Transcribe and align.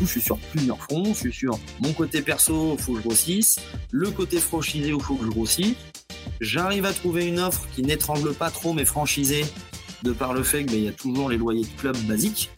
coup, 0.00 0.06
je 0.06 0.12
suis 0.12 0.20
sur 0.20 0.38
plusieurs 0.38 0.78
fronts. 0.78 1.12
Je 1.14 1.18
suis 1.18 1.32
sur 1.32 1.58
mon 1.80 1.92
côté 1.92 2.22
perso, 2.22 2.74
il 2.78 2.82
faut 2.82 2.92
que 2.92 2.98
je 2.98 3.04
grossisse. 3.04 3.58
Le 3.92 4.10
côté 4.10 4.38
franchisé, 4.38 4.88
il 4.88 5.00
faut 5.00 5.14
que 5.14 5.24
je 5.24 5.30
grossisse. 5.30 5.74
J'arrive 6.40 6.86
à 6.86 6.92
trouver 6.92 7.26
une 7.26 7.38
offre 7.38 7.66
qui 7.74 7.82
n'étrangle 7.82 8.32
pas 8.34 8.50
trop 8.50 8.72
mes 8.72 8.84
franchisés, 8.84 9.44
de 10.02 10.12
par 10.12 10.32
le 10.32 10.42
fait 10.42 10.64
qu'il 10.64 10.78
ben, 10.78 10.84
y 10.84 10.88
a 10.88 10.92
toujours 10.92 11.28
les 11.28 11.36
loyers 11.36 11.64
de 11.64 11.80
club 11.80 11.96
basiques. 12.08 12.50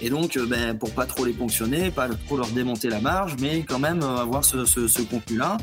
Et 0.00 0.08
donc, 0.08 0.36
euh, 0.36 0.46
ben, 0.46 0.78
pour 0.78 0.92
pas 0.92 1.06
trop 1.06 1.24
les 1.24 1.32
ponctionner, 1.32 1.90
pas 1.90 2.08
trop 2.26 2.36
leur 2.36 2.48
démonter 2.48 2.88
la 2.88 3.00
marge, 3.00 3.36
mais 3.40 3.62
quand 3.62 3.78
même 3.78 4.02
euh, 4.02 4.16
avoir 4.16 4.44
ce, 4.44 4.64
ce, 4.64 5.02
contenu-là. 5.02 5.58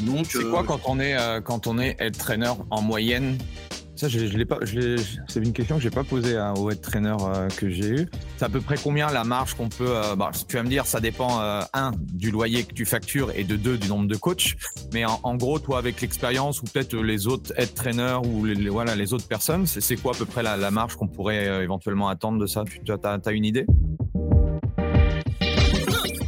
Donc, 0.00 0.26
c'est 0.30 0.44
quoi 0.44 0.64
quand 0.64 0.80
on 0.86 0.98
est 0.98 1.14
quand 1.44 1.66
on 1.66 1.78
est 1.78 1.94
head 2.00 2.16
trainer 2.16 2.52
en 2.70 2.80
moyenne? 2.80 3.36
Ça, 4.00 4.08
je, 4.08 4.18
je 4.18 4.38
l'ai 4.38 4.46
pas. 4.46 4.58
c'est 5.28 5.40
une 5.40 5.52
question 5.52 5.76
que 5.76 5.82
j'ai 5.82 5.90
pas 5.90 6.04
posée 6.04 6.36
hein, 6.36 6.54
au 6.56 6.70
head 6.70 6.80
trainer 6.80 7.16
euh, 7.20 7.48
que 7.48 7.68
j'ai 7.68 7.88
eu. 7.88 8.08
C'est 8.40 8.46
à 8.46 8.48
peu 8.48 8.62
près 8.62 8.76
combien 8.82 9.10
la 9.10 9.22
marge 9.22 9.52
qu'on 9.52 9.68
peut. 9.68 9.94
Euh, 9.94 10.16
bah, 10.16 10.30
tu 10.48 10.56
vas 10.56 10.62
me 10.62 10.70
dire, 10.70 10.86
ça 10.86 10.98
dépend 10.98 11.42
euh, 11.42 11.60
un 11.74 11.90
du 12.10 12.30
loyer 12.30 12.64
que 12.64 12.72
tu 12.72 12.86
factures 12.86 13.30
et 13.36 13.44
de 13.44 13.54
deux 13.54 13.76
du 13.76 13.86
nombre 13.86 14.08
de 14.08 14.16
coachs. 14.16 14.56
Mais 14.94 15.04
en, 15.04 15.34
gros, 15.34 15.58
toi, 15.58 15.76
avec 15.76 16.00
l'expérience 16.00 16.62
ou 16.62 16.64
peut-être 16.64 16.96
les 16.96 17.26
autres 17.26 17.52
head 17.58 17.74
trainers 17.74 18.24
ou 18.24 18.46
les, 18.46 18.70
voilà 18.70 18.96
les 18.96 19.12
autres 19.12 19.28
personnes, 19.28 19.66
c'est 19.66 19.96
quoi 19.96 20.14
à 20.14 20.18
peu 20.18 20.24
près 20.24 20.42
la, 20.42 20.70
marge 20.70 20.96
qu'on 20.96 21.06
pourrait 21.06 21.62
éventuellement 21.62 22.08
attendre 22.08 22.38
de 22.38 22.46
ça? 22.46 22.64
Tu 22.64 22.90
as 22.90 23.32
une 23.32 23.44
idée? 23.44 23.66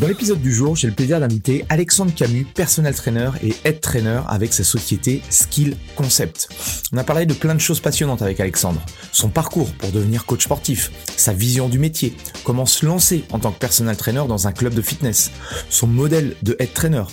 Dans 0.00 0.08
l'épisode 0.08 0.40
du 0.40 0.50
jour, 0.50 0.76
j'ai 0.76 0.88
le 0.88 0.94
plaisir 0.94 1.20
d'inviter 1.20 1.66
Alexandre 1.68 2.14
Camus, 2.14 2.46
personnel 2.46 2.94
trainer 2.94 3.32
et 3.42 3.52
head 3.66 3.80
trainer 3.80 4.22
avec 4.28 4.54
sa 4.54 4.64
société 4.64 5.20
Skill 5.28 5.76
Concept. 5.94 6.48
On 6.94 6.96
a 6.96 7.04
parlé 7.04 7.26
de 7.26 7.34
plein 7.34 7.54
de 7.54 7.60
choses 7.60 7.80
passionnantes 7.80 8.22
avec 8.22 8.40
Alexandre. 8.40 8.80
Son 9.12 9.28
parcours 9.28 9.70
pour 9.72 9.92
devenir 9.92 10.24
coach 10.24 10.44
sportif, 10.44 10.90
sa 11.18 11.34
vision 11.34 11.68
du 11.68 11.78
métier, 11.78 12.14
comment 12.44 12.64
se 12.64 12.86
lancer 12.86 13.24
en 13.30 13.40
tant 13.40 13.52
que 13.52 13.58
personnel 13.58 13.94
trainer 13.94 14.24
dans 14.26 14.46
un 14.46 14.52
club 14.52 14.72
de 14.72 14.80
fitness, 14.80 15.32
son 15.68 15.86
modèle 15.86 16.34
de 16.42 16.56
head 16.58 16.72
trainer, 16.72 17.04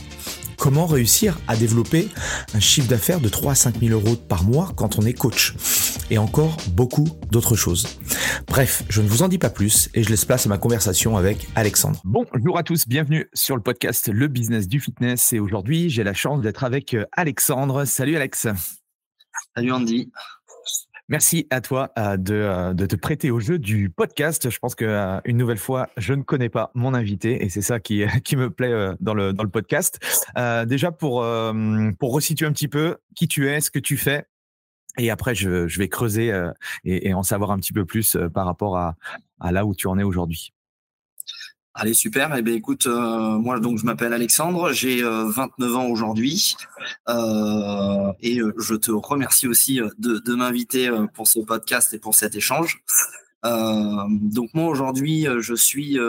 Comment 0.57 0.87
réussir 0.87 1.37
à 1.47 1.55
développer 1.55 2.09
un 2.53 2.59
chiffre 2.59 2.87
d'affaires 2.87 3.19
de 3.19 3.29
3 3.29 3.51
à 3.51 3.55
5 3.55 3.79
000 3.79 3.91
euros 3.91 4.15
par 4.15 4.43
mois 4.43 4.71
quand 4.75 4.97
on 4.97 5.03
est 5.03 5.13
coach 5.13 5.55
Et 6.09 6.17
encore 6.17 6.57
beaucoup 6.71 7.07
d'autres 7.31 7.55
choses. 7.55 7.87
Bref, 8.47 8.83
je 8.89 9.01
ne 9.01 9.07
vous 9.07 9.21
en 9.21 9.27
dis 9.27 9.37
pas 9.37 9.51
plus 9.51 9.89
et 9.93 10.03
je 10.03 10.09
laisse 10.09 10.25
place 10.25 10.45
à 10.47 10.49
ma 10.49 10.57
conversation 10.57 11.15
avec 11.15 11.47
Alexandre. 11.55 12.01
Bonjour 12.03 12.57
à 12.57 12.63
tous, 12.63 12.87
bienvenue 12.87 13.29
sur 13.33 13.55
le 13.55 13.61
podcast 13.61 14.09
Le 14.11 14.27
Business 14.27 14.67
du 14.67 14.79
Fitness 14.79 15.31
et 15.31 15.39
aujourd'hui 15.39 15.89
j'ai 15.89 16.03
la 16.03 16.13
chance 16.13 16.41
d'être 16.41 16.63
avec 16.63 16.93
euh, 16.93 17.05
Alexandre. 17.11 17.85
Salut 17.85 18.15
Alex. 18.15 18.47
Salut 19.55 19.71
Andy. 19.71 20.11
Merci 21.09 21.47
à 21.51 21.61
toi 21.61 21.93
euh, 21.97 22.17
euh, 22.31 22.73
de, 22.73 22.85
te 22.85 22.97
prêter 22.97 23.31
au 23.31 23.39
jeu 23.39 23.57
du 23.59 23.89
podcast. 23.89 24.49
Je 24.49 24.59
pense 24.59 24.75
que 24.75 24.83
euh, 24.83 25.21
une 25.23 25.37
nouvelle 25.37 25.57
fois, 25.57 25.87
je 25.95 26.13
ne 26.13 26.21
connais 26.21 26.49
pas 26.49 26.69
mon 26.75 26.93
invité 26.93 27.45
et 27.45 27.49
c'est 27.49 27.61
ça 27.61 27.79
qui, 27.79 28.03
me 28.35 28.49
plaît 28.49 28.93
dans 28.99 29.13
le, 29.13 29.33
podcast. 29.47 29.99
déjà 30.65 30.91
pour, 30.91 31.25
pour 31.99 32.13
resituer 32.13 32.45
un 32.45 32.51
petit 32.51 32.67
peu 32.67 32.97
qui 33.15 33.29
tu 33.29 33.47
es, 33.47 33.61
ce 33.61 33.71
que 33.71 33.79
tu 33.79 33.95
fais. 33.95 34.25
Et 34.97 35.09
après, 35.09 35.33
je, 35.33 35.79
vais 35.79 35.87
creuser 35.87 36.33
et, 36.83 37.13
en 37.13 37.23
savoir 37.23 37.51
un 37.51 37.57
petit 37.57 37.71
peu 37.71 37.85
plus 37.85 38.17
par 38.33 38.45
rapport 38.45 38.77
à 38.77 38.95
là 39.51 39.65
où 39.65 39.75
tu 39.75 39.87
en 39.87 39.97
es 39.97 40.03
aujourd'hui. 40.03 40.53
Allez, 41.79 41.93
super. 41.93 42.35
Eh 42.35 42.41
bien, 42.41 42.55
écoute, 42.55 42.87
euh, 42.87 43.37
moi, 43.37 43.59
donc, 43.59 43.77
je 43.77 43.85
m'appelle 43.85 44.11
Alexandre, 44.11 44.73
j'ai 44.73 45.03
29 45.03 45.51
euh, 45.61 45.75
ans 45.75 45.85
aujourd'hui, 45.85 46.55
euh, 47.07 48.11
et 48.19 48.39
je 48.57 48.73
te 48.73 48.89
remercie 48.89 49.47
aussi 49.47 49.79
de, 49.99 50.33
m'inviter 50.33 50.89
pour 51.13 51.27
ce 51.27 51.39
podcast 51.39 51.93
et 51.93 51.99
pour 51.99 52.15
cet 52.15 52.33
échange. 52.33 52.83
donc 53.43 54.49
moi 54.55 54.65
aujourd'hui, 54.65 55.27
je 55.39 55.53
suis 55.53 55.99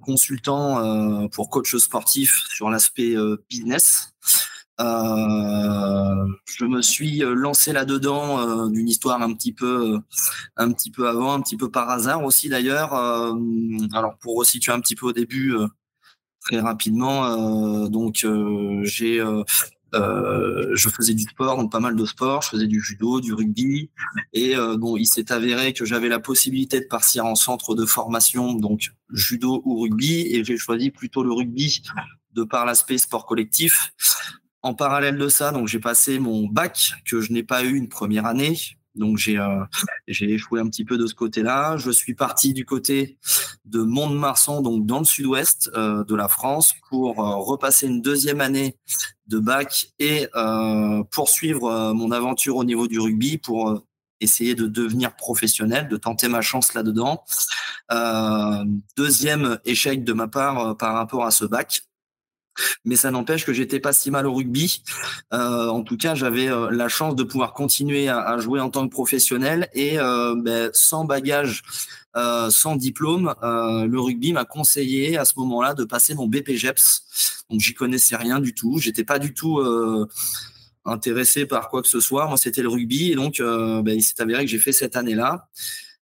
consultant 0.00 1.28
pour 1.30 1.50
coach 1.50 1.74
sportif 1.74 2.44
sur 2.54 2.70
l'aspect 2.70 3.16
business. 3.50 4.14
Euh, 4.80 6.26
je 6.46 6.64
me 6.64 6.82
suis 6.82 7.22
euh, 7.22 7.34
lancé 7.34 7.72
là-dedans 7.72 8.40
euh, 8.40 8.68
d'une 8.68 8.88
histoire 8.88 9.22
un 9.22 9.32
petit 9.32 9.52
peu, 9.52 10.00
un 10.56 10.72
petit 10.72 10.90
peu 10.90 11.08
avant, 11.08 11.32
un 11.32 11.40
petit 11.40 11.56
peu 11.56 11.70
par 11.70 11.90
hasard 11.90 12.24
aussi 12.24 12.48
d'ailleurs. 12.48 12.94
alors 12.94 14.16
pour 14.20 14.36
resituer 14.36 14.72
un 14.72 14.80
petit 14.80 14.96
peu 14.96 15.06
au 15.06 15.12
début, 15.12 15.54
très 16.40 16.60
rapidement, 16.60 17.88
donc 17.88 18.26
j'ai 18.82 19.22
je 19.92 20.88
faisais 20.88 21.14
du 21.14 21.22
sport, 21.22 21.56
donc 21.56 21.70
pas 21.70 21.80
mal 21.80 21.94
de 21.94 22.04
sport. 22.04 22.42
Je 22.42 22.48
faisais 22.50 22.66
du 22.66 22.80
judo, 22.80 23.20
du 23.20 23.32
rugby. 23.32 23.90
Et 24.32 24.54
bon, 24.78 24.96
il 24.96 25.06
s'est 25.06 25.32
avéré 25.32 25.72
que 25.72 25.84
j'avais 25.84 26.08
la 26.08 26.18
possibilité 26.18 26.80
de 26.80 26.86
partir 26.86 27.26
en 27.26 27.34
centre 27.36 27.74
de 27.74 27.86
formation, 27.86 28.54
donc 28.54 28.90
judo 29.10 29.62
ou 29.64 29.80
rugby. 29.82 30.26
Et 30.34 30.44
j'ai 30.44 30.56
choisi 30.56 30.90
plutôt 30.90 31.22
le 31.22 31.32
rugby 31.32 31.82
de 32.32 32.42
par 32.42 32.66
l'aspect 32.66 32.98
sport 32.98 33.26
collectif. 33.26 33.92
En 34.64 34.72
parallèle 34.72 35.18
de 35.18 35.28
ça, 35.28 35.52
donc 35.52 35.68
j'ai 35.68 35.78
passé 35.78 36.18
mon 36.18 36.46
bac 36.46 36.94
que 37.04 37.20
je 37.20 37.32
n'ai 37.34 37.42
pas 37.42 37.64
eu 37.64 37.76
une 37.76 37.90
première 37.90 38.24
année. 38.24 38.56
Donc 38.94 39.18
j'ai 39.18 39.38
euh, 39.38 39.62
échoué 40.08 40.58
un 40.58 40.68
petit 40.70 40.86
peu 40.86 40.96
de 40.96 41.06
ce 41.06 41.14
côté-là. 41.14 41.76
Je 41.76 41.90
suis 41.90 42.14
parti 42.14 42.54
du 42.54 42.64
côté 42.64 43.18
de 43.66 43.82
Mont-de-Marsan, 43.82 44.62
donc 44.62 44.86
dans 44.86 45.00
le 45.00 45.04
sud-ouest 45.04 45.70
euh, 45.74 46.02
de 46.04 46.14
la 46.14 46.28
France, 46.28 46.72
pour 46.88 47.20
euh, 47.20 47.36
repasser 47.36 47.88
une 47.88 48.00
deuxième 48.00 48.40
année 48.40 48.78
de 49.26 49.38
bac 49.38 49.88
et 49.98 50.28
poursuivre 51.10 51.92
mon 51.92 52.10
aventure 52.10 52.56
au 52.56 52.64
niveau 52.64 52.88
du 52.88 52.98
rugby 52.98 53.36
pour 53.36 53.84
essayer 54.20 54.54
de 54.54 54.66
devenir 54.66 55.14
professionnel, 55.14 55.88
de 55.88 55.96
tenter 55.98 56.28
ma 56.28 56.40
chance 56.40 56.72
là-dedans. 56.72 57.22
deuxième 58.96 59.58
échec 59.66 60.04
de 60.04 60.12
ma 60.14 60.26
part 60.26 60.74
par 60.78 60.94
rapport 60.94 61.26
à 61.26 61.30
ce 61.30 61.44
bac 61.44 61.82
mais 62.84 62.96
ça 62.96 63.10
n'empêche 63.10 63.44
que 63.44 63.52
j'étais 63.52 63.80
pas 63.80 63.92
si 63.92 64.10
mal 64.10 64.26
au 64.26 64.34
rugby. 64.34 64.82
Euh, 65.32 65.68
en 65.68 65.82
tout 65.82 65.96
cas, 65.96 66.14
j'avais 66.14 66.48
euh, 66.48 66.70
la 66.70 66.88
chance 66.88 67.16
de 67.16 67.24
pouvoir 67.24 67.52
continuer 67.52 68.08
à, 68.08 68.38
jouer 68.38 68.60
en 68.60 68.70
tant 68.70 68.86
que 68.86 68.92
professionnel 68.92 69.68
et 69.74 69.98
euh, 69.98 70.34
ben, 70.36 70.70
sans 70.72 71.04
bagage, 71.04 71.62
sans 72.50 72.76
diplôme, 72.76 73.34
le 73.42 73.98
rugby 73.98 74.32
m'a 74.32 74.44
conseillé 74.44 75.18
à 75.18 75.24
ce 75.24 75.32
moment-là 75.38 75.74
de 75.74 75.82
passer 75.82 76.14
mon 76.14 76.28
BPGEPS. 76.28 77.44
Donc 77.50 77.60
j'y 77.60 77.74
connaissais 77.74 78.14
rien 78.14 78.38
du 78.38 78.54
tout. 78.54 78.78
J'étais 78.78 79.02
pas 79.02 79.18
du 79.18 79.34
tout 79.34 79.60
intéressé 80.84 81.44
par 81.44 81.70
quoi 81.70 81.82
que 81.82 81.88
ce 81.88 81.98
soit. 81.98 82.28
Moi, 82.28 82.36
c'était 82.36 82.62
le 82.62 82.68
rugby 82.68 83.10
et 83.10 83.16
donc 83.16 83.38
ben, 83.40 83.88
il 83.88 84.02
s'est 84.02 84.20
avéré 84.20 84.44
que 84.44 84.50
j'ai 84.50 84.60
fait 84.60 84.70
cette 84.70 84.94
année-là. 84.94 85.48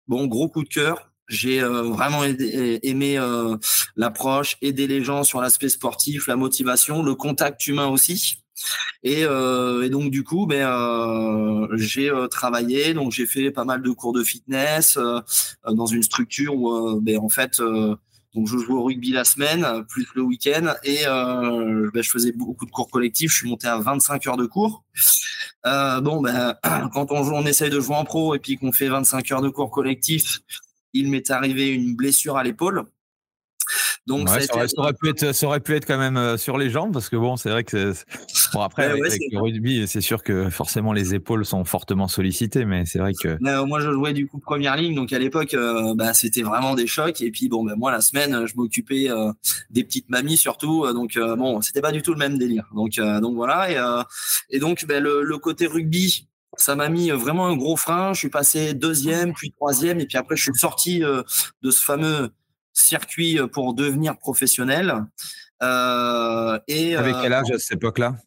Bon, 0.09 0.27
gros 0.27 0.49
coup 0.49 0.63
de 0.63 0.69
cœur. 0.69 1.14
J'ai 1.27 1.61
euh, 1.61 1.81
vraiment 1.81 2.23
aimé 2.23 3.17
euh, 3.17 3.57
l'approche, 3.95 4.57
aider 4.61 4.85
les 4.85 5.03
gens 5.03 5.23
sur 5.23 5.41
l'aspect 5.41 5.69
sportif, 5.69 6.27
la 6.27 6.35
motivation, 6.35 7.01
le 7.01 7.15
contact 7.15 7.65
humain 7.67 7.87
aussi. 7.87 8.37
Et, 9.03 9.25
euh, 9.25 9.83
et 9.83 9.89
donc 9.89 10.11
du 10.11 10.23
coup, 10.23 10.45
ben, 10.45 11.67
j'ai 11.73 12.11
travaillé, 12.29 12.93
donc 12.93 13.11
j'ai 13.11 13.25
fait 13.25 13.51
pas 13.51 13.65
mal 13.65 13.81
de 13.81 13.89
cours 13.89 14.13
de 14.13 14.23
fitness 14.23 14.97
dans 15.67 15.85
une 15.85 16.03
structure 16.03 16.55
où, 16.55 17.01
ben, 17.01 17.17
en 17.17 17.29
fait, 17.29 17.59
donc 18.33 18.47
je 18.47 18.57
joue 18.57 18.77
au 18.77 18.83
rugby 18.83 19.11
la 19.11 19.25
semaine, 19.25 19.83
plus 19.89 20.07
le 20.15 20.21
week-end, 20.21 20.73
et 20.83 21.03
ben, 21.05 22.01
je 22.01 22.09
faisais 22.09 22.31
beaucoup 22.31 22.65
de 22.65 22.71
cours 22.71 22.89
collectifs. 22.89 23.31
Je 23.31 23.37
suis 23.37 23.49
monté 23.49 23.67
à 23.67 23.77
25 23.77 24.25
heures 24.27 24.37
de 24.37 24.45
cours. 24.45 24.83
bon, 25.63 26.21
ben, 26.21 26.55
quand 26.93 27.11
on 27.11 27.23
joue, 27.23 27.33
on 27.33 27.45
essaye 27.45 27.69
de 27.69 27.79
jouer 27.81 27.95
en 27.95 28.05
pro 28.05 28.35
et 28.35 28.39
puis 28.39 28.57
qu'on 28.57 28.71
fait 28.71 28.87
25 28.87 29.31
heures 29.33 29.41
de 29.41 29.49
cours 29.49 29.69
collectifs, 29.69 30.39
il 30.95 31.09
m'est 31.09 31.29
arrivé 31.29 31.67
une 31.69 31.95
blessure 31.95 32.37
à 32.37 32.43
l'épaule. 32.43 32.85
Donc 34.07 34.29
ça, 34.29 34.37
aurait, 34.77 34.93
pu 34.93 35.09
être, 35.09 35.33
ça 35.33 35.47
aurait 35.47 35.59
pu 35.59 35.75
être 35.75 35.87
quand 35.87 35.97
même 35.97 36.17
euh, 36.17 36.37
sur 36.37 36.59
les 36.59 36.69
jambes 36.69 36.93
parce 36.93 37.09
que 37.09 37.15
bon, 37.15 37.37
c'est 37.37 37.49
vrai 37.49 37.63
que 37.63 37.93
bon 38.53 38.61
après 38.61 38.85
avec, 38.85 39.19
le 39.31 39.39
rugby, 39.39 39.87
c'est 39.87 40.01
sûr 40.01 40.21
que 40.21 40.51
forcément 40.51 40.93
les 40.93 41.15
épaules 41.15 41.43
sont 41.43 41.65
fortement 41.65 42.07
sollicitées, 42.07 42.65
mais 42.65 42.85
c'est 42.85 42.99
vrai 42.99 43.13
que 43.19 43.39
moi 43.65 43.79
je 43.79 43.91
jouais 43.91 44.13
du 44.13 44.27
coup 44.27 44.37
première 44.37 44.77
ligne, 44.77 44.93
donc 44.93 45.11
à 45.11 45.17
l'époque 45.17 45.55
euh, 45.55 45.95
bah, 45.95 46.13
c'était 46.13 46.43
vraiment 46.43 46.75
des 46.75 46.85
chocs 46.85 47.19
et 47.21 47.31
puis 47.31 47.49
bon 47.49 47.63
ben 47.63 47.75
moi 47.75 47.91
la 47.91 48.01
semaine 48.01 48.45
je 48.45 48.55
m'occupais 48.55 49.09
euh, 49.09 49.31
des 49.71 49.83
petites 49.83 50.09
mamies 50.09 50.37
surtout, 50.37 50.85
donc 50.93 51.17
bon 51.17 51.61
c'était 51.61 51.81
pas 51.81 51.91
du 51.91 52.03
tout 52.03 52.11
le 52.11 52.19
même 52.19 52.37
délire. 52.37 52.67
Donc 52.75 52.99
donc 52.99 53.33
voilà 53.33 53.71
et, 53.71 54.55
et 54.55 54.59
donc 54.59 54.85
ben, 54.85 55.01
le, 55.01 55.23
le 55.23 55.37
côté 55.39 55.65
rugby 55.65 56.27
ça 56.57 56.75
m'a 56.75 56.89
mis 56.89 57.09
vraiment 57.11 57.47
un 57.47 57.55
gros 57.55 57.77
frein. 57.77 58.13
Je 58.13 58.19
suis 58.19 58.29
passé 58.29 58.73
deuxième, 58.73 59.33
puis 59.33 59.51
troisième, 59.51 59.99
et 59.99 60.05
puis 60.05 60.17
après, 60.17 60.35
je 60.35 60.43
suis 60.43 60.55
sorti 60.55 60.99
de 60.99 61.71
ce 61.71 61.83
fameux 61.83 62.31
circuit 62.75 63.39
euh, 63.39 63.47
pour 63.47 63.73
devenir 63.73 64.17
professionnel. 64.17 65.05
Euh, 65.63 66.59
et, 66.67 66.95
Avec 66.95 67.15
quel 67.21 67.33
âge 67.33 67.49
à 67.51 67.57
cette 67.57 67.77
époque-là? 67.77 68.17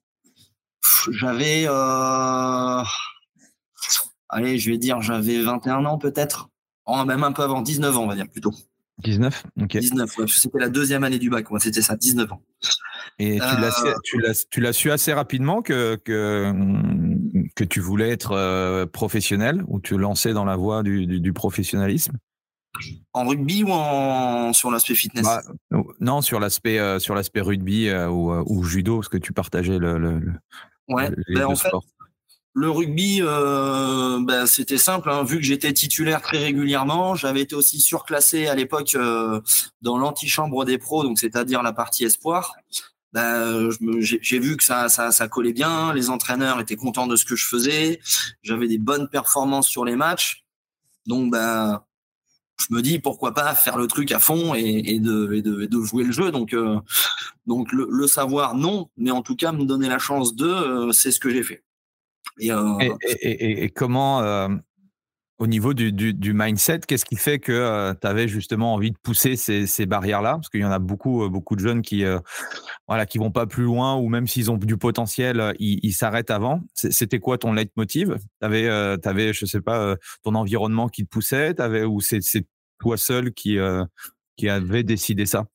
J'avais. 1.11 1.67
Euh, 1.69 2.83
allez, 4.29 4.59
je 4.59 4.71
vais 4.71 4.79
dire, 4.79 5.01
j'avais 5.03 5.43
21 5.43 5.85
ans 5.85 5.99
peut-être. 5.99 6.49
Oh, 6.87 7.05
même 7.05 7.23
un 7.23 7.33
peu 7.33 7.43
avant, 7.43 7.61
19 7.61 7.97
ans, 7.97 8.05
on 8.05 8.07
va 8.07 8.15
dire 8.15 8.29
plutôt. 8.29 8.53
19 8.99 9.45
Ok. 9.63 9.77
19, 9.77 10.11
c'était 10.27 10.59
la 10.59 10.69
deuxième 10.69 11.05
année 11.05 11.19
du 11.19 11.31
bac, 11.31 11.49
moi, 11.51 11.61
c'était 11.61 11.83
ça, 11.83 11.95
19 11.95 12.33
ans. 12.33 12.43
Et 13.21 13.39
tu 14.51 14.61
l'as 14.61 14.73
su 14.73 14.91
assez 14.91 15.13
rapidement 15.13 15.63
que, 15.63 15.97
que, 15.97 16.53
que 17.59 17.65
tu 17.65 17.81
voulais 17.81 18.11
être 18.11 18.85
professionnel 18.93 19.65
ou 19.67 19.81
tu 19.81 19.99
lançais 19.99 20.33
dans 20.33 20.45
la 20.45 20.57
voie 20.57 20.83
du, 20.83 21.07
du 21.07 21.33
professionnalisme? 21.33 22.19
En 23.13 23.27
rugby 23.27 23.65
ou 23.65 23.71
en, 23.71 24.53
sur 24.53 24.71
l'aspect 24.71 24.95
fitness? 24.95 25.25
Bah, 25.25 25.43
Non, 26.01 26.23
sur 26.23 26.41
l'aspect 26.41 26.79
euh, 26.79 26.99
sur 26.99 27.15
l'aspect 27.15 27.41
rugby 27.41 27.89
euh, 27.89 28.07
euh, 28.07 28.43
ou, 28.47 28.63
judo, 28.63 28.97
parce 28.97 29.09
que 29.09 29.17
tu 29.17 29.33
partageais 29.33 29.79
le. 29.79 29.99
le, 29.99 30.21
ouais, 30.89 31.11
ben, 31.29 31.47
en 31.47 31.57
fait, 31.57 31.71
le 32.55 32.71
rugby, 32.71 33.21
ben, 33.21 34.47
c'était 34.47 34.79
simple. 34.79 35.11
Hein. 35.11 35.23
vu 35.25 35.37
que 35.37 35.45
j'étais 35.45 35.73
titulaire 35.73 36.23
très 36.23 36.39
régulièrement, 36.39 37.15
j'avais 37.15 37.43
été 37.43 37.55
aussi 37.55 37.81
surclassé 37.81 38.47
à 38.47 38.55
l'époque 38.55 38.97
dans 39.83 39.99
l'antichambre 39.99 40.65
des 40.65 40.79
pros, 40.79 41.05
donc 41.05 41.19
c'est-à-dire 41.19 41.63
la 41.63 41.73
partie 41.73 42.05
espoir. 42.05 42.55
Ben, 43.13 43.71
j'ai 44.01 44.39
vu 44.39 44.57
que 44.57 44.63
ça, 44.63 44.89
ça, 44.89 45.29
collait 45.29 45.53
bien. 45.53 45.95
Les 45.95 46.11
entraîneurs 46.11 46.61
étaient 46.61 46.77
contents 46.77 47.07
de 47.07 47.17
ce 47.17 47.25
que 47.25 47.37
je 47.37 47.47
faisais. 47.47 48.01
J'avais 48.43 48.69
des 48.69 48.79
bonnes 48.79 49.09
performances 49.09 49.69
sur 49.69 49.85
les 49.85 49.97
matchs. 49.97 50.45
Donc, 51.07 51.33
ben, 51.33 51.83
je 52.59 52.75
me 52.75 52.83
dis 52.83 52.99
pourquoi 52.99 53.33
pas 53.33 53.55
faire 53.55 53.79
le 53.79 53.87
truc 53.87 54.13
à 54.13 54.19
fond 54.19 54.55
et, 54.55 54.99
de, 54.99 55.41
de, 55.41 55.83
jouer 55.83 56.05
le 56.05 56.13
jeu. 56.13 56.31
Donc, 56.31 56.53
euh, 56.53 56.79
donc 57.47 57.73
le, 57.73 58.07
savoir, 58.07 58.55
non, 58.55 58.91
mais 58.97 59.11
en 59.11 59.23
tout 59.23 59.37
cas, 59.37 59.53
me 59.53 59.65
donner 59.65 59.89
la 59.89 59.99
chance 59.99 60.35
de, 60.35 60.47
euh, 60.47 60.93
c'est 60.93 61.11
ce 61.11 61.21
que 61.21 61.31
j'ai 61.31 61.43
fait. 61.43 61.63
Euh, 62.43 62.97
et 63.21 63.71
comment, 63.71 64.23
au 65.39 65.47
niveau 65.47 65.73
du, 65.73 65.93
du, 65.93 66.33
mindset, 66.33 66.81
qu'est-ce 66.81 67.05
qui 67.05 67.17
fait 67.17 67.39
que 67.39 67.95
tu 68.01 68.07
avais 68.07 68.27
justement 68.27 68.75
envie 68.75 68.91
de 68.91 68.99
pousser 69.03 69.37
ces, 69.37 69.67
ces 69.67 69.87
barrières-là? 69.87 70.33
Parce 70.33 70.49
qu'il 70.49 70.61
y 70.61 70.65
en 70.65 70.71
a 70.71 70.81
beaucoup, 70.81 71.29
beaucoup 71.31 71.55
de 71.55 71.61
jeunes 71.61 71.83
qui 71.83 72.03
ne 72.03 72.19
voilà, 72.89 73.07
qui 73.07 73.19
vont 73.19 73.31
pas 73.31 73.47
plus 73.47 73.63
loin 73.65 73.95
ou 73.97 74.09
même 74.09 74.27
s'ils 74.27 74.51
ont 74.51 74.57
du 74.57 74.77
potentiel, 74.77 75.55
ils 75.59 75.93
s'arrêtent 75.93 76.31
avant. 76.31 76.63
C'était 76.75 77.21
quoi 77.21 77.39
ton 77.39 77.53
leitmotiv? 77.53 78.17
Tu 78.17 78.47
avais, 78.47 78.69
avais, 78.69 79.33
je 79.33 79.47
sais 79.47 79.61
pas, 79.61 79.97
ton 80.25 80.35
environnement 80.35 80.89
qui 80.89 81.05
te 81.05 81.09
poussait? 81.09 81.61
Avais, 81.61 81.85
ou 81.85 82.01
c'est 82.01 82.21
toi 82.81 82.97
seul 82.97 83.33
qui, 83.33 83.59
qui 84.37 84.49
avait 84.49 84.83
décidé 84.83 85.25
ça? 85.25 85.47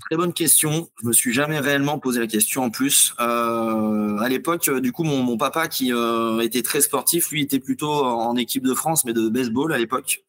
Très 0.00 0.16
bonne 0.16 0.32
question. 0.32 0.90
Je 1.00 1.06
me 1.06 1.12
suis 1.12 1.32
jamais 1.32 1.60
réellement 1.60 1.98
posé 1.98 2.18
la 2.18 2.26
question 2.26 2.64
en 2.64 2.70
plus. 2.70 3.14
Euh, 3.20 4.18
à 4.18 4.28
l'époque, 4.28 4.68
euh, 4.68 4.80
du 4.80 4.90
coup, 4.90 5.04
mon, 5.04 5.22
mon 5.22 5.36
papa 5.36 5.68
qui 5.68 5.92
euh, 5.92 6.40
était 6.40 6.62
très 6.62 6.80
sportif, 6.80 7.30
lui 7.30 7.42
était 7.42 7.60
plutôt 7.60 8.04
en 8.04 8.34
équipe 8.36 8.64
de 8.64 8.74
France, 8.74 9.04
mais 9.04 9.12
de 9.12 9.28
baseball 9.28 9.72
à 9.72 9.78
l'époque. 9.78 10.24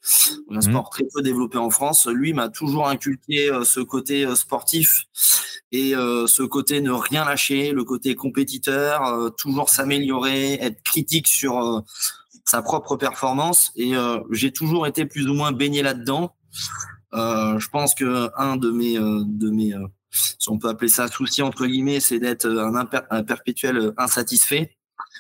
Un 0.51 0.57
mmh. 0.57 0.61
sport 0.61 0.89
très 0.91 1.05
peu 1.11 1.21
développé 1.23 1.57
en 1.57 1.71
France. 1.71 2.07
Lui 2.07 2.33
m'a 2.33 2.49
toujours 2.49 2.88
inculqué 2.88 3.51
euh, 3.51 3.63
ce 3.63 3.79
côté 3.79 4.27
sportif 4.35 5.05
et 5.71 5.94
ce 5.94 6.41
côté 6.41 6.81
ne 6.81 6.91
rien 6.91 7.23
lâcher, 7.23 7.71
le 7.71 7.85
côté 7.85 8.13
compétiteur, 8.13 9.31
toujours 9.37 9.69
s'améliorer, 9.69 10.55
être 10.55 10.83
critique 10.83 11.27
sur 11.27 11.81
sa 12.44 12.61
propre 12.61 12.97
performance. 12.97 13.71
Et 13.77 13.94
j'ai 14.31 14.51
toujours 14.51 14.85
été 14.85 15.05
plus 15.05 15.29
ou 15.29 15.33
moins 15.33 15.53
baigné 15.53 15.81
là-dedans. 15.81 16.35
Euh, 17.13 17.59
je 17.59 17.69
pense 17.69 17.93
que 17.93 18.29
un 18.37 18.55
de 18.57 18.71
mes, 18.71 18.97
euh, 18.97 19.23
de 19.25 19.49
mes, 19.49 19.73
euh, 19.73 19.87
si 20.11 20.49
on 20.49 20.57
peut 20.57 20.69
appeler 20.69 20.89
ça 20.89 21.07
souci 21.07 21.41
entre 21.41 21.65
guillemets, 21.65 21.99
c'est 21.99 22.19
d'être 22.19 22.47
un, 22.47 23.23
perpétuel 23.23 23.93
insatisfait, 23.97 24.77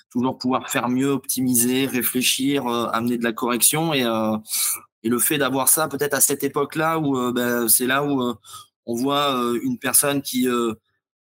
toujours 0.09 0.37
pouvoir 0.37 0.69
faire 0.69 0.89
mieux, 0.89 1.09
optimiser, 1.09 1.85
réfléchir, 1.85 2.67
amener 2.67 3.17
de 3.17 3.23
la 3.23 3.33
correction. 3.33 3.93
Et 3.93 4.05
et 5.03 5.09
le 5.09 5.17
fait 5.17 5.39
d'avoir 5.39 5.67
ça 5.67 5.87
peut-être 5.87 6.13
à 6.13 6.21
cette 6.21 6.43
époque-là 6.43 6.99
où 6.99 7.31
ben, 7.31 7.67
c'est 7.67 7.87
là 7.87 8.03
où 8.03 8.35
on 8.85 8.95
voit 8.95 9.35
une 9.63 9.79
personne 9.79 10.21
qui 10.21 10.47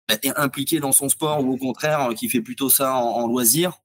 est 0.08 0.38
impliquée 0.38 0.80
dans 0.80 0.92
son 0.92 1.08
sport 1.08 1.44
ou 1.44 1.52
au 1.52 1.56
contraire 1.58 2.10
qui 2.16 2.30
fait 2.30 2.40
plutôt 2.40 2.70
ça 2.70 2.94
en 2.94 3.26
loisir 3.26 3.78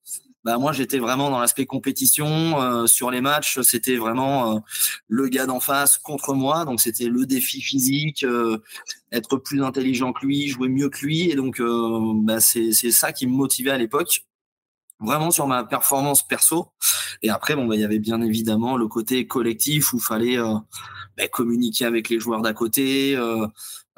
bah 0.43 0.57
moi 0.57 0.73
j'étais 0.73 0.99
vraiment 0.99 1.29
dans 1.29 1.39
l'aspect 1.39 1.65
compétition 1.65 2.61
euh, 2.61 2.85
sur 2.85 3.11
les 3.11 3.21
matchs. 3.21 3.59
C'était 3.61 3.95
vraiment 3.95 4.55
euh, 4.55 4.59
le 5.07 5.27
gars 5.29 5.45
d'en 5.45 5.59
face 5.59 5.97
contre 5.97 6.33
moi. 6.33 6.65
Donc 6.65 6.81
c'était 6.81 7.07
le 7.07 7.25
défi 7.25 7.61
physique 7.61 8.23
euh, 8.23 8.57
être 9.11 9.37
plus 9.37 9.63
intelligent 9.63 10.11
que 10.11 10.25
lui 10.25 10.47
jouer 10.49 10.67
mieux 10.67 10.89
que 10.89 11.05
lui. 11.05 11.29
Et 11.29 11.35
donc 11.35 11.61
bah, 11.61 12.39
c'est 12.39 12.73
ça 12.73 13.13
qui 13.13 13.27
me 13.27 13.33
motivait 13.33 13.71
à 13.71 13.77
l'époque 13.77 14.25
vraiment 14.99 15.31
sur 15.31 15.47
ma 15.47 15.63
performance 15.63 16.27
perso. 16.27 16.67
Et 17.21 17.29
après 17.29 17.55
bon 17.55 17.65
bah, 17.65 17.75
il 17.75 17.81
y 17.81 17.85
avait 17.85 17.99
bien 17.99 18.21
évidemment 18.21 18.75
le 18.75 18.87
côté 18.87 19.27
collectif 19.27 19.93
où 19.93 19.99
fallait 19.99 20.37
bah, 20.37 21.27
communiquer 21.29 21.85
avec 21.85 22.09
les 22.09 22.19
joueurs 22.19 22.41
d'à 22.41 22.53
côté 22.53 23.17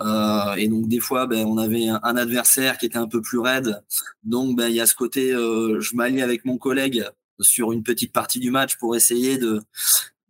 euh, 0.01 0.55
et 0.55 0.67
donc 0.67 0.87
des 0.87 0.99
fois, 0.99 1.27
ben, 1.27 1.45
on 1.45 1.57
avait 1.57 1.87
un, 1.87 1.99
adversaire 2.01 2.77
qui 2.77 2.85
était 2.85 2.97
un 2.97 3.07
peu 3.07 3.21
plus 3.21 3.39
raide. 3.39 3.83
Donc 4.23 4.55
ben, 4.57 4.67
il 4.67 4.75
y 4.75 4.81
a 4.81 4.85
ce 4.85 4.95
côté, 4.95 5.33
euh, 5.33 5.79
je 5.79 5.95
m'allie 5.95 6.21
avec 6.21 6.45
mon 6.45 6.57
collègue 6.57 7.05
sur 7.39 7.71
une 7.71 7.83
petite 7.83 8.13
partie 8.13 8.39
du 8.39 8.51
match 8.51 8.77
pour 8.77 8.95
essayer 8.95 9.37
de, 9.37 9.61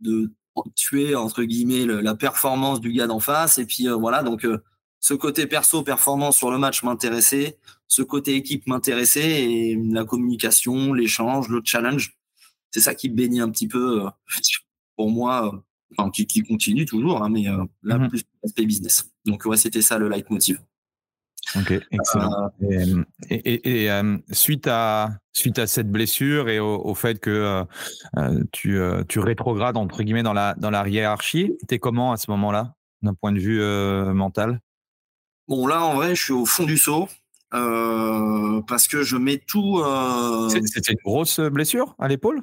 de 0.01 0.31
tuer 0.75 1.15
entre 1.15 1.43
guillemets 1.43 1.85
la 1.85 2.15
performance 2.15 2.79
du 2.81 2.93
gars 2.93 3.07
d'en 3.07 3.19
face. 3.19 3.57
Et 3.57 3.65
puis 3.65 3.87
euh, 3.87 3.95
voilà, 3.95 4.23
donc 4.23 4.47
ce 4.99 5.13
côté 5.13 5.47
perso 5.47 5.83
performance 5.83 6.37
sur 6.37 6.51
le 6.51 6.57
match 6.57 6.83
m'intéressait, 6.83 7.57
ce 7.87 8.01
côté 8.01 8.35
équipe 8.35 8.67
m'intéressait 8.67 9.43
et 9.43 9.75
la 9.75 10.05
communication, 10.05 10.93
l'échange, 10.93 11.49
le 11.49 11.61
challenge, 11.63 12.17
c'est 12.71 12.81
ça 12.81 12.95
qui 12.95 13.09
baignait 13.09 13.41
un 13.41 13.49
petit 13.49 13.67
peu 13.67 14.03
pour 14.95 15.09
moi 15.09 15.63
enfin, 15.97 16.11
qui, 16.11 16.25
qui, 16.25 16.43
continue 16.43 16.85
toujours, 16.85 17.23
hein, 17.23 17.29
mais 17.29 17.47
euh, 17.47 17.63
là, 17.83 17.97
mmh 17.97 18.09
plus 18.09 18.23
l'aspect 18.43 18.65
business. 18.65 19.11
Donc, 19.25 19.45
ouais, 19.45 19.57
c'était 19.57 19.81
ça 19.81 19.97
le 19.97 20.09
leitmotiv. 20.09 20.59
Ok, 21.55 21.73
excellent. 21.91 22.51
Euh, 22.63 23.03
et, 23.29 23.83
et, 23.83 23.91
euh, 23.91 24.17
suite, 24.31 24.67
à, 24.67 25.11
suite 25.31 25.59
à 25.59 25.67
cette 25.67 25.91
blessure 25.91 26.49
et 26.49 26.59
au, 26.59 26.81
au 26.83 26.95
fait 26.95 27.19
que 27.19 27.63
euh, 28.17 28.43
tu, 28.51 28.79
tu 29.07 29.19
rétrogrades 29.19 29.77
entre 29.77 30.03
guillemets 30.03 30.23
dans 30.23 30.33
la, 30.33 30.55
dans 30.55 30.71
la 30.71 30.87
hiérarchie, 30.87 31.53
t'es 31.67 31.77
comment 31.77 32.11
à 32.11 32.17
ce 32.17 32.31
moment-là, 32.31 32.73
d'un 33.03 33.13
point 33.13 33.31
de 33.31 33.39
vue 33.39 33.61
mental? 34.13 34.59
Bon, 35.47 35.67
là, 35.67 35.83
en 35.83 35.93
vrai, 35.93 36.15
je 36.15 36.23
suis 36.23 36.33
au 36.33 36.45
fond 36.45 36.63
du 36.63 36.77
saut. 36.77 37.07
parce 37.51 38.87
que 38.87 39.03
je 39.03 39.15
mets 39.15 39.37
tout. 39.37 39.83
C'était 40.49 40.91
une 40.91 40.97
grosse 41.03 41.39
blessure 41.39 41.95
à 41.99 42.07
l'épaule? 42.07 42.41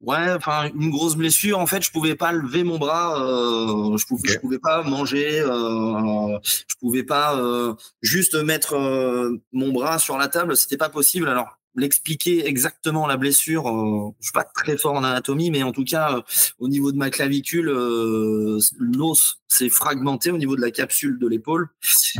Ouais, 0.00 0.32
enfin 0.32 0.70
une 0.74 0.90
grosse 0.90 1.16
blessure. 1.16 1.58
En 1.58 1.66
fait, 1.66 1.82
je 1.82 1.90
pouvais 1.90 2.14
pas 2.14 2.30
lever 2.30 2.62
mon 2.62 2.78
bras, 2.78 3.20
euh, 3.20 3.96
je 3.96 4.06
pouvais, 4.06 4.28
je 4.28 4.38
pouvais 4.38 4.60
pas 4.60 4.84
manger, 4.84 5.40
euh, 5.40 6.38
je 6.44 6.76
pouvais 6.78 7.02
pas 7.02 7.36
euh, 7.36 7.74
juste 8.00 8.34
mettre 8.36 8.74
euh, 8.74 9.36
mon 9.52 9.72
bras 9.72 9.98
sur 9.98 10.16
la 10.16 10.28
table. 10.28 10.56
C'était 10.56 10.76
pas 10.76 10.88
possible. 10.88 11.28
Alors 11.28 11.48
l'expliquer 11.74 12.46
exactement 12.46 13.06
la 13.06 13.16
blessure, 13.16 13.68
euh, 13.68 14.10
je 14.20 14.26
suis 14.26 14.32
pas 14.32 14.44
très 14.44 14.76
fort 14.76 14.94
en 14.94 15.04
anatomie, 15.04 15.50
mais 15.50 15.62
en 15.64 15.72
tout 15.72 15.84
cas 15.84 16.16
euh, 16.16 16.22
au 16.58 16.68
niveau 16.68 16.92
de 16.92 16.96
ma 16.96 17.10
clavicule, 17.10 17.66
l'os 18.78 19.40
s'est 19.48 19.68
fragmenté 19.68 20.30
au 20.30 20.38
niveau 20.38 20.54
de 20.54 20.60
la 20.60 20.70
capsule 20.70 21.18
de 21.18 21.26
l'épaule. 21.26 21.68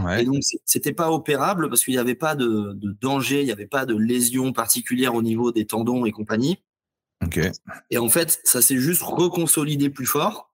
Ouais. 0.03 0.23
Et 0.23 0.25
donc 0.25 0.43
c'était 0.65 0.93
pas 0.93 1.11
opérable 1.13 1.69
parce 1.69 1.85
qu'il 1.85 1.95
n'y 1.95 2.01
avait 2.01 2.15
pas 2.17 2.35
de, 2.35 2.73
de 2.75 2.97
danger, 3.01 3.41
il 3.41 3.47
n'y 3.47 3.53
avait 3.53 3.67
pas 3.67 3.87
de 3.87 3.95
lésion 3.97 4.53
particulière 4.53 5.15
au 5.15 5.23
niveau 5.23 5.53
des 5.53 5.65
tendons 5.65 6.05
et 6.07 6.13
compagnie. 6.13 6.59
Et 7.91 7.99
en 7.99 8.09
fait, 8.09 8.41
ça 8.45 8.63
s'est 8.63 8.79
juste 8.79 9.03
reconsolidé 9.03 9.91
plus 9.91 10.07
fort. 10.07 10.49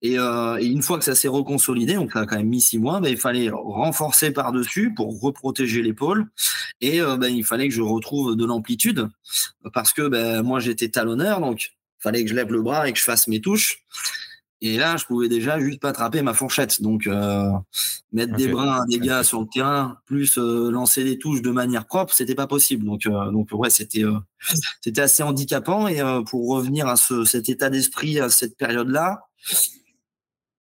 Et, 0.00 0.18
euh, 0.18 0.56
et, 0.58 0.66
une 0.66 0.82
fois 0.82 0.98
que 0.98 1.04
ça 1.04 1.14
s'est 1.14 1.28
reconsolidé, 1.28 1.94
donc 1.94 2.12
ça 2.12 2.20
a 2.20 2.26
quand 2.26 2.36
même 2.36 2.48
mis 2.48 2.62
six 2.62 2.78
mois, 2.78 3.00
ben, 3.00 3.10
il 3.10 3.18
fallait 3.18 3.50
renforcer 3.50 4.30
par-dessus 4.30 4.94
pour 4.94 5.20
reprotéger 5.20 5.82
l'épaule. 5.82 6.28
Et 6.80 7.00
euh, 7.00 7.16
ben, 7.16 7.28
il 7.28 7.44
fallait 7.44 7.68
que 7.68 7.74
je 7.74 7.82
retrouve 7.82 8.36
de 8.36 8.44
l'amplitude 8.44 9.08
parce 9.74 9.92
que 9.92 10.08
ben, 10.08 10.42
moi 10.42 10.60
j'étais 10.60 10.88
talonneur, 10.88 11.40
donc 11.40 11.64
il 11.64 12.02
fallait 12.02 12.24
que 12.24 12.30
je 12.30 12.34
lève 12.34 12.52
le 12.52 12.62
bras 12.62 12.88
et 12.88 12.92
que 12.92 12.98
je 12.98 13.04
fasse 13.04 13.28
mes 13.28 13.40
touches. 13.40 13.84
Et 14.62 14.78
là, 14.78 14.96
je 14.96 15.04
pouvais 15.04 15.28
déjà 15.28 15.60
juste 15.60 15.80
pas 15.80 15.90
attraper 15.90 16.22
ma 16.22 16.32
fourchette. 16.32 16.80
Donc, 16.80 17.06
euh, 17.06 17.50
mettre 18.12 18.34
des 18.36 18.48
brins 18.48 18.80
à 18.80 18.84
des 18.86 18.98
gars 18.98 19.22
sur 19.22 19.40
le 19.40 19.46
terrain, 19.46 19.98
plus 20.06 20.38
euh, 20.38 20.70
lancer 20.70 21.04
des 21.04 21.18
touches 21.18 21.42
de 21.42 21.50
manière 21.50 21.86
propre, 21.86 22.14
c'était 22.14 22.34
pas 22.34 22.46
possible. 22.46 22.84
Donc, 22.84 23.04
euh, 23.04 23.30
donc 23.30 23.48
ouais, 23.52 23.68
c'était 23.68 24.04
c'était 24.80 25.02
assez 25.02 25.22
handicapant. 25.22 25.88
Et 25.88 26.00
pour 26.30 26.48
revenir 26.48 26.86
à 26.86 26.96
ce, 26.96 27.24
cet 27.24 27.48
état 27.50 27.68
d'esprit 27.68 28.18
à 28.18 28.30
cette 28.30 28.56
période-là, 28.56 29.26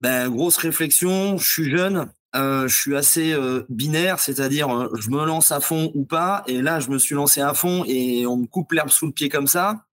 ben 0.03 0.29
grosse 0.29 0.59
réflexion. 0.59 1.39
Je 1.39 1.47
suis 1.49 1.71
jeune, 1.71 2.11
je 2.35 2.69
suis 2.69 2.95
assez 2.95 3.35
binaire, 3.71 4.19
c'est-à-dire 4.19 4.91
je 4.99 5.09
me 5.09 5.25
lance 5.25 5.51
à 5.51 5.61
fond 5.61 5.91
ou 5.95 6.05
pas. 6.05 6.45
Et 6.47 6.61
là, 6.61 6.79
je 6.79 6.91
me 6.91 6.99
suis 6.99 7.15
lancé 7.15 7.41
à 7.41 7.55
fond 7.55 7.85
et 7.87 8.27
on 8.27 8.37
me 8.37 8.47
coupe 8.47 8.73
l'herbe 8.73 8.91
sous 8.91 9.07
le 9.07 9.13
pied 9.13 9.31
comme 9.31 9.47
ça. 9.47 9.87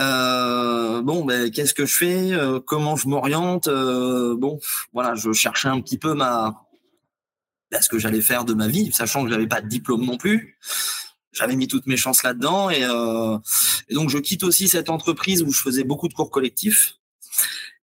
Euh, 0.00 1.02
bon, 1.02 1.24
ben, 1.24 1.50
qu'est-ce 1.50 1.74
que 1.74 1.86
je 1.86 1.94
fais? 1.94 2.32
Euh, 2.32 2.60
Comment 2.60 2.96
je 2.96 3.08
m'oriente? 3.08 3.68
Euh, 3.68 4.36
Bon, 4.36 4.58
voilà, 4.92 5.14
je 5.14 5.32
cherchais 5.32 5.68
un 5.68 5.80
petit 5.80 5.98
peu 5.98 6.14
ma 6.14 6.66
ben, 7.70 7.80
ce 7.80 7.88
que 7.88 7.98
j'allais 7.98 8.22
faire 8.22 8.44
de 8.44 8.54
ma 8.54 8.66
vie, 8.66 8.90
sachant 8.92 9.24
que 9.24 9.30
j'avais 9.30 9.46
pas 9.46 9.60
de 9.60 9.68
diplôme 9.68 10.04
non 10.04 10.16
plus. 10.16 10.58
J'avais 11.32 11.54
mis 11.54 11.68
toutes 11.68 11.86
mes 11.86 11.96
chances 11.96 12.24
là-dedans 12.24 12.70
et, 12.70 12.82
donc 13.94 14.10
je 14.10 14.18
quitte 14.18 14.42
aussi 14.42 14.66
cette 14.66 14.90
entreprise 14.90 15.42
où 15.44 15.52
je 15.52 15.60
faisais 15.60 15.84
beaucoup 15.84 16.08
de 16.08 16.14
cours 16.14 16.30
collectifs 16.30 16.94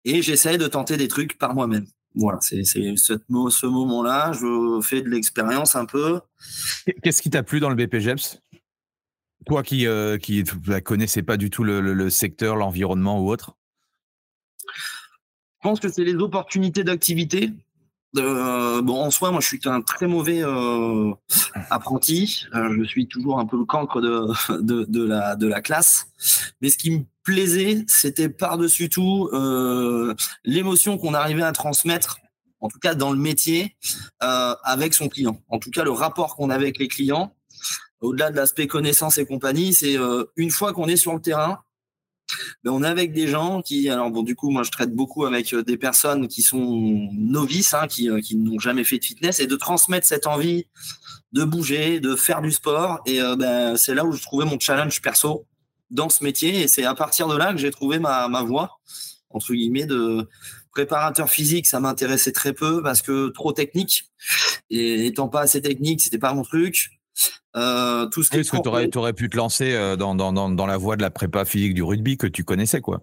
et 0.06 0.22
j'essaye 0.22 0.56
de 0.56 0.66
tenter 0.66 0.96
des 0.96 1.08
trucs 1.08 1.36
par 1.36 1.54
moi-même. 1.54 1.86
Voilà, 2.14 2.38
c'est 2.40 2.62
ce 2.64 3.66
moment-là, 3.66 4.32
je 4.32 4.80
fais 4.82 5.02
de 5.02 5.08
l'expérience 5.10 5.74
un 5.74 5.84
peu. 5.84 6.20
Qu'est-ce 7.02 7.20
qui 7.20 7.28
t'a 7.28 7.42
plu 7.42 7.60
dans 7.60 7.68
le 7.68 7.74
BPGEPS 7.74 8.38
toi 9.44 9.62
qui 9.62 9.86
euh, 9.86 10.18
qui 10.18 10.42
ne 10.42 10.78
connaissais 10.80 11.22
pas 11.22 11.36
du 11.36 11.50
tout 11.50 11.64
le, 11.64 12.10
secteur, 12.10 12.56
l'environnement 12.56 13.20
ou 13.20 13.30
autre? 13.30 13.56
Je 14.66 15.68
pense 15.68 15.80
que 15.80 15.88
c'est 15.88 16.04
les 16.04 16.14
opportunités 16.14 16.84
d'activité. 16.84 17.50
Euh, 18.16 18.80
bon, 18.82 19.00
en 19.00 19.10
soi, 19.10 19.32
moi, 19.32 19.40
je 19.40 19.48
suis 19.48 19.60
un 19.64 19.80
très 19.80 20.06
mauvais 20.06 20.42
euh, 20.42 21.12
apprenti. 21.70 22.46
je 22.52 22.84
suis 22.84 23.08
toujours 23.08 23.40
un 23.40 23.46
peu 23.46 23.58
le 23.58 23.64
cancre 23.64 24.00
de, 24.60 24.84
de, 24.84 25.04
la, 25.04 25.36
de 25.36 25.46
la 25.46 25.60
classe. 25.62 26.06
Mais 26.60 26.68
ce 26.68 26.76
qui 26.76 26.90
me 26.90 27.04
plaisait, 27.22 27.84
c'était 27.88 28.28
par-dessus 28.28 28.88
tout 28.88 29.30
l'émotion 30.44 30.98
qu'on 30.98 31.14
arrivait 31.14 31.42
à 31.42 31.52
transmettre, 31.52 32.18
en 32.60 32.68
tout 32.68 32.78
cas 32.78 32.94
dans 32.94 33.10
le 33.10 33.18
métier, 33.18 33.74
avec 34.20 34.94
son 34.94 35.08
client. 35.08 35.40
En 35.48 35.58
tout 35.58 35.70
cas, 35.70 35.82
le 35.82 35.90
rapport 35.90 36.36
qu'on 36.36 36.50
avait 36.50 36.66
avec 36.66 36.78
les 36.78 36.88
clients 36.88 37.34
au-delà 38.04 38.30
de 38.30 38.36
l'aspect 38.36 38.66
connaissance 38.66 39.18
et 39.18 39.26
compagnie, 39.26 39.72
c'est 39.72 39.98
euh, 39.98 40.24
une 40.36 40.50
fois 40.50 40.72
qu'on 40.72 40.88
est 40.88 40.96
sur 40.96 41.14
le 41.14 41.20
terrain, 41.20 41.60
ben, 42.62 42.72
on 42.72 42.82
est 42.82 42.88
avec 42.88 43.12
des 43.12 43.28
gens 43.28 43.62
qui, 43.62 43.88
alors 43.90 44.10
bon, 44.10 44.22
du 44.22 44.34
coup, 44.34 44.50
moi 44.50 44.62
je 44.62 44.70
traite 44.70 44.94
beaucoup 44.94 45.24
avec 45.24 45.52
euh, 45.52 45.62
des 45.62 45.76
personnes 45.76 46.28
qui 46.28 46.42
sont 46.42 47.08
novices, 47.12 47.74
hein, 47.74 47.86
qui, 47.86 48.10
euh, 48.10 48.20
qui 48.20 48.36
n'ont 48.36 48.58
jamais 48.58 48.84
fait 48.84 48.98
de 48.98 49.04
fitness, 49.04 49.40
et 49.40 49.46
de 49.46 49.56
transmettre 49.56 50.06
cette 50.06 50.26
envie 50.26 50.66
de 51.32 51.44
bouger, 51.44 52.00
de 52.00 52.14
faire 52.14 52.42
du 52.42 52.52
sport. 52.52 53.00
Et 53.06 53.20
ben, 53.36 53.76
c'est 53.76 53.94
là 53.94 54.04
où 54.04 54.12
je 54.12 54.22
trouvais 54.22 54.44
mon 54.44 54.58
challenge 54.60 55.02
perso 55.02 55.46
dans 55.90 56.08
ce 56.08 56.22
métier. 56.22 56.62
Et 56.62 56.68
c'est 56.68 56.84
à 56.84 56.94
partir 56.94 57.26
de 57.26 57.36
là 57.36 57.52
que 57.52 57.58
j'ai 57.58 57.72
trouvé 57.72 57.98
ma, 57.98 58.28
ma 58.28 58.42
voie, 58.42 58.78
entre 59.30 59.52
guillemets, 59.52 59.86
de 59.86 60.28
préparateur 60.70 61.28
physique. 61.28 61.66
Ça 61.66 61.80
m'intéressait 61.80 62.30
très 62.30 62.52
peu 62.52 62.82
parce 62.84 63.02
que 63.02 63.30
trop 63.30 63.52
technique. 63.52 64.04
Et 64.70 65.06
étant 65.06 65.28
pas 65.28 65.40
assez 65.40 65.60
technique, 65.60 66.00
c'était 66.00 66.18
pas 66.18 66.34
mon 66.34 66.42
truc. 66.42 66.90
Euh, 67.56 68.06
tout 68.06 68.22
ce 68.22 68.30
qui 68.30 68.38
que 68.38 68.88
tu 68.88 68.98
aurais, 68.98 69.12
pu 69.12 69.30
te 69.30 69.36
lancer 69.36 69.74
euh, 69.74 69.96
dans, 69.96 70.14
dans, 70.14 70.32
dans, 70.32 70.66
la 70.66 70.76
voie 70.76 70.96
de 70.96 71.02
la 71.02 71.10
prépa 71.10 71.44
physique 71.44 71.74
du 71.74 71.82
rugby 71.82 72.16
que 72.16 72.26
tu 72.26 72.42
connaissais, 72.42 72.80
quoi? 72.80 73.00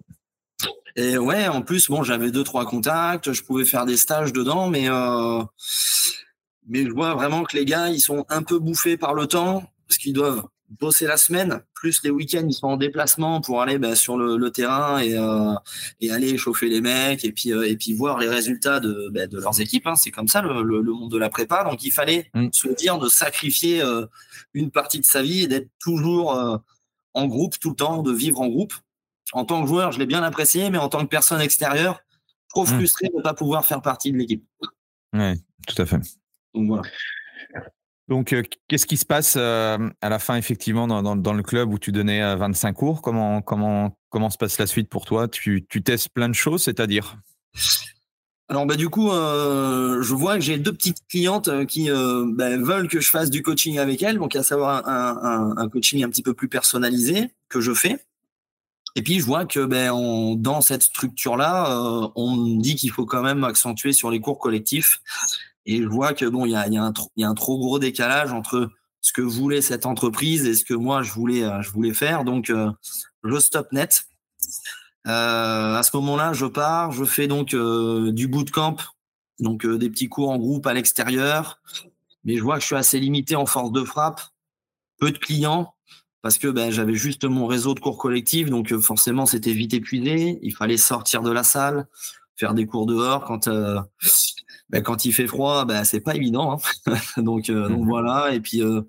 Et 0.94 1.16
ouais, 1.16 1.48
en 1.48 1.62
plus, 1.62 1.88
bon, 1.88 2.02
j'avais 2.02 2.30
deux, 2.30 2.44
trois 2.44 2.66
contacts, 2.66 3.32
je 3.32 3.42
pouvais 3.42 3.64
faire 3.64 3.86
des 3.86 3.96
stages 3.96 4.32
dedans, 4.32 4.68
mais, 4.68 4.90
euh, 4.90 5.42
mais 6.68 6.84
je 6.84 6.90
vois 6.90 7.14
vraiment 7.14 7.44
que 7.44 7.56
les 7.56 7.64
gars, 7.64 7.88
ils 7.88 8.00
sont 8.00 8.26
un 8.28 8.42
peu 8.42 8.58
bouffés 8.58 8.98
par 8.98 9.14
le 9.14 9.26
temps, 9.26 9.64
parce 9.88 9.96
qu'ils 9.96 10.12
doivent 10.12 10.44
bosser 10.78 11.06
la 11.06 11.16
semaine, 11.16 11.62
plus 11.74 12.02
les 12.02 12.10
week-ends, 12.10 12.46
ils 12.46 12.52
sont 12.52 12.66
en 12.66 12.76
déplacement 12.76 13.40
pour 13.40 13.62
aller 13.62 13.78
bah, 13.78 13.94
sur 13.96 14.16
le, 14.16 14.50
terrain 14.50 15.00
et, 15.00 15.16
euh, 15.16 15.54
et 16.00 16.10
aller 16.10 16.36
chauffer 16.36 16.68
les 16.68 16.80
mecs 16.80 17.24
et 17.24 17.32
puis, 17.32 17.52
euh, 17.52 17.68
et 17.68 17.76
puis 17.76 17.92
voir 17.92 18.18
les 18.18 18.28
résultats 18.28 18.80
de, 18.80 19.08
bah, 19.10 19.26
de 19.26 19.38
leurs 19.38 19.60
équipes. 19.60 19.86
Hein. 19.86 19.96
C'est 19.96 20.10
comme 20.10 20.28
ça 20.28 20.42
le, 20.42 20.62
le, 20.62 20.92
monde 20.92 21.10
de 21.10 21.18
la 21.18 21.28
prépa. 21.28 21.64
Donc 21.64 21.84
il 21.84 21.90
fallait 21.90 22.30
mm. 22.34 22.48
se 22.52 22.68
dire 22.68 22.98
de 22.98 23.08
sacrifier 23.08 23.82
euh, 23.82 24.06
une 24.54 24.70
partie 24.70 25.00
de 25.00 25.04
sa 25.04 25.22
vie 25.22 25.42
et 25.42 25.46
d'être 25.46 25.70
toujours 25.78 26.60
en 27.14 27.26
groupe 27.26 27.58
tout 27.58 27.70
le 27.70 27.76
temps, 27.76 28.02
de 28.02 28.12
vivre 28.12 28.40
en 28.40 28.48
groupe. 28.48 28.74
En 29.32 29.44
tant 29.44 29.62
que 29.62 29.68
joueur, 29.68 29.92
je 29.92 29.98
l'ai 29.98 30.06
bien 30.06 30.22
apprécié, 30.22 30.70
mais 30.70 30.78
en 30.78 30.88
tant 30.88 31.00
que 31.00 31.08
personne 31.08 31.40
extérieure, 31.40 32.00
trop 32.48 32.64
mm. 32.64 32.66
frustré 32.66 33.08
de 33.08 33.16
ne 33.16 33.22
pas 33.22 33.34
pouvoir 33.34 33.64
faire 33.64 33.82
partie 33.82 34.12
de 34.12 34.18
l'équipe. 34.18 34.44
Oui, 35.12 35.42
tout 35.66 35.80
à 35.80 35.86
fait. 35.86 36.00
Donc 36.54 36.68
voilà. 36.68 36.82
Donc, 38.12 38.34
euh, 38.34 38.42
qu'est-ce 38.68 38.84
qui 38.84 38.98
se 38.98 39.06
passe 39.06 39.36
euh, 39.38 39.88
à 40.02 40.10
la 40.10 40.18
fin, 40.18 40.36
effectivement, 40.36 40.86
dans, 40.86 41.32
le 41.32 41.42
club 41.42 41.72
où 41.72 41.78
tu 41.78 41.92
donnais 41.92 42.36
25 42.36 42.68
euh, 42.68 42.72
cours? 42.72 43.00
Comment, 43.00 44.30
se 44.30 44.36
passe 44.36 44.58
la 44.58 44.66
suite 44.66 44.90
pour 44.90 45.06
toi? 45.06 45.28
Tu, 45.28 45.64
testes 45.82 46.10
plein 46.10 46.28
de 46.28 46.34
choses, 46.34 46.62
c'est-à-dire? 46.62 47.16
Alors 48.50 48.66
bah 48.66 48.76
du 48.76 48.90
coup, 48.90 49.08
je 49.08 50.12
vois 50.12 50.34
que 50.34 50.42
j'ai 50.42 50.58
deux 50.58 50.74
petites 50.74 51.08
clientes 51.08 51.48
qui 51.68 51.88
bah, 51.88 52.58
veulent 52.58 52.88
que 52.88 53.00
je 53.00 53.08
fasse 53.08 53.30
du 53.30 53.40
coaching 53.40 53.78
avec 53.78 54.02
elles, 54.02 54.18
donc 54.18 54.36
à 54.36 54.42
savoir 54.42 54.86
un, 54.86 55.68
coaching 55.70 56.04
un 56.04 56.10
petit 56.10 56.22
peu 56.22 56.34
plus 56.34 56.48
personnalisé 56.48 57.30
que 57.48 57.62
je 57.62 57.72
fais. 57.72 57.96
Et 58.94 59.00
puis 59.00 59.20
je 59.20 59.24
vois 59.24 59.46
que 59.46 59.64
ben, 59.64 60.36
dans 60.36 60.60
cette 60.60 60.82
structure-là, 60.82 62.10
on 62.14 62.58
dit 62.58 62.74
qu'il 62.74 62.90
faut 62.90 63.06
quand 63.06 63.22
même 63.22 63.42
accentuer 63.42 63.94
sur 63.94 64.10
les 64.10 64.20
cours 64.20 64.38
collectifs 64.38 65.00
et 65.66 65.82
je 65.82 65.86
vois 65.86 66.12
que 66.12 66.26
bon, 66.26 66.44
il 66.44 66.52
y 66.52 66.56
a, 66.56 66.64
un 66.64 67.34
trop 67.34 67.58
gros 67.58 67.78
décalage 67.78 68.32
entre 68.32 68.70
ce 69.00 69.12
que 69.12 69.22
voulait 69.22 69.62
cette 69.62 69.86
entreprise 69.86 70.46
et 70.46 70.54
ce 70.54 70.64
que 70.64 70.74
moi 70.74 71.02
je 71.02 71.12
voulais, 71.12 71.42
euh, 71.42 71.92
faire. 71.92 72.24
Donc, 72.24 72.50
euh, 72.50 72.70
je 73.24 73.38
stop 73.38 73.70
net. 73.72 74.04
Euh, 75.06 75.74
à 75.74 75.82
ce 75.82 75.96
moment-là, 75.96 76.32
je 76.32 76.46
pars, 76.46 76.92
je 76.92 77.04
fais 77.04 77.26
donc 77.26 77.54
du 77.54 78.28
bootcamp, 78.28 78.76
donc 79.40 79.66
des 79.66 79.90
petits 79.90 80.08
cours 80.08 80.30
en 80.30 80.38
groupe 80.38 80.66
à 80.66 80.74
l'extérieur. 80.74 81.60
Mais 82.24 82.36
je 82.36 82.42
vois 82.42 82.54
que 82.56 82.60
je 82.60 82.66
suis 82.66 82.76
assez 82.76 83.00
limité 83.00 83.34
en 83.34 83.46
force 83.46 83.72
de 83.72 83.82
frappe, 83.82 84.20
peu 84.98 85.10
de 85.10 85.18
clients, 85.18 85.74
parce 86.22 86.38
que 86.38 86.46
ben, 86.46 86.70
j'avais 86.70 86.94
juste 86.94 87.24
mon 87.24 87.48
réseau 87.48 87.74
de 87.74 87.80
cours 87.80 87.98
collectifs, 87.98 88.48
donc 88.48 88.76
forcément 88.78 89.26
c'était 89.26 89.52
vite 89.52 89.74
épuisé. 89.74 90.38
Il 90.42 90.54
fallait 90.54 90.76
sortir 90.76 91.22
de 91.22 91.32
la 91.32 91.42
salle, 91.42 91.88
faire 92.42 92.54
des 92.54 92.66
cours 92.66 92.86
dehors 92.86 93.24
quand 93.24 93.48
ben, 94.72 94.82
quand 94.82 95.04
il 95.04 95.12
fait 95.12 95.26
froid, 95.26 95.66
ben, 95.66 95.84
c'est 95.84 96.00
pas 96.00 96.16
évident. 96.16 96.58
Hein. 96.86 96.92
donc, 97.22 97.50
euh, 97.50 97.68
donc, 97.68 97.80
mmh 97.80 97.84
voilà. 97.84 98.34
Et 98.34 98.40
puis, 98.40 98.62
euh, 98.62 98.80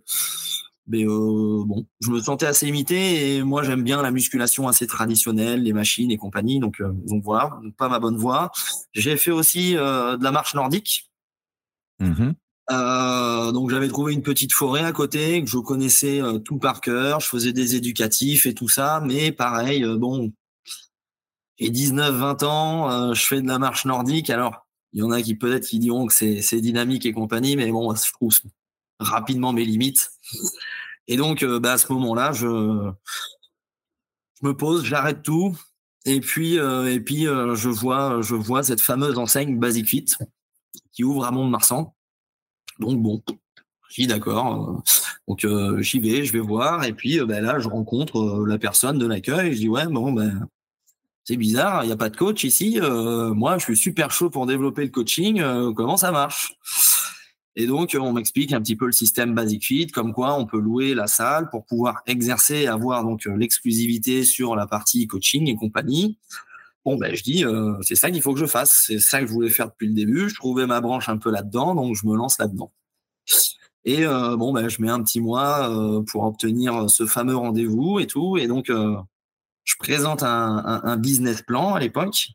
mais, 0.88 1.04
euh, 1.04 1.64
bon, 1.66 1.86
je 2.00 2.10
me 2.10 2.22
sentais 2.22 2.46
assez 2.46 2.66
limité 2.66 3.36
et 3.36 3.44
moi 3.44 3.64
j'aime 3.64 3.84
bien 3.84 4.02
la 4.02 4.12
musculation 4.12 4.68
assez 4.68 4.88
traditionnelle, 4.88 5.64
les 5.64 5.74
machines 5.74 6.10
et 6.10 6.18
compagnie. 6.18 6.60
Donc, 6.60 6.82
donc 6.82 7.24
voilà, 7.24 7.60
pas 7.78 7.90
ma 7.90 8.00
bonne 8.00 8.18
voie. 8.18 8.52
J'ai 8.94 9.18
fait 9.18 9.32
aussi 9.32 9.74
de 9.74 10.24
la 10.24 10.32
marche 10.32 10.56
nordique. 10.56 11.12
Mmh 12.00 12.32
donc 12.70 13.70
j'avais 13.70 13.90
trouvé 13.90 14.14
une 14.14 14.24
petite 14.24 14.54
forêt 14.54 14.84
à 14.84 14.94
côté 14.94 15.44
que 15.44 15.50
je 15.50 15.58
connaissais 15.58 16.22
tout 16.46 16.58
par 16.58 16.80
cœur. 16.80 17.20
Je 17.20 17.28
faisais 17.28 17.52
des 17.52 17.76
éducatifs 17.76 18.46
et 18.46 18.54
tout 18.54 18.70
ça, 18.70 19.04
mais 19.06 19.34
pareil, 19.34 19.86
bon, 19.98 20.32
j'ai 21.64 21.72
19-20 21.72 22.46
ans, 22.46 23.14
je 23.14 23.26
fais 23.26 23.42
de 23.42 23.48
la 23.48 23.60
marche 23.60 23.86
nordique. 23.86 24.30
Alors 24.30 24.66
il 24.94 25.00
y 25.00 25.04
en 25.04 25.12
a 25.12 25.22
qui 25.22 25.36
peut-être 25.36 25.68
qui 25.68 25.80
diront 25.80 26.06
que 26.06 26.14
c'est 26.14 26.62
dynamique 26.62 27.06
et 27.06 27.14
compagnie, 27.14 27.56
mais 27.56 27.72
bon, 27.72 27.94
je 27.96 28.14
trouve 28.14 28.38
rapidement 29.00 29.52
mes 29.52 29.66
limites. 29.66 30.12
Et 31.08 31.18
donc, 31.18 31.44
euh, 31.44 31.60
bah, 31.60 31.74
à 31.74 31.78
ce 31.78 31.92
moment-là, 31.92 32.32
je, 32.32 32.48
me 34.42 34.52
pose, 34.52 34.86
j'arrête 34.86 35.24
tout, 35.24 35.58
et 36.06 36.20
puis, 36.20 36.60
euh, 36.60 36.94
et 36.94 37.00
puis 37.00 37.28
euh, 37.28 37.56
je, 37.56 37.70
vois, 37.70 38.22
je 38.22 38.36
vois 38.36 38.64
cette 38.64 38.82
fameuse 38.82 39.18
enseigne 39.18 39.58
Basic 39.58 39.88
Fit 39.88 40.06
qui 40.92 41.04
ouvre 41.04 41.26
à 41.26 41.32
Mont-de-Marsan. 41.32 41.96
Donc 42.80 43.02
bon, 43.02 43.22
j'y 43.90 44.08
d'accord. 44.08 44.84
Donc 45.28 45.46
j'y 45.80 46.00
vais, 46.00 46.24
je 46.24 46.34
vais 46.34 46.40
voir, 46.40 46.84
et 46.84 46.94
puis 46.94 47.20
bah, 47.22 47.42
là, 47.42 47.60
je 47.60 47.68
rencontre 47.68 48.46
la 48.46 48.60
personne 48.60 49.00
de 49.00 49.08
l'accueil, 49.08 49.54
je 49.54 49.60
dis 49.60 49.70
ouais, 49.70 49.88
bon, 49.88 50.14
ben 50.14 50.48
c'est 51.26 51.38
bizarre, 51.38 51.84
il 51.84 51.88
n'y 51.88 51.94
a 51.94 51.98
pas 51.98 52.10
de 52.10 52.18
coach 52.18 52.44
ici. 52.44 52.80
Euh, 52.82 53.34
moi, 53.34 53.58
je 53.58 53.64
suis 53.64 53.78
super 53.78 54.12
chaud 54.12 54.30
pour 54.30 54.46
développer 54.46 54.84
le 54.84 54.90
coaching. 54.90 55.40
Euh, 55.40 55.72
comment 55.74 55.96
ça 55.96 56.12
marche? 56.12 56.54
Et 57.56 57.66
donc, 57.66 57.96
on 57.98 58.12
m'explique 58.12 58.52
un 58.52 58.62
petit 58.62 58.76
peu 58.76 58.88
le 58.88 58.92
système 58.92 59.34
Basic 59.34 59.64
Fit, 59.64 59.88
comme 59.88 60.12
quoi 60.12 60.38
on 60.38 60.46
peut 60.46 60.60
louer 60.60 60.94
la 60.94 61.08
salle 61.08 61.50
pour 61.50 61.66
pouvoir 61.66 62.02
exercer, 62.08 62.68
avoir 62.68 63.04
donc 63.04 63.26
euh, 63.26 63.38
l'exclusivité 63.38 64.26
sur 64.26 64.56
la 64.56 64.68
partie 64.68 65.08
coaching 65.08 65.48
et 65.48 65.56
compagnie. 65.56 66.18
Bon, 66.84 66.98
ben, 66.98 67.16
je 67.16 67.24
dis, 67.24 67.46
c'est 67.80 67.96
ça 67.96 68.12
qu'il 68.12 68.22
faut 68.22 68.34
que 68.34 68.40
je 68.42 68.46
fasse. 68.46 68.84
C'est 68.88 69.00
ça 69.00 69.22
que 69.22 69.28
je 69.28 69.32
voulais 69.32 69.50
faire 69.50 69.70
depuis 69.70 69.88
le 69.88 69.94
début. 69.94 70.28
Je 70.28 70.36
trouvais 70.36 70.68
ma 70.68 70.82
branche 70.82 71.08
un 71.08 71.16
peu 71.18 71.32
là-dedans, 71.32 71.76
donc 71.76 71.96
je 71.96 72.06
me 72.06 72.14
lance 72.14 72.38
là-dedans. 72.40 72.74
Et 73.86 74.04
bon, 74.06 74.52
ben, 74.52 74.68
je 74.68 74.82
mets 74.82 74.90
un 74.90 75.02
petit 75.02 75.22
mois 75.22 75.72
pour 76.08 76.24
obtenir 76.26 76.90
ce 76.90 77.06
fameux 77.06 77.38
rendez-vous 77.38 78.02
et 78.02 78.08
tout. 78.08 78.36
Et 78.38 78.48
donc, 78.48 78.70
je 79.64 79.76
présente 79.78 80.24
un, 80.24 80.98
business 80.98 81.42
plan 81.42 81.74
à 81.74 81.80
l'époque. 81.80 82.30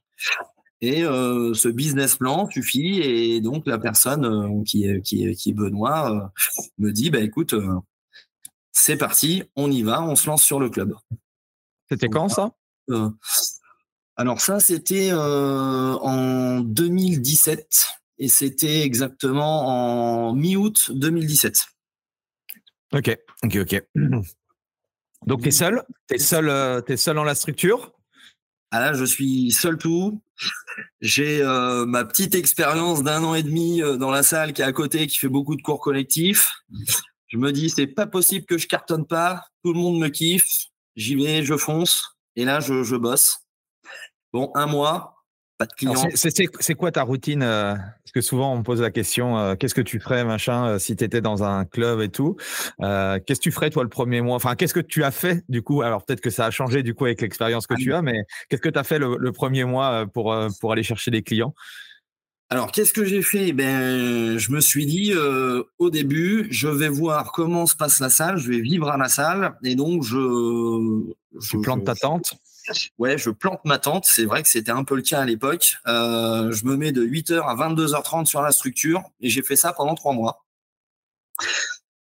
Et 0.80 1.02
ce 1.02 1.68
business 1.68 2.16
plan 2.16 2.48
suffit. 2.50 3.00
Et 3.00 3.40
donc, 3.40 3.66
la 3.66 3.78
personne 3.78 4.64
qui, 4.64 4.84
est, 4.84 5.02
qui, 5.02 5.24
est, 5.24 5.34
qui 5.34 5.50
est 5.50 5.52
Benoît 5.52 6.32
me 6.78 6.92
dit, 6.92 7.10
bah, 7.10 7.20
écoute, 7.20 7.54
c'est 8.72 8.96
parti, 8.96 9.42
on 9.56 9.70
y 9.70 9.82
va, 9.82 10.02
on 10.02 10.16
se 10.16 10.26
lance 10.28 10.42
sur 10.42 10.60
le 10.60 10.70
club. 10.70 10.94
C'était 11.90 12.08
quand 12.08 12.28
ça? 12.28 12.52
Alors 14.16 14.40
ça, 14.40 14.60
c'était 14.60 15.12
en 15.12 16.60
2017 16.60 17.88
et 18.18 18.28
c'était 18.28 18.82
exactement 18.82 20.28
en 20.28 20.34
mi-août 20.34 20.90
2017. 20.92 21.66
Ok, 22.92 23.16
ok, 23.44 23.56
ok. 23.56 23.82
Donc 25.26 25.42
tu 25.42 25.48
es 25.48 25.52
seul? 25.52 25.82
Tu 26.08 26.16
es 26.16 26.18
seul, 26.18 26.48
es 26.86 26.96
seul 26.96 27.16
dans 27.16 27.24
la 27.24 27.34
structure? 27.34 27.92
Ah 28.70 28.80
là, 28.80 28.92
je 28.92 29.04
suis 29.04 29.50
seul 29.50 29.78
tout. 29.78 30.20
J'ai 31.00 31.40
euh, 31.42 31.86
ma 31.86 32.04
petite 32.04 32.34
expérience 32.34 33.02
d'un 33.02 33.24
an 33.24 33.34
et 33.34 33.42
demi 33.42 33.82
euh, 33.82 33.96
dans 33.96 34.10
la 34.10 34.22
salle 34.22 34.52
qui 34.52 34.60
est 34.60 34.64
à 34.64 34.72
côté, 34.72 35.06
qui 35.06 35.16
fait 35.16 35.28
beaucoup 35.28 35.56
de 35.56 35.62
cours 35.62 35.80
collectifs. 35.80 36.52
Je 37.28 37.38
me 37.38 37.50
dis, 37.50 37.70
c'est 37.70 37.86
pas 37.86 38.06
possible 38.06 38.44
que 38.46 38.58
je 38.58 38.66
cartonne 38.66 39.06
pas. 39.06 39.46
Tout 39.64 39.72
le 39.72 39.78
monde 39.78 39.98
me 39.98 40.08
kiffe. 40.08 40.46
J'y 40.96 41.14
vais, 41.14 41.44
je 41.44 41.56
fonce. 41.56 42.18
Et 42.36 42.44
là, 42.44 42.60
je, 42.60 42.82
je 42.82 42.96
bosse. 42.96 43.38
Bon, 44.32 44.50
un 44.54 44.66
mois, 44.66 45.17
pas 45.58 45.66
de 45.66 45.72
clients. 45.72 46.08
C'est 46.14 46.74
quoi 46.74 46.92
ta 46.92 47.02
routine 47.02 47.42
euh, 47.42 47.74
Parce 47.74 48.12
que 48.14 48.20
souvent 48.20 48.54
on 48.54 48.58
me 48.58 48.62
pose 48.62 48.80
la 48.80 48.90
question 48.90 49.36
euh, 49.36 49.56
qu'est-ce 49.56 49.74
que 49.74 49.80
tu 49.80 50.00
ferais, 50.00 50.24
machin, 50.24 50.66
euh, 50.66 50.78
si 50.78 50.96
tu 50.96 51.04
étais 51.04 51.20
dans 51.20 51.42
un 51.42 51.64
club 51.64 52.00
et 52.00 52.08
tout 52.08 52.36
Qu'est-ce 52.78 53.40
que 53.40 53.42
tu 53.42 53.50
ferais 53.50 53.70
toi 53.70 53.82
le 53.82 53.88
premier 53.88 54.20
mois? 54.20 54.36
Enfin, 54.36 54.54
qu'est-ce 54.54 54.74
que 54.74 54.80
tu 54.80 55.02
as 55.04 55.10
fait 55.10 55.44
du 55.48 55.62
coup? 55.62 55.82
Alors 55.82 56.04
peut-être 56.04 56.20
que 56.20 56.30
ça 56.30 56.46
a 56.46 56.50
changé 56.50 56.82
du 56.82 56.94
coup 56.94 57.04
avec 57.04 57.20
l'expérience 57.20 57.66
que 57.66 57.74
ah 57.74 57.80
tu 57.80 57.92
as, 57.92 58.02
mais 58.02 58.22
qu'est-ce 58.48 58.62
que 58.62 58.68
tu 58.68 58.78
as 58.78 58.84
fait 58.84 58.98
le, 58.98 59.32
premier 59.32 59.64
mois 59.64 60.06
pour, 60.06 60.34
pour 60.60 60.72
aller 60.72 60.82
chercher 60.82 61.10
des 61.10 61.22
clients? 61.22 61.54
Alors, 62.50 62.72
qu'est-ce 62.72 62.94
que 62.94 63.04
j'ai 63.04 63.20
fait? 63.20 63.52
Ben, 63.52 64.38
je 64.38 64.52
me 64.52 64.60
suis 64.60 64.86
dit 64.86 65.12
au 65.78 65.90
début, 65.90 66.46
je 66.50 66.68
vais 66.68 66.88
voir 66.88 67.30
comment 67.32 67.66
se 67.66 67.76
passe 67.76 68.00
la 68.00 68.08
salle, 68.08 68.38
je 68.38 68.48
vais 68.48 68.60
vivre 68.60 68.88
à 68.88 68.96
la 68.96 69.08
salle, 69.08 69.54
et 69.64 69.74
donc 69.74 70.02
je. 70.02 71.12
Tu 71.50 71.60
plantes 71.60 71.84
ta 71.84 71.94
tente? 71.94 72.38
Ouais, 72.98 73.18
je 73.18 73.30
plante 73.30 73.64
ma 73.64 73.78
tente. 73.78 74.04
C'est 74.04 74.24
vrai 74.24 74.42
que 74.42 74.48
c'était 74.48 74.70
un 74.70 74.84
peu 74.84 74.96
le 74.96 75.02
cas 75.02 75.20
à 75.20 75.24
l'époque. 75.24 75.76
Euh, 75.86 76.52
je 76.52 76.64
me 76.64 76.76
mets 76.76 76.92
de 76.92 77.04
8h 77.04 77.40
à 77.40 77.54
22h30 77.54 78.26
sur 78.26 78.42
la 78.42 78.52
structure 78.52 79.02
et 79.20 79.28
j'ai 79.28 79.42
fait 79.42 79.56
ça 79.56 79.72
pendant 79.72 79.94
trois 79.94 80.12
mois. 80.12 80.44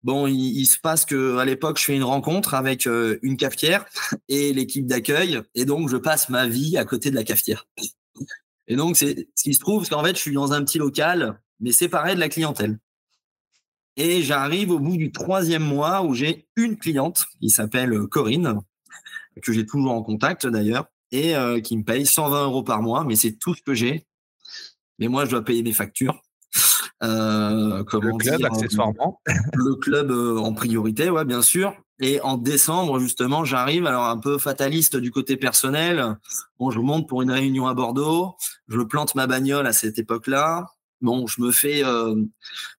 Bon, 0.03 0.27
il, 0.27 0.65
se 0.67 0.77
passe 0.77 1.03
que 1.03 1.38
à 1.38 1.45
l'époque, 1.45 1.79
je 1.79 1.86
fais 1.86 1.95
une 1.95 2.03
rencontre 2.03 2.53
avec 2.53 2.86
euh, 2.86 3.17
une 3.24 3.38
cafetière 3.38 3.86
et 4.29 4.53
l'équipe 4.53 4.86
d'accueil, 4.86 5.41
et 5.55 5.65
donc 5.65 5.89
je 5.89 5.98
passe 5.98 6.29
ma 6.29 6.45
vie 6.45 6.77
à 6.77 6.86
côté 6.86 7.10
de 7.10 7.15
la 7.15 7.24
cafetière. 7.24 7.67
Et 8.67 8.75
donc, 8.75 8.98
c'est 8.98 9.27
ce 9.34 9.43
qui 9.43 9.55
se 9.55 9.60
trouve, 9.60 9.84
c'est 9.84 9.89
qu'en 9.89 10.03
fait, 10.03 10.15
je 10.15 10.22
suis 10.22 10.34
dans 10.34 10.53
un 10.53 10.63
petit 10.63 10.77
local, 10.77 11.41
mais 11.60 11.72
séparé 11.72 12.13
de 12.13 12.19
la 12.19 12.29
clientèle. 12.29 12.77
Et 13.98 14.22
j'arrive 14.22 14.69
au 14.69 14.79
bout 14.79 14.98
du 14.98 15.12
troisième 15.12 15.63
mois 15.63 16.03
où 16.03 16.13
j'ai 16.13 16.48
une 16.55 16.77
cliente 16.77 17.24
qui 17.39 17.50
s'appelle 17.50 17.98
Corinne, 18.12 18.62
que 19.42 19.54
j'ai 19.54 19.65
toujours 19.65 19.92
en 19.92 20.04
contact 20.04 20.48
d'ailleurs, 20.48 20.86
et 21.12 21.36
euh, 21.36 21.60
qui 21.62 21.77
me 21.77 21.84
paye 21.84 22.06
120 22.06 22.46
euros 22.46 22.63
par 22.63 22.82
mois, 22.82 23.04
mais 23.04 23.15
c'est 23.15 23.34
tout 23.34 23.54
ce 23.54 23.62
que 23.62 23.74
j'ai. 23.74 24.06
Mais 25.00 25.08
moi, 25.08 25.25
je 25.25 25.32
dois 25.32 25.44
payer 25.44 25.63
mes 25.63 25.74
factures. 25.74 26.22
Euh, 27.04 27.77
le 27.80 27.84
club, 28.18 28.42
euh, 28.42 28.46
accessoirement. 28.46 29.22
Le 29.54 29.75
club 29.75 30.12
en 30.12 30.54
priorité, 30.54 31.10
ouais, 31.10 31.25
bien 31.25 31.42
sûr. 31.42 31.75
Et 32.01 32.20
en 32.22 32.38
décembre, 32.38 33.00
justement, 33.00 33.46
j'arrive, 33.46 33.86
alors 33.86 34.06
un 34.06 34.18
peu 34.18 34.38
fataliste 34.38 34.98
du 34.98 35.12
côté 35.12 35.38
personnel. 35.38 36.18
Bon, 36.60 36.70
je 36.70 36.80
monte 36.80 37.08
pour 37.08 37.22
une 37.22 37.32
réunion 37.32 37.68
à 37.68 37.74
Bordeaux. 37.74 38.36
Je 38.68 38.82
plante 38.82 39.15
ma 39.15 39.27
bagnole 39.27 39.68
à 39.68 39.74
cette 39.74 39.98
époque-là. 39.98 40.65
Bon, 41.01 41.27
je 41.27 41.42
me 41.42 41.51
fais 41.51 41.84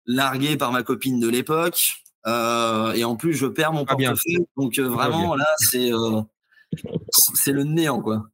larguer 0.05 0.59
par 0.59 0.73
ma 0.73 0.83
copine 0.83 1.19
de 1.19 1.29
l'époque. 1.29 1.95
et 2.27 3.05
en 3.05 3.17
plus, 3.17 3.33
je 3.33 3.47
perds 3.47 3.73
mon 3.73 3.87
portefeuille. 3.87 4.47
Donc, 4.59 4.79
vraiment, 4.79 5.35
là, 5.35 5.47
c'est 5.57 5.91
c'est 7.35 7.53
le 7.53 7.65
néant, 7.65 8.01
quoi. 8.01 8.27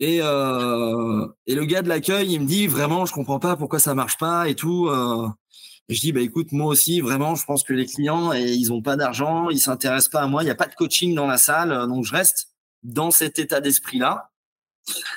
Et, 0.00 0.20
euh, 0.20 1.26
et 1.46 1.54
le 1.54 1.64
gars 1.64 1.82
de 1.82 1.88
l'accueil, 1.88 2.32
il 2.32 2.40
me 2.40 2.46
dit 2.46 2.66
vraiment, 2.66 3.06
je 3.06 3.12
comprends 3.12 3.38
pas 3.38 3.56
pourquoi 3.56 3.78
ça 3.78 3.94
marche 3.94 4.18
pas 4.18 4.48
et 4.48 4.56
tout. 4.56 4.88
Euh. 4.88 5.28
je 5.88 6.00
dis, 6.00 6.12
bah 6.12 6.20
écoute, 6.20 6.52
moi 6.52 6.66
aussi, 6.66 7.00
vraiment, 7.00 7.34
je 7.34 7.44
pense 7.44 7.62
que 7.62 7.72
les 7.72 7.86
clients, 7.86 8.32
ils 8.32 8.72
ont 8.72 8.82
pas 8.82 8.96
d'argent, 8.96 9.48
ils 9.50 9.60
s'intéressent 9.60 10.10
pas 10.10 10.22
à 10.22 10.26
moi, 10.26 10.42
il 10.42 10.46
n'y 10.46 10.50
a 10.50 10.56
pas 10.56 10.66
de 10.66 10.74
coaching 10.74 11.14
dans 11.14 11.26
la 11.26 11.38
salle, 11.38 11.86
donc 11.88 12.04
je 12.04 12.12
reste 12.12 12.48
dans 12.82 13.10
cet 13.10 13.38
état 13.38 13.60
d'esprit-là, 13.60 14.32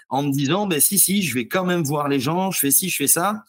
en 0.10 0.24
me 0.24 0.32
disant, 0.32 0.68
ben 0.68 0.80
si, 0.80 1.00
si, 1.00 1.24
je 1.24 1.34
vais 1.34 1.48
quand 1.48 1.66
même 1.66 1.84
voir 1.84 2.08
les 2.08 2.20
gens, 2.20 2.52
je 2.52 2.60
fais 2.60 2.72
ci, 2.72 2.90
je 2.90 2.98
fais 2.98 3.08
ça. 3.08 3.44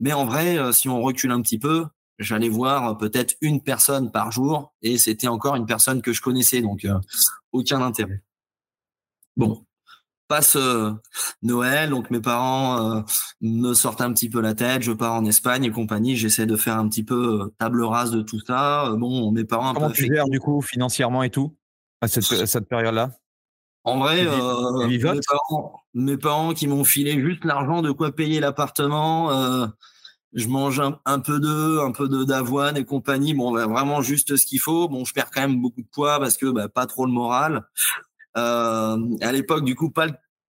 Mais 0.00 0.12
en 0.12 0.26
vrai, 0.26 0.58
euh, 0.58 0.70
si 0.72 0.88
on 0.88 1.02
recule 1.02 1.32
un 1.32 1.42
petit 1.42 1.58
peu, 1.58 1.86
j'allais 2.20 2.48
voir 2.48 2.96
peut-être 2.98 3.34
une 3.40 3.62
personne 3.62 4.12
par 4.12 4.30
jour, 4.30 4.74
et 4.82 4.98
c'était 4.98 5.28
encore 5.28 5.56
une 5.56 5.66
personne 5.66 6.02
que 6.02 6.12
je 6.12 6.22
connaissais, 6.22 6.60
donc 6.60 6.86
aucun 7.52 7.82
intérêt. 7.82 8.22
Bon, 9.38 9.64
passe 10.26 10.56
euh, 10.56 10.90
Noël, 11.42 11.90
donc 11.90 12.10
mes 12.10 12.20
parents 12.20 12.96
euh, 12.96 13.00
me 13.40 13.72
sortent 13.72 14.00
un 14.00 14.12
petit 14.12 14.28
peu 14.28 14.40
la 14.40 14.54
tête, 14.54 14.82
je 14.82 14.92
pars 14.92 15.14
en 15.14 15.24
Espagne 15.24 15.64
et 15.64 15.70
compagnie, 15.70 16.16
j'essaie 16.16 16.44
de 16.44 16.56
faire 16.56 16.76
un 16.76 16.88
petit 16.88 17.04
peu 17.04 17.42
euh, 17.42 17.54
table 17.58 17.82
rase 17.84 18.10
de 18.10 18.20
tout 18.20 18.40
ça. 18.40 18.92
bon, 18.96 19.30
mes 19.30 19.44
parents... 19.44 19.74
Comment 19.74 19.90
tu 19.90 20.06
gères 20.06 20.28
du 20.28 20.40
coup 20.40 20.60
financièrement 20.60 21.22
et 21.22 21.30
tout 21.30 21.56
à 22.00 22.08
cette, 22.08 22.68
période-là? 22.68 23.10
En 23.84 23.98
vrai, 23.98 24.24
mes 24.86 24.98
parents, 24.98 25.82
mes, 25.94 26.16
parents, 26.16 26.52
qui 26.52 26.66
m'ont 26.66 26.84
filé 26.84 27.20
juste 27.20 27.44
l'argent 27.44 27.80
de 27.80 27.90
quoi 27.90 28.14
payer 28.14 28.38
l'appartement, 28.38 29.68
je 30.34 30.46
mange 30.46 30.80
un, 31.04 31.20
peu 31.20 31.40
d'œufs, 31.40 31.80
un 31.80 31.92
peu 31.92 32.08
d'avoine 32.26 32.76
et 32.76 32.84
compagnie, 32.84 33.34
bon, 33.34 33.50
bah, 33.52 33.66
vraiment 33.66 34.02
juste 34.02 34.36
ce 34.36 34.46
qu'il 34.46 34.60
faut. 34.60 34.88
Bon, 34.88 35.04
je 35.04 35.14
perds 35.14 35.30
quand 35.30 35.40
même 35.40 35.60
beaucoup 35.60 35.80
de 35.80 35.88
poids 35.88 36.18
parce 36.20 36.36
que 36.36 36.46
bah, 36.46 36.68
pas 36.68 36.86
trop 36.86 37.06
le 37.06 37.12
moral. 37.12 37.64
Euh, 38.36 39.16
à 39.20 39.32
l'époque, 39.32 39.64
du 39.64 39.74
coup, 39.74 39.90
pas, 39.90 40.08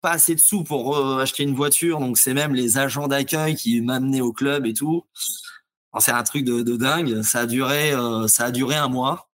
pas 0.00 0.12
assez 0.12 0.34
de 0.34 0.40
sous 0.40 0.64
pour 0.64 1.18
acheter 1.18 1.42
une 1.42 1.54
voiture. 1.54 2.00
Donc, 2.00 2.18
c'est 2.18 2.34
même 2.34 2.54
les 2.54 2.78
agents 2.78 3.08
d'accueil 3.08 3.54
qui 3.56 3.80
m'amenaient 3.80 4.20
au 4.20 4.32
club 4.32 4.66
et 4.66 4.74
tout. 4.74 5.04
C'est 5.98 6.12
un 6.12 6.22
truc 6.22 6.44
de, 6.44 6.76
dingue. 6.76 7.22
Ça 7.22 7.40
a 7.40 7.46
duré, 7.46 7.92
euh, 7.92 8.28
ça 8.28 8.46
a 8.46 8.50
duré 8.50 8.76
un 8.76 8.88
mois. 8.88 9.28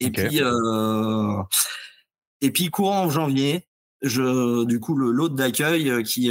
Et 0.00 0.10
puis, 0.10 0.42
euh, 0.42 1.42
et 2.40 2.50
puis 2.50 2.70
courant 2.70 3.04
en 3.04 3.10
janvier, 3.10 3.66
je, 4.02 4.64
du 4.64 4.78
coup, 4.80 4.94
le 4.94 5.10
l'hôte 5.10 5.34
d'accueil 5.34 6.02
qui 6.04 6.30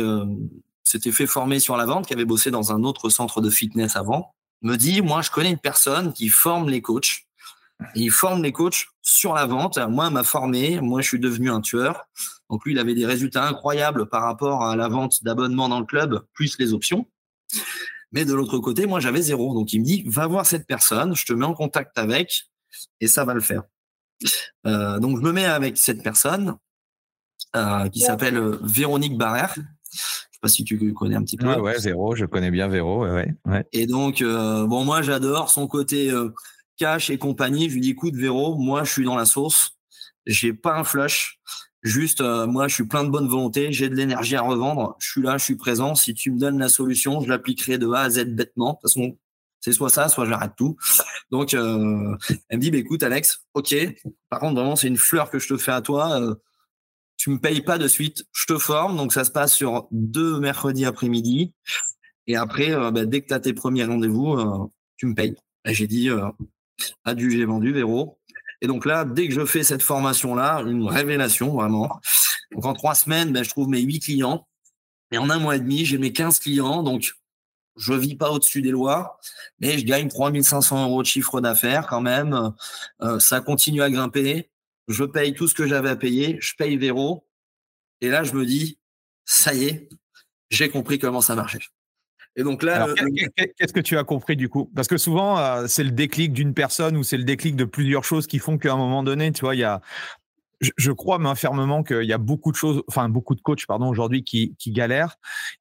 s'était 0.84 1.12
fait 1.12 1.28
former 1.28 1.60
sur 1.60 1.78
la 1.78 1.86
vente, 1.86 2.08
qui 2.08 2.13
avait 2.13 2.25
bossé 2.25 2.51
dans 2.51 2.71
un 2.71 2.84
autre 2.84 3.10
centre 3.10 3.41
de 3.41 3.49
fitness 3.49 3.95
avant, 3.95 4.36
me 4.62 4.75
dit, 4.75 5.01
moi, 5.01 5.21
je 5.21 5.32
connais 5.32 5.51
une 5.51 5.60
personne 5.60 6.13
qui 6.13 6.30
forme 6.30 6.69
les 6.69 6.82
coachs 6.82 7.24
il 7.95 8.11
forme 8.11 8.43
les 8.43 8.51
coachs 8.51 8.88
sur 9.01 9.33
la 9.33 9.45
vente. 9.45 9.77
Moi, 9.77 10.09
m'a 10.09 10.23
formé. 10.23 10.79
Moi, 10.81 11.01
je 11.01 11.07
suis 11.07 11.19
devenu 11.19 11.49
un 11.49 11.61
tueur. 11.61 12.07
Donc, 12.49 12.65
lui, 12.65 12.73
il 12.73 12.79
avait 12.79 12.95
des 12.95 13.05
résultats 13.05 13.47
incroyables 13.47 14.07
par 14.07 14.23
rapport 14.23 14.63
à 14.63 14.75
la 14.75 14.88
vente 14.88 15.23
d'abonnements 15.23 15.69
dans 15.69 15.79
le 15.79 15.85
club, 15.85 16.25
plus 16.33 16.57
les 16.59 16.73
options. 16.73 17.07
Mais 18.11 18.23
de 18.23 18.33
l'autre 18.33 18.59
côté, 18.59 18.85
moi, 18.85 18.99
j'avais 18.99 19.21
zéro. 19.21 19.53
Donc, 19.53 19.73
il 19.73 19.81
me 19.81 19.85
dit, 19.85 20.03
va 20.05 20.27
voir 20.27 20.45
cette 20.45 20.67
personne, 20.67 21.15
je 21.15 21.25
te 21.25 21.33
mets 21.33 21.45
en 21.45 21.53
contact 21.53 21.97
avec, 21.97 22.45
et 23.01 23.07
ça 23.07 23.25
va 23.25 23.33
le 23.33 23.41
faire. 23.41 23.63
Euh, 24.65 24.99
donc, 24.99 25.17
je 25.17 25.23
me 25.23 25.31
mets 25.31 25.45
avec 25.45 25.77
cette 25.77 26.03
personne 26.03 26.55
euh, 27.55 27.89
qui 27.89 27.99
s'appelle 27.99 28.38
euh, 28.38 28.59
Véronique 28.63 29.17
Barrère. 29.17 29.53
Je 29.57 29.99
sais 29.99 30.39
pas 30.41 30.47
si 30.47 30.63
tu 30.63 30.93
connais 30.93 31.15
un 31.15 31.23
petit 31.23 31.38
peu. 31.38 31.47
Ouais, 31.47 31.59
ouais, 31.59 31.79
Zéro, 31.79 32.15
je 32.15 32.25
connais 32.25 32.51
bien 32.51 32.67
Véro. 32.67 33.05
Ouais, 33.05 33.33
ouais. 33.45 33.67
Et 33.73 33.88
donc, 33.88 34.21
bon, 34.21 34.85
moi, 34.85 35.01
j'adore 35.01 35.49
son 35.49 35.67
côté 35.67 36.11
Cash 36.77 37.09
et 37.09 37.17
compagnie, 37.17 37.69
je 37.69 37.75
lui 37.75 37.81
dis 37.81 37.91
écoute 37.91 38.15
Véro, 38.15 38.55
moi 38.55 38.83
je 38.83 38.91
suis 38.91 39.05
dans 39.05 39.15
la 39.15 39.25
sauce, 39.25 39.77
j'ai 40.25 40.53
pas 40.53 40.77
un 40.77 40.83
flush, 40.83 41.39
juste 41.83 42.21
euh, 42.21 42.47
moi 42.47 42.67
je 42.67 42.75
suis 42.75 42.85
plein 42.85 43.03
de 43.03 43.09
bonne 43.09 43.27
volonté, 43.27 43.71
j'ai 43.71 43.89
de 43.89 43.95
l'énergie 43.95 44.35
à 44.35 44.41
revendre, 44.41 44.95
je 44.99 45.09
suis 45.09 45.21
là, 45.21 45.38
je 45.38 45.43
suis 45.45 45.55
présent, 45.55 45.95
si 45.95 46.13
tu 46.13 46.31
me 46.31 46.39
donnes 46.39 46.59
la 46.59 46.67
solution, 46.67 47.21
je 47.21 47.29
l'appliquerai 47.29 47.77
de 47.77 47.89
A 47.91 48.01
à 48.01 48.09
Z 48.09 48.25
bêtement, 48.25 48.71
de 48.71 48.73
toute 48.73 48.81
façon 48.81 49.17
c'est 49.61 49.71
soit 49.71 49.89
ça, 49.89 50.09
soit 50.09 50.25
j'arrête 50.25 50.51
tout. 50.55 50.77
Donc 51.31 51.53
euh, 51.53 52.15
elle 52.49 52.57
me 52.57 52.61
dit 52.61 52.71
bah, 52.71 52.77
écoute 52.77 53.03
Alex, 53.03 53.45
ok, 53.53 53.73
par 54.29 54.39
contre 54.39 54.55
vraiment 54.55 54.75
c'est 54.75 54.88
une 54.88 54.97
fleur 54.97 55.31
que 55.31 55.39
je 55.39 55.47
te 55.47 55.57
fais 55.57 55.71
à 55.71 55.81
toi, 55.81 56.19
euh, 56.19 56.35
tu 57.17 57.29
me 57.29 57.39
payes 57.39 57.61
pas 57.61 57.77
de 57.77 57.88
suite, 57.88 58.25
je 58.33 58.45
te 58.45 58.57
forme, 58.57 58.97
donc 58.97 59.13
ça 59.13 59.23
se 59.23 59.31
passe 59.31 59.55
sur 59.55 59.88
deux 59.91 60.39
mercredis 60.39 60.85
après-midi, 60.85 61.53
et 62.27 62.35
après 62.35 62.71
bah, 62.91 63.05
dès 63.05 63.21
que 63.21 63.27
tu 63.27 63.33
as 63.33 63.39
tes 63.39 63.53
premiers 63.53 63.85
rendez-vous, 63.85 64.69
tu 64.97 65.05
me 65.05 65.15
payes. 65.15 65.35
J'ai 65.65 65.88
dit 65.88 66.09
J'ai 67.05 67.45
vendu, 67.45 67.71
Véro. 67.71 68.19
Et 68.61 68.67
donc 68.67 68.85
là, 68.85 69.05
dès 69.05 69.27
que 69.27 69.33
je 69.33 69.45
fais 69.45 69.63
cette 69.63 69.81
formation-là, 69.81 70.61
une 70.61 70.88
révélation 70.88 71.53
vraiment. 71.53 71.99
Donc 72.51 72.65
en 72.65 72.73
trois 72.73 72.95
semaines, 72.95 73.31
ben, 73.31 73.43
je 73.43 73.49
trouve 73.49 73.69
mes 73.69 73.81
huit 73.81 73.99
clients. 73.99 74.47
Et 75.11 75.17
en 75.17 75.29
un 75.29 75.39
mois 75.39 75.55
et 75.55 75.59
demi, 75.59 75.85
j'ai 75.85 75.97
mes 75.97 76.13
15 76.13 76.39
clients. 76.39 76.83
Donc 76.83 77.13
je 77.75 77.93
vis 77.93 78.15
pas 78.15 78.31
au-dessus 78.31 78.61
des 78.61 78.71
lois, 78.71 79.19
mais 79.59 79.77
je 79.77 79.85
gagne 79.85 80.07
3500 80.07 80.89
euros 80.89 81.01
de 81.01 81.07
chiffre 81.07 81.41
d'affaires 81.41 81.88
quand 81.88 82.01
même. 82.01 82.53
Euh, 83.01 83.19
ça 83.19 83.41
continue 83.41 83.81
à 83.81 83.89
grimper. 83.89 84.49
Je 84.88 85.03
paye 85.03 85.33
tout 85.33 85.47
ce 85.47 85.53
que 85.53 85.67
j'avais 85.67 85.89
à 85.89 85.95
payer. 85.95 86.38
Je 86.39 86.55
paye 86.55 86.77
Véro. 86.77 87.27
Et 88.01 88.09
là, 88.09 88.23
je 88.23 88.33
me 88.33 88.45
dis, 88.45 88.79
ça 89.25 89.53
y 89.53 89.65
est, 89.65 89.89
j'ai 90.49 90.69
compris 90.69 90.99
comment 90.99 91.21
ça 91.21 91.35
marchait. 91.35 91.59
Et 92.36 92.43
donc 92.43 92.63
là, 92.63 92.88
qu'est-ce 93.38 93.74
que 93.74 93.80
tu 93.80 93.98
as 93.98 94.04
compris 94.04 94.36
du 94.36 94.50
coup? 94.50 94.69
Parce 94.76 94.88
que 94.88 94.98
souvent, 94.98 95.39
euh, 95.39 95.65
c'est 95.67 95.84
le 95.84 95.91
déclic 95.91 96.34
d'une 96.34 96.54
personne 96.54 96.98
ou 96.98 97.04
c'est 97.04 97.17
le 97.17 97.24
déclic 97.24 97.56
de 97.56 97.63
plusieurs 97.63 98.04
choses 98.04 98.28
qui 98.28 98.39
font 98.39 98.58
qu'à 98.58 98.74
un 98.74 98.78
moment 98.78 99.04
donné, 99.04 99.32
tu 99.32 99.41
vois, 99.41 99.56
il 99.56 99.60
y 99.60 99.63
a, 99.63 99.82
je, 100.60 100.91
crois 100.91 101.17
mais 101.19 101.34
fermement 101.36 101.84
qu'il 101.84 102.04
y 102.04 102.13
a 102.13 102.17
beaucoup 102.17 102.52
de 102.52 102.58
choses, 102.58 102.84
enfin 102.88 103.08
beaucoup 103.10 103.36
de 103.36 103.41
coachs, 103.41 103.65
pardon, 103.65 103.88
aujourd'hui 103.88 104.24
qui, 104.24 104.56
qui, 104.58 104.71
galèrent. 104.71 105.15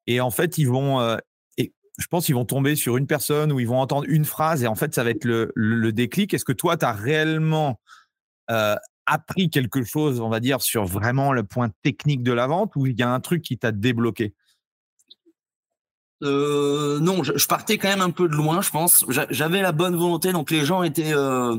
Et 0.07 0.19
en 0.19 0.31
fait, 0.31 0.57
ils 0.57 0.67
vont, 0.67 0.99
euh, 0.99 1.17
et 1.57 1.73
je 1.97 2.07
pense 2.07 2.25
qu'ils 2.25 2.35
vont 2.35 2.45
tomber 2.45 2.75
sur 2.75 2.97
une 2.97 3.07
personne 3.07 3.51
ou 3.51 3.59
ils 3.59 3.67
vont 3.67 3.79
entendre 3.79 4.05
une 4.09 4.25
phrase 4.25 4.63
et 4.63 4.67
en 4.67 4.75
fait, 4.75 4.93
ça 4.93 5.03
va 5.03 5.11
être 5.11 5.25
le, 5.25 5.51
le, 5.55 5.91
déclic. 5.93 6.33
Est-ce 6.33 6.45
que 6.45 6.53
toi, 6.53 6.75
tu 6.75 6.85
as 6.85 6.91
réellement 6.91 7.79
euh, 8.51 8.75
appris 9.05 9.49
quelque 9.49 9.83
chose, 9.83 10.19
on 10.19 10.29
va 10.29 10.41
dire, 10.41 10.61
sur 10.61 10.85
vraiment 10.85 11.31
le 11.31 11.43
point 11.43 11.69
technique 11.83 12.23
de 12.23 12.33
la 12.33 12.47
vente 12.47 12.75
ou 12.75 12.85
il 12.85 12.99
y 12.99 13.03
a 13.03 13.09
un 13.09 13.19
truc 13.19 13.41
qui 13.41 13.57
t'a 13.57 13.71
débloqué? 13.71 14.33
Euh, 16.25 16.99
non, 16.99 17.23
je, 17.23 17.47
partais 17.47 17.77
quand 17.77 17.87
même 17.87 18.01
un 18.01 18.11
peu 18.11 18.27
de 18.27 18.35
loin, 18.35 18.61
je 18.61 18.69
pense. 18.69 19.05
J'avais 19.29 19.61
la 19.61 19.71
bonne 19.71 19.95
volonté, 19.95 20.31
donc 20.33 20.51
les 20.51 20.65
gens 20.65 20.83
étaient. 20.83 21.13
Euh, 21.13 21.57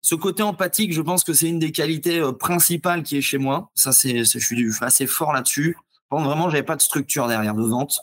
ce 0.00 0.16
côté 0.16 0.42
empathique, 0.42 0.92
je 0.92 1.00
pense 1.00 1.22
que 1.22 1.32
c'est 1.32 1.48
une 1.48 1.60
des 1.60 1.70
qualités 1.70 2.18
euh, 2.18 2.32
principales 2.32 3.04
qui 3.04 3.18
est 3.18 3.20
chez 3.20 3.38
moi. 3.38 3.70
Ça, 3.74 3.92
c'est, 3.92 4.24
je 4.24 4.38
suis 4.38 4.72
assez 4.80 5.06
fort 5.06 5.32
là-dessus. 5.32 5.76
Bon, 6.10 6.22
vraiment, 6.22 6.50
j'avais 6.50 6.64
pas 6.64 6.76
de 6.76 6.82
structure 6.82 7.28
derrière 7.28 7.54
de 7.54 7.62
vente. 7.62 8.00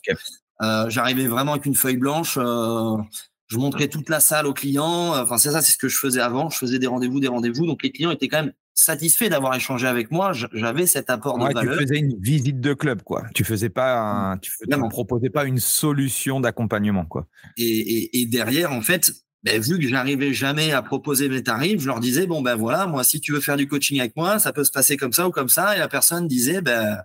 J'arrivais 0.62 1.28
vraiment 1.28 1.54
avec 1.54 1.66
une 1.66 1.76
feuille 1.76 1.98
blanche. 1.98 2.36
je 2.36 3.58
montrais 3.58 3.88
toute 3.88 4.10
la 4.10 4.20
salle 4.20 4.48
aux 4.48 4.54
clients. 4.54 5.14
Enfin, 5.16 5.38
c'est 5.38 5.52
ça, 5.52 5.62
c'est 5.62 5.74
ce 5.74 5.78
que 5.78 5.90
je 5.90 5.98
faisais 5.98 6.22
avant. 6.22 6.50
Je 6.50 6.58
faisais 6.58 6.80
des 6.80 6.88
rendez-vous, 6.88 7.20
des 7.20 7.28
rendez-vous. 7.28 7.66
Donc 7.66 7.84
les 7.84 7.92
clients 7.92 8.12
étaient 8.12 8.28
quand 8.28 8.44
même 8.44 8.54
satisfait 8.80 9.30
d'avoir 9.30 9.56
échangé 9.56 9.88
avec 9.88 10.12
moi. 10.12 10.32
J'avais 10.54 10.88
cet 10.88 11.10
apport 11.10 11.38
de 11.38 11.54
valeur. 11.54 11.78
Tu 11.78 11.84
faisais 11.84 12.00
une 12.00 12.18
visite 12.20 12.60
de 12.60 12.74
club, 12.74 13.04
quoi. 13.04 13.26
Tu 13.34 13.44
faisais 13.44 13.70
pas, 13.70 14.38
tu, 14.42 14.52
ne 14.68 14.90
proposais 14.90 15.30
pas 15.30 15.46
une 15.46 15.60
solution 15.60 16.40
d'accompagnement, 16.40 17.06
quoi. 17.06 17.28
Et, 17.58 18.26
derrière, 18.28 18.72
en 18.72 18.82
fait, 18.82 19.12
ben, 19.44 19.62
vu 19.62 19.80
que 19.80 19.88
j'arrivais 19.88 20.34
jamais 20.34 20.72
à 20.72 20.82
proposer 20.82 21.30
mes 21.30 21.44
tarifs, 21.44 21.82
je 21.82 21.88
leur 21.88 22.00
disais 22.00 22.28
bon 22.28 22.42
ben 22.42 22.56
voilà, 22.56 22.88
moi 22.88 23.06
si 23.06 23.22
tu 23.22 23.32
veux 23.32 23.40
faire 23.40 23.56
du 23.56 23.70
coaching 23.70 23.98
avec 24.02 24.18
moi, 24.18 24.38
ça 24.38 24.52
peut 24.52 24.66
se 24.66 24.72
passer 24.72 24.98
comme 24.98 25.14
ça 25.14 25.30
ou 25.30 25.32
comme 25.32 25.48
ça. 25.48 25.78
Et 25.78 25.80
la 25.80 25.88
personne 25.88 26.28
disait 26.28 26.60
ben 26.60 27.02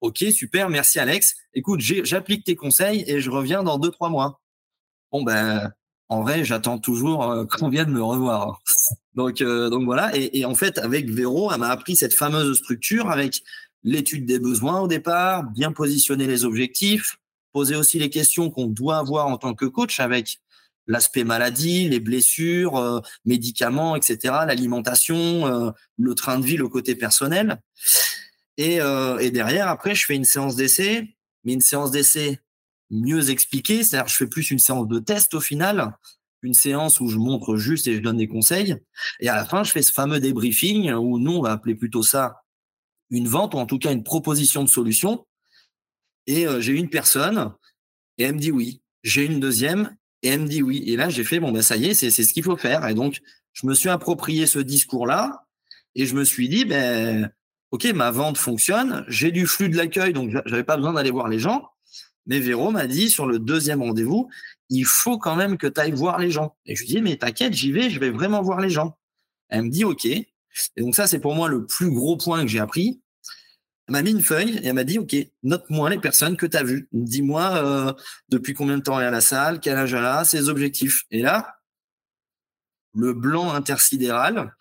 ok 0.00 0.24
super, 0.32 0.68
merci 0.68 0.98
Alex. 0.98 1.36
Écoute, 1.54 1.80
j'applique 1.80 2.42
tes 2.42 2.56
conseils 2.56 3.04
et 3.06 3.20
je 3.20 3.30
reviens 3.30 3.62
dans 3.62 3.78
deux 3.78 3.92
trois 3.92 4.08
mois. 4.08 4.40
Bon 5.12 5.22
ben 5.22 5.70
en 6.10 6.22
vrai, 6.22 6.44
j'attends 6.44 6.78
toujours 6.78 7.30
euh, 7.30 7.44
qu'on 7.46 7.68
vienne 7.68 7.90
me 7.90 8.02
revoir. 8.02 8.60
Donc, 9.14 9.40
euh, 9.40 9.70
donc 9.70 9.84
voilà. 9.84 10.10
Et, 10.14 10.44
en 10.44 10.56
fait, 10.56 10.76
avec 10.78 11.08
Véro, 11.08 11.52
elle 11.52 11.60
m'a 11.60 11.68
appris 11.68 11.94
cette 11.94 12.14
fameuse 12.14 12.58
structure 12.58 13.10
avec 13.10 13.42
l'étude 13.84 14.26
des 14.26 14.40
besoins 14.40 14.80
au 14.80 14.88
départ, 14.88 15.44
bien 15.44 15.72
positionner 15.72 16.26
les 16.26 16.44
objectifs, 16.44 17.16
poser 17.52 17.76
aussi 17.76 17.98
les 18.00 18.10
questions 18.10 18.50
qu'on 18.50 18.66
doit 18.66 18.98
avoir 18.98 19.28
en 19.28 19.38
tant 19.38 19.54
que 19.54 19.64
coach 19.64 20.00
avec 20.00 20.40
l'aspect 20.88 21.22
maladie, 21.22 21.88
les 21.88 22.00
blessures, 22.00 22.76
euh, 22.76 23.00
médicaments, 23.24 23.94
etc., 23.94 24.34
l'alimentation, 24.46 25.72
le 25.96 26.14
train 26.14 26.40
de 26.40 26.44
vie, 26.44 26.56
le 26.56 26.68
côté 26.68 26.96
personnel. 26.96 27.60
Et, 28.56 28.78
et 29.20 29.30
derrière, 29.30 29.68
après, 29.68 29.94
je 29.94 30.04
fais 30.04 30.16
une 30.16 30.24
séance 30.24 30.56
d'essai, 30.56 31.16
mais 31.44 31.52
une 31.52 31.60
séance 31.60 31.92
d'essai 31.92 32.40
mieux 32.90 33.30
expliquer. 33.30 33.82
C'est-à-dire, 33.82 34.08
je 34.08 34.16
fais 34.16 34.26
plus 34.26 34.50
une 34.50 34.58
séance 34.58 34.88
de 34.88 34.98
test 34.98 35.34
au 35.34 35.40
final, 35.40 35.96
une 36.42 36.54
séance 36.54 37.00
où 37.00 37.08
je 37.08 37.18
montre 37.18 37.56
juste 37.56 37.86
et 37.86 37.94
je 37.94 38.00
donne 38.00 38.16
des 38.16 38.28
conseils. 38.28 38.76
Et 39.20 39.28
à 39.28 39.36
la 39.36 39.44
fin, 39.44 39.62
je 39.62 39.70
fais 39.70 39.82
ce 39.82 39.92
fameux 39.92 40.20
débriefing 40.20 40.92
où 40.92 41.18
nous, 41.18 41.32
on 41.32 41.42
va 41.42 41.52
appeler 41.52 41.74
plutôt 41.74 42.02
ça 42.02 42.42
une 43.10 43.28
vente 43.28 43.54
ou 43.54 43.58
en 43.58 43.66
tout 43.66 43.78
cas 43.78 43.92
une 43.92 44.04
proposition 44.04 44.62
de 44.62 44.68
solution. 44.68 45.26
Et 46.26 46.46
euh, 46.46 46.60
j'ai 46.60 46.72
une 46.72 46.90
personne 46.90 47.52
et 48.18 48.24
elle 48.24 48.34
me 48.34 48.40
dit 48.40 48.52
oui. 48.52 48.82
J'ai 49.02 49.24
une 49.24 49.40
deuxième 49.40 49.96
et 50.22 50.28
elle 50.28 50.40
me 50.40 50.48
dit 50.48 50.62
oui. 50.62 50.84
Et 50.86 50.96
là, 50.96 51.08
j'ai 51.08 51.24
fait, 51.24 51.40
bon, 51.40 51.52
ben 51.52 51.62
ça 51.62 51.76
y 51.76 51.86
est, 51.86 51.94
c'est 51.94 52.10
ce 52.10 52.32
qu'il 52.32 52.42
faut 52.42 52.56
faire. 52.56 52.86
Et 52.86 52.94
donc, 52.94 53.20
je 53.52 53.66
me 53.66 53.74
suis 53.74 53.88
approprié 53.88 54.46
ce 54.46 54.58
discours-là 54.58 55.46
et 55.94 56.06
je 56.06 56.14
me 56.14 56.24
suis 56.24 56.48
dit, 56.48 56.64
ben, 56.64 57.30
OK, 57.70 57.84
ma 57.94 58.10
vente 58.10 58.38
fonctionne, 58.38 59.04
j'ai 59.08 59.30
du 59.30 59.46
flux 59.46 59.68
de 59.68 59.76
l'accueil, 59.76 60.12
donc 60.12 60.30
j'avais 60.46 60.64
pas 60.64 60.76
besoin 60.76 60.92
d'aller 60.92 61.10
voir 61.10 61.28
les 61.28 61.38
gens. 61.38 61.68
Mais 62.26 62.40
Véro 62.40 62.70
m'a 62.70 62.86
dit 62.86 63.08
sur 63.08 63.26
le 63.26 63.38
deuxième 63.38 63.82
rendez-vous, 63.82 64.28
il 64.68 64.84
faut 64.84 65.18
quand 65.18 65.36
même 65.36 65.58
que 65.58 65.66
tu 65.66 65.80
ailles 65.80 65.92
voir 65.92 66.18
les 66.18 66.30
gens. 66.30 66.56
Et 66.66 66.76
je 66.76 66.82
lui 66.82 66.88
dis, 66.88 67.02
mais 67.02 67.16
t'inquiète, 67.16 67.52
j'y 67.52 67.72
vais, 67.72 67.90
je 67.90 67.98
vais 67.98 68.10
vraiment 68.10 68.42
voir 68.42 68.60
les 68.60 68.70
gens. 68.70 68.96
Elle 69.48 69.64
me 69.64 69.70
dit, 69.70 69.84
OK. 69.84 70.06
Et 70.06 70.26
donc 70.78 70.94
ça, 70.94 71.06
c'est 71.06 71.18
pour 71.18 71.34
moi 71.34 71.48
le 71.48 71.66
plus 71.66 71.90
gros 71.90 72.16
point 72.16 72.42
que 72.42 72.48
j'ai 72.48 72.60
appris. 72.60 73.00
Elle 73.88 73.92
m'a 73.92 74.02
mis 74.02 74.12
une 74.12 74.22
feuille 74.22 74.58
et 74.58 74.66
elle 74.66 74.74
m'a 74.74 74.84
dit, 74.84 74.98
OK, 74.98 75.16
note-moi 75.42 75.90
les 75.90 75.98
personnes 75.98 76.36
que 76.36 76.46
tu 76.46 76.56
as 76.56 76.62
vues. 76.62 76.88
Dis-moi 76.92 77.42
euh, 77.56 77.92
depuis 78.28 78.54
combien 78.54 78.78
de 78.78 78.82
temps 78.82 78.98
elle 78.98 79.04
est 79.04 79.08
à 79.08 79.10
la 79.10 79.20
salle, 79.20 79.58
quel 79.58 79.76
âge 79.76 79.92
elle 79.92 80.04
a, 80.04 80.24
ses 80.24 80.48
objectifs. 80.48 81.04
Et 81.10 81.22
là, 81.22 81.56
le 82.94 83.12
blanc 83.12 83.52
intersidéral. 83.52 84.54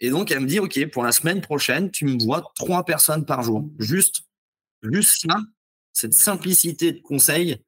Et 0.00 0.10
donc, 0.10 0.30
elle 0.30 0.40
me 0.40 0.46
dit, 0.46 0.60
OK, 0.60 0.86
pour 0.92 1.02
la 1.02 1.12
semaine 1.12 1.40
prochaine, 1.40 1.90
tu 1.90 2.04
me 2.04 2.22
vois 2.22 2.52
trois 2.54 2.84
personnes 2.84 3.24
par 3.24 3.42
jour. 3.42 3.68
Juste, 3.78 4.22
juste 4.82 5.26
ça, 5.28 5.36
cette 5.92 6.14
simplicité 6.14 6.92
de 6.92 7.00
conseil, 7.00 7.62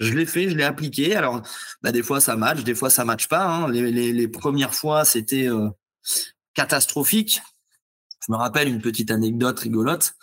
je 0.00 0.12
l'ai 0.12 0.26
fait, 0.26 0.50
je 0.50 0.56
l'ai 0.56 0.64
appliqué. 0.64 1.14
Alors, 1.14 1.42
bah, 1.82 1.92
des 1.92 2.02
fois 2.02 2.20
ça 2.20 2.36
match, 2.36 2.62
des 2.64 2.74
fois 2.74 2.90
ça 2.90 3.04
match 3.04 3.28
pas. 3.28 3.46
Hein. 3.46 3.70
Les, 3.70 4.28
premières 4.28 4.74
fois, 4.74 5.04
c'était 5.04 5.48
euh, 5.48 5.68
catastrophique. 6.54 7.40
Je 8.26 8.32
me 8.32 8.36
rappelle 8.36 8.68
une 8.68 8.80
petite 8.80 9.10
anecdote 9.10 9.58
rigolote. 9.60 10.14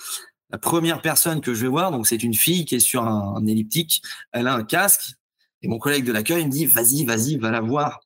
La 0.49 0.57
première 0.57 1.01
personne 1.01 1.41
que 1.41 1.53
je 1.53 1.63
vais 1.63 1.67
voir, 1.67 1.91
donc 1.91 2.07
c'est 2.07 2.23
une 2.23 2.33
fille 2.33 2.65
qui 2.65 2.75
est 2.75 2.79
sur 2.79 3.03
un, 3.03 3.45
elliptique, 3.45 4.01
elle 4.31 4.47
a 4.47 4.53
un 4.53 4.63
casque, 4.63 5.13
et 5.62 5.67
mon 5.67 5.77
collègue 5.77 6.05
de 6.05 6.13
l'accueil 6.13 6.45
me 6.45 6.51
dit 6.51 6.65
vas-y, 6.65 7.03
vas-y, 7.03 7.38
va 7.38 7.51
la 7.51 7.60
voir. 7.60 7.99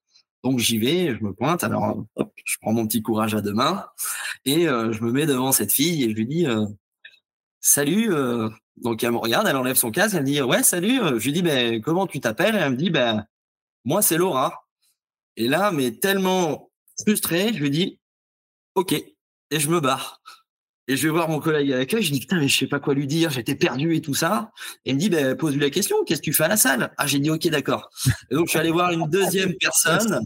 Donc 0.43 0.57
j'y 0.57 0.79
vais, 0.79 1.15
je 1.15 1.23
me 1.23 1.33
pointe, 1.33 1.63
alors 1.63 2.03
je 2.17 2.57
prends 2.61 2.73
mon 2.73 2.87
petit 2.87 3.03
courage 3.03 3.35
à 3.35 3.41
deux 3.41 3.53
mains 3.53 3.85
et 4.45 4.67
euh, 4.67 4.91
je 4.91 5.03
me 5.03 5.11
mets 5.11 5.27
devant 5.27 5.51
cette 5.51 5.71
fille 5.71 6.03
et 6.03 6.09
je 6.09 6.15
lui 6.15 6.25
dis 6.25 6.47
euh, 6.47 6.65
salut, 7.59 8.11
donc 8.81 9.03
elle 9.03 9.11
me 9.11 9.17
regarde, 9.17 9.47
elle 9.47 9.55
enlève 9.55 9.75
son 9.75 9.91
casque, 9.91 10.15
elle 10.15 10.21
me 10.21 10.25
dit 10.25 10.41
ouais 10.41 10.63
salut. 10.63 10.99
Je 11.17 11.25
lui 11.25 11.33
dis 11.33 11.41
ben 11.41 11.81
comment 11.81 12.07
tu 12.07 12.19
t'appelles? 12.19 12.55
Elle 12.55 12.71
me 12.71 12.75
dit 12.75 12.89
ben 12.89 13.25
moi 13.85 14.01
c'est 14.01 14.17
Laura. 14.17 14.65
Et 15.37 15.47
là 15.47 15.71
mais 15.71 15.91
tellement 15.91 16.69
frustré, 16.99 17.53
je 17.53 17.59
lui 17.59 17.69
dis 17.69 17.99
ok 18.75 18.93
et 18.93 19.59
je 19.59 19.69
me 19.69 19.79
barre. 19.79 20.20
Et 20.91 20.97
je 20.97 21.03
vais 21.03 21.13
voir 21.13 21.29
mon 21.29 21.39
collègue 21.39 21.71
à 21.71 21.77
l'accueil, 21.77 22.03
je 22.03 22.11
dis 22.11 22.19
putain 22.19 22.37
mais 22.37 22.49
je 22.49 22.57
sais 22.57 22.67
pas 22.67 22.81
quoi 22.81 22.93
lui 22.93 23.07
dire, 23.07 23.29
j'étais 23.29 23.55
perdu 23.55 23.95
et 23.95 24.01
tout 24.01 24.13
ça. 24.13 24.51
Et 24.83 24.89
il 24.89 24.95
me 24.95 24.99
dit 24.99 25.09
ben 25.09 25.37
pose-lui 25.37 25.61
la 25.61 25.69
question, 25.69 26.03
qu'est-ce 26.03 26.19
que 26.19 26.25
tu 26.25 26.33
fais 26.33 26.43
à 26.43 26.49
la 26.49 26.57
salle? 26.57 26.91
Ah 26.97 27.07
j'ai 27.07 27.19
dit 27.19 27.29
ok 27.29 27.47
d'accord. 27.47 27.89
Et 28.29 28.35
donc 28.35 28.47
je 28.47 28.49
suis 28.49 28.59
allé 28.59 28.71
voir 28.71 28.91
une 28.91 29.07
deuxième 29.07 29.53
personne 29.53 30.21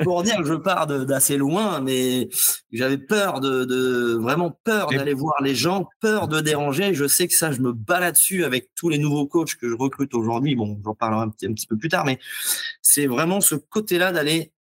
pour 0.00 0.24
dire 0.24 0.38
que 0.38 0.44
je 0.44 0.54
pars 0.54 0.88
d'assez 0.88 1.36
loin, 1.36 1.78
mais 1.78 2.28
j'avais 2.72 2.98
peur 2.98 3.38
de, 3.38 4.16
vraiment 4.20 4.58
peur 4.64 4.88
d'aller 4.88 5.14
voir 5.14 5.40
les 5.40 5.54
gens, 5.54 5.88
peur 6.00 6.26
de 6.26 6.40
déranger. 6.40 6.92
Je 6.92 7.06
sais 7.06 7.28
que 7.28 7.34
ça 7.34 7.52
je 7.52 7.60
me 7.60 7.72
bats 7.72 8.00
là-dessus 8.00 8.42
avec 8.44 8.70
tous 8.74 8.88
les 8.88 8.98
nouveaux 8.98 9.28
coachs 9.28 9.54
que 9.54 9.68
je 9.68 9.74
recrute 9.76 10.14
aujourd'hui. 10.14 10.56
Bon 10.56 10.80
j'en 10.84 10.96
parlerai 10.96 11.22
un 11.22 11.28
petit, 11.28 11.46
un 11.46 11.52
petit 11.52 11.68
peu 11.68 11.76
plus 11.76 11.90
tard, 11.90 12.04
mais 12.04 12.18
c'est 12.82 13.06
vraiment 13.06 13.40
ce 13.40 13.54
côté-là 13.54 14.10
d'aller 14.10 14.52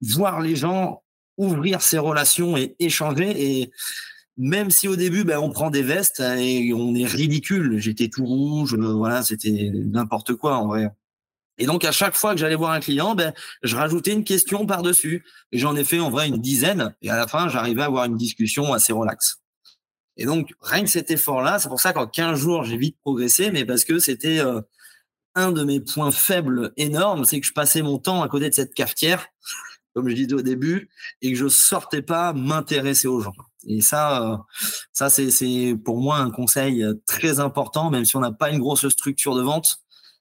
voir 0.00 0.40
les 0.40 0.56
gens 0.56 1.02
ouvrir 1.36 1.82
ses 1.82 1.98
relations 1.98 2.56
et 2.56 2.74
échanger. 2.78 3.60
Et 3.60 3.70
même 4.36 4.70
si 4.70 4.88
au 4.88 4.96
début, 4.96 5.24
ben, 5.24 5.38
on 5.38 5.50
prend 5.50 5.70
des 5.70 5.82
vestes 5.82 6.20
et 6.20 6.72
on 6.74 6.94
est 6.94 7.06
ridicule. 7.06 7.78
J'étais 7.78 8.08
tout 8.08 8.24
rouge, 8.24 8.74
euh, 8.74 8.92
voilà, 8.92 9.22
c'était 9.22 9.70
n'importe 9.72 10.34
quoi 10.34 10.56
en 10.56 10.66
vrai. 10.66 10.88
Et 11.58 11.66
donc 11.66 11.84
à 11.84 11.92
chaque 11.92 12.14
fois 12.14 12.34
que 12.34 12.40
j'allais 12.40 12.56
voir 12.56 12.72
un 12.72 12.80
client, 12.80 13.14
ben, 13.14 13.32
je 13.62 13.76
rajoutais 13.76 14.12
une 14.12 14.24
question 14.24 14.66
par-dessus. 14.66 15.24
Et 15.52 15.58
j'en 15.58 15.76
ai 15.76 15.84
fait 15.84 16.00
en 16.00 16.10
vrai 16.10 16.28
une 16.28 16.38
dizaine. 16.40 16.94
Et 17.02 17.10
à 17.10 17.16
la 17.16 17.28
fin, 17.28 17.48
j'arrivais 17.48 17.82
à 17.82 17.86
avoir 17.86 18.06
une 18.06 18.16
discussion 18.16 18.72
assez 18.72 18.92
relaxe. 18.92 19.40
Et 20.16 20.26
donc 20.26 20.52
rien 20.60 20.82
que 20.84 20.90
cet 20.90 21.10
effort-là, 21.10 21.58
c'est 21.58 21.68
pour 21.68 21.80
ça 21.80 21.92
qu'en 21.92 22.06
15 22.06 22.38
jours, 22.38 22.64
j'ai 22.64 22.76
vite 22.76 22.96
progressé, 23.00 23.50
mais 23.50 23.64
parce 23.64 23.84
que 23.84 23.98
c'était 23.98 24.38
euh, 24.40 24.60
un 25.34 25.52
de 25.52 25.64
mes 25.64 25.80
points 25.80 26.12
faibles 26.12 26.72
énormes, 26.76 27.24
c'est 27.24 27.40
que 27.40 27.46
je 27.46 27.52
passais 27.52 27.82
mon 27.82 27.98
temps 27.98 28.22
à 28.22 28.28
côté 28.28 28.48
de 28.48 28.54
cette 28.54 28.74
cafetière 28.74 29.26
comme 29.94 30.08
je 30.08 30.14
disais 30.14 30.34
au 30.34 30.42
début, 30.42 30.90
et 31.22 31.32
que 31.32 31.38
je 31.38 31.48
sortais 31.48 32.02
pas 32.02 32.32
m'intéresser 32.32 33.06
aux 33.06 33.20
gens. 33.20 33.34
Et 33.66 33.80
ça, 33.80 34.32
euh, 34.32 34.36
ça 34.92 35.08
c'est 35.10 35.76
pour 35.84 36.00
moi 36.00 36.18
un 36.18 36.30
conseil 36.30 36.84
très 37.06 37.40
important, 37.40 37.90
même 37.90 38.04
si 38.04 38.16
on 38.16 38.20
n'a 38.20 38.32
pas 38.32 38.50
une 38.50 38.58
grosse 38.58 38.88
structure 38.88 39.34
de 39.34 39.42
vente. 39.42 39.78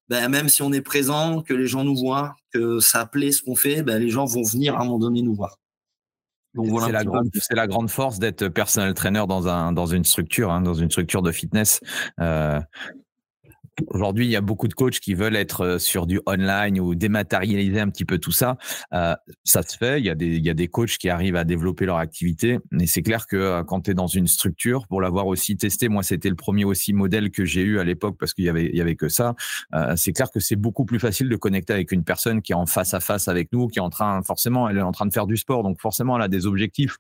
Ben, 0.10 0.28
même 0.28 0.50
si 0.50 0.62
on 0.62 0.74
est 0.74 0.82
présent, 0.82 1.42
que 1.42 1.54
les 1.54 1.66
gens 1.66 1.86
nous 1.86 1.96
voient, 1.96 2.36
que 2.54 2.80
ça 2.80 3.06
plaît 3.06 3.32
ce 3.32 3.42
qu'on 3.42 3.56
fait, 3.56 3.84
ben, 3.84 4.00
les 4.00 4.10
gens 4.10 4.26
vont 4.26 4.44
venir 4.44 4.76
à 4.76 4.82
un 4.82 4.84
moment 4.84 5.00
donné 5.00 5.22
nous 5.22 5.34
voir. 5.34 5.58
Voilà. 6.56 6.88
C'est 6.88 6.92
la, 6.92 7.04
grande, 7.04 7.30
la 7.52 7.68
grande 7.68 7.90
force 7.90 8.20
d'être 8.20 8.48
personnel 8.48 8.94
trainer 8.94 9.26
dans 9.28 9.48
un 9.48 9.72
dans 9.72 9.88
une 9.88 10.04
structure, 10.04 10.52
hein, 10.52 10.62
dans 10.62 10.76
une 10.76 10.92
structure 10.92 11.22
de 11.22 11.32
fitness. 11.32 11.80
Euh, 12.20 12.60
aujourd'hui, 13.88 14.26
il 14.26 14.32
y 14.32 14.36
a 14.36 14.42
beaucoup 14.42 14.68
de 14.68 14.74
coachs 14.74 15.00
qui 15.00 15.14
veulent 15.14 15.36
être 15.36 15.62
euh, 15.62 15.78
sur 15.80 16.08
du 16.08 16.20
online 16.26 16.80
ou 16.80 16.96
dématérialiser 16.96 17.80
un 17.80 17.90
petit 17.90 18.06
peu 18.06 18.18
tout 18.18 18.32
ça. 18.32 18.58
Euh, 18.94 19.16
ça 19.44 19.62
se 19.64 19.78
fait. 19.78 20.00
Il 20.00 20.06
y, 20.06 20.10
a 20.10 20.16
des, 20.16 20.28
il 20.28 20.46
y 20.46 20.50
a 20.50 20.54
des 20.54 20.68
coachs 20.68 20.98
qui 20.98 21.10
arrivent 21.10 21.36
à 21.36 21.44
développer 21.44 21.86
leur 21.86 21.98
activité. 21.98 22.60
Mais 22.72 22.88
c'est 22.88 23.02
clair 23.02 23.28
que 23.28 23.36
euh, 23.36 23.64
quand 23.64 23.82
tu 23.82 23.92
es 23.92 23.94
dans 23.94 24.08
une 24.08 24.28
structure, 24.28 24.88
pour 24.88 25.02
l'avoir 25.02 25.28
aussi 25.28 25.58
testé, 25.58 25.90
moi, 25.90 26.04
c'était 26.04 26.30
le 26.30 26.36
premier 26.36 26.66
aussi 26.66 26.94
modèle 26.94 27.32
que 27.32 27.46
j'ai 27.46 27.62
eu 27.62 27.80
à 27.80 27.84
l'époque 27.84 28.18
parce 28.20 28.34
qu'il 28.34 28.46
y 28.46 28.50
avait, 28.50 28.66
il 28.66 28.76
y 28.76 28.82
avait 28.82 28.96
que 28.96 29.10
ça. 29.10 29.36
Euh, 29.74 29.94
c'est 29.96 30.14
clair 30.14 30.30
que 30.32 30.40
c'est 30.40 30.56
beaucoup 30.56 30.86
plus 30.86 31.00
facile 31.00 31.30
de 31.30 31.36
connecter 31.36 31.74
avec 31.74 31.92
une 31.92 32.04
personne 32.04 32.42
qui 32.42 32.52
est 32.52 32.56
en 32.56 32.66
face 32.66 32.94
à 32.94 33.00
face 33.00 33.28
avec 33.28 33.52
nous, 33.52 33.68
qui 33.68 33.80
est 33.80 33.82
en 33.82 33.90
train, 33.90 34.22
forcément, 34.24 34.70
elle 34.70 34.78
est 34.78 34.82
en 34.82 34.92
train 34.92 35.06
de 35.06 35.14
faire 35.14 35.28
du 35.28 35.38
sport. 35.38 35.64
Donc, 35.64 35.80
forcément, 35.82 36.16
elle 36.16 36.24
a 36.24 36.28
des 36.28 36.46
objectifs 36.46 36.98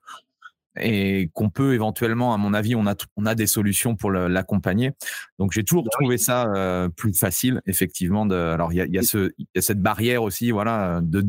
et 0.79 1.29
qu'on 1.33 1.49
peut 1.49 1.73
éventuellement, 1.73 2.33
à 2.33 2.37
mon 2.37 2.53
avis, 2.53 2.75
on 2.75 2.87
a, 2.87 2.95
on 3.15 3.25
a 3.25 3.35
des 3.35 3.47
solutions 3.47 3.95
pour 3.95 4.11
l'accompagner. 4.11 4.91
Donc 5.39 5.51
j'ai 5.51 5.63
toujours 5.63 5.83
bah 5.83 5.89
trouvé 5.91 6.17
ça 6.17 6.51
euh, 6.55 6.89
plus 6.89 7.13
facile, 7.13 7.61
effectivement. 7.65 8.25
De, 8.25 8.35
alors 8.35 8.73
il 8.73 8.77
y 8.77 8.81
a, 8.81 8.85
y, 8.85 8.97
a 8.97 9.03
ce, 9.03 9.31
y 9.37 9.57
a 9.57 9.61
cette 9.61 9.81
barrière 9.81 10.23
aussi, 10.23 10.51
voilà, 10.51 10.99
de 11.01 11.25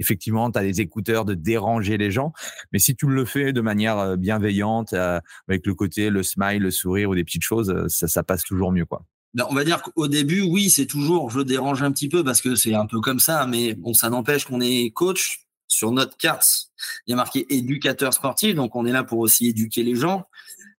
effectivement, 0.00 0.50
tu 0.50 0.58
as 0.58 0.62
des 0.62 0.80
écouteurs 0.80 1.24
de 1.24 1.34
déranger 1.34 1.96
les 1.96 2.10
gens, 2.10 2.32
mais 2.72 2.80
si 2.80 2.96
tu 2.96 3.06
le 3.06 3.24
fais 3.24 3.52
de 3.52 3.60
manière 3.60 3.98
euh, 3.98 4.16
bienveillante, 4.16 4.92
euh, 4.92 5.20
avec 5.48 5.66
le 5.66 5.74
côté, 5.74 6.10
le 6.10 6.22
smile, 6.22 6.62
le 6.62 6.70
sourire 6.72 7.10
ou 7.10 7.14
des 7.14 7.24
petites 7.24 7.44
choses, 7.44 7.86
ça, 7.86 8.08
ça 8.08 8.22
passe 8.22 8.42
toujours 8.42 8.72
mieux, 8.72 8.86
quoi. 8.86 9.04
Ben, 9.34 9.46
on 9.48 9.54
va 9.54 9.64
dire 9.64 9.80
qu'au 9.80 10.08
début, 10.08 10.42
oui, 10.42 10.68
c'est 10.68 10.84
toujours, 10.84 11.30
je 11.30 11.40
dérange 11.40 11.82
un 11.82 11.90
petit 11.90 12.10
peu 12.10 12.22
parce 12.22 12.42
que 12.42 12.54
c'est 12.54 12.74
un 12.74 12.84
peu 12.84 13.00
comme 13.00 13.18
ça, 13.18 13.46
mais 13.46 13.74
bon, 13.74 13.94
ça 13.94 14.10
n'empêche 14.10 14.44
qu'on 14.44 14.60
est 14.60 14.90
coach, 14.90 15.41
sur 15.72 15.90
notre 15.90 16.16
carte, 16.18 16.68
il 17.06 17.10
y 17.10 17.12
a 17.14 17.16
marqué 17.16 17.46
éducateur 17.48 18.12
sportif, 18.12 18.54
donc 18.54 18.76
on 18.76 18.84
est 18.84 18.92
là 18.92 19.04
pour 19.04 19.20
aussi 19.20 19.48
éduquer 19.48 19.82
les 19.82 19.94
gens. 19.94 20.26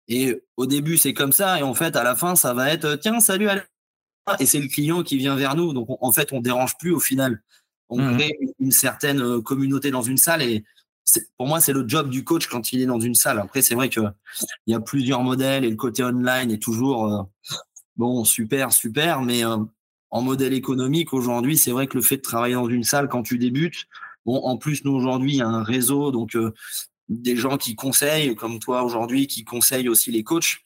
Et 0.08 0.44
au 0.56 0.68
début, 0.68 0.98
c'est 0.98 1.14
comme 1.14 1.32
ça, 1.32 1.60
et 1.60 1.64
en 1.64 1.74
fait, 1.74 1.96
à 1.96 2.04
la 2.04 2.16
fin, 2.16 2.36
ça 2.36 2.54
va 2.54 2.72
être 2.72 2.96
tiens, 2.98 3.20
salut, 3.20 3.48
et 4.40 4.46
c'est 4.46 4.60
le 4.60 4.68
client 4.68 5.02
qui 5.02 5.18
vient 5.18 5.36
vers 5.36 5.56
nous. 5.56 5.74
Donc 5.74 5.88
en 5.90 6.12
fait, 6.12 6.32
on 6.32 6.42
dérange 6.42 6.78
plus 6.78 6.92
au 6.92 7.00
final. 7.00 7.42
On 7.90 8.00
mmh. 8.00 8.18
crée 8.18 8.38
une 8.60 8.72
certaine 8.72 9.22
euh, 9.22 9.42
communauté 9.42 9.90
dans 9.90 10.04
une 10.04 10.18
salle, 10.18 10.44
et 10.44 10.64
pour 11.38 11.48
moi, 11.48 11.60
c'est 11.60 11.74
le 11.74 11.88
job 11.88 12.10
du 12.10 12.24
coach 12.24 12.48
quand 12.48 12.72
il 12.72 12.82
est 12.82 12.86
dans 12.86 13.00
une 13.00 13.16
salle. 13.16 13.40
Après, 13.40 13.62
c'est 13.62 13.76
vrai 13.76 13.90
que 13.90 14.02
il 14.68 14.72
y 14.72 14.76
a 14.76 14.80
plusieurs 14.80 15.22
modèles, 15.22 15.66
et 15.66 15.70
le 15.70 15.76
côté 15.76 16.04
online 16.04 16.52
est 16.52 16.62
toujours 16.62 17.12
euh, 17.12 17.24
bon, 17.96 18.24
super, 18.26 18.72
super, 18.72 19.22
mais 19.22 19.44
euh, 19.44 19.58
en 20.12 20.22
modèle 20.22 20.54
économique 20.54 21.14
aujourd'hui, 21.14 21.58
c'est 21.58 21.72
vrai 21.72 21.88
que 21.88 21.98
le 21.98 22.04
fait 22.04 22.18
de 22.18 22.22
travailler 22.22 22.54
dans 22.54 22.70
une 22.70 22.84
salle 22.84 23.10
quand 23.10 23.24
tu 23.24 23.40
débutes, 23.40 23.88
Bon, 24.26 24.38
en 24.44 24.58
plus, 24.58 24.84
nous, 24.86 24.94
aujourd'hui, 24.94 25.34
il 25.34 25.38
y 25.38 25.42
a 25.42 25.48
un 25.48 25.64
réseau, 25.64 26.12
donc 26.12 26.36
euh, 26.36 26.54
des 27.10 27.36
gens 27.36 27.58
qui 27.58 27.76
conseillent, 27.76 28.36
comme 28.36 28.60
toi 28.60 28.84
aujourd'hui, 28.84 29.28
qui 29.28 29.44
conseillent 29.44 29.90
aussi 29.90 30.12
les 30.12 30.24
coachs. 30.24 30.60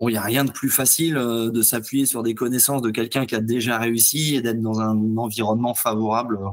Bon, 0.00 0.08
il 0.08 0.12
n'y 0.12 0.18
a 0.18 0.22
rien 0.22 0.44
de 0.44 0.50
plus 0.50 0.70
facile 0.70 1.16
euh, 1.16 1.50
de 1.50 1.62
s'appuyer 1.62 2.06
sur 2.06 2.22
des 2.22 2.34
connaissances 2.34 2.82
de 2.82 2.90
quelqu'un 2.90 3.26
qui 3.26 3.34
a 3.34 3.40
déjà 3.40 3.78
réussi 3.78 4.34
et 4.34 4.42
d'être 4.42 4.60
dans 4.60 4.80
un 4.80 5.16
environnement 5.16 5.74
favorable 5.74 6.38
euh, 6.42 6.50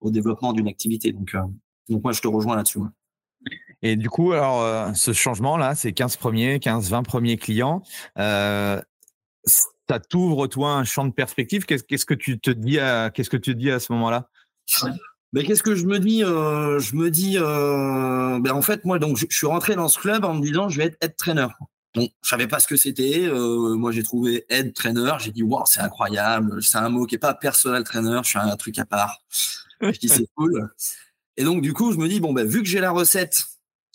au 0.00 0.10
développement 0.10 0.52
d'une 0.52 0.68
activité. 0.68 1.12
Donc, 1.12 1.36
donc, 1.88 2.02
moi, 2.02 2.12
je 2.12 2.20
te 2.20 2.28
rejoins 2.28 2.56
là-dessus. 2.56 2.80
Et 3.82 3.94
du 3.94 4.10
coup, 4.10 4.32
alors, 4.32 4.96
ce 4.96 5.12
changement-là, 5.12 5.76
c'est 5.76 5.92
15 5.92 6.16
premiers, 6.16 6.58
15, 6.58 6.90
20 6.90 7.02
premiers 7.04 7.36
clients. 7.36 7.82
ça 8.16 8.82
t'ouvre, 10.08 10.48
toi, 10.48 10.72
un 10.72 10.84
champ 10.84 11.04
de 11.04 11.12
perspective. 11.12 11.64
Qu'est-ce 11.64 12.06
que 12.06 12.14
tu 12.14 12.40
te 12.40 12.50
dis 12.50 12.78
qu'est-ce 13.14 13.30
que 13.30 13.36
tu 13.36 13.54
dis 13.54 13.70
à 13.70 13.78
ce 13.78 13.92
moment-là? 13.92 14.28
Mais 15.36 15.44
qu'est-ce 15.44 15.62
que 15.62 15.74
je 15.74 15.84
me 15.84 15.98
dis 15.98 16.24
euh, 16.24 16.78
Je 16.78 16.96
me 16.96 17.10
dis, 17.10 17.36
euh, 17.36 18.40
ben 18.40 18.52
en 18.52 18.62
fait, 18.62 18.86
moi, 18.86 18.98
donc, 18.98 19.18
je, 19.18 19.26
suis 19.28 19.46
rentré 19.46 19.76
dans 19.76 19.86
ce 19.86 19.98
club 19.98 20.24
en 20.24 20.32
me 20.32 20.40
disant, 20.40 20.70
je 20.70 20.78
vais 20.78 20.86
être 20.86 20.96
head 21.02 21.14
trainer. 21.14 21.48
Donc, 21.94 22.10
je 22.22 22.28
savais 22.30 22.46
pas 22.46 22.58
ce 22.58 22.66
que 22.66 22.76
c'était. 22.76 23.26
Euh, 23.26 23.74
moi, 23.76 23.92
j'ai 23.92 24.02
trouvé 24.02 24.46
head 24.48 24.72
trainer. 24.72 25.12
J'ai 25.18 25.32
dit, 25.32 25.42
waouh, 25.42 25.64
c'est 25.66 25.80
incroyable. 25.80 26.62
C'est 26.62 26.78
un 26.78 26.88
mot 26.88 27.04
qui 27.04 27.16
est 27.16 27.18
pas 27.18 27.34
personal 27.34 27.84
trainer. 27.84 28.20
Je 28.22 28.30
suis 28.30 28.38
un 28.38 28.56
truc 28.56 28.78
à 28.78 28.86
part. 28.86 29.18
je 29.82 29.90
dis, 29.90 30.08
c'est 30.08 30.26
cool. 30.36 30.70
Et 31.36 31.44
donc, 31.44 31.60
du 31.60 31.74
coup, 31.74 31.92
je 31.92 31.98
me 31.98 32.08
dis, 32.08 32.18
bon, 32.18 32.32
ben, 32.32 32.46
vu 32.46 32.62
que 32.62 32.68
j'ai 32.70 32.80
la 32.80 32.90
recette, 32.90 33.44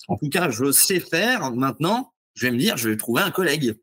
en 0.10 0.18
tout 0.18 0.30
cas, 0.30 0.52
je 0.52 0.72
sais 0.72 1.00
faire 1.00 1.52
maintenant, 1.54 2.14
je 2.36 2.46
vais 2.46 2.52
me 2.52 2.60
dire, 2.60 2.78
je 2.78 2.88
vais 2.88 2.98
trouver 2.98 3.24
un 3.24 3.32
collègue. 3.32 3.80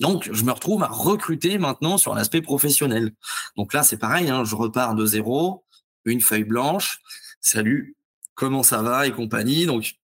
Donc, 0.00 0.30
je 0.32 0.42
me 0.42 0.52
retrouve 0.52 0.82
à 0.84 0.88
recruter 0.88 1.58
maintenant 1.58 1.98
sur 1.98 2.14
l'aspect 2.14 2.40
professionnel. 2.40 3.12
Donc 3.58 3.74
là, 3.74 3.82
c'est 3.82 3.98
pareil, 3.98 4.30
hein, 4.30 4.42
je 4.44 4.56
repars 4.56 4.94
de 4.94 5.04
zéro 5.04 5.66
une 6.04 6.20
feuille 6.20 6.44
blanche, 6.44 7.00
salut, 7.40 7.96
comment 8.34 8.62
ça 8.62 8.82
va 8.82 9.06
et 9.06 9.12
compagnie. 9.12 9.66
Donc, 9.66 9.94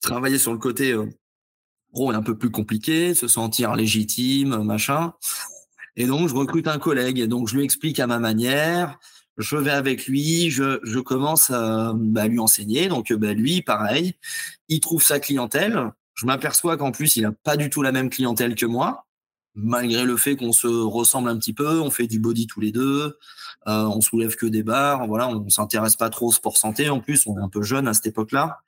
travailler 0.00 0.38
sur 0.38 0.52
le 0.52 0.58
côté 0.58 0.92
euh, 0.92 1.06
pro 1.92 2.12
est 2.12 2.16
un 2.16 2.22
peu 2.22 2.36
plus 2.36 2.50
compliqué, 2.50 3.14
se 3.14 3.28
sentir 3.28 3.74
légitime, 3.74 4.62
machin. 4.62 5.12
Et 5.96 6.06
donc, 6.06 6.28
je 6.28 6.34
recrute 6.34 6.68
un 6.68 6.78
collègue. 6.78 7.18
Et 7.18 7.26
donc, 7.26 7.48
je 7.48 7.56
lui 7.56 7.64
explique 7.64 8.00
à 8.00 8.06
ma 8.06 8.18
manière. 8.18 8.98
Je 9.38 9.56
vais 9.56 9.70
avec 9.70 10.06
lui, 10.06 10.50
je, 10.50 10.98
commence 11.00 11.50
à 11.50 11.92
bah, 11.94 12.28
lui 12.28 12.38
enseigner. 12.38 12.88
Donc, 12.88 13.12
bah, 13.12 13.34
lui, 13.34 13.62
pareil, 13.62 14.14
il 14.68 14.80
trouve 14.80 15.02
sa 15.02 15.20
clientèle. 15.20 15.90
Je 16.14 16.26
m'aperçois 16.26 16.76
qu'en 16.76 16.92
plus, 16.92 17.16
il 17.16 17.22
n'a 17.22 17.32
pas 17.32 17.56
du 17.56 17.70
tout 17.70 17.82
la 17.82 17.92
même 17.92 18.10
clientèle 18.10 18.54
que 18.54 18.66
moi 18.66 19.06
malgré 19.54 20.04
le 20.04 20.16
fait 20.16 20.36
qu'on 20.36 20.52
se 20.52 20.66
ressemble 20.66 21.28
un 21.28 21.36
petit 21.38 21.52
peu, 21.52 21.80
on 21.80 21.90
fait 21.90 22.06
du 22.06 22.18
body 22.18 22.46
tous 22.46 22.60
les 22.60 22.72
deux, 22.72 23.18
euh, 23.68 23.84
on 23.84 24.00
soulève 24.00 24.34
que 24.36 24.46
des 24.46 24.62
barres, 24.62 25.06
voilà, 25.06 25.28
on 25.28 25.48
s'intéresse 25.48 25.96
pas 25.96 26.10
trop 26.10 26.28
au 26.28 26.32
sport 26.32 26.56
santé 26.56 26.88
en 26.88 27.00
plus, 27.00 27.26
on 27.26 27.38
est 27.38 27.42
un 27.42 27.48
peu 27.48 27.62
jeune 27.62 27.88
à 27.88 27.94
cette 27.94 28.06
époque-là. 28.06 28.58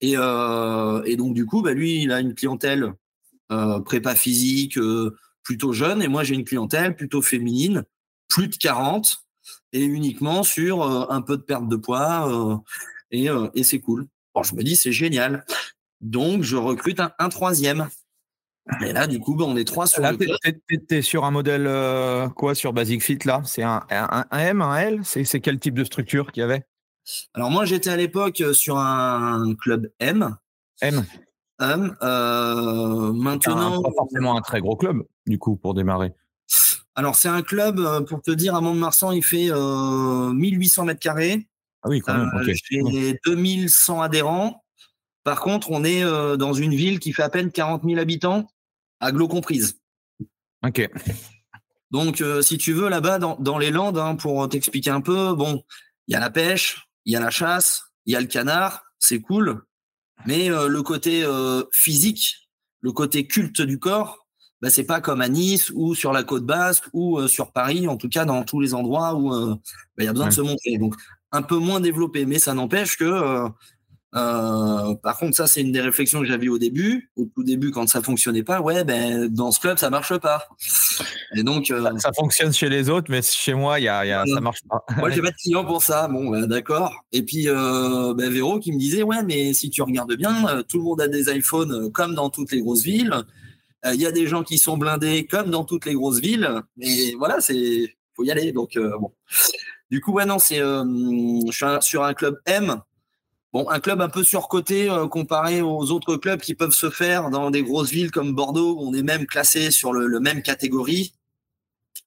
Et, 0.00 0.14
euh, 0.16 1.16
donc 1.16 1.34
du 1.34 1.46
coup, 1.46 1.62
bah, 1.62 1.72
lui, 1.72 2.02
il 2.02 2.12
a 2.12 2.20
une 2.20 2.34
clientèle 2.34 2.94
euh, 3.52 3.80
prépa 3.80 4.14
physique 4.14 4.78
euh, 4.78 5.16
plutôt 5.42 5.72
jeune, 5.72 6.02
et 6.02 6.08
moi 6.08 6.22
j'ai 6.22 6.36
une 6.36 6.44
clientèle 6.44 6.94
plutôt 6.94 7.20
féminine, 7.20 7.84
plus 8.28 8.46
de 8.46 8.56
40, 8.56 9.24
et 9.72 9.84
uniquement 9.84 10.44
sur 10.44 10.82
euh, 10.82 11.06
un 11.10 11.20
peu 11.20 11.36
de 11.36 11.42
perte 11.42 11.68
de 11.68 11.76
poids, 11.76 12.62
et, 13.10 13.28
c'est 13.64 13.80
cool. 13.80 14.06
Bon, 14.34 14.44
je 14.44 14.54
me 14.54 14.62
dis 14.62 14.76
c'est 14.76 14.92
génial. 14.92 15.44
Donc 16.00 16.44
je 16.44 16.56
recrute 16.56 17.00
un 17.18 17.28
troisième. 17.28 17.88
Et 18.82 18.92
là, 18.92 19.06
du 19.06 19.20
coup, 19.20 19.34
bah, 19.34 19.44
on 19.46 19.56
est 19.56 19.64
trois 19.64 19.86
sur 19.86 20.02
là, 20.02 20.12
Tu 20.16 20.80
es, 20.90 21.02
sur 21.02 21.24
un 21.24 21.30
modèle 21.30 21.66
euh, 21.66 22.28
quoi 22.28 22.54
sur 22.54 22.72
Basic 22.72 23.02
Fit 23.02 23.18
là? 23.24 23.42
C'est 23.44 23.62
un, 23.62 23.82
un, 23.90 24.24
M, 24.38 24.62
un 24.62 24.76
L? 24.76 25.00
C'est 25.04 25.40
quel 25.40 25.58
type 25.58 25.74
de 25.74 25.84
structure 25.84 26.32
qu'il 26.32 26.42
y 26.42 26.44
avait? 26.44 26.64
Alors 27.34 27.50
moi, 27.50 27.64
j'étais 27.64 27.90
à 27.90 27.96
l'époque 27.96 28.40
euh, 28.40 28.52
sur 28.52 28.78
un 28.78 29.54
club 29.54 29.90
M. 29.98 30.36
M. 30.80 31.04
M. 31.60 31.96
Euh, 32.02 33.12
maintenant, 33.12 33.82
pas 33.82 33.90
forcément 33.96 34.36
un 34.36 34.40
très 34.40 34.60
gros 34.60 34.76
club 34.76 35.04
du 35.26 35.38
coup 35.38 35.56
pour 35.56 35.74
démarrer? 35.74 36.12
Alors 36.94 37.14
c'est 37.16 37.28
un 37.28 37.42
club 37.42 38.04
pour 38.06 38.20
te 38.22 38.30
dire 38.30 38.54
à 38.54 38.60
Mont-de-Marsan, 38.60 39.12
il 39.12 39.22
fait 39.22 39.50
1800 39.50 40.84
mètres 40.84 41.00
carrés. 41.00 41.46
Ah 41.82 41.88
oui, 41.88 42.00
quand 42.00 42.16
même. 42.16 42.30
J'ai 42.42 43.18
2100 43.24 44.02
adhérents. 44.02 44.64
Par 45.24 45.40
contre, 45.40 45.70
on 45.70 45.84
est 45.84 46.02
dans 46.02 46.52
une 46.52 46.74
ville 46.74 46.98
qui 46.98 47.12
fait 47.12 47.22
à 47.22 47.28
peine 47.28 47.50
40 47.50 47.82
000 47.84 47.98
habitants 47.98 48.48
aglo 49.00 49.28
comprise. 49.28 49.80
Ok. 50.64 50.88
Donc, 51.90 52.20
euh, 52.20 52.42
si 52.42 52.58
tu 52.58 52.72
veux, 52.72 52.88
là-bas, 52.88 53.18
dans, 53.18 53.58
les 53.58 53.70
Landes, 53.70 53.98
hein, 53.98 54.14
pour 54.14 54.48
t'expliquer 54.48 54.90
un 54.90 55.00
peu, 55.00 55.34
bon, 55.34 55.64
il 56.06 56.12
y 56.12 56.14
a 56.14 56.20
la 56.20 56.30
pêche, 56.30 56.86
il 57.04 57.12
y 57.12 57.16
a 57.16 57.20
la 57.20 57.30
chasse, 57.30 57.82
il 58.06 58.12
y 58.12 58.16
a 58.16 58.20
le 58.20 58.26
canard, 58.26 58.84
c'est 58.98 59.20
cool. 59.20 59.64
Mais 60.26 60.50
euh, 60.50 60.68
le 60.68 60.82
côté 60.82 61.24
euh, 61.24 61.64
physique, 61.72 62.48
le 62.80 62.92
côté 62.92 63.26
culte 63.26 63.62
du 63.62 63.78
corps, 63.78 64.28
bah, 64.60 64.70
c'est 64.70 64.84
pas 64.84 65.00
comme 65.00 65.22
à 65.22 65.28
Nice 65.28 65.72
ou 65.74 65.94
sur 65.94 66.12
la 66.12 66.22
côte 66.22 66.44
basque 66.44 66.84
ou 66.92 67.26
sur 67.26 67.50
Paris, 67.50 67.88
en 67.88 67.96
tout 67.96 68.10
cas 68.10 68.26
dans 68.26 68.44
tous 68.44 68.60
les 68.60 68.74
endroits 68.74 69.14
où 69.14 69.30
bah, 69.30 69.58
il 69.98 70.04
y 70.04 70.08
a 70.08 70.12
besoin 70.12 70.28
de 70.28 70.34
se 70.34 70.42
montrer. 70.42 70.76
Donc, 70.76 70.94
un 71.32 71.42
peu 71.42 71.56
moins 71.56 71.80
développé, 71.80 72.26
mais 72.26 72.38
ça 72.38 72.52
n'empêche 72.52 72.98
que 72.98 73.48
euh, 74.16 74.94
par 74.96 75.18
contre, 75.18 75.36
ça, 75.36 75.46
c'est 75.46 75.60
une 75.60 75.70
des 75.70 75.80
réflexions 75.80 76.20
que 76.20 76.26
j'avais 76.26 76.48
au 76.48 76.58
début. 76.58 77.10
Au 77.16 77.26
tout 77.26 77.44
début, 77.44 77.70
quand 77.70 77.88
ça 77.88 78.02
fonctionnait 78.02 78.42
pas, 78.42 78.60
ouais, 78.60 78.84
ben, 78.84 79.28
dans 79.28 79.52
ce 79.52 79.60
club, 79.60 79.78
ça 79.78 79.88
marche 79.90 80.16
pas. 80.18 80.48
Et 81.36 81.44
donc, 81.44 81.70
euh, 81.70 81.96
ça, 81.98 82.10
fonctionne 82.12 82.52
chez 82.52 82.68
les 82.68 82.90
autres, 82.90 83.06
mais 83.08 83.22
chez 83.22 83.54
moi, 83.54 83.78
y 83.78 83.88
a, 83.88 84.04
y 84.04 84.12
a, 84.12 84.24
ça 84.26 84.40
marche 84.40 84.62
pas. 84.68 84.84
moi, 84.96 85.10
j'ai 85.10 85.20
pas 85.22 85.30
de 85.30 85.36
clients 85.36 85.64
pour 85.64 85.82
ça. 85.82 86.08
Bon, 86.08 86.28
ben, 86.28 86.46
d'accord. 86.46 86.92
Et 87.12 87.22
puis, 87.22 87.48
euh, 87.48 88.12
ben, 88.14 88.30
Véro 88.32 88.58
qui 88.58 88.72
me 88.72 88.78
disait, 88.78 89.04
ouais, 89.04 89.22
mais 89.22 89.52
si 89.52 89.70
tu 89.70 89.82
regardes 89.82 90.14
bien, 90.16 90.62
tout 90.68 90.78
le 90.78 90.84
monde 90.84 91.00
a 91.00 91.08
des 91.08 91.30
iPhones 91.32 91.92
comme 91.92 92.14
dans 92.14 92.30
toutes 92.30 92.50
les 92.52 92.60
grosses 92.60 92.82
villes. 92.82 93.14
Il 93.86 94.00
y 94.00 94.06
a 94.06 94.12
des 94.12 94.26
gens 94.26 94.42
qui 94.42 94.58
sont 94.58 94.76
blindés 94.76 95.26
comme 95.26 95.50
dans 95.50 95.64
toutes 95.64 95.86
les 95.86 95.94
grosses 95.94 96.20
villes. 96.20 96.62
Et 96.80 97.14
voilà, 97.16 97.40
c'est, 97.40 97.96
faut 98.14 98.24
y 98.24 98.30
aller. 98.30 98.52
Donc, 98.52 98.76
bon. 98.76 99.12
Du 99.90 100.00
coup, 100.00 100.12
ouais, 100.12 100.26
non, 100.26 100.38
c'est, 100.38 100.58
je 100.58 101.50
suis 101.50 101.66
sur 101.80 102.04
un 102.04 102.12
club 102.12 102.38
M 102.44 102.82
Bon, 103.52 103.68
un 103.68 103.80
club 103.80 104.00
un 104.00 104.08
peu 104.08 104.22
surcoté 104.22 104.88
euh, 104.88 105.08
comparé 105.08 105.60
aux 105.60 105.90
autres 105.90 106.16
clubs 106.16 106.40
qui 106.40 106.54
peuvent 106.54 106.72
se 106.72 106.88
faire 106.88 107.30
dans 107.30 107.50
des 107.50 107.62
grosses 107.62 107.90
villes 107.90 108.10
comme 108.10 108.32
Bordeaux, 108.32 108.76
où 108.78 108.88
on 108.88 108.94
est 108.94 109.02
même 109.02 109.26
classé 109.26 109.70
sur 109.70 109.92
le, 109.92 110.20
même 110.20 110.42
catégorie. 110.42 111.14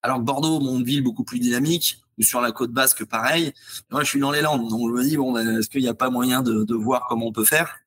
Alors 0.02 0.18
que 0.18 0.24
Bordeaux, 0.24 0.60
mon 0.60 0.82
ville 0.82 1.04
beaucoup 1.04 1.24
plus 1.24 1.40
dynamique, 1.40 2.00
ou 2.18 2.24
sur 2.24 2.40
la 2.40 2.52
côte 2.52 2.72
basque, 2.72 3.04
pareil. 3.06 3.54
Moi, 3.92 4.04
je 4.04 4.10
suis 4.10 4.20
dans 4.20 4.32
les 4.32 4.42
Landes, 4.42 4.70
donc 4.70 4.90
je 4.90 4.94
me 4.94 5.04
dis 5.04 5.18
bon, 5.18 5.34
ben, 5.34 5.60
est-ce 5.60 5.70
qu'il 5.70 5.82
n'y 5.82 5.90
a 5.90 5.94
pas 5.94 6.10
moyen 6.10 6.42
de, 6.42 6.74
voir 6.74 7.08
comment 7.10 7.28
on 7.28 7.34
peut 7.34 7.46
faire? 7.46 7.78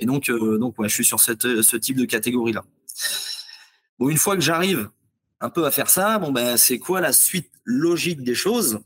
Et 0.00 0.06
donc, 0.06 0.28
euh, 0.30 0.58
donc, 0.58 0.74
je 0.80 0.88
suis 0.88 1.04
sur 1.04 1.20
ce 1.20 1.76
type 1.76 1.96
de 1.96 2.04
catégorie-là. 2.04 2.64
Bon, 3.98 4.08
une 4.08 4.16
fois 4.16 4.34
que 4.34 4.42
j'arrive 4.42 4.88
un 5.40 5.50
peu 5.50 5.66
à 5.66 5.70
faire 5.70 5.90
ça. 5.90 6.18
Bon, 6.18 6.32
ben, 6.32 6.56
c'est 6.56 6.78
quoi 6.78 7.00
la 7.00 7.12
suite 7.12 7.50
logique 7.64 8.22
des 8.22 8.34
choses? 8.34 8.80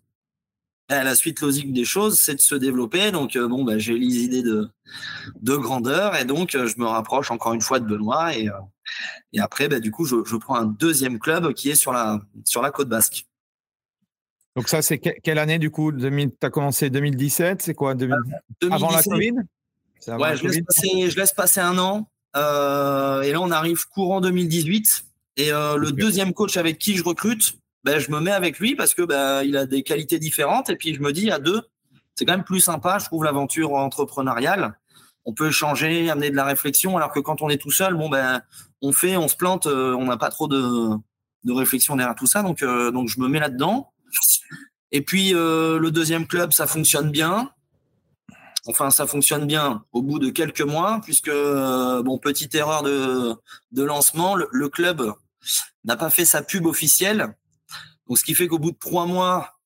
La 0.92 1.14
suite 1.14 1.40
logique 1.40 1.72
des 1.72 1.84
choses, 1.84 2.18
c'est 2.18 2.34
de 2.34 2.40
se 2.40 2.54
développer. 2.54 3.10
Donc, 3.12 3.36
euh, 3.36 3.48
bon, 3.48 3.64
ben, 3.64 3.78
j'ai 3.78 3.94
les 3.94 4.24
idées 4.24 4.42
de, 4.42 4.68
de 5.40 5.56
grandeur 5.56 6.16
et 6.16 6.24
donc 6.24 6.50
je 6.52 6.78
me 6.78 6.86
rapproche 6.86 7.30
encore 7.30 7.54
une 7.54 7.60
fois 7.60 7.80
de 7.80 7.86
Benoît. 7.86 8.36
Et, 8.36 8.48
et 9.32 9.40
après, 9.40 9.68
ben, 9.68 9.80
du 9.80 9.90
coup, 9.90 10.04
je, 10.04 10.16
je, 10.24 10.36
prends 10.36 10.56
un 10.56 10.66
deuxième 10.66 11.18
club 11.18 11.52
qui 11.54 11.70
est 11.70 11.74
sur 11.74 11.92
la, 11.92 12.20
sur 12.44 12.62
la 12.62 12.70
côte 12.70 12.88
basque. 12.88 13.26
Donc, 14.56 14.68
ça, 14.68 14.82
c'est 14.82 14.98
quelle 14.98 15.38
année 15.38 15.58
du 15.58 15.70
coup 15.70 15.92
Tu 15.92 16.06
as 16.42 16.50
commencé 16.50 16.90
2017 16.90 17.62
C'est 17.62 17.74
quoi 17.74 17.92
Avant 18.70 18.90
la 18.90 19.02
Covid? 19.02 19.32
Ouais, 20.08 20.36
je 20.36 20.42
laisse, 20.42 20.60
passer, 20.62 21.10
je 21.10 21.16
laisse, 21.16 21.32
passer, 21.32 21.60
un 21.60 21.78
an. 21.78 22.08
Euh, 22.36 23.22
et 23.22 23.32
là, 23.32 23.40
on 23.40 23.50
arrive 23.50 23.86
courant 23.88 24.20
2018. 24.20 25.04
Et 25.36 25.52
euh, 25.52 25.76
le 25.76 25.92
deuxième 25.92 26.34
coach 26.34 26.56
avec 26.56 26.78
qui 26.78 26.96
je 26.96 27.04
recrute, 27.04 27.56
ben, 27.84 27.98
je 27.98 28.10
me 28.10 28.20
mets 28.20 28.32
avec 28.32 28.58
lui 28.58 28.74
parce 28.76 28.94
que 28.94 29.02
ben, 29.02 29.42
il 29.42 29.56
a 29.56 29.66
des 29.66 29.82
qualités 29.82 30.18
différentes. 30.18 30.70
Et 30.70 30.76
puis 30.76 30.94
je 30.94 31.00
me 31.00 31.12
dis, 31.12 31.30
à 31.30 31.38
deux, 31.38 31.62
c'est 32.14 32.24
quand 32.24 32.32
même 32.32 32.44
plus 32.44 32.60
sympa, 32.60 32.98
je 32.98 33.06
trouve, 33.06 33.24
l'aventure 33.24 33.74
entrepreneuriale. 33.74 34.78
On 35.24 35.32
peut 35.32 35.50
changer, 35.50 36.10
amener 36.10 36.30
de 36.30 36.36
la 36.36 36.44
réflexion, 36.44 36.96
alors 36.96 37.12
que 37.12 37.20
quand 37.20 37.42
on 37.42 37.48
est 37.48 37.58
tout 37.60 37.70
seul, 37.70 37.94
bon 37.94 38.08
ben, 38.08 38.42
on 38.80 38.92
fait, 38.92 39.16
on 39.16 39.28
se 39.28 39.36
plante, 39.36 39.66
euh, 39.66 39.94
on 39.94 40.06
n'a 40.06 40.16
pas 40.16 40.30
trop 40.30 40.48
de, 40.48 40.96
de, 41.44 41.52
réflexion 41.52 41.96
derrière 41.96 42.14
tout 42.14 42.26
ça. 42.26 42.42
Donc, 42.42 42.62
euh, 42.62 42.90
donc 42.90 43.08
je 43.08 43.20
me 43.20 43.28
mets 43.28 43.38
là-dedans. 43.38 43.92
Et 44.90 45.02
puis 45.02 45.34
euh, 45.34 45.78
le 45.78 45.90
deuxième 45.90 46.26
club, 46.26 46.52
ça 46.52 46.66
fonctionne 46.66 47.10
bien. 47.10 47.50
Enfin, 48.66 48.90
ça 48.90 49.06
fonctionne 49.06 49.46
bien 49.46 49.84
au 49.92 50.02
bout 50.02 50.18
de 50.20 50.30
quelques 50.30 50.60
mois, 50.60 51.00
puisque 51.02 51.30
bon, 51.30 52.18
petite 52.18 52.54
erreur 52.54 52.82
de, 52.82 53.34
de 53.72 53.82
lancement, 53.82 54.36
le 54.36 54.68
club 54.68 55.12
n'a 55.84 55.96
pas 55.96 56.10
fait 56.10 56.24
sa 56.24 56.42
pub 56.42 56.66
officielle. 56.66 57.34
Donc, 58.12 58.18
ce 58.18 58.24
qui 58.24 58.34
fait 58.34 58.46
qu'au 58.46 58.58
bout 58.58 58.72
de 58.72 58.78
trois 58.78 59.06
mois, 59.06 59.58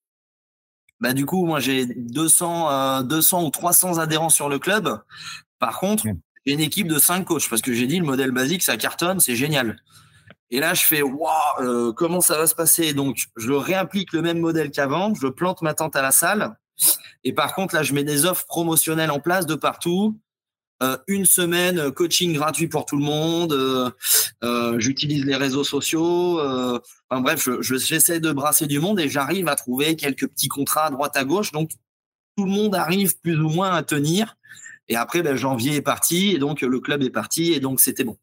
bah, 1.00 1.14
du 1.14 1.26
coup, 1.26 1.46
moi, 1.46 1.58
j'ai 1.58 1.84
200, 1.84 3.02
200 3.02 3.40
euh, 3.42 3.44
ou 3.44 3.50
300 3.50 3.98
adhérents 3.98 4.28
sur 4.28 4.48
le 4.48 4.60
club. 4.60 5.02
Par 5.58 5.80
contre, 5.80 6.04
j'ai 6.04 6.52
une 6.52 6.60
équipe 6.60 6.86
de 6.86 7.00
cinq 7.00 7.24
coachs 7.24 7.50
parce 7.50 7.60
que 7.60 7.72
j'ai 7.72 7.88
dit 7.88 7.98
le 7.98 8.06
modèle 8.06 8.30
basique, 8.30 8.62
ça 8.62 8.76
cartonne, 8.76 9.18
c'est 9.18 9.34
génial. 9.34 9.82
Et 10.50 10.60
là, 10.60 10.74
je 10.74 10.84
fais, 10.84 11.02
waouh, 11.02 11.32
euh, 11.58 11.92
comment 11.92 12.20
ça 12.20 12.38
va 12.38 12.46
se 12.46 12.54
passer? 12.54 12.94
Donc, 12.94 13.16
je 13.36 13.50
réapplique 13.50 14.12
le 14.12 14.22
même 14.22 14.38
modèle 14.38 14.70
qu'avant, 14.70 15.12
je 15.12 15.26
plante 15.26 15.62
ma 15.62 15.74
tente 15.74 15.96
à 15.96 16.02
la 16.02 16.12
salle. 16.12 16.56
Et 17.24 17.32
par 17.32 17.52
contre, 17.52 17.74
là, 17.74 17.82
je 17.82 17.94
mets 17.94 18.04
des 18.04 18.26
offres 18.26 18.46
promotionnelles 18.46 19.10
en 19.10 19.18
place 19.18 19.46
de 19.46 19.56
partout. 19.56 20.20
Euh, 20.82 20.98
une 21.06 21.24
semaine 21.24 21.78
euh, 21.78 21.90
coaching 21.90 22.34
gratuit 22.34 22.68
pour 22.68 22.84
tout 22.84 22.98
le 22.98 23.04
monde. 23.04 23.52
Euh, 23.52 24.78
j'utilise 24.78 25.24
les 25.24 25.36
réseaux 25.36 25.64
sociaux. 25.64 26.38
enfin 27.08 27.20
bref, 27.22 27.48
j'essaie 27.60 28.20
de 28.20 28.30
brasser 28.32 28.66
du 28.66 28.78
monde 28.78 29.00
et 29.00 29.08
j'arrive 29.08 29.48
à 29.48 29.56
trouver 29.56 29.96
quelques 29.96 30.26
petits 30.26 30.48
contrats 30.48 30.86
à 30.86 30.90
droite 30.90 31.16
à 31.16 31.24
gauche. 31.24 31.52
Donc 31.52 31.70
tout 32.36 32.44
le 32.44 32.50
monde 32.50 32.74
arrive 32.74 33.18
plus 33.20 33.40
ou 33.40 33.48
moins 33.48 33.72
à 33.72 33.82
tenir. 33.82 34.36
Et 34.88 34.96
après, 34.96 35.22
ben, 35.22 35.34
janvier 35.34 35.76
est 35.76 35.82
parti 35.82 36.32
et 36.32 36.38
donc 36.38 36.60
le 36.60 36.80
club 36.80 37.02
est 37.02 37.10
parti 37.10 37.54
et 37.54 37.60
donc 37.60 37.80
c'était 37.80 38.04
bon. 38.04 38.18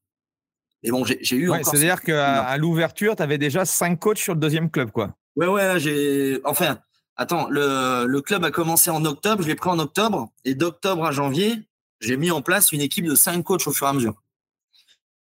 Mais 0.83 0.91
bon, 0.91 1.05
j'ai 1.05 1.35
eu 1.35 1.49
encore. 1.49 1.65
C'est-à-dire 1.65 2.01
qu'à 2.01 2.43
à, 2.43 2.57
l'ouverture, 2.57 3.15
tu 3.15 3.23
avais 3.23 3.37
déjà 3.37 3.65
cinq 3.65 3.99
coachs 3.99 4.17
sur 4.17 4.33
le 4.33 4.39
deuxième 4.39 4.69
club, 4.69 4.91
quoi. 4.91 5.15
Ouais, 5.35 5.47
ouais, 5.47 5.79
j'ai. 5.79 6.39
Enfin, 6.43 6.77
attends, 7.15 7.47
le, 7.49 8.05
le 8.05 8.21
club 8.21 8.43
a 8.43 8.51
commencé 8.51 8.89
en 8.89 9.03
octobre, 9.05 9.41
je 9.43 9.47
l'ai 9.47 9.55
pris 9.55 9.69
en 9.69 9.79
octobre, 9.79 10.29
et 10.43 10.55
d'octobre 10.55 11.05
à 11.05 11.11
janvier, 11.11 11.57
j'ai 12.03 12.17
mis 12.17 12.31
en 12.31 12.41
place 12.41 12.71
une 12.71 12.81
équipe 12.81 13.05
de 13.05 13.15
cinq 13.15 13.43
coachs 13.43 13.65
au 13.67 13.71
fur 13.71 13.87
et 13.87 13.89
à 13.89 13.93
mesure. 13.93 14.21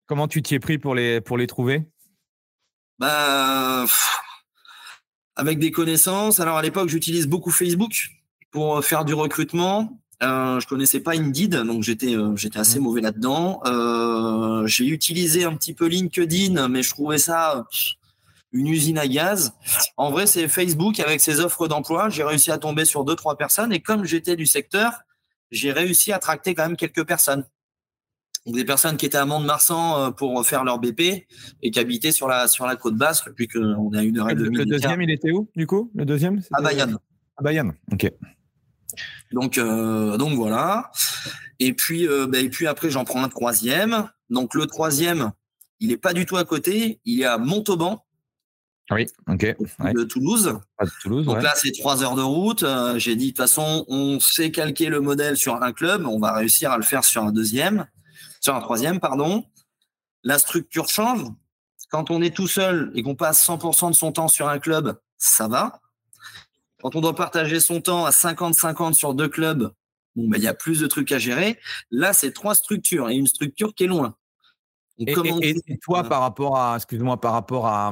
Comment 0.06 0.26
tu 0.26 0.42
t'y 0.42 0.54
es 0.54 0.58
pris 0.58 0.78
pour 0.78 0.94
les, 0.94 1.20
pour 1.20 1.38
les 1.38 1.46
trouver? 1.46 1.84
Bah, 2.98 3.86
Avec 5.36 5.58
des 5.58 5.70
connaissances. 5.70 6.40
Alors 6.40 6.56
à 6.56 6.62
l'époque, 6.62 6.88
j'utilise 6.88 7.26
beaucoup 7.26 7.50
Facebook 7.50 8.10
pour 8.50 8.78
euh, 8.78 8.82
faire 8.82 9.04
du 9.04 9.14
recrutement. 9.14 10.00
Euh, 10.22 10.60
je 10.60 10.66
connaissais 10.66 11.00
pas 11.00 11.12
Indeed, 11.12 11.54
donc 11.54 11.82
j'étais 11.82 12.14
euh, 12.14 12.36
j'étais 12.36 12.58
assez 12.58 12.78
mmh. 12.78 12.82
mauvais 12.82 13.00
là-dedans. 13.00 13.62
Euh, 13.64 14.66
j'ai 14.66 14.86
utilisé 14.86 15.44
un 15.44 15.54
petit 15.54 15.72
peu 15.72 15.86
LinkedIn, 15.86 16.68
mais 16.68 16.82
je 16.82 16.90
trouvais 16.90 17.16
ça 17.16 17.64
une 18.52 18.66
usine 18.66 18.98
à 18.98 19.06
gaz. 19.06 19.54
En 19.96 20.10
vrai, 20.10 20.26
c'est 20.26 20.46
Facebook 20.48 21.00
avec 21.00 21.20
ses 21.20 21.40
offres 21.40 21.68
d'emploi. 21.68 22.10
J'ai 22.10 22.24
réussi 22.24 22.50
à 22.50 22.58
tomber 22.58 22.84
sur 22.84 23.04
deux 23.04 23.16
trois 23.16 23.36
personnes 23.38 23.72
et 23.72 23.80
comme 23.80 24.04
j'étais 24.04 24.36
du 24.36 24.44
secteur, 24.44 24.92
j'ai 25.50 25.72
réussi 25.72 26.12
à 26.12 26.18
tracter 26.18 26.54
quand 26.54 26.66
même 26.66 26.76
quelques 26.76 27.04
personnes. 27.04 27.44
des 28.46 28.64
personnes 28.64 28.96
qui 28.96 29.06
étaient 29.06 29.18
à 29.18 29.26
Mont-de-Marsan 29.26 29.98
euh, 29.98 30.10
pour 30.10 30.44
faire 30.46 30.64
leur 30.64 30.78
BP 30.78 31.26
et 31.62 31.70
qui 31.70 31.78
habitaient 31.78 32.12
sur 32.12 32.28
la, 32.28 32.48
sur 32.48 32.66
la 32.66 32.76
côte 32.76 32.96
basque, 32.96 33.28
depuis 33.28 33.48
qu'on 33.48 33.92
a 33.92 34.02
une 34.02 34.18
heure 34.18 34.30
et 34.30 34.34
demie. 34.34 34.56
Le 34.56 34.64
deuxième, 34.64 35.02
il 35.02 35.10
était 35.10 35.30
où, 35.30 35.50
du 35.56 35.66
coup? 35.66 35.90
Le 35.94 36.04
deuxième 36.04 36.40
À 36.52 36.62
Bayonne. 36.62 36.98
À 37.36 37.42
Bayonne, 37.42 37.74
ok. 37.92 38.10
Donc, 39.32 39.58
euh, 39.58 40.16
donc 40.16 40.34
voilà. 40.34 40.90
Et 41.58 41.72
puis, 41.72 42.08
euh, 42.08 42.26
ben, 42.26 42.44
et 42.44 42.48
puis 42.48 42.66
après, 42.66 42.90
j'en 42.90 43.04
prends 43.04 43.22
un 43.22 43.28
troisième. 43.28 44.10
Donc 44.30 44.54
le 44.54 44.66
troisième, 44.66 45.32
il 45.78 45.88
n'est 45.88 45.96
pas 45.96 46.12
du 46.12 46.26
tout 46.26 46.36
à 46.36 46.44
côté. 46.44 47.00
Il 47.04 47.20
est 47.20 47.26
à 47.26 47.38
Montauban. 47.38 48.04
Oui, 48.90 49.06
ok. 49.28 49.56
De 49.94 50.04
Toulouse. 50.04 51.24
Donc 51.24 51.42
là, 51.42 51.52
c'est 51.54 51.72
trois 51.72 52.02
heures 52.02 52.16
de 52.16 52.22
route. 52.22 52.62
Euh, 52.62 52.98
j'ai 52.98 53.14
dit, 53.14 53.26
de 53.26 53.30
toute 53.30 53.36
façon, 53.36 53.84
on 53.88 54.18
sait 54.18 54.50
calquer 54.50 54.86
le 54.86 55.00
modèle 55.00 55.36
sur 55.36 55.62
un 55.62 55.72
club, 55.72 56.06
on 56.06 56.18
va 56.18 56.32
réussir 56.32 56.72
à 56.72 56.76
le 56.76 56.82
faire 56.82 57.04
sur 57.04 57.22
un 57.22 57.32
deuxième, 57.32 57.86
sur 58.40 58.54
un 58.54 58.60
troisième, 58.60 58.98
pardon. 58.98 59.44
La 60.24 60.38
structure 60.38 60.88
change. 60.88 61.24
Quand 61.90 62.10
on 62.10 62.22
est 62.22 62.34
tout 62.34 62.48
seul 62.48 62.92
et 62.94 63.02
qu'on 63.02 63.16
passe 63.16 63.44
100% 63.46 63.90
de 63.90 63.94
son 63.94 64.12
temps 64.12 64.28
sur 64.28 64.48
un 64.48 64.58
club, 64.58 64.98
ça 65.18 65.48
va. 65.48 65.80
Quand 66.82 66.96
on 66.96 67.00
doit 67.00 67.14
partager 67.14 67.60
son 67.60 67.80
temps 67.80 68.06
à 68.06 68.10
50-50 68.10 68.94
sur 68.94 69.14
deux 69.14 69.28
clubs, 69.28 69.72
bon, 70.16 70.28
ben, 70.28 70.38
il 70.38 70.44
y 70.44 70.48
a 70.48 70.54
plus 70.54 70.80
de 70.80 70.86
trucs 70.86 71.12
à 71.12 71.18
gérer. 71.18 71.58
Là, 71.90 72.12
c'est 72.12 72.32
trois 72.32 72.54
structures 72.54 73.10
et 73.10 73.16
une 73.16 73.26
structure 73.26 73.74
qui 73.74 73.84
est 73.84 73.88
loin. 73.88 74.14
Et, 75.06 75.78
toi, 75.80 76.04
par 76.04 76.20
rapport 76.20 76.58
à, 76.58 76.76
excuse-moi, 76.76 77.18
par 77.18 77.32
rapport 77.32 77.66
à, 77.66 77.90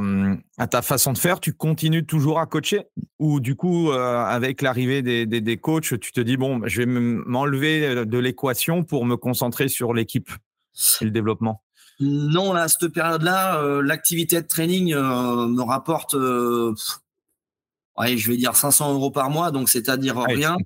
ta 0.70 0.82
façon 0.82 1.12
de 1.12 1.18
faire, 1.18 1.40
tu 1.40 1.54
continues 1.54 2.04
toujours 2.04 2.38
à 2.38 2.46
coacher? 2.46 2.86
Ou 3.18 3.40
du 3.40 3.56
coup, 3.56 3.90
euh, 3.90 4.24
avec 4.24 4.60
l'arrivée 4.60 5.00
des, 5.02 5.26
des, 5.26 5.56
coachs, 5.56 5.98
tu 6.00 6.12
te 6.12 6.20
dis 6.20 6.36
bon, 6.36 6.60
je 6.66 6.82
vais 6.82 6.86
m'enlever 6.86 8.04
de 8.04 8.18
l'équation 8.18 8.84
pour 8.84 9.06
me 9.06 9.16
concentrer 9.16 9.68
sur 9.68 9.94
l'équipe 9.94 10.30
et 11.00 11.04
le 11.04 11.10
développement? 11.10 11.62
Non, 12.00 12.52
à 12.54 12.68
cette 12.68 12.88
période-là, 12.88 13.60
euh, 13.60 13.82
l'activité 13.82 14.40
de 14.40 14.46
training 14.46 14.92
euh, 14.92 15.46
me 15.48 15.62
rapporte, 15.62 16.14
je 16.14 16.74
vais 18.28 18.36
dire 18.36 18.54
500 18.54 18.92
euros 18.94 19.10
par 19.10 19.30
mois, 19.30 19.50
donc 19.50 19.68
c'est-à-dire 19.70 20.16
rien 20.18 20.56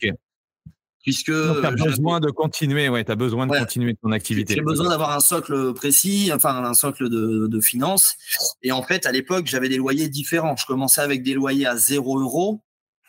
puisque 1.02 1.32
tu 1.32 1.66
as 1.66 1.70
besoin 1.72 2.20
de 2.20 2.30
continuer, 2.30 2.88
ouais, 2.88 3.04
tu 3.04 3.12
as 3.12 3.16
besoin 3.16 3.46
de 3.46 3.58
continuer 3.58 3.94
ton 4.02 4.12
activité. 4.12 4.54
J'ai 4.54 4.62
besoin 4.62 4.88
d'avoir 4.88 5.12
un 5.12 5.20
socle 5.20 5.74
précis, 5.74 6.30
enfin 6.34 6.64
un 6.64 6.74
socle 6.74 7.08
de, 7.08 7.46
de 7.46 7.60
finances. 7.60 8.14
Et 8.62 8.72
en 8.72 8.82
fait, 8.82 9.06
à 9.06 9.12
l'époque, 9.12 9.46
j'avais 9.46 9.68
des 9.68 9.76
loyers 9.76 10.08
différents. 10.08 10.56
Je 10.56 10.66
commençais 10.66 11.00
avec 11.00 11.22
des 11.22 11.34
loyers 11.34 11.66
à 11.66 11.76
0 11.76 12.20
euros 12.20 12.62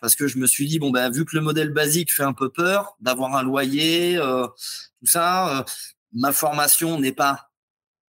parce 0.03 0.15
que 0.15 0.27
je 0.27 0.37
me 0.37 0.47
suis 0.47 0.67
dit 0.67 0.79
bon 0.79 0.91
ben 0.91 1.09
vu 1.09 1.23
que 1.23 1.33
le 1.33 1.41
modèle 1.41 1.69
basique 1.69 2.13
fait 2.13 2.23
un 2.23 2.33
peu 2.33 2.49
peur 2.49 2.97
d'avoir 2.99 3.37
un 3.37 3.41
loyer, 3.41 4.17
euh, 4.17 4.45
tout 4.99 5.07
ça, 5.07 5.59
euh, 5.59 5.63
ma 6.11 6.33
formation 6.33 6.99
n'est 6.99 7.13
pas 7.13 7.51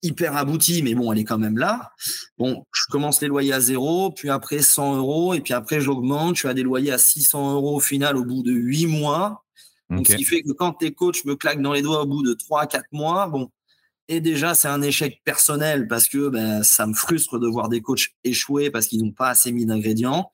hyper 0.03 0.35
aboutie, 0.37 0.83
mais 0.83 0.95
bon, 0.95 1.13
elle 1.13 1.19
est 1.19 1.25
quand 1.25 1.39
même 1.39 1.59
là. 1.59 1.93
Bon, 2.39 2.65
je 2.73 2.85
commence 2.91 3.21
les 3.21 3.29
loyers 3.29 3.53
à 3.53 3.61
zéro, 3.61 4.11
puis 4.11 4.31
après 4.31 4.63
100 4.63 4.97
euros, 4.97 5.35
et 5.35 5.41
puis 5.41 5.53
après 5.53 5.83
j'augmente. 5.83 6.37
Je 6.37 6.41
suis 6.41 6.49
à 6.49 6.55
des 6.55 6.63
loyers 6.63 6.93
à 6.93 6.99
600 6.99 7.55
euros 7.55 7.77
au 7.77 7.81
final 7.81 8.17
au 8.17 8.25
bout 8.25 8.43
de 8.43 8.53
huit 8.53 8.87
mois. 8.87 9.45
Donc, 9.97 10.09
ce 10.09 10.17
qui 10.17 10.25
fait 10.25 10.43
que 10.43 10.53
quand 10.53 10.73
tes 10.73 10.93
coachs 10.93 11.25
me 11.25 11.37
claquent 11.37 11.63
dans 11.63 11.73
les 11.73 11.83
doigts 11.83 12.03
au 12.03 12.07
bout 12.07 12.23
de 12.23 12.35
3 12.35 12.67
4 12.67 12.85
mois, 12.93 13.29
bon, 13.29 13.51
et 14.09 14.21
déjà, 14.21 14.55
c'est 14.55 14.69
un 14.69 14.83
échec 14.83 15.21
personnel 15.25 15.87
parce 15.87 16.09
que 16.09 16.29
ben, 16.29 16.63
ça 16.63 16.87
me 16.87 16.95
frustre 16.95 17.39
de 17.39 17.47
voir 17.47 17.69
des 17.69 17.81
coachs 17.81 18.09
échouer 18.25 18.71
parce 18.71 18.87
qu'ils 18.87 19.03
n'ont 19.03 19.13
pas 19.13 19.29
assez 19.29 19.53
mis 19.53 19.65
d'ingrédients. 19.65 20.31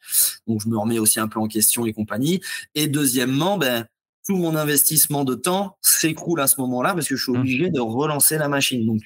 Donc, 0.46 0.62
je 0.62 0.68
me 0.68 0.78
remets 0.78 0.98
aussi 0.98 1.20
un 1.20 1.28
peu 1.28 1.38
en 1.38 1.48
question 1.48 1.86
et 1.86 1.92
compagnie. 1.92 2.40
Et 2.74 2.88
deuxièmement, 2.88 3.58
ben, 3.58 3.86
tout 4.26 4.36
mon 4.36 4.56
investissement 4.56 5.24
de 5.24 5.34
temps 5.34 5.76
s'écroule 5.80 6.40
à 6.40 6.46
ce 6.46 6.60
moment-là 6.60 6.94
parce 6.94 7.08
que 7.08 7.16
je 7.16 7.22
suis 7.22 7.32
mmh. 7.32 7.40
obligé 7.40 7.70
de 7.70 7.80
relancer 7.80 8.38
la 8.38 8.48
machine. 8.48 8.86
Donc, 8.86 9.02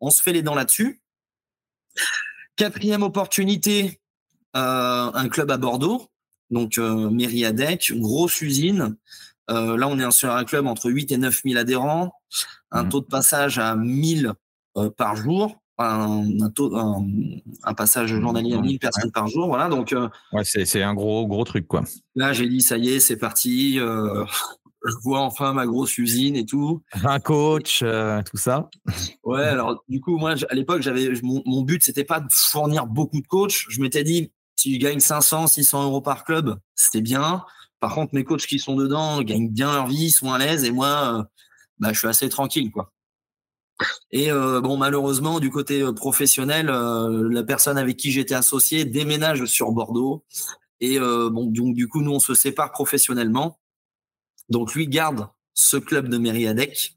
on 0.00 0.10
se 0.10 0.20
fait 0.20 0.32
les 0.32 0.42
dents 0.42 0.54
là-dessus. 0.54 1.00
Quatrième 2.56 3.02
opportunité, 3.02 4.00
euh, 4.56 5.10
un 5.14 5.28
club 5.28 5.50
à 5.50 5.56
Bordeaux, 5.56 6.08
donc 6.50 6.76
euh, 6.78 7.08
Mériadec, 7.08 7.92
grosse 7.96 8.42
usine. 8.42 8.96
Euh, 9.50 9.76
là, 9.76 9.88
on 9.88 9.98
est 9.98 10.10
sur 10.10 10.32
un 10.32 10.44
club 10.44 10.66
entre 10.66 10.90
8 10.90 11.12
et 11.12 11.16
9 11.18 11.42
000 11.44 11.58
adhérents, 11.58 12.12
un 12.70 12.84
mmh. 12.84 12.88
taux 12.88 13.00
de 13.00 13.06
passage 13.06 13.58
à 13.58 13.74
1000 13.74 14.32
euh, 14.76 14.90
par 14.90 15.16
jour, 15.16 15.56
un, 15.78 16.24
un, 17.64 17.74
passage 17.74 18.10
journalier 18.10 18.54
à 18.54 18.60
1000 18.60 18.78
personnes 18.78 19.10
par 19.10 19.26
jour. 19.26 19.48
Voilà, 19.48 19.68
donc. 19.68 19.92
Euh, 19.92 20.08
ouais, 20.32 20.44
c'est 20.44 20.82
un 20.82 20.94
gros, 20.94 21.26
gros 21.26 21.44
truc, 21.44 21.66
quoi. 21.66 21.82
Là, 22.14 22.32
j'ai 22.32 22.48
dit, 22.48 22.60
ça 22.60 22.78
y 22.78 22.90
est, 22.90 23.00
c'est 23.00 23.16
parti. 23.16 23.78
je 24.84 24.94
vois 25.04 25.20
enfin 25.20 25.52
ma 25.52 25.64
grosse 25.66 25.96
usine 25.98 26.34
et 26.36 26.44
tout. 26.44 26.82
Un 27.04 27.20
coach, 27.20 27.84
tout 28.30 28.36
ça. 28.36 28.68
Ouais, 29.24 29.42
alors 29.42 29.82
du 29.88 30.00
coup, 30.00 30.18
moi, 30.18 30.34
à 30.48 30.54
l'époque, 30.54 30.82
j'avais 30.82 31.10
mon, 31.22 31.42
mon, 31.46 31.62
but, 31.62 31.82
c'était 31.82 32.04
pas 32.04 32.20
de 32.20 32.28
fournir 32.30 32.86
beaucoup 32.86 33.20
de 33.20 33.26
coachs. 33.26 33.64
Je 33.68 33.80
m'étais 33.80 34.04
dit, 34.04 34.32
si 34.56 34.74
je 34.74 34.78
gagne 34.78 35.00
500, 35.00 35.48
600 35.48 35.84
euros 35.84 36.00
par 36.00 36.24
club, 36.24 36.56
c'était 36.76 37.00
bien. 37.00 37.44
Par 37.82 37.96
contre, 37.96 38.14
mes 38.14 38.22
coachs 38.22 38.46
qui 38.46 38.60
sont 38.60 38.76
dedans 38.76 39.20
gagnent 39.22 39.50
bien 39.50 39.74
leur 39.74 39.88
vie, 39.88 40.12
sont 40.12 40.32
à 40.32 40.38
l'aise, 40.38 40.62
et 40.62 40.70
moi, 40.70 41.28
bah, 41.80 41.92
je 41.92 41.98
suis 41.98 42.06
assez 42.06 42.28
tranquille, 42.28 42.70
quoi. 42.70 42.92
Et 44.12 44.30
euh, 44.30 44.60
bon, 44.60 44.76
malheureusement, 44.76 45.40
du 45.40 45.50
côté 45.50 45.82
euh, 45.82 45.92
professionnel, 45.92 46.70
euh, 46.70 47.28
la 47.28 47.42
personne 47.42 47.76
avec 47.76 47.96
qui 47.96 48.12
j'étais 48.12 48.36
associé 48.36 48.84
déménage 48.84 49.46
sur 49.46 49.72
Bordeaux. 49.72 50.24
Et 50.78 51.00
bon, 51.00 51.46
donc, 51.46 51.74
du 51.74 51.88
coup, 51.88 52.02
nous, 52.02 52.12
on 52.12 52.20
se 52.20 52.34
sépare 52.34 52.70
professionnellement. 52.70 53.60
Donc, 54.48 54.74
lui 54.74 54.86
garde 54.86 55.28
ce 55.54 55.76
club 55.76 56.08
de 56.08 56.18
Mériadec, 56.18 56.96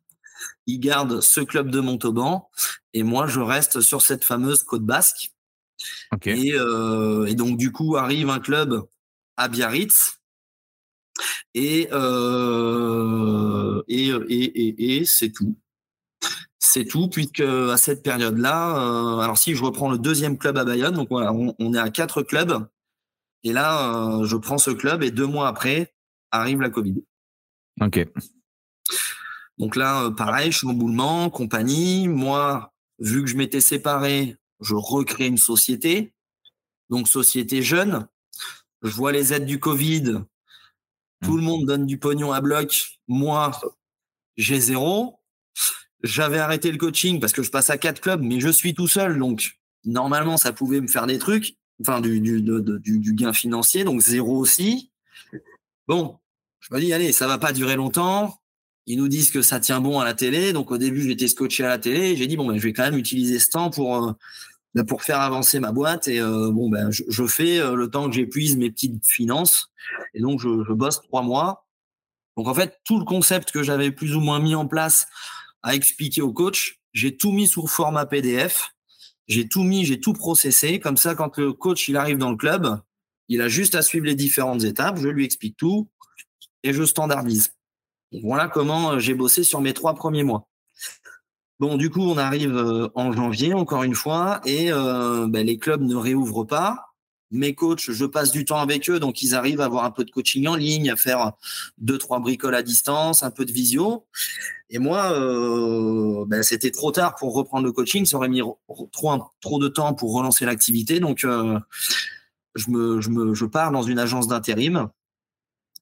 il 0.68 0.80
garde 0.80 1.22
ce 1.22 1.42
club 1.42 1.72
de 1.72 1.80
Montauban, 1.80 2.50
et 2.94 3.02
moi, 3.02 3.26
je 3.26 3.40
reste 3.40 3.82
sur 3.82 4.04
cette 4.04 4.24
fameuse 4.24 4.64
côte 4.64 4.84
basque. 4.84 5.32
Et, 6.26 6.50
et, 6.50 7.36
donc, 7.36 7.58
du 7.58 7.72
coup, 7.72 7.96
arrive 7.96 8.30
un 8.30 8.40
club 8.40 8.88
à 9.38 9.50
Biarritz. 9.50 10.20
Et, 11.54 11.90
et, 13.88 14.10
et, 14.10 14.98
et 14.98 15.06
c'est 15.06 15.32
tout. 15.32 15.56
C'est 16.76 16.86
tout, 16.86 17.08
puisque 17.08 17.40
à 17.40 17.78
cette 17.78 18.04
période-là, 18.04 18.78
euh, 18.78 19.20
alors 19.20 19.38
si 19.38 19.56
je 19.56 19.64
reprends 19.64 19.90
le 19.90 19.98
deuxième 19.98 20.38
club 20.38 20.58
à 20.58 20.66
Bayonne, 20.66 20.96
donc 20.96 21.08
voilà, 21.10 21.32
on, 21.32 21.74
est 21.74 21.80
à 21.80 21.90
quatre 21.90 22.22
clubs, 22.22 22.68
et 23.44 23.54
là, 23.54 24.18
euh, 24.20 24.26
je 24.26 24.36
prends 24.36 24.58
ce 24.58 24.72
club, 24.72 25.04
et 25.04 25.12
deux 25.12 25.28
mois 25.28 25.48
après, 25.48 25.94
arrive 26.32 26.60
la 26.60 26.70
Covid. 26.70 26.96
Ok. 27.80 28.06
Donc 29.58 29.76
là, 29.76 30.06
euh, 30.06 30.12
pareil, 30.12 30.52
chamboulement, 30.52 31.30
compagnie. 31.30 32.08
Moi, 32.08 32.74
vu 33.00 33.24
que 33.24 33.30
je 33.30 33.38
m'étais 33.38 33.62
séparé, 33.62 34.36
je 34.60 34.76
recrée 34.76 35.28
une 35.28 35.38
société. 35.38 36.14
Donc, 36.90 37.08
société 37.08 37.62
jeune. 37.62 38.08
Je 38.82 38.92
vois 38.92 39.12
les 39.12 39.34
aides 39.34 39.46
du 39.46 39.60
Covid. 39.60 40.24
Tout 41.24 41.38
le 41.38 41.44
monde 41.44 41.66
donne 41.66 41.86
du 41.86 41.98
pognon 41.98 42.32
à 42.32 42.42
bloc. 42.42 42.98
Moi, 43.08 43.52
j'ai 44.38 44.60
zéro 44.60 45.20
j'avais 46.06 46.40
arrêté 46.40 46.72
le 46.72 46.78
coaching 46.78 47.20
parce 47.20 47.34
que 47.34 47.44
je 47.44 47.50
passe 47.50 47.70
à 47.70 47.78
quatre 47.78 48.00
clubs, 48.00 48.22
mais 48.22 48.40
je 48.40 48.50
suis 48.50 48.74
tout 48.74 48.88
seul, 48.88 49.18
donc 49.18 49.58
normalement 49.84 50.38
ça 50.38 50.54
pouvait 50.54 50.82
me 50.82 50.88
faire 50.88 51.08
des 51.08 51.18
trucs, 51.18 51.58
enfin 51.82 52.02
du, 52.02 52.42
gain 53.14 53.34
financier, 53.34 53.84
donc 53.84 54.02
zéro 54.02 54.38
aussi. 54.38 54.92
Bon, 55.88 56.18
je 56.60 56.74
me 56.74 56.80
dis 56.80 56.94
allez, 56.94 57.12
ça 57.12 57.28
va 57.28 57.38
pas 57.38 57.54
durer 57.54 57.76
longtemps. 57.76 58.40
Ils 58.88 59.00
nous 59.00 59.08
disent 59.08 59.32
que 59.32 59.42
ça 59.42 59.60
tient 59.60 59.82
bon 59.82 60.00
à 60.00 60.06
la 60.06 60.14
télé, 60.14 60.54
donc 60.54 60.70
au 60.70 60.78
début 60.78 61.02
j'étais 61.02 61.28
scotché 61.28 61.64
à 61.64 61.70
la 61.70 61.80
télé, 61.80 62.16
j'ai 62.16 62.28
dit 62.28 62.38
bon 62.38 62.46
ben 62.46 62.58
je 62.58 62.64
vais 62.64 62.74
quand 62.74 62.84
même 62.84 62.98
utiliser 62.98 63.40
ce 63.40 63.50
temps 63.50 63.72
pour 63.72 63.96
euh, 63.96 64.12
pour 64.84 65.04
faire 65.04 65.22
avancer 65.22 65.60
ma 65.60 65.72
boîte 65.72 66.08
et 66.08 66.20
euh, 66.20 66.52
bon 66.52 66.70
ben 66.70 66.90
je, 66.92 67.28
fais 67.28 67.60
euh, 67.60 67.76
le 67.76 67.90
temps 67.90 68.10
que 68.10 68.16
j'épuise 68.16 68.58
mes 68.58 68.70
petites 68.70 69.06
finances 69.06 69.72
et 70.14 70.22
donc 70.22 70.40
je, 70.42 70.64
je 70.68 70.74
bosse 70.74 71.02
trois 71.02 71.22
mois. 71.22 71.66
Donc 72.36 72.48
en 72.48 72.54
fait 72.54 72.80
tout 72.84 73.00
le 73.00 73.06
concept 73.06 73.52
que 73.52 73.64
j'avais 73.64 73.92
plus 73.92 74.16
ou 74.16 74.20
moins 74.20 74.40
mis 74.40 74.56
en 74.56 74.68
place 74.68 75.08
à 75.64 75.76
expliquer 75.76 76.22
au 76.22 76.34
coach. 76.34 76.82
J'ai 76.94 77.16
tout 77.16 77.32
mis 77.32 77.48
sous 77.48 77.68
format 77.68 78.06
PDF. 78.06 78.72
J'ai 79.28 79.48
tout 79.48 79.64
mis, 79.64 79.86
j'ai 79.86 80.00
tout 80.00 80.14
processé. 80.14 80.80
Comme 80.80 80.98
ça, 80.98 81.16
quand 81.16 81.38
le 81.38 81.54
coach 81.54 81.88
il 81.88 81.98
arrive 81.98 82.18
dans 82.18 82.30
le 82.30 82.38
club, 82.38 82.80
il 83.28 83.42
a 83.42 83.48
juste 83.48 83.76
à 83.76 83.82
suivre 83.82 84.06
les 84.06 84.16
différentes 84.16 84.64
étapes. 84.64 84.98
Je 84.98 85.08
lui 85.08 85.26
explique 85.26 85.58
tout 85.58 85.90
et 86.64 86.74
je 86.74 86.84
standardise. 86.84 87.54
voilà 88.24 88.48
comment 88.48 88.94
euh, 88.94 89.00
j'ai 89.00 89.14
bossé 89.14 89.44
sur 89.44 89.62
mes 89.62 89.74
trois 89.74 89.96
premiers 89.96 90.24
mois. 90.24 90.48
Bon, 91.60 91.78
du 91.78 91.90
coup, 91.90 92.02
on 92.02 92.18
arrive 92.18 92.56
euh, 92.56 92.90
en 92.96 93.12
janvier, 93.14 93.54
encore 93.54 93.84
une 93.84 93.96
fois, 93.96 94.42
et 94.46 94.72
euh, 94.72 95.28
ben, 95.28 95.46
les 95.46 95.58
clubs 95.58 95.82
ne 95.82 95.96
réouvrent 95.96 96.46
pas 96.46 96.96
mes 97.32 97.56
coachs, 97.56 97.92
je 97.92 98.06
passe 98.06 98.32
du 98.32 98.46
temps 98.46 98.60
avec 98.60 98.90
eux, 98.90 99.00
donc 99.00 99.22
ils 99.22 99.36
arrivent 99.36 99.62
à 99.62 99.66
avoir 99.66 99.84
un 99.84 99.92
peu 99.92 100.04
de 100.04 100.12
coaching 100.12 100.48
en 100.48 100.56
ligne, 100.56 100.90
à 100.90 100.96
faire 100.96 101.34
deux, 101.78 101.98
trois 101.98 102.20
bricoles 102.20 102.56
à 102.56 102.64
distance, 102.64 103.24
un 103.24 103.32
peu 103.32 103.46
de 103.46 103.52
visio. 103.52 104.06
Et 104.70 104.80
moi, 104.80 105.12
euh, 105.12 106.26
ben, 106.28 106.44
c'était 106.44 106.72
trop 106.72 106.92
tard 106.92 107.16
pour 107.16 107.34
reprendre 107.34 107.66
le 107.66 107.72
coaching. 107.72 108.06
Ça 108.06 108.18
aurait 108.18 108.30
mis 108.30 108.42
trop, 108.92 109.20
trop 109.42 109.60
de 109.60 109.68
temps 109.68 109.94
pour 109.94 110.14
relancer 110.14 110.46
l'activité. 110.46 111.00
Donc, 111.00 111.24
euh, 111.24 111.60
je, 112.56 112.70
me, 112.70 113.02
je, 113.02 113.10
me, 113.10 113.34
je 113.34 113.46
pars 113.46 113.72
dans 113.72 113.84
une 113.84 114.00
agence 114.00 114.28
d'intérim. 114.28 114.90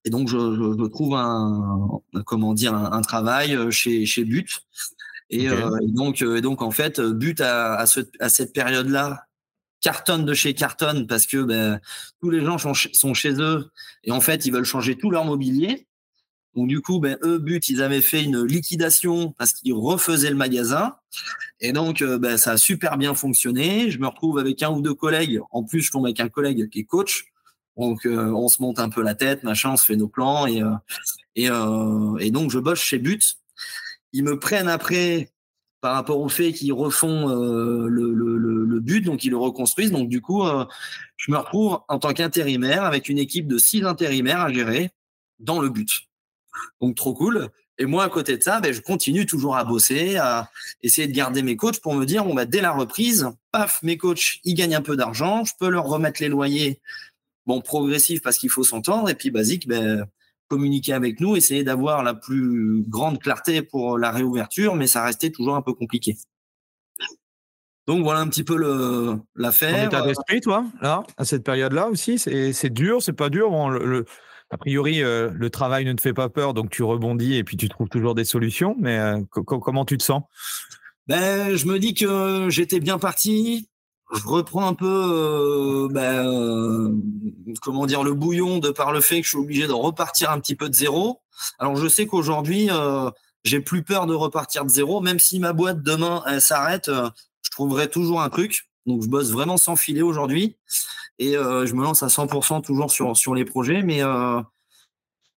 Et 0.05 0.09
donc, 0.09 0.27
je, 0.27 0.37
je, 0.37 0.85
trouve 0.87 1.15
un, 1.15 2.01
comment 2.25 2.53
dire, 2.53 2.73
un, 2.73 3.01
travail 3.01 3.57
chez, 3.71 4.05
chez 4.05 4.25
But. 4.25 4.65
Et, 5.29 5.49
euh, 5.49 5.77
donc, 5.83 6.21
et 6.21 6.41
donc, 6.41 6.61
en 6.61 6.71
fait, 6.71 6.99
But 7.01 7.41
à, 7.41 7.75
à, 7.75 7.85
ce, 7.85 8.01
à 8.19 8.29
cette 8.29 8.53
période-là, 8.53 9.25
cartonne 9.83 10.25
de 10.25 10.33
chez 10.33 10.53
cartonne 10.53 11.05
parce 11.05 11.27
que 11.27 11.43
ben, 11.43 11.79
tous 12.21 12.29
les 12.29 12.43
gens 12.43 12.57
sont 12.57 13.13
chez 13.13 13.33
eux 13.33 13.69
et 14.03 14.11
en 14.11 14.21
fait, 14.21 14.45
ils 14.45 14.53
veulent 14.53 14.63
changer 14.63 14.97
tout 14.97 15.11
leur 15.11 15.25
mobilier. 15.25 15.87
Donc 16.55 16.67
du 16.67 16.81
coup, 16.81 16.99
ben, 16.99 17.17
eux, 17.23 17.37
but, 17.37 17.67
ils 17.69 17.81
avaient 17.81 18.01
fait 18.01 18.23
une 18.23 18.43
liquidation 18.43 19.31
parce 19.37 19.53
qu'ils 19.53 19.73
refaisaient 19.73 20.29
le 20.29 20.35
magasin. 20.35 20.95
Et 21.59 21.73
donc, 21.73 22.01
euh, 22.01 22.17
ben, 22.17 22.37
ça 22.37 22.53
a 22.53 22.57
super 22.57 22.97
bien 22.97 23.13
fonctionné. 23.13 23.91
Je 23.91 23.99
me 23.99 24.07
retrouve 24.07 24.39
avec 24.39 24.63
un 24.63 24.69
ou 24.69 24.81
deux 24.81 24.93
collègues. 24.93 25.39
En 25.51 25.63
plus, 25.63 25.81
je 25.81 25.91
tombe 25.91 26.05
avec 26.05 26.19
un 26.19 26.29
collègue 26.29 26.69
qui 26.69 26.79
est 26.79 26.85
coach. 26.85 27.25
Donc, 27.75 28.05
euh, 28.05 28.31
on 28.31 28.47
se 28.49 28.61
monte 28.61 28.79
un 28.79 28.89
peu 28.89 29.01
la 29.01 29.15
tête, 29.15 29.43
machin, 29.43 29.71
on 29.71 29.77
se 29.77 29.85
fait 29.85 29.95
nos 29.95 30.07
plans. 30.07 30.45
Et, 30.45 30.61
euh, 30.61 30.75
et, 31.35 32.27
et 32.27 32.31
donc, 32.31 32.51
je 32.51 32.59
bosse 32.59 32.79
chez 32.79 32.99
But. 32.99 33.37
Ils 34.13 34.23
me 34.23 34.39
prennent 34.39 34.69
après 34.69 35.29
par 35.81 35.95
rapport 35.95 36.21
au 36.21 36.29
fait 36.29 36.53
qu'ils 36.53 36.71
refont 36.71 37.27
le, 37.27 38.13
le, 38.13 38.79
but, 38.79 39.01
donc 39.01 39.25
ils 39.25 39.31
le 39.31 39.37
reconstruisent. 39.37 39.91
Donc, 39.91 40.07
du 40.07 40.21
coup, 40.21 40.41
je 41.17 41.29
me 41.29 41.37
retrouve 41.37 41.79
en 41.89 41.99
tant 41.99 42.13
qu'intérimaire 42.13 42.85
avec 42.85 43.09
une 43.09 43.17
équipe 43.17 43.47
de 43.47 43.57
six 43.57 43.83
intérimaires 43.83 44.39
à 44.39 44.53
gérer 44.53 44.91
dans 45.39 45.59
le 45.59 45.69
but. 45.69 46.07
Donc 46.79 46.95
trop 46.95 47.13
cool. 47.13 47.49
Et 47.79 47.85
moi, 47.85 48.03
à 48.03 48.09
côté 48.09 48.37
de 48.37 48.43
ça, 48.43 48.59
ben, 48.59 48.71
je 48.71 48.81
continue 48.81 49.25
toujours 49.25 49.57
à 49.57 49.63
bosser, 49.63 50.17
à 50.17 50.49
essayer 50.83 51.07
de 51.07 51.13
garder 51.13 51.41
mes 51.41 51.57
coachs 51.57 51.81
pour 51.81 51.95
me 51.95 52.05
dire, 52.05 52.25
on 52.27 52.35
va 52.35 52.45
dès 52.45 52.61
la 52.61 52.71
reprise, 52.71 53.27
paf, 53.51 53.81
mes 53.81 53.97
coachs, 53.97 54.39
ils 54.43 54.53
gagnent 54.53 54.75
un 54.75 54.81
peu 54.81 54.95
d'argent, 54.95 55.43
je 55.43 55.53
peux 55.59 55.69
leur 55.69 55.85
remettre 55.85 56.21
les 56.21 56.29
loyers, 56.29 56.79
bon, 57.47 57.61
progressif 57.61 58.21
parce 58.21 58.37
qu'il 58.37 58.51
faut 58.51 58.63
s'entendre, 58.63 59.09
et 59.09 59.15
puis 59.15 59.31
basique, 59.31 59.67
ben, 59.67 60.05
communiquer 60.53 60.93
avec 60.93 61.19
nous, 61.19 61.35
essayer 61.35 61.63
d'avoir 61.63 62.03
la 62.03 62.13
plus 62.13 62.83
grande 62.87 63.19
clarté 63.19 63.63
pour 63.63 63.97
la 63.97 64.11
réouverture, 64.11 64.75
mais 64.75 64.85
ça 64.85 65.03
restait 65.03 65.31
toujours 65.31 65.55
un 65.55 65.63
peu 65.63 65.73
compliqué. 65.73 66.15
Donc 67.87 68.03
voilà 68.03 68.19
un 68.19 68.27
petit 68.27 68.43
peu 68.43 68.55
l'affaire. 69.35 69.89
Ton 69.89 69.97
état 69.97 70.05
d'esprit, 70.05 70.41
toi, 70.41 70.65
là, 70.79 71.03
à 71.17 71.25
cette 71.25 71.43
période-là 71.43 71.87
aussi, 71.89 72.19
c'est 72.19 72.69
dur, 72.69 73.01
c'est 73.01 73.13
pas 73.13 73.29
dur. 73.29 73.49
Bon, 73.49 73.67
le, 73.67 74.05
a 74.51 74.57
priori, 74.57 75.01
euh, 75.01 75.31
le 75.33 75.49
travail 75.49 75.85
ne 75.85 75.93
te 75.93 76.01
fait 76.01 76.13
pas 76.13 76.29
peur, 76.29 76.53
donc 76.53 76.69
tu 76.69 76.83
rebondis 76.83 77.35
et 77.35 77.43
puis 77.43 77.57
tu 77.57 77.67
trouves 77.69 77.89
toujours 77.89 78.13
des 78.13 78.25
solutions. 78.25 78.75
Mais 78.79 78.99
euh, 78.99 79.19
comment 79.31 79.85
tu 79.85 79.97
te 79.97 80.03
sens? 80.03 80.21
Ben, 81.07 81.55
Je 81.55 81.65
me 81.65 81.79
dis 81.79 81.95
que 81.95 82.47
j'étais 82.49 82.79
bien 82.79 82.99
parti. 82.99 83.67
Je 84.15 84.27
reprends 84.27 84.67
un 84.67 84.73
peu, 84.73 84.85
euh, 84.85 85.87
ben, 85.89 87.01
comment 87.61 87.85
dire, 87.85 88.03
le 88.03 88.13
bouillon 88.13 88.59
de 88.59 88.69
par 88.69 88.91
le 88.91 89.01
fait 89.01 89.17
que 89.17 89.23
je 89.23 89.29
suis 89.29 89.37
obligé 89.37 89.67
de 89.67 89.73
repartir 89.73 90.31
un 90.31 90.39
petit 90.39 90.55
peu 90.55 90.69
de 90.69 90.75
zéro. 90.75 91.21
Alors, 91.59 91.75
je 91.75 91.87
sais 91.87 92.05
qu'aujourd'hui, 92.05 92.69
j'ai 93.43 93.59
plus 93.59 93.83
peur 93.83 94.05
de 94.05 94.13
repartir 94.13 94.65
de 94.65 94.69
zéro, 94.69 95.01
même 95.01 95.19
si 95.19 95.39
ma 95.39 95.53
boîte 95.53 95.81
demain 95.81 96.23
s'arrête, 96.39 96.89
je 96.89 97.51
trouverai 97.51 97.89
toujours 97.89 98.21
un 98.21 98.29
truc. 98.29 98.69
Donc, 98.85 99.01
je 99.01 99.07
bosse 99.07 99.31
vraiment 99.31 99.57
sans 99.57 99.75
filet 99.75 100.01
aujourd'hui. 100.01 100.57
Et 101.19 101.37
euh, 101.37 101.65
je 101.65 101.73
me 101.73 101.83
lance 101.83 102.03
à 102.03 102.07
100% 102.07 102.63
toujours 102.63 102.91
sur, 102.91 103.15
sur 103.15 103.35
les 103.35 103.45
projets, 103.45 103.83
mais, 103.83 104.03
euh, 104.03 104.41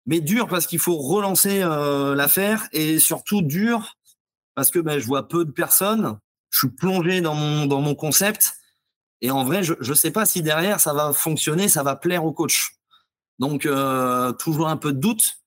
mais 0.06 0.22
dur 0.22 0.48
parce 0.48 0.68
qu'il 0.68 0.80
faut 0.80 0.98
relancer 0.98 1.62
euh, 1.62 2.16
l'affaire. 2.16 2.68
Et 2.72 3.00
surtout 3.00 3.42
dur 3.42 3.98
parce 4.56 4.70
que 4.70 4.80
ben, 4.80 5.00
je 5.00 5.06
vois 5.06 5.28
peu 5.28 5.46
de 5.46 5.52
personnes, 5.52 6.18
je 6.52 6.60
suis 6.60 6.70
plongé 6.70 7.22
dans 7.22 7.34
mon, 7.34 7.66
dans 7.66 7.82
mon 7.82 7.96
concept 7.96 8.54
et 9.24 9.32
en 9.32 9.44
vrai, 9.44 9.64
je 9.64 9.74
ne 9.80 9.94
sais 9.96 10.12
pas 10.12 10.28
si 10.28 10.44
derrière 10.44 10.80
ça 10.80 10.94
va 10.94 11.14
fonctionner, 11.14 11.68
ça 11.68 11.82
va 11.82 11.96
plaire 11.96 12.26
au 12.26 12.32
coach. 12.32 12.76
Donc, 13.40 13.68
toujours 14.38 14.68
un 14.68 14.78
peu 14.78 14.94
de 14.94 15.00
doute. 15.00 15.40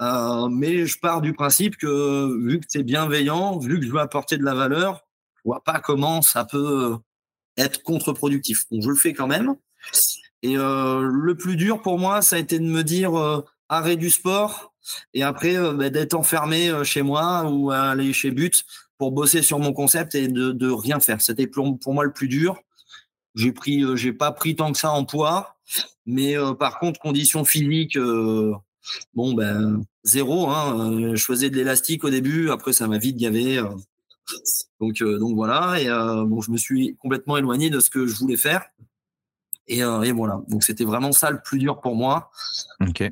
mais 0.00 0.86
je 0.86 0.98
pars 0.98 1.20
du 1.20 1.34
principe 1.34 1.76
que 1.76 2.34
vu 2.46 2.60
que 2.60 2.66
c'est 2.68 2.82
bienveillant, 2.82 3.58
vu 3.58 3.78
que 3.78 3.84
je 3.84 3.92
veux 3.92 4.00
apporter 4.00 4.38
de 4.38 4.44
la 4.44 4.54
valeur, 4.54 5.04
je 5.36 5.42
vois 5.44 5.62
pas 5.62 5.80
comment 5.80 6.22
ça 6.22 6.46
peut 6.46 6.96
être 7.58 7.82
contre-productif. 7.82 8.64
Donc 8.70 8.82
je 8.82 8.88
le 8.88 8.96
fais 8.96 9.12
quand 9.12 9.26
même. 9.26 9.56
Et 10.42 10.56
euh, 10.56 11.02
le 11.02 11.36
plus 11.36 11.56
dur 11.56 11.82
pour 11.82 11.98
moi, 11.98 12.22
ça 12.22 12.36
a 12.36 12.38
été 12.38 12.58
de 12.58 12.64
me 12.64 12.82
dire 12.82 13.18
euh, 13.18 13.44
arrêt 13.68 13.96
du 13.96 14.08
sport 14.08 14.72
et 15.12 15.22
après 15.22 15.56
euh, 15.56 15.74
bah, 15.74 15.90
d'être 15.90 16.14
enfermé 16.14 16.72
chez 16.84 17.02
moi 17.02 17.50
ou 17.50 17.70
aller 17.70 18.12
chez 18.12 18.30
But 18.30 18.64
pour 18.96 19.12
bosser 19.12 19.42
sur 19.42 19.58
mon 19.58 19.72
concept 19.72 20.14
et 20.14 20.28
de, 20.28 20.70
rien 20.70 21.00
faire. 21.00 21.20
C'était 21.20 21.46
pour, 21.46 21.78
moi 21.86 22.04
le 22.04 22.12
plus 22.12 22.28
dur. 22.28 22.60
J'ai 23.38 23.52
pris, 23.52 23.84
j'ai 23.94 24.12
pas 24.12 24.32
pris 24.32 24.56
tant 24.56 24.72
que 24.72 24.78
ça 24.78 24.90
en 24.90 25.04
poids, 25.04 25.56
mais 26.06 26.34
par 26.58 26.80
contre 26.80 26.98
conditions 26.98 27.44
physiques, 27.44 27.96
bon 29.14 29.32
ben 29.34 29.84
zéro. 30.02 30.48
Hein, 30.48 31.14
je 31.14 31.24
faisais 31.24 31.48
de 31.48 31.54
l'élastique 31.54 32.02
au 32.02 32.10
début, 32.10 32.50
après 32.50 32.72
ça 32.72 32.88
m'a 32.88 32.98
vite 32.98 33.16
gavé. 33.16 33.62
donc, 34.80 35.02
donc 35.04 35.36
voilà. 35.36 35.80
Et 35.80 35.86
bon, 36.26 36.40
je 36.40 36.50
me 36.50 36.56
suis 36.56 36.96
complètement 36.96 37.36
éloigné 37.36 37.70
de 37.70 37.78
ce 37.78 37.90
que 37.90 38.08
je 38.08 38.16
voulais 38.16 38.36
faire. 38.36 38.64
Et, 39.68 39.78
et 39.78 40.12
voilà. 40.12 40.42
Donc 40.48 40.64
c'était 40.64 40.84
vraiment 40.84 41.12
ça 41.12 41.30
le 41.30 41.40
plus 41.40 41.60
dur 41.60 41.80
pour 41.80 41.94
moi. 41.94 42.32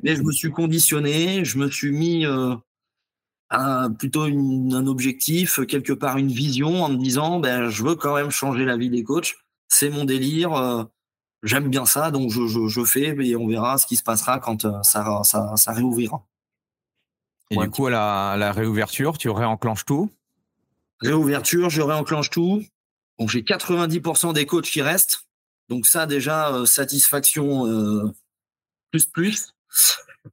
Mais 0.03 0.17
je 0.17 0.23
me 0.23 0.33
suis 0.33 0.51
conditionné, 0.51 1.45
je 1.45 1.57
me 1.57 1.71
suis 1.71 1.91
mis 1.91 2.25
un, 3.49 3.91
plutôt 3.91 4.23
un 4.23 4.87
objectif, 4.87 5.61
quelque 5.67 5.93
part 5.93 6.17
une 6.17 6.27
vision 6.27 6.83
en 6.83 6.89
me 6.89 6.97
disant 6.97 7.39
ben, 7.39 7.69
je 7.69 7.81
veux 7.83 7.95
quand 7.95 8.15
même 8.15 8.31
changer 8.31 8.65
la 8.65 8.75
vie 8.75 8.89
des 8.89 9.03
coachs. 9.03 9.35
C'est 9.67 9.89
mon 9.89 10.05
délire. 10.05 10.53
Euh, 10.53 10.83
j'aime 11.43 11.69
bien 11.69 11.85
ça, 11.85 12.11
donc 12.11 12.31
je, 12.31 12.47
je, 12.47 12.67
je, 12.67 12.83
fais 12.83 13.15
et 13.25 13.35
on 13.35 13.47
verra 13.47 13.77
ce 13.77 13.85
qui 13.85 13.95
se 13.95 14.03
passera 14.03 14.39
quand 14.39 14.65
euh, 14.65 14.81
ça, 14.83 15.21
ça, 15.23 15.55
ça 15.55 15.71
réouvrira. 15.73 16.25
Et 17.49 17.57
du 17.57 17.69
coup, 17.69 17.87
à 17.87 17.91
la, 17.91 18.35
la, 18.37 18.51
réouverture, 18.51 19.17
tu 19.17 19.29
réenclenches 19.29 19.85
tout? 19.85 20.11
Réouverture, 21.01 21.69
je 21.69 21.81
réenclenche 21.81 22.29
tout. 22.29 22.63
Donc 23.19 23.29
j'ai 23.29 23.41
90% 23.41 24.33
des 24.33 24.45
coachs 24.45 24.65
qui 24.65 24.81
restent. 24.81 25.27
Donc 25.69 25.85
ça 25.85 26.05
déjà, 26.05 26.53
euh, 26.53 26.65
satisfaction 26.65 28.13
plus 28.91 29.05
plus. 29.05 29.53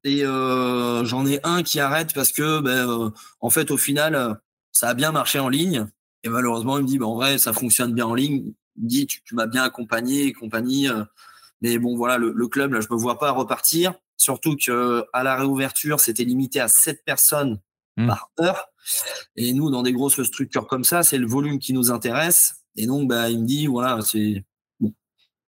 Et 0.02 0.24
euh, 0.24 1.04
j'en 1.04 1.24
ai 1.26 1.38
un 1.44 1.62
qui 1.62 1.78
arrête 1.78 2.12
parce 2.14 2.32
que, 2.32 2.60
ben, 2.60 3.12
en 3.40 3.50
fait, 3.50 3.70
au 3.70 3.76
final, 3.76 4.40
ça 4.72 4.88
a 4.88 4.94
bien 4.94 5.12
marché 5.12 5.38
en 5.38 5.48
ligne. 5.48 5.86
Et 6.24 6.28
malheureusement, 6.28 6.78
il 6.78 6.82
me 6.82 6.88
dit, 6.88 6.98
ben, 6.98 7.06
en 7.06 7.14
vrai, 7.14 7.38
ça 7.38 7.52
fonctionne 7.52 7.92
bien 7.92 8.06
en 8.06 8.14
ligne. 8.14 8.52
Il 8.76 8.84
me 8.84 8.88
dit, 8.88 9.06
tu, 9.06 9.34
m'as 9.34 9.46
bien 9.46 9.62
accompagné 9.62 10.24
et 10.26 10.32
compagnie. 10.32 10.88
Euh. 10.88 11.04
mais 11.60 11.78
bon, 11.78 11.96
voilà, 11.96 12.18
le, 12.18 12.48
club, 12.48 12.72
là, 12.72 12.80
je 12.80 12.88
me 12.90 12.96
vois 12.96 13.18
pas 13.18 13.30
repartir. 13.30 13.94
Surtout 14.16 14.56
que 14.56 15.04
à 15.12 15.22
la 15.22 15.36
réouverture, 15.36 16.00
c'était 16.00 16.24
limité 16.24 16.60
à 16.60 16.68
7 16.68 17.04
personnes 17.04 17.60
mmh. 17.96 18.06
par 18.06 18.30
heure. 18.40 18.68
Et 19.36 19.52
nous, 19.52 19.70
dans 19.70 19.82
des 19.82 19.92
grosses 19.92 20.22
structures 20.22 20.66
comme 20.66 20.84
ça, 20.84 21.02
c'est 21.02 21.18
le 21.18 21.26
volume 21.26 21.58
qui 21.58 21.72
nous 21.72 21.90
intéresse. 21.90 22.64
Et 22.76 22.86
donc, 22.86 23.08
bah, 23.08 23.30
il 23.30 23.40
me 23.40 23.46
dit, 23.46 23.66
voilà, 23.66 24.00
c'est 24.02 24.44
bon. 24.80 24.92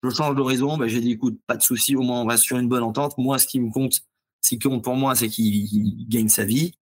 Je 0.02 0.10
change 0.10 0.34
d'horizon. 0.34 0.76
Bah, 0.76 0.88
j'ai 0.88 1.00
dit, 1.00 1.12
écoute, 1.12 1.38
pas 1.46 1.56
de 1.56 1.62
souci, 1.62 1.96
au 1.96 2.02
moins 2.02 2.22
on 2.22 2.26
reste 2.26 2.44
sur 2.44 2.58
une 2.58 2.68
bonne 2.68 2.82
entente. 2.82 3.16
Moi, 3.18 3.38
ce 3.38 3.46
qui 3.46 3.60
me 3.60 3.70
compte, 3.70 4.00
ce 4.40 4.48
qui 4.48 4.58
compte 4.58 4.82
pour 4.82 4.96
moi, 4.96 5.14
c'est 5.14 5.28
qu'il 5.28 6.08
gagne 6.08 6.28
sa 6.28 6.44
vie. 6.44 6.74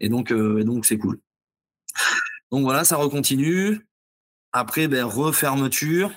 Et 0.00 0.08
donc, 0.08 0.32
euh, 0.32 0.64
donc 0.64 0.86
c'est 0.86 0.98
cool. 0.98 1.20
Donc 2.50 2.62
voilà, 2.62 2.84
ça 2.84 2.96
recontinue. 2.96 3.86
Après, 4.54 4.86
ben, 4.86 5.04
refermeture. 5.04 6.12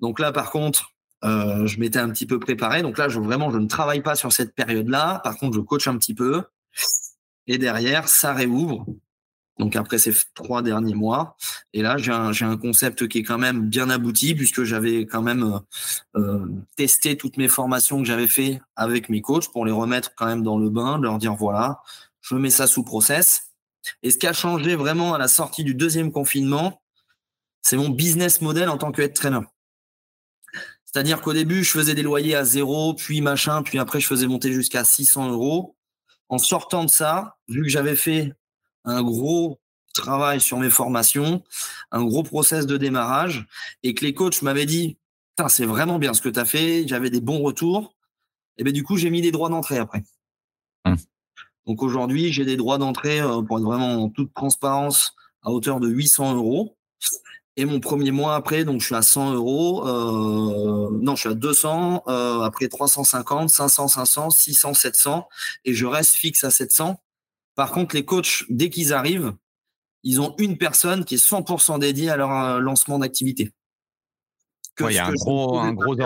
Donc 0.00 0.18
là, 0.18 0.32
par 0.32 0.50
contre, 0.50 0.90
euh, 1.22 1.66
je 1.66 1.78
m'étais 1.78 2.00
un 2.00 2.10
petit 2.10 2.26
peu 2.26 2.40
préparé. 2.40 2.82
Donc 2.82 2.98
là, 2.98 3.08
je, 3.08 3.20
vraiment, 3.20 3.50
je 3.52 3.58
ne 3.58 3.68
travaille 3.68 4.02
pas 4.02 4.16
sur 4.16 4.32
cette 4.32 4.56
période-là. 4.56 5.20
Par 5.22 5.36
contre, 5.38 5.54
je 5.54 5.60
coach 5.60 5.86
un 5.86 5.96
petit 5.96 6.14
peu. 6.14 6.42
Et 7.46 7.56
derrière, 7.56 8.08
ça 8.08 8.34
réouvre 8.34 8.84
donc 9.60 9.76
après 9.76 9.98
ces 9.98 10.12
trois 10.34 10.62
derniers 10.62 10.94
mois. 10.94 11.36
Et 11.72 11.82
là, 11.82 11.96
j'ai 11.96 12.12
un, 12.12 12.32
un, 12.32 12.56
concept 12.56 13.06
qui 13.06 13.18
est 13.18 13.22
quand 13.22 13.38
même 13.38 13.68
bien 13.68 13.88
abouti 13.88 14.34
puisque 14.34 14.64
j'avais 14.64 15.06
quand 15.06 15.22
même 15.22 15.60
euh, 16.16 16.20
euh, 16.20 16.46
testé 16.76 17.16
toutes 17.16 17.36
mes 17.36 17.48
formations 17.48 17.98
que 17.98 18.04
j'avais 18.04 18.28
fait 18.28 18.60
avec 18.74 19.08
mes 19.08 19.20
coachs 19.20 19.50
pour 19.52 19.64
les 19.64 19.72
remettre 19.72 20.12
quand 20.16 20.26
même 20.26 20.42
dans 20.42 20.58
le 20.58 20.70
bain, 20.70 20.98
leur 21.00 21.18
dire 21.18 21.34
voilà, 21.34 21.82
je 22.20 22.34
mets 22.34 22.50
ça 22.50 22.66
sous 22.66 22.82
process. 22.82 23.52
Et 24.02 24.10
ce 24.10 24.18
qui 24.18 24.26
a 24.26 24.32
changé 24.32 24.74
vraiment 24.74 25.14
à 25.14 25.18
la 25.18 25.28
sortie 25.28 25.64
du 25.64 25.74
deuxième 25.74 26.12
confinement, 26.12 26.80
c'est 27.68 27.76
mon 27.76 27.90
business 27.90 28.40
model 28.40 28.70
en 28.70 28.78
tant 28.78 28.92
que 28.92 29.02
head 29.02 29.12
trainer. 29.12 29.42
C'est-à-dire 30.86 31.20
qu'au 31.20 31.34
début, 31.34 31.62
je 31.62 31.70
faisais 31.70 31.94
des 31.94 32.02
loyers 32.02 32.34
à 32.34 32.42
zéro, 32.42 32.94
puis 32.94 33.20
machin, 33.20 33.62
puis 33.62 33.78
après, 33.78 34.00
je 34.00 34.06
faisais 34.06 34.26
monter 34.26 34.54
jusqu'à 34.54 34.84
600 34.84 35.32
euros. 35.32 35.76
En 36.30 36.38
sortant 36.38 36.84
de 36.84 36.90
ça, 36.90 37.36
vu 37.46 37.60
que 37.60 37.68
j'avais 37.68 37.94
fait 37.94 38.32
un 38.84 39.02
gros 39.02 39.60
travail 39.92 40.40
sur 40.40 40.56
mes 40.56 40.70
formations, 40.70 41.44
un 41.90 42.04
gros 42.04 42.22
process 42.22 42.64
de 42.64 42.78
démarrage, 42.78 43.46
et 43.82 43.92
que 43.92 44.02
les 44.02 44.14
coachs 44.14 44.40
m'avaient 44.40 44.64
dit, 44.64 44.96
c'est 45.48 45.66
vraiment 45.66 45.98
bien 45.98 46.14
ce 46.14 46.22
que 46.22 46.30
tu 46.30 46.40
as 46.40 46.46
fait, 46.46 46.88
j'avais 46.88 47.10
des 47.10 47.20
bons 47.20 47.42
retours, 47.42 47.94
et 48.56 48.64
bien 48.64 48.72
du 48.72 48.82
coup, 48.82 48.96
j'ai 48.96 49.10
mis 49.10 49.20
des 49.20 49.30
droits 49.30 49.50
d'entrée 49.50 49.76
après. 49.76 50.04
Hum. 50.86 50.96
Donc 51.66 51.82
aujourd'hui, 51.82 52.32
j'ai 52.32 52.46
des 52.46 52.56
droits 52.56 52.78
d'entrée, 52.78 53.20
euh, 53.20 53.42
pour 53.42 53.58
être 53.58 53.64
vraiment 53.64 54.04
en 54.04 54.08
toute 54.08 54.32
transparence, 54.32 55.14
à 55.42 55.50
hauteur 55.50 55.80
de 55.80 55.88
800 55.88 56.34
euros. 56.36 56.77
Et 57.60 57.64
mon 57.64 57.80
premier 57.80 58.12
mois 58.12 58.36
après, 58.36 58.64
donc 58.64 58.80
je 58.80 58.86
suis 58.86 58.94
à 58.94 59.02
100 59.02 59.34
euros, 59.34 59.86
euh, 59.86 60.88
non, 61.02 61.16
je 61.16 61.20
suis 61.20 61.28
à 61.28 61.34
200, 61.34 62.04
euh, 62.06 62.40
après 62.40 62.68
350, 62.68 63.50
500, 63.50 63.88
500, 63.88 64.30
600, 64.30 64.74
700, 64.74 65.28
et 65.64 65.74
je 65.74 65.84
reste 65.84 66.14
fixe 66.14 66.44
à 66.44 66.50
700 66.50 67.00
par 67.58 67.72
contre, 67.72 67.96
les 67.96 68.04
coachs, 68.04 68.44
dès 68.50 68.70
qu'ils 68.70 68.92
arrivent, 68.92 69.34
ils 70.04 70.20
ont 70.20 70.36
une 70.38 70.58
personne 70.58 71.04
qui 71.04 71.16
est 71.16 71.18
100% 71.18 71.80
dédiée 71.80 72.08
à 72.08 72.16
leur 72.16 72.30
euh, 72.30 72.60
lancement 72.60 73.00
d'activité. 73.00 73.50
il 74.78 74.92
y 74.92 74.98
a 74.98 75.08
un 75.08 75.12
gros, 75.12 75.58
un 75.58 75.72
gros, 75.72 75.96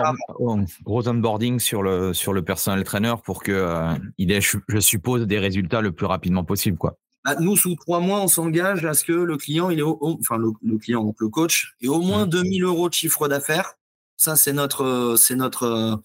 gros, 0.81 1.07
onboarding 1.07 1.59
sur 1.59 1.83
le, 1.83 2.11
sur 2.15 2.33
le 2.33 2.43
personnel 2.43 2.83
trainer 2.83 3.13
pour 3.23 3.43
qu'il 3.43 3.53
euh, 3.53 3.93
ait, 4.17 4.41
je 4.41 4.79
suppose, 4.79 5.27
des 5.27 5.37
résultats 5.37 5.81
le 5.81 5.91
plus 5.91 6.07
rapidement 6.07 6.43
possible. 6.43 6.79
Quoi. 6.79 6.97
Bah, 7.25 7.35
nous, 7.39 7.55
sous 7.55 7.75
trois 7.75 7.99
mois, 7.99 8.21
on 8.21 8.27
s'engage 8.27 8.85
à 8.85 8.93
ce 8.93 9.05
que 9.05 9.13
le 9.13 9.37
client, 9.37 9.69
il 9.69 9.79
est 9.79 9.83
enfin 9.83 10.37
le, 10.37 10.77
client, 10.77 11.03
donc 11.03 11.15
le 11.19 11.29
coach, 11.29 11.75
ait 11.81 11.87
au 11.87 12.01
moins 12.01 12.25
2000 12.25 12.61
mmh. 12.61 12.65
euros 12.65 12.89
de 12.89 12.93
chiffre 12.93 13.27
d'affaires. 13.27 13.75
Ça, 14.17 14.35
c'est 14.35 14.53
notre, 14.53 15.15
c'est 15.17 15.35
notre 15.35 16.01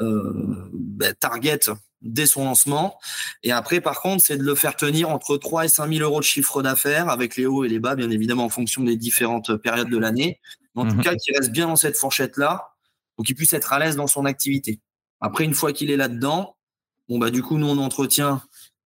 euh, 0.00 0.70
bah, 0.72 1.14
target 1.14 1.60
dès 2.02 2.26
son 2.26 2.44
lancement. 2.44 2.98
Et 3.42 3.52
après, 3.52 3.80
par 3.80 4.00
contre, 4.00 4.22
c'est 4.24 4.36
de 4.36 4.42
le 4.42 4.54
faire 4.54 4.76
tenir 4.76 5.08
entre 5.08 5.36
3 5.36 5.64
et 5.64 5.68
5 5.68 5.92
000 5.92 6.08
euros 6.08 6.20
de 6.20 6.24
chiffre 6.24 6.62
d'affaires 6.62 7.08
avec 7.08 7.36
les 7.36 7.46
hauts 7.46 7.64
et 7.64 7.68
les 7.68 7.78
bas, 7.78 7.94
bien 7.94 8.10
évidemment, 8.10 8.44
en 8.44 8.48
fonction 8.48 8.82
des 8.82 8.96
différentes 8.96 9.56
périodes 9.56 9.88
de 9.88 9.98
l'année. 9.98 10.40
En 10.74 10.86
tout 10.86 10.96
mhm. 10.96 11.02
cas, 11.02 11.14
qu'il 11.14 11.34
reste 11.36 11.50
bien 11.50 11.68
dans 11.68 11.76
cette 11.76 11.96
fourchette-là 11.96 12.74
pour 13.16 13.24
qu'il 13.24 13.34
puisse 13.34 13.52
être 13.52 13.72
à 13.72 13.78
l'aise 13.78 13.96
dans 13.96 14.06
son 14.06 14.26
activité. 14.26 14.80
Après, 15.20 15.44
une 15.44 15.54
fois 15.54 15.72
qu'il 15.72 15.90
est 15.90 15.96
là-dedans, 15.96 16.56
bon, 17.08 17.18
bah, 17.18 17.30
du 17.30 17.42
coup, 17.42 17.56
nous, 17.56 17.68
on 17.68 17.78
entretient 17.78 18.42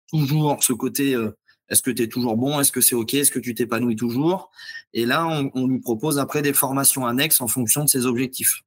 toujours 0.09 0.63
ce 0.63 0.73
côté 0.73 1.15
euh, 1.15 1.37
est-ce 1.71 1.83
que 1.83 1.91
tu 1.91 2.03
es 2.03 2.09
toujours 2.09 2.37
bon? 2.37 2.61
Est-ce 2.61 2.73
que 2.73 2.81
c'est 2.81 2.95
OK? 2.95 3.15
Est-ce 3.15 3.31
que 3.31 3.39
tu 3.39 3.55
t'épanouis 3.55 3.97
toujours? 3.97 4.51
Et 4.93 5.07
là, 5.07 5.27
on, 5.27 5.51
on, 5.55 5.67
lui 5.67 5.81
propose 5.81 6.19
après 6.19 6.43
des 6.43 6.53
formations 6.53 7.07
annexes 7.07 7.41
en 7.41 7.49
fonction 7.49 7.85
de 7.85 7.89
ses 7.89 8.07
objectifs. 8.07 8.63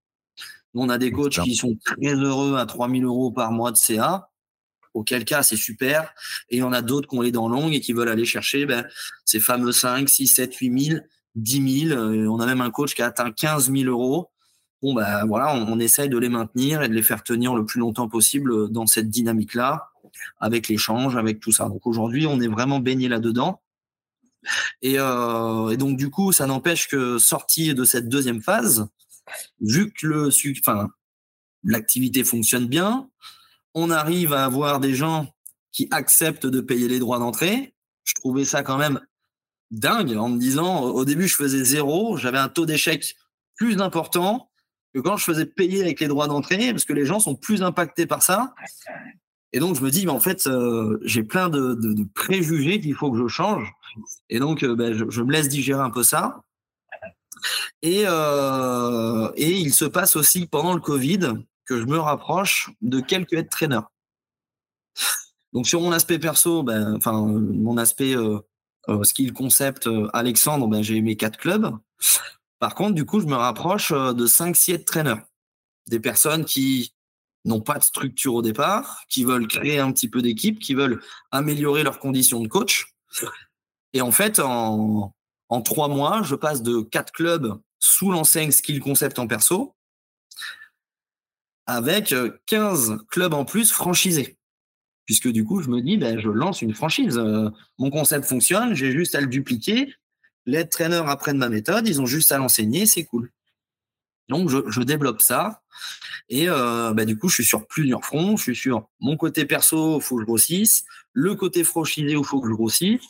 On 0.74 0.90
a 0.90 0.98
des 0.98 1.12
coachs 1.12 1.40
qui 1.44 1.56
sont 1.56 1.78
très 1.84 2.16
heureux 2.16 2.58
à 2.58 2.66
3000 2.66 3.04
euros 3.04 3.32
par 3.32 3.52
mois 3.52 3.72
de 3.72 3.78
CA 3.78 4.30
auquel 4.94 5.26
cas 5.26 5.44
c'est 5.44 5.56
super. 5.56 6.14
Et 6.50 6.58
il 6.58 6.60
y 6.60 6.64
en 6.64 6.74
a 6.74 6.82
d'autres 6.82 7.10
qui 7.10 7.18
ont 7.18 7.22
les 7.22 7.32
dents 7.32 7.50
longues 7.50 7.74
et 7.74 7.82
qui 7.82 7.94
veulent 7.94 8.10
aller 8.10 8.26
chercher 8.26 8.66
ben, 8.66 8.86
ces 9.26 9.40
fameux 9.40 9.72
5, 9.72 10.08
6, 10.08 10.28
7, 10.28 10.56
8 10.56 10.86
000, 10.86 11.00
10 11.36 11.88
000. 11.90 12.00
on 12.00 12.40
a 12.40 12.46
même 12.46 12.62
un 12.62 12.72
coach 12.72 12.96
qui 12.96 13.02
a 13.02 13.08
atteint 13.08 13.32
15 13.32 13.72
000 13.72 13.90
euros. 13.90 14.30
Bon, 14.82 14.94
ben 14.94 15.26
voilà, 15.26 15.56
on, 15.56 15.80
essaye 15.80 16.10
de 16.10 16.18
les 16.18 16.28
maintenir 16.28 16.84
et 16.84 16.90
de 16.90 16.94
les 16.94 17.04
faire 17.04 17.24
tenir 17.24 17.56
le 17.56 17.66
plus 17.66 17.80
longtemps 17.80 18.10
possible 18.10 18.70
dans 18.70 18.86
cette 18.86 19.10
dynamique-là, 19.10 19.93
avec 20.40 20.68
l'échange, 20.68 21.16
avec 21.16 21.40
tout 21.40 21.52
ça. 21.52 21.68
Donc 21.70 21.86
aujourd'hui, 21.86 22.26
on 22.26 22.40
est 22.40 22.48
vraiment 22.48 22.80
baigné 22.80 23.08
là-dedans. 23.08 23.62
Et, 24.82 24.96
euh, 24.98 25.76
donc 25.76 25.98
du 25.98 26.10
coup, 26.10 26.32
ça 26.32 26.46
n'empêche 26.46 26.88
que 26.88 27.18
sortir 27.18 27.76
de 27.76 27.84
cette 27.84 28.10
deuxième 28.10 28.42
phase, 28.42 28.88
vu 29.62 29.92
que 29.94 30.08
le, 30.08 30.30
enfin, 30.60 30.90
l'activité 31.64 32.24
fonctionne 32.24 32.68
bien, 32.68 33.10
on 33.74 33.90
arrive 33.90 34.34
à 34.34 34.46
avoir 34.46 34.80
des 34.80 34.94
gens 34.94 35.34
qui 35.72 35.88
acceptent 35.92 36.46
de 36.46 36.62
payer 36.62 36.88
les 36.88 37.00
droits 37.00 37.20
d'entrée. 37.20 37.74
Je 38.04 38.14
trouvais 38.16 38.46
ça 38.46 38.64
quand 38.64 38.78
même 38.78 39.00
dingue 39.72 40.16
en 40.16 40.30
me 40.30 40.38
disant, 40.38 40.82
au 40.82 41.04
début, 41.06 41.28
je 41.28 41.36
faisais 41.36 41.64
zéro, 41.64 42.18
j'avais 42.18 42.38
un 42.38 42.50
taux 42.50 42.66
d'échec 42.66 43.16
plus 43.56 43.82
important 43.82 44.50
que 44.94 45.00
quand 45.00 45.18
je 45.18 45.24
faisais 45.24 45.46
payer 45.46 45.82
avec 45.82 46.00
les 46.00 46.08
droits 46.08 46.28
d'entrée, 46.28 46.72
parce 46.72 46.86
que 46.86 46.94
les 46.94 47.06
gens 47.06 47.20
sont 47.20 47.36
plus 47.36 47.64
impactés 47.64 48.06
par 48.06 48.22
ça. 48.22 48.54
Et 49.54 49.60
donc, 49.60 49.76
je 49.76 49.82
me 49.82 49.92
dis, 49.92 50.06
mais 50.06 50.12
en 50.12 50.20
fait, 50.20 50.48
euh, 50.48 51.00
j'ai 51.04 51.24
plein 51.24 51.48
de, 51.48 52.04
préjugés 52.16 52.82
qu'il 52.82 52.96
faut 52.96 53.12
que 53.12 53.20
je 53.20 53.28
change. 53.28 53.72
Et 54.30 54.40
donc, 54.40 54.64
euh, 54.64 54.76
ben, 54.76 54.94
je, 54.94 55.22
me 55.22 55.32
laisse 55.32 55.48
digérer 55.48 55.82
un 55.82 55.92
peu 55.92 56.02
ça. 56.02 56.42
Et, 57.84 58.04
euh, 58.08 59.32
et 59.36 59.52
il 59.52 59.72
se 59.74 59.86
passe 59.86 60.16
aussi 60.16 60.48
pendant 60.48 60.74
le 60.74 60.80
Covid 60.80 61.34
que 61.66 61.80
je 61.80 61.86
me 61.86 62.00
rapproche 62.00 62.72
de 62.82 63.00
quelques 63.00 63.34
head 63.34 63.50
trainers. 63.50 63.84
Donc 65.54 65.68
sur 65.68 65.82
mon 65.82 65.92
aspect 65.92 66.18
perso, 66.18 66.64
ben, 66.64 66.96
enfin 66.96 67.12
mon 67.12 67.78
aspect 67.78 68.16
skill 69.04 69.34
concept 69.34 69.88
Alexandre, 70.14 70.68
ben, 70.68 70.82
j'ai 70.82 71.00
mes 71.02 71.16
quatre 71.16 71.38
clubs. 71.38 71.78
Par 72.60 72.76
contre, 72.76 72.96
du 72.96 73.06
coup, 73.06 73.20
je 73.20 73.28
me 73.28 73.36
rapproche 73.36 73.92
de 73.92 74.26
5-6 74.26 74.74
head 74.74 74.86
trainers. 74.86 75.22
Des 75.88 76.00
personnes 76.00 76.46
qui 76.46 76.94
n'ont 77.46 77.62
pas 77.62 77.78
de 77.78 77.84
structure 77.84 78.36
au 78.36 78.42
départ, 78.42 79.04
qui 79.10 79.24
veulent 79.24 79.48
créer 79.48 79.80
un 79.80 79.92
petit 79.92 80.10
peu 80.10 80.22
d'équipe, 80.22 80.60
qui 80.60 80.74
veulent 80.74 81.02
améliorer 81.32 81.84
leurs 81.84 82.00
conditions 82.00 82.42
de 82.42 82.48
coach. 82.48 82.88
Et 83.94 84.02
en 84.02 84.12
fait, 84.12 84.40
en, 84.40 85.14
trois 85.64 85.88
mois, 85.88 86.22
je 86.24 86.36
passe 86.36 86.64
de 86.64 86.82
quatre 86.82 87.12
clubs 87.12 87.60
sous 87.80 88.12
l'enseigne 88.12 88.52
Skill 88.52 88.80
Concept 88.80 89.20
en 89.20 89.28
perso 89.28 89.76
avec 91.66 92.14
15 92.48 92.92
euh, 92.92 92.98
clubs 93.10 93.34
en 93.34 93.46
plus 93.46 93.72
franchisés. 93.72 94.38
puisque 95.06 95.30
du 95.30 95.46
coup, 95.46 95.62
je 95.62 95.70
me 95.70 95.82
dis, 95.82 95.96
ben, 95.98 96.20
je 96.20 96.30
lance 96.30 96.62
une 96.62 96.74
franchise. 96.74 97.18
mon 97.78 97.90
concept 97.90 98.26
fonctionne, 98.26 98.74
j'ai 98.74 98.92
juste 98.92 99.16
à 99.16 99.22
le 99.22 99.28
dupliquer. 99.28 99.94
Les 100.46 100.68
traîneurs 100.68 101.08
apprennent 101.08 101.38
ma 101.38 101.48
méthode, 101.50 101.88
ils 101.88 102.02
ont 102.02 102.06
juste 102.06 102.34
à 102.34 102.38
l'enseigner, 102.38 102.86
c'est 102.86 103.06
cool. 103.06 103.32
Donc, 104.30 104.50
je, 104.50 104.82
développe 104.82 105.22
ça. 105.22 105.62
Et 106.30 106.48
ben, 106.48 107.06
du 107.06 107.18
coup, 107.18 107.28
je 107.28 107.36
suis 107.36 107.46
sur 107.46 107.68
plusieurs 107.68 108.04
fronts. 108.06 108.38
Je 108.38 108.44
suis 108.44 108.56
sur 108.56 108.88
mon 109.00 109.18
côté 109.18 109.46
perso, 109.46 109.98
il 110.00 110.02
faut 110.02 110.16
que 110.16 110.22
je 110.22 110.26
grossisse. 110.26 110.84
Le 111.12 111.36
côté 111.36 111.64
franchisé, 111.64 112.14
il 112.14 112.24
faut 112.24 112.42
que 112.42 112.48
je 112.48 112.54
grossisse. 112.54 113.02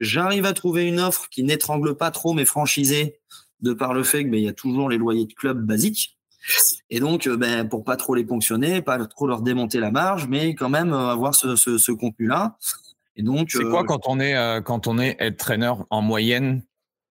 J'arrive 0.00 0.46
à 0.46 0.52
trouver 0.52 0.86
une 0.86 1.00
offre 1.00 1.28
qui 1.30 1.42
n'étrangle 1.42 1.94
pas 1.96 2.10
trop 2.10 2.32
mes 2.32 2.46
franchisés 2.46 3.20
de 3.60 3.74
par 3.74 3.92
le 3.92 4.02
fait 4.02 4.20
qu'il 4.20 4.30
ben, 4.30 4.40
y 4.40 4.48
a 4.48 4.52
toujours 4.52 4.88
les 4.88 4.96
loyers 4.96 5.26
de 5.26 5.34
club 5.34 5.64
basiques. 5.64 6.18
Et 6.88 7.00
donc, 7.00 7.26
euh, 7.26 7.36
ben, 7.36 7.68
pour 7.68 7.84
pas 7.84 7.96
trop 7.96 8.14
les 8.14 8.24
ponctionner, 8.24 8.80
pas 8.80 9.04
trop 9.06 9.26
leur 9.26 9.42
démonter 9.42 9.78
la 9.78 9.90
marge, 9.90 10.26
mais 10.26 10.54
quand 10.54 10.70
même 10.70 10.92
euh, 10.92 11.08
avoir 11.08 11.34
ce, 11.34 11.56
ce, 11.56 11.92
contenu-là. 11.92 12.56
Et 13.16 13.22
donc, 13.22 13.50
c'est 13.50 13.62
quoi 13.64 13.82
euh, 13.82 13.84
quand 13.84 14.06
on 14.06 14.18
est 14.18 14.62
quand 14.64 14.86
on 14.86 14.98
est 14.98 15.16
head 15.18 15.36
trainer 15.36 15.72
en 15.90 16.00
moyenne 16.00 16.62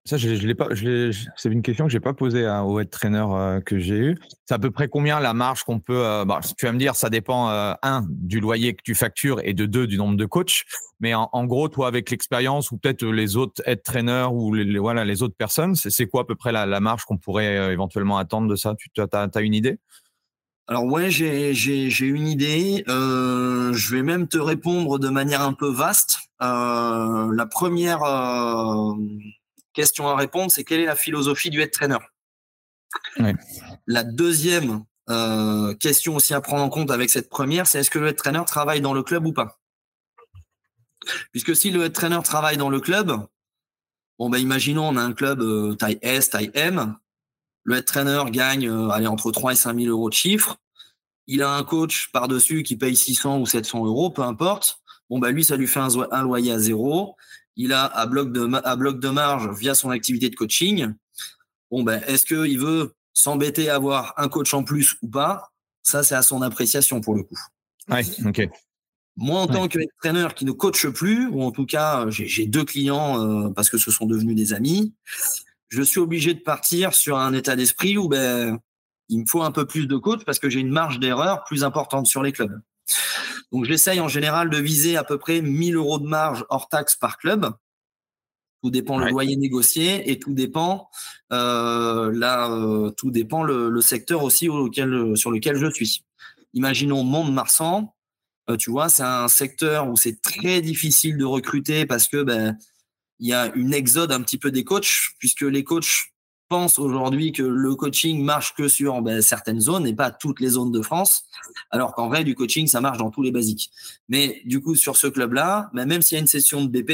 ça, 0.09 0.17
je, 0.17 0.35
je 0.35 0.47
l'ai 0.47 1.11
c'est 1.35 1.49
une 1.49 1.61
question 1.61 1.85
que 1.85 1.91
j'ai 1.91 1.99
pas 1.99 2.13
posée 2.13 2.47
au 2.65 2.79
head 2.79 2.89
trainer 2.89 3.25
euh, 3.29 3.61
que 3.61 3.77
j'ai 3.77 3.97
eu. 3.97 4.17
C'est 4.45 4.55
à 4.55 4.59
peu 4.59 4.71
près 4.71 4.87
combien 4.87 5.19
la 5.19 5.35
marge 5.35 5.63
qu'on 5.63 5.79
peut. 5.79 6.03
Euh, 6.03 6.25
bah, 6.25 6.39
tu 6.57 6.65
vas 6.65 6.71
me 6.71 6.79
dire, 6.79 6.95
ça 6.95 7.11
dépend 7.11 7.49
euh, 7.49 7.73
un 7.83 8.03
du 8.09 8.39
loyer 8.39 8.73
que 8.73 8.81
tu 8.83 8.95
factures 8.95 9.39
et 9.43 9.53
de 9.53 9.67
deux 9.67 9.85
du 9.85 9.97
nombre 9.97 10.17
de 10.17 10.25
coachs. 10.25 10.63
Mais 10.99 11.13
en, 11.13 11.45
gros, 11.45 11.69
toi, 11.69 11.87
avec 11.87 12.09
l'expérience 12.09 12.71
ou 12.71 12.77
peut-être 12.77 13.05
les 13.05 13.37
autres 13.37 13.61
head 13.65 13.83
trainers 13.83 14.33
ou 14.33 14.53
les, 14.53 14.79
voilà 14.79 15.05
les 15.05 15.21
autres 15.21 15.35
personnes, 15.37 15.75
c'est 15.75 16.07
quoi 16.07 16.21
à 16.21 16.25
peu 16.25 16.35
près 16.35 16.51
la, 16.51 16.65
la 16.65 16.79
marge 16.79 17.05
qu'on 17.05 17.17
pourrait 17.17 17.71
éventuellement 17.71 18.17
attendre 18.17 18.49
de 18.49 18.55
ça? 18.55 18.75
Tu 18.75 19.01
as, 19.01 19.29
as, 19.33 19.41
une 19.41 19.53
idée? 19.53 19.77
Alors 20.67 20.85
ouais, 20.85 21.09
j'ai 21.11 21.53
une 22.01 22.27
idée. 22.27 22.83
je 22.87 23.95
vais 23.95 24.01
même 24.01 24.27
te 24.27 24.39
répondre 24.39 24.97
de 24.97 25.09
manière 25.09 25.41
un 25.41 25.53
peu 25.53 25.69
vaste. 25.69 26.17
la 26.41 27.47
première 27.49 28.03
question 29.73 30.07
à 30.07 30.15
répondre, 30.15 30.51
c'est 30.51 30.63
quelle 30.63 30.79
est 30.79 30.85
la 30.85 30.95
philosophie 30.95 31.49
du 31.49 31.61
head 31.61 31.71
trainer 31.71 31.97
La 33.87 34.03
deuxième 34.03 34.83
euh, 35.09 35.73
question 35.75 36.15
aussi 36.15 36.33
à 36.33 36.41
prendre 36.41 36.63
en 36.63 36.69
compte 36.69 36.91
avec 36.91 37.09
cette 37.09 37.29
première, 37.29 37.67
c'est 37.67 37.79
est-ce 37.79 37.89
que 37.89 37.99
le 37.99 38.09
head 38.09 38.15
trainer 38.15 38.43
travaille 38.45 38.81
dans 38.81 38.93
le 38.93 39.03
club 39.03 39.25
ou 39.25 39.33
pas? 39.33 39.59
Puisque 41.31 41.55
si 41.55 41.71
le 41.71 41.85
head 41.85 41.93
trainer 41.93 42.19
travaille 42.23 42.57
dans 42.57 42.69
le 42.69 42.79
club, 42.79 43.11
bon 44.19 44.29
ben 44.29 44.37
imaginons 44.37 44.87
on 44.87 44.97
a 44.97 45.01
un 45.01 45.13
club 45.13 45.41
euh, 45.41 45.75
taille 45.75 45.97
S, 46.01 46.29
taille 46.29 46.51
M, 46.53 46.95
le 47.63 47.77
head 47.77 47.85
trainer 47.85 48.23
gagne 48.29 48.69
euh, 48.69 48.89
allez, 48.89 49.07
entre 49.07 49.31
3 49.31 49.53
et 49.53 49.55
5 49.55 49.79
000 49.79 49.89
euros 49.89 50.09
de 50.09 50.15
chiffre, 50.15 50.57
il 51.27 51.43
a 51.43 51.55
un 51.55 51.63
coach 51.63 52.11
par-dessus 52.11 52.63
qui 52.63 52.75
paye 52.75 52.95
600 52.95 53.39
ou 53.39 53.45
700 53.45 53.85
euros, 53.85 54.09
peu 54.09 54.23
importe. 54.23 54.81
Bon, 55.09 55.19
ben 55.19 55.29
lui, 55.31 55.43
ça 55.43 55.57
lui 55.57 55.67
fait 55.67 55.79
un, 55.79 55.89
un 56.11 56.23
loyer 56.23 56.51
à 56.51 56.59
zéro 56.59 57.15
il 57.59 57.73
a 57.73 57.83
à 57.85 58.05
bloc 58.05 58.31
de, 58.31 58.49
à 58.63 58.75
bloc 58.77 59.01
de 59.01 59.09
marge 59.09 59.49
via 59.59 59.75
son 59.75 59.89
activité 59.89 60.29
de 60.29 60.35
coaching. 60.35 60.93
Bon, 61.69 61.83
ben, 61.83 62.01
est-ce 62.07 62.25
qu'il 62.25 62.57
veut 62.57 62.93
s'embêter 63.13 63.69
à 63.69 63.75
avoir 63.75 64.13
un 64.15 64.29
coach 64.29 64.53
en 64.53 64.63
plus 64.63 64.95
ou 65.01 65.09
pas? 65.09 65.51
Ça, 65.83 66.01
c'est 66.01 66.15
à 66.15 66.21
son 66.21 66.41
appréciation 66.41 67.01
pour 67.01 67.15
le 67.15 67.23
coup. 67.23 67.37
Ouais, 67.89 68.03
ok. 68.25 68.49
Moi, 69.17 69.41
en 69.41 69.47
tant 69.47 69.67
que 69.67 69.79
traîneur 70.01 70.35
qui 70.35 70.45
ne 70.45 70.53
coache 70.53 70.87
plus, 70.87 71.27
ou 71.27 71.43
en 71.43 71.51
tout 71.51 71.65
cas, 71.65 72.05
j'ai 72.09 72.45
deux 72.45 72.63
clients 72.63 73.21
euh, 73.21 73.49
parce 73.49 73.69
que 73.69 73.77
ce 73.77 73.91
sont 73.91 74.05
devenus 74.05 74.37
des 74.37 74.53
amis, 74.53 74.93
je 75.67 75.81
suis 75.81 75.99
obligé 75.99 76.33
de 76.33 76.39
partir 76.39 76.93
sur 76.93 77.17
un 77.17 77.33
état 77.33 77.57
d'esprit 77.57 77.97
où 77.97 78.07
ben, 78.07 78.57
il 79.09 79.19
me 79.19 79.25
faut 79.25 79.41
un 79.41 79.51
peu 79.51 79.65
plus 79.65 79.85
de 79.85 79.97
coach 79.97 80.23
parce 80.25 80.39
que 80.39 80.49
j'ai 80.49 80.61
une 80.61 80.71
marge 80.71 80.99
d'erreur 80.99 81.43
plus 81.43 81.65
importante 81.65 82.07
sur 82.07 82.23
les 82.23 82.31
clubs. 82.31 82.61
Donc 83.51 83.65
j'essaye 83.65 83.99
en 83.99 84.07
général 84.07 84.49
de 84.49 84.57
viser 84.57 84.97
à 84.97 85.03
peu 85.03 85.17
près 85.17 85.41
1000 85.41 85.75
euros 85.75 85.99
de 85.99 86.07
marge 86.07 86.45
hors 86.49 86.69
taxe 86.69 86.95
par 86.95 87.17
club. 87.17 87.51
Tout 88.61 88.71
dépend 88.71 88.97
le 88.97 89.09
loyer 89.09 89.37
négocié 89.37 90.11
et 90.11 90.19
tout 90.19 90.33
dépend 90.33 90.89
euh, 91.31 92.11
là, 92.13 92.51
euh, 92.51 92.89
tout 92.91 93.09
dépend 93.09 93.43
le, 93.43 93.79
secteur 93.79 94.23
aussi 94.23 94.49
auquel, 94.49 95.15
sur 95.15 95.31
lequel 95.31 95.55
je 95.55 95.69
suis. 95.71 96.03
Imaginons 96.53 97.03
Mont-de-Marsan, 97.03 97.93
euh, 98.49 98.57
tu 98.57 98.71
vois, 98.71 98.89
c'est 98.89 99.03
un 99.03 99.27
secteur 99.27 99.87
où 99.87 99.95
c'est 99.95 100.21
très 100.21 100.61
difficile 100.61 101.17
de 101.17 101.25
recruter 101.25 101.85
parce 101.85 102.07
que 102.07 102.23
ben 102.23 102.57
il 103.19 103.27
y 103.27 103.33
a 103.33 103.51
une 103.55 103.73
exode 103.73 104.11
un 104.11 104.21
petit 104.21 104.37
peu 104.37 104.49
des 104.49 104.63
coachs 104.63 105.11
puisque 105.19 105.41
les 105.41 105.63
coachs 105.63 106.11
pense 106.49 106.79
aujourd'hui 106.79 107.31
que 107.31 107.43
le 107.43 107.75
coaching 107.75 108.23
marche 108.23 108.55
que 108.55 108.67
sur 108.67 109.01
ben, 109.01 109.21
certaines 109.21 109.61
zones 109.61 109.87
et 109.87 109.93
pas 109.93 110.11
toutes 110.11 110.39
les 110.39 110.49
zones 110.49 110.71
de 110.71 110.81
France, 110.81 111.23
alors 111.69 111.93
qu'en 111.93 112.09
vrai, 112.09 112.23
du 112.23 112.35
coaching, 112.35 112.67
ça 112.67 112.81
marche 112.81 112.97
dans 112.97 113.11
tous 113.11 113.21
les 113.21 113.31
basiques. 113.31 113.71
Mais 114.09 114.41
du 114.45 114.59
coup, 114.61 114.75
sur 114.75 114.97
ce 114.97 115.07
club-là, 115.07 115.69
ben, 115.73 115.85
même 115.85 116.01
s'il 116.01 116.15
y 116.15 116.17
a 116.17 116.21
une 116.21 116.27
session 116.27 116.65
de 116.65 116.67
BP, 116.67 116.91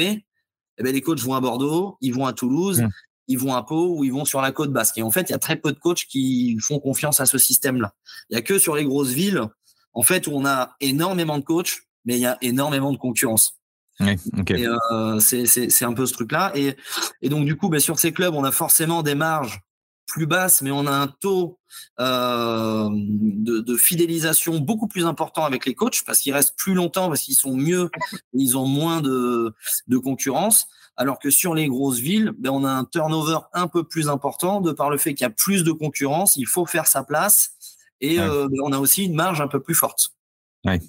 eh 0.78 0.82
ben, 0.82 0.92
les 0.92 1.00
coachs 1.00 1.20
vont 1.20 1.34
à 1.34 1.40
Bordeaux, 1.40 1.96
ils 2.00 2.14
vont 2.14 2.26
à 2.26 2.34
Toulouse, 2.34 2.82
mmh. 2.82 2.88
ils 3.28 3.38
vont 3.38 3.54
à 3.54 3.62
Pau 3.62 3.96
ou 3.96 4.04
ils 4.04 4.12
vont 4.12 4.26
sur 4.26 4.42
la 4.42 4.52
côte 4.52 4.72
basque. 4.72 4.98
Et 4.98 5.02
en 5.02 5.10
fait, 5.10 5.30
il 5.30 5.32
y 5.32 5.34
a 5.34 5.38
très 5.38 5.56
peu 5.56 5.72
de 5.72 5.78
coachs 5.78 6.04
qui 6.06 6.58
font 6.60 6.78
confiance 6.78 7.20
à 7.20 7.26
ce 7.26 7.38
système-là. 7.38 7.94
Il 8.30 8.34
y 8.34 8.36
a 8.36 8.42
que 8.42 8.58
sur 8.58 8.76
les 8.76 8.84
grosses 8.84 9.12
villes, 9.12 9.42
en 9.94 10.02
fait, 10.02 10.26
où 10.26 10.32
on 10.32 10.44
a 10.44 10.76
énormément 10.80 11.38
de 11.38 11.44
coachs, 11.44 11.78
mais 12.04 12.16
il 12.16 12.20
y 12.20 12.26
a 12.26 12.36
énormément 12.42 12.92
de 12.92 12.98
concurrence. 12.98 13.55
Euh, 14.00 15.20
c'est 15.20 15.84
un 15.84 15.92
peu 15.92 16.06
ce 16.06 16.12
truc-là. 16.12 16.52
Et, 16.54 16.76
et, 17.22 17.28
donc, 17.28 17.46
du 17.46 17.56
coup, 17.56 17.68
ben, 17.68 17.80
sur 17.80 17.98
ces 17.98 18.12
clubs, 18.12 18.34
on 18.34 18.44
a 18.44 18.52
forcément 18.52 19.02
des 19.02 19.14
marges 19.14 19.60
plus 20.06 20.26
basses, 20.26 20.62
mais 20.62 20.70
on 20.70 20.86
a 20.86 20.92
un 20.92 21.08
taux 21.08 21.58
euh, 21.98 22.88
de, 22.92 23.58
de, 23.58 23.76
fidélisation 23.76 24.58
beaucoup 24.60 24.86
plus 24.86 25.04
important 25.04 25.44
avec 25.44 25.66
les 25.66 25.74
coachs 25.74 26.02
parce 26.06 26.20
qu'ils 26.20 26.32
restent 26.32 26.56
plus 26.56 26.74
longtemps, 26.74 27.08
parce 27.08 27.22
qu'ils 27.22 27.34
sont 27.34 27.56
mieux, 27.56 27.90
ils 28.32 28.56
ont 28.56 28.66
moins 28.66 29.00
de, 29.00 29.54
de 29.88 29.98
concurrence. 29.98 30.68
Alors 30.96 31.18
que 31.18 31.28
sur 31.28 31.54
les 31.54 31.66
grosses 31.66 31.98
villes, 31.98 32.32
ben, 32.38 32.50
on 32.50 32.64
a 32.64 32.70
un 32.70 32.84
turnover 32.84 33.38
un 33.52 33.68
peu 33.68 33.84
plus 33.84 34.08
important 34.08 34.60
de 34.60 34.72
par 34.72 34.90
le 34.90 34.96
fait 34.96 35.12
qu'il 35.12 35.24
y 35.24 35.26
a 35.26 35.30
plus 35.30 35.64
de 35.64 35.72
concurrence, 35.72 36.36
il 36.36 36.46
faut 36.46 36.64
faire 36.64 36.86
sa 36.86 37.02
place 37.02 37.50
et 38.00 38.20
euh, 38.20 38.48
ben, 38.48 38.58
on 38.62 38.72
a 38.72 38.78
aussi 38.78 39.04
une 39.04 39.14
marge 39.14 39.40
un 39.40 39.48
peu 39.48 39.60
plus 39.60 39.74
forte. 39.74 40.12
Ouais. 40.64 40.80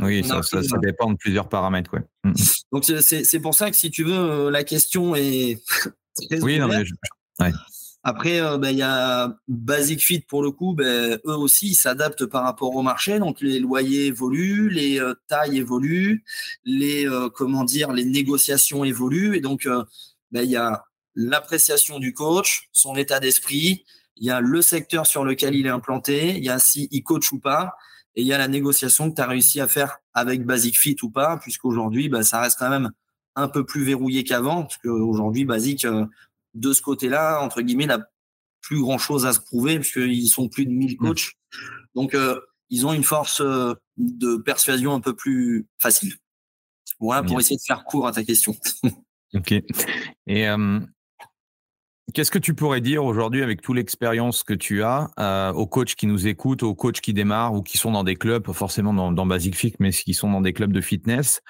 Oui, 0.00 0.24
ça, 0.24 0.42
ça, 0.42 0.60
dépend 0.82 1.10
de 1.12 1.16
plusieurs 1.16 1.48
paramètres. 1.48 1.94
Ouais. 1.94 2.02
Mm, 2.24 2.30
mm. 2.30 2.34
Donc, 2.72 2.84
c'est 2.84 3.40
pour 3.40 3.54
ça 3.54 3.70
que 3.70 3.76
si 3.76 3.90
tu 3.90 4.04
veux, 4.04 4.18
euh, 4.18 4.50
la 4.50 4.64
question 4.64 5.14
est. 5.14 5.62
oui, 6.42 6.58
non, 6.58 6.68
mais 6.68 6.84
ouais. 7.40 7.52
Après, 8.06 8.40
euh, 8.40 8.58
ben, 8.58 8.70
il 8.70 8.78
y 8.78 8.82
a 8.82 9.34
Basic 9.48 10.00
Fit 10.00 10.20
pour 10.20 10.42
le 10.42 10.50
coup, 10.50 10.74
ben, 10.74 11.18
eux 11.24 11.36
aussi, 11.36 11.68
ils 11.68 11.74
s'adaptent 11.74 12.26
par 12.26 12.42
rapport 12.42 12.74
au 12.74 12.82
marché. 12.82 13.18
Donc, 13.18 13.40
les 13.40 13.58
loyers 13.58 14.06
évoluent, 14.06 14.68
les 14.68 15.00
euh, 15.00 15.14
tailles 15.26 15.56
évoluent, 15.56 16.22
les, 16.64 17.08
comment 17.34 17.64
dire, 17.64 17.92
les 17.92 18.04
négociations 18.04 18.84
évoluent. 18.84 19.36
Et 19.36 19.40
donc, 19.40 19.66
ben, 20.32 20.42
il 20.42 20.50
y 20.50 20.56
a 20.56 20.84
l'appréciation 21.14 21.98
du 21.98 22.12
coach, 22.12 22.68
son 22.72 22.96
état 22.96 23.20
d'esprit, 23.20 23.84
il 24.16 24.26
y 24.26 24.30
a 24.30 24.40
le 24.40 24.60
secteur 24.60 25.06
sur 25.06 25.24
lequel 25.24 25.54
il 25.54 25.66
est 25.66 25.70
implanté, 25.70 26.36
il 26.36 26.44
y 26.44 26.50
a 26.50 26.58
si 26.58 26.88
il 26.90 27.02
coach 27.02 27.32
ou 27.32 27.38
pas 27.38 27.74
et 28.16 28.22
il 28.22 28.26
y 28.26 28.32
a 28.32 28.38
la 28.38 28.48
négociation 28.48 29.10
que 29.10 29.16
tu 29.16 29.22
as 29.22 29.26
réussi 29.26 29.60
à 29.60 29.68
faire 29.68 29.98
avec 30.12 30.44
Basic 30.44 30.78
Fit 30.78 30.96
ou 31.02 31.10
pas, 31.10 31.36
puisqu'aujourd'hui, 31.38 32.08
bah, 32.08 32.22
ça 32.22 32.40
reste 32.40 32.58
quand 32.58 32.70
même 32.70 32.90
un 33.34 33.48
peu 33.48 33.66
plus 33.66 33.84
verrouillé 33.84 34.22
qu'avant, 34.22 34.62
parce 34.62 34.78
qu'aujourd'hui, 34.78 35.44
Basic, 35.44 35.84
euh, 35.84 36.06
de 36.54 36.72
ce 36.72 36.82
côté-là, 36.82 37.40
entre 37.40 37.60
guillemets, 37.62 37.86
n'a 37.86 38.06
plus 38.60 38.80
grand-chose 38.80 39.26
à 39.26 39.32
se 39.32 39.40
prouver, 39.40 39.80
puisqu'ils 39.80 40.28
sont 40.28 40.48
plus 40.48 40.64
de 40.64 40.70
1000 40.70 40.94
mmh. 40.94 40.96
coachs. 40.96 41.32
Donc, 41.94 42.14
euh, 42.14 42.40
ils 42.70 42.86
ont 42.86 42.92
une 42.92 43.04
force 43.04 43.40
euh, 43.40 43.74
de 43.96 44.36
persuasion 44.36 44.94
un 44.94 45.00
peu 45.00 45.14
plus 45.14 45.66
facile. 45.78 46.14
Voilà 47.00 47.22
pour 47.22 47.40
essayer 47.40 47.56
de 47.56 47.62
faire 47.62 47.84
court 47.84 48.06
à 48.06 48.12
ta 48.12 48.22
question. 48.22 48.56
ok. 49.34 49.52
Et 50.26 50.46
Qu'est-ce 52.12 52.30
que 52.30 52.38
tu 52.38 52.54
pourrais 52.54 52.82
dire 52.82 53.04
aujourd'hui 53.04 53.42
avec 53.42 53.62
toute 53.62 53.76
l'expérience 53.76 54.42
que 54.42 54.52
tu 54.52 54.82
as 54.82 55.10
euh, 55.18 55.52
aux 55.52 55.66
coachs 55.66 55.94
qui 55.94 56.06
nous 56.06 56.26
écoutent, 56.26 56.62
aux 56.62 56.74
coachs 56.74 57.00
qui 57.00 57.14
démarrent 57.14 57.54
ou 57.54 57.62
qui 57.62 57.78
sont 57.78 57.92
dans 57.92 58.04
des 58.04 58.14
clubs, 58.14 58.52
forcément 58.52 58.92
dans, 58.92 59.10
dans 59.10 59.26
Basic 59.26 59.56
Fit, 59.56 59.74
mais 59.80 59.90
qui 59.90 60.12
sont 60.12 60.30
dans 60.30 60.42
des 60.42 60.52
clubs 60.52 60.72
de 60.72 60.80
fitness? 60.82 61.40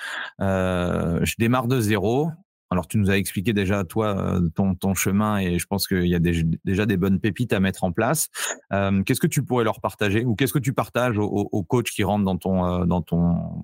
Euh, 0.41 1.21
Je 1.25 1.35
démarre 1.39 1.67
de 1.67 1.81
zéro. 1.81 2.31
Alors 2.71 2.89
tu 2.89 2.99
nous 2.99 3.11
as 3.11 3.17
expliqué 3.17 3.53
déjà 3.53 3.85
toi 3.85 4.17
euh, 4.19 4.49
ton, 4.55 4.75
ton 4.75 4.95
chemin 4.95 5.39
et 5.39 5.59
je 5.59 5.67
pense 5.67 5.87
qu'il 5.87 6.09
y 6.09 6.15
a 6.15 6.19
déjà 6.19 6.87
des 6.87 6.97
bonnes 6.97 7.21
pépites 7.21 7.53
à 7.53 7.61
mettre 7.61 7.85
en 7.85 7.93
place. 7.93 8.31
Euh, 8.73 9.03
qu'est-ce 9.05 9.21
que 9.21 9.29
tu 9.29 9.45
pourrais 9.45 9.65
leur 9.65 9.81
partager 9.81 10.25
ou 10.25 10.35
qu'est-ce 10.35 10.53
que 10.53 10.59
tu 10.59 10.73
partages 10.73 11.19
aux, 11.19 11.25
aux, 11.25 11.63
coachs 11.63 11.91
qui 11.91 12.03
rentrent 12.03 12.25
dans 12.25 12.37
ton 12.37 12.65
euh, 12.67 12.85
dans 12.85 13.01
ton 13.01 13.63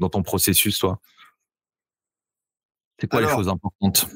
dans 0.00 0.08
ton 0.08 0.22
processus 0.22 0.78
toi? 0.78 1.00
C'est 2.98 3.06
quoi 3.06 3.20
les 3.20 3.28
choses 3.28 3.48
importantes? 3.48 4.08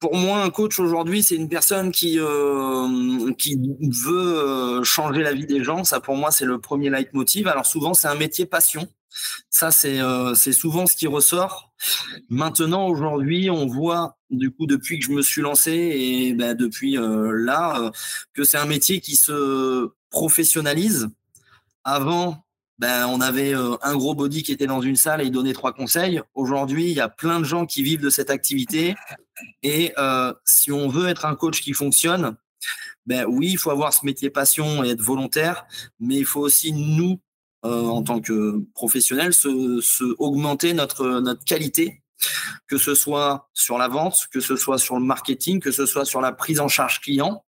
Pour 0.00 0.14
moi, 0.16 0.42
un 0.42 0.50
coach 0.50 0.78
aujourd'hui, 0.78 1.22
c'est 1.22 1.34
une 1.34 1.48
personne 1.48 1.90
qui 1.90 2.18
euh, 2.20 3.32
qui 3.34 3.58
veut 3.80 4.38
euh, 4.38 4.84
changer 4.84 5.22
la 5.22 5.32
vie 5.32 5.46
des 5.46 5.64
gens. 5.64 5.84
Ça, 5.84 6.00
pour 6.00 6.16
moi, 6.16 6.30
c'est 6.30 6.44
le 6.44 6.60
premier 6.60 6.88
leitmotiv. 6.90 7.48
Alors 7.48 7.66
souvent, 7.66 7.94
c'est 7.94 8.08
un 8.08 8.14
métier 8.14 8.46
passion. 8.46 8.86
Ça, 9.50 9.70
c'est 9.72 10.00
euh, 10.00 10.34
souvent 10.34 10.86
ce 10.86 10.94
qui 10.94 11.06
ressort. 11.08 11.72
Maintenant, 12.28 12.86
aujourd'hui, 12.86 13.50
on 13.50 13.66
voit 13.66 14.16
du 14.30 14.50
coup 14.52 14.66
depuis 14.66 14.98
que 14.98 15.04
je 15.04 15.10
me 15.10 15.22
suis 15.22 15.42
lancé 15.42 15.72
et 15.72 16.32
ben, 16.34 16.54
depuis 16.54 16.96
là 16.98 17.90
que 18.34 18.44
c'est 18.44 18.58
un 18.58 18.66
métier 18.66 19.00
qui 19.00 19.16
se 19.16 19.90
professionnalise. 20.10 21.08
Avant, 21.84 22.44
ben, 22.78 23.06
on 23.08 23.20
avait 23.20 23.54
euh, 23.54 23.76
un 23.82 23.96
gros 23.96 24.14
body 24.14 24.42
qui 24.42 24.52
était 24.52 24.66
dans 24.66 24.80
une 24.80 24.94
salle 24.94 25.20
et 25.20 25.24
il 25.24 25.32
donnait 25.32 25.52
trois 25.52 25.72
conseils. 25.72 26.20
Aujourd'hui, 26.34 26.84
il 26.84 26.96
y 26.96 27.00
a 27.00 27.08
plein 27.08 27.40
de 27.40 27.44
gens 27.44 27.66
qui 27.66 27.82
vivent 27.82 28.00
de 28.00 28.10
cette 28.10 28.30
activité. 28.30 28.94
Et 29.62 29.92
euh, 29.98 30.32
si 30.44 30.70
on 30.70 30.88
veut 30.88 31.08
être 31.08 31.24
un 31.24 31.34
coach 31.34 31.60
qui 31.60 31.72
fonctionne, 31.72 32.36
ben 33.06 33.24
oui, 33.26 33.48
il 33.50 33.58
faut 33.58 33.70
avoir 33.70 33.92
ce 33.92 34.06
métier 34.06 34.30
passion 34.30 34.84
et 34.84 34.90
être 34.90 35.00
volontaire, 35.00 35.66
mais 35.98 36.16
il 36.16 36.24
faut 36.24 36.40
aussi 36.40 36.72
nous, 36.72 37.20
euh, 37.64 37.86
en 37.86 38.02
tant 38.02 38.20
que 38.20 38.62
professionnels, 38.74 39.34
se, 39.34 39.80
se, 39.80 40.04
augmenter 40.18 40.72
notre 40.72 41.20
notre 41.20 41.44
qualité, 41.44 42.02
que 42.68 42.78
ce 42.78 42.94
soit 42.94 43.48
sur 43.54 43.78
la 43.78 43.88
vente, 43.88 44.28
que 44.30 44.40
ce 44.40 44.54
soit 44.54 44.78
sur 44.78 44.96
le 44.98 45.04
marketing, 45.04 45.58
que 45.58 45.72
ce 45.72 45.86
soit 45.86 46.04
sur 46.04 46.20
la 46.20 46.32
prise 46.32 46.60
en 46.60 46.68
charge 46.68 47.00
client, 47.00 47.44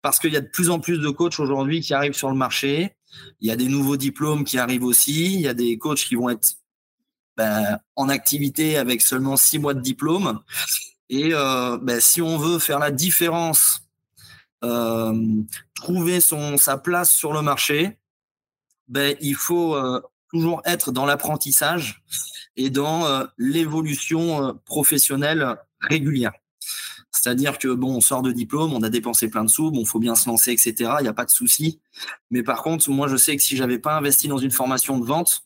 parce 0.00 0.18
qu'il 0.18 0.32
y 0.32 0.36
a 0.36 0.40
de 0.40 0.48
plus 0.48 0.70
en 0.70 0.80
plus 0.80 0.98
de 0.98 1.10
coachs 1.10 1.38
aujourd'hui 1.38 1.80
qui 1.80 1.94
arrivent 1.94 2.14
sur 2.14 2.30
le 2.30 2.36
marché 2.36 2.96
il 3.40 3.48
y 3.48 3.50
a 3.50 3.56
des 3.56 3.68
nouveaux 3.68 3.96
diplômes 3.96 4.44
qui 4.44 4.58
arrivent 4.58 4.84
aussi. 4.84 5.34
Il 5.34 5.40
y 5.40 5.48
a 5.48 5.54
des 5.54 5.78
coachs 5.78 5.98
qui 5.98 6.14
vont 6.14 6.30
être 6.30 6.56
ben, 7.36 7.78
en 7.96 8.08
activité 8.08 8.76
avec 8.76 9.02
seulement 9.02 9.36
six 9.36 9.58
mois 9.58 9.74
de 9.74 9.80
diplôme. 9.80 10.40
Et 11.08 11.30
euh, 11.32 11.78
ben, 11.80 12.00
si 12.00 12.22
on 12.22 12.38
veut 12.38 12.58
faire 12.58 12.78
la 12.78 12.90
différence, 12.90 13.82
euh, 14.64 15.42
trouver 15.74 16.20
son, 16.20 16.56
sa 16.56 16.78
place 16.78 17.12
sur 17.12 17.32
le 17.32 17.42
marché, 17.42 17.98
ben, 18.88 19.16
il 19.20 19.34
faut 19.34 19.74
euh, 19.74 20.00
toujours 20.30 20.62
être 20.64 20.92
dans 20.92 21.06
l'apprentissage 21.06 22.02
et 22.56 22.68
dans 22.68 23.26
l'évolution 23.38 24.60
professionnelle 24.66 25.56
régulière. 25.80 26.32
C'est-à-dire 27.22 27.58
que 27.58 27.68
bon, 27.68 27.94
on 27.94 28.00
sort 28.00 28.22
de 28.22 28.32
diplôme, 28.32 28.72
on 28.72 28.82
a 28.82 28.88
dépensé 28.88 29.28
plein 29.28 29.44
de 29.44 29.48
sous, 29.48 29.70
bon, 29.70 29.84
faut 29.84 30.00
bien 30.00 30.16
se 30.16 30.28
lancer, 30.28 30.50
etc. 30.50 30.94
Il 30.98 31.04
n'y 31.04 31.08
a 31.08 31.12
pas 31.12 31.24
de 31.24 31.30
souci. 31.30 31.78
Mais 32.32 32.42
par 32.42 32.64
contre, 32.64 32.90
moi, 32.90 33.06
je 33.06 33.16
sais 33.16 33.36
que 33.36 33.42
si 33.42 33.56
j'avais 33.56 33.78
pas 33.78 33.96
investi 33.96 34.26
dans 34.26 34.38
une 34.38 34.50
formation 34.50 34.98
de 34.98 35.04
vente, 35.04 35.44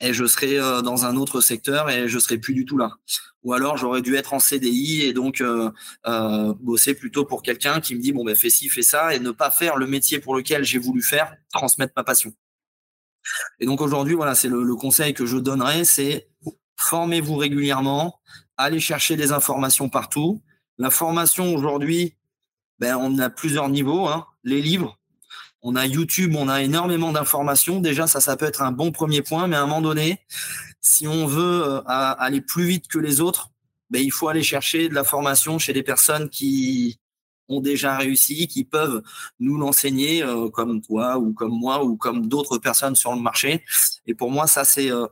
et 0.00 0.12
je 0.12 0.24
serais 0.24 0.58
euh, 0.58 0.82
dans 0.82 1.04
un 1.04 1.14
autre 1.14 1.40
secteur 1.40 1.88
et 1.88 2.08
je 2.08 2.18
serais 2.18 2.38
plus 2.38 2.52
du 2.52 2.64
tout 2.64 2.76
là. 2.78 2.96
Ou 3.44 3.52
alors 3.52 3.76
j'aurais 3.76 4.02
dû 4.02 4.16
être 4.16 4.34
en 4.34 4.40
CDI 4.40 5.02
et 5.02 5.12
donc 5.12 5.40
euh, 5.40 5.70
euh, 6.08 6.52
bosser 6.58 6.94
plutôt 6.94 7.24
pour 7.24 7.44
quelqu'un 7.44 7.80
qui 7.80 7.94
me 7.94 8.00
dit 8.00 8.12
bon 8.12 8.24
ben 8.24 8.34
fais 8.34 8.50
ci, 8.50 8.68
fais 8.68 8.82
ça 8.82 9.14
et 9.14 9.20
ne 9.20 9.30
pas 9.30 9.52
faire 9.52 9.76
le 9.76 9.86
métier 9.86 10.18
pour 10.18 10.34
lequel 10.34 10.64
j'ai 10.64 10.78
voulu 10.78 11.00
faire, 11.00 11.36
transmettre 11.52 11.92
ma 11.96 12.02
passion. 12.02 12.32
Et 13.60 13.66
donc 13.66 13.80
aujourd'hui 13.80 14.14
voilà 14.14 14.34
c'est 14.34 14.48
le, 14.48 14.64
le 14.64 14.74
conseil 14.74 15.14
que 15.14 15.26
je 15.26 15.36
donnerais 15.36 15.84
c'est 15.84 16.28
formez-vous 16.76 17.36
régulièrement, 17.36 18.18
allez 18.56 18.80
chercher 18.80 19.14
des 19.14 19.30
informations 19.30 19.88
partout 19.88 20.42
la 20.78 20.90
formation 20.90 21.54
aujourd'hui, 21.54 22.14
ben, 22.78 22.96
on 22.96 23.18
a 23.18 23.30
plusieurs 23.30 23.68
niveaux. 23.68 24.08
Hein. 24.08 24.26
Les 24.44 24.60
livres, 24.60 24.98
on 25.62 25.76
a 25.76 25.86
YouTube, 25.86 26.34
on 26.36 26.48
a 26.48 26.62
énormément 26.62 27.12
d'informations. 27.12 27.80
Déjà, 27.80 28.06
ça, 28.06 28.20
ça 28.20 28.36
peut 28.36 28.46
être 28.46 28.62
un 28.62 28.72
bon 28.72 28.90
premier 28.90 29.22
point, 29.22 29.46
mais 29.46 29.56
à 29.56 29.62
un 29.62 29.66
moment 29.66 29.80
donné, 29.80 30.20
si 30.80 31.06
on 31.06 31.26
veut 31.26 31.64
euh, 31.64 31.80
aller 31.86 32.40
plus 32.40 32.64
vite 32.64 32.88
que 32.88 32.98
les 32.98 33.20
autres, 33.20 33.50
ben, 33.90 34.02
il 34.02 34.10
faut 34.10 34.28
aller 34.28 34.42
chercher 34.42 34.88
de 34.88 34.94
la 34.94 35.04
formation 35.04 35.58
chez 35.58 35.72
des 35.72 35.82
personnes 35.82 36.28
qui 36.28 36.98
ont 37.48 37.60
déjà 37.60 37.96
réussi, 37.96 38.48
qui 38.48 38.64
peuvent 38.64 39.02
nous 39.38 39.58
l'enseigner, 39.58 40.22
euh, 40.22 40.48
comme 40.48 40.80
toi 40.80 41.18
ou 41.18 41.32
comme 41.32 41.52
moi 41.52 41.84
ou 41.84 41.96
comme 41.96 42.26
d'autres 42.26 42.58
personnes 42.58 42.96
sur 42.96 43.14
le 43.14 43.20
marché. 43.20 43.64
Et 44.06 44.14
pour 44.14 44.30
moi, 44.30 44.46
ça, 44.46 44.64
c'est 44.64 44.90
euh, 44.90 45.06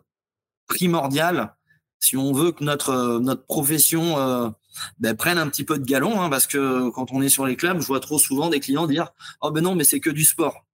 primordial 0.66 1.54
si 2.00 2.16
on 2.16 2.32
veut 2.32 2.50
que 2.52 2.64
notre, 2.64 3.20
notre 3.20 3.44
profession 3.44 4.54
ben, 4.98 5.16
prennent 5.16 5.38
un 5.38 5.48
petit 5.48 5.64
peu 5.64 5.78
de 5.78 5.84
galon, 5.84 6.20
hein, 6.20 6.30
parce 6.30 6.46
que 6.46 6.90
quand 6.90 7.12
on 7.12 7.22
est 7.22 7.28
sur 7.28 7.46
les 7.46 7.56
clubs, 7.56 7.80
je 7.80 7.86
vois 7.86 8.00
trop 8.00 8.18
souvent 8.18 8.48
des 8.48 8.60
clients 8.60 8.86
dire 8.86 9.12
Oh 9.40 9.50
ben 9.50 9.62
non, 9.62 9.74
mais 9.74 9.84
c'est 9.84 10.00
que 10.00 10.10
du 10.10 10.24
sport. 10.24 10.66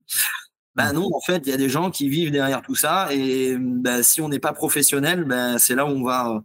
Ben 0.74 0.92
non, 0.92 1.08
en 1.14 1.20
fait, 1.20 1.42
il 1.46 1.48
y 1.48 1.52
a 1.52 1.56
des 1.56 1.70
gens 1.70 1.90
qui 1.90 2.08
vivent 2.08 2.30
derrière 2.30 2.60
tout 2.60 2.74
ça, 2.74 3.08
et 3.10 3.56
ben, 3.58 4.02
si 4.02 4.20
on 4.20 4.28
n'est 4.28 4.38
pas 4.38 4.52
professionnel, 4.52 5.24
ben, 5.24 5.58
c'est 5.58 5.74
là 5.74 5.86
où 5.86 5.88
on 5.88 6.04
va 6.04 6.34
euh, 6.34 6.40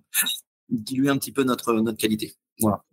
diluer 0.69 1.09
un 1.09 1.17
petit 1.17 1.33
peu 1.33 1.43
notre, 1.43 1.73
notre 1.73 1.97
qualité. 1.97 2.33
Voilà. 2.61 2.83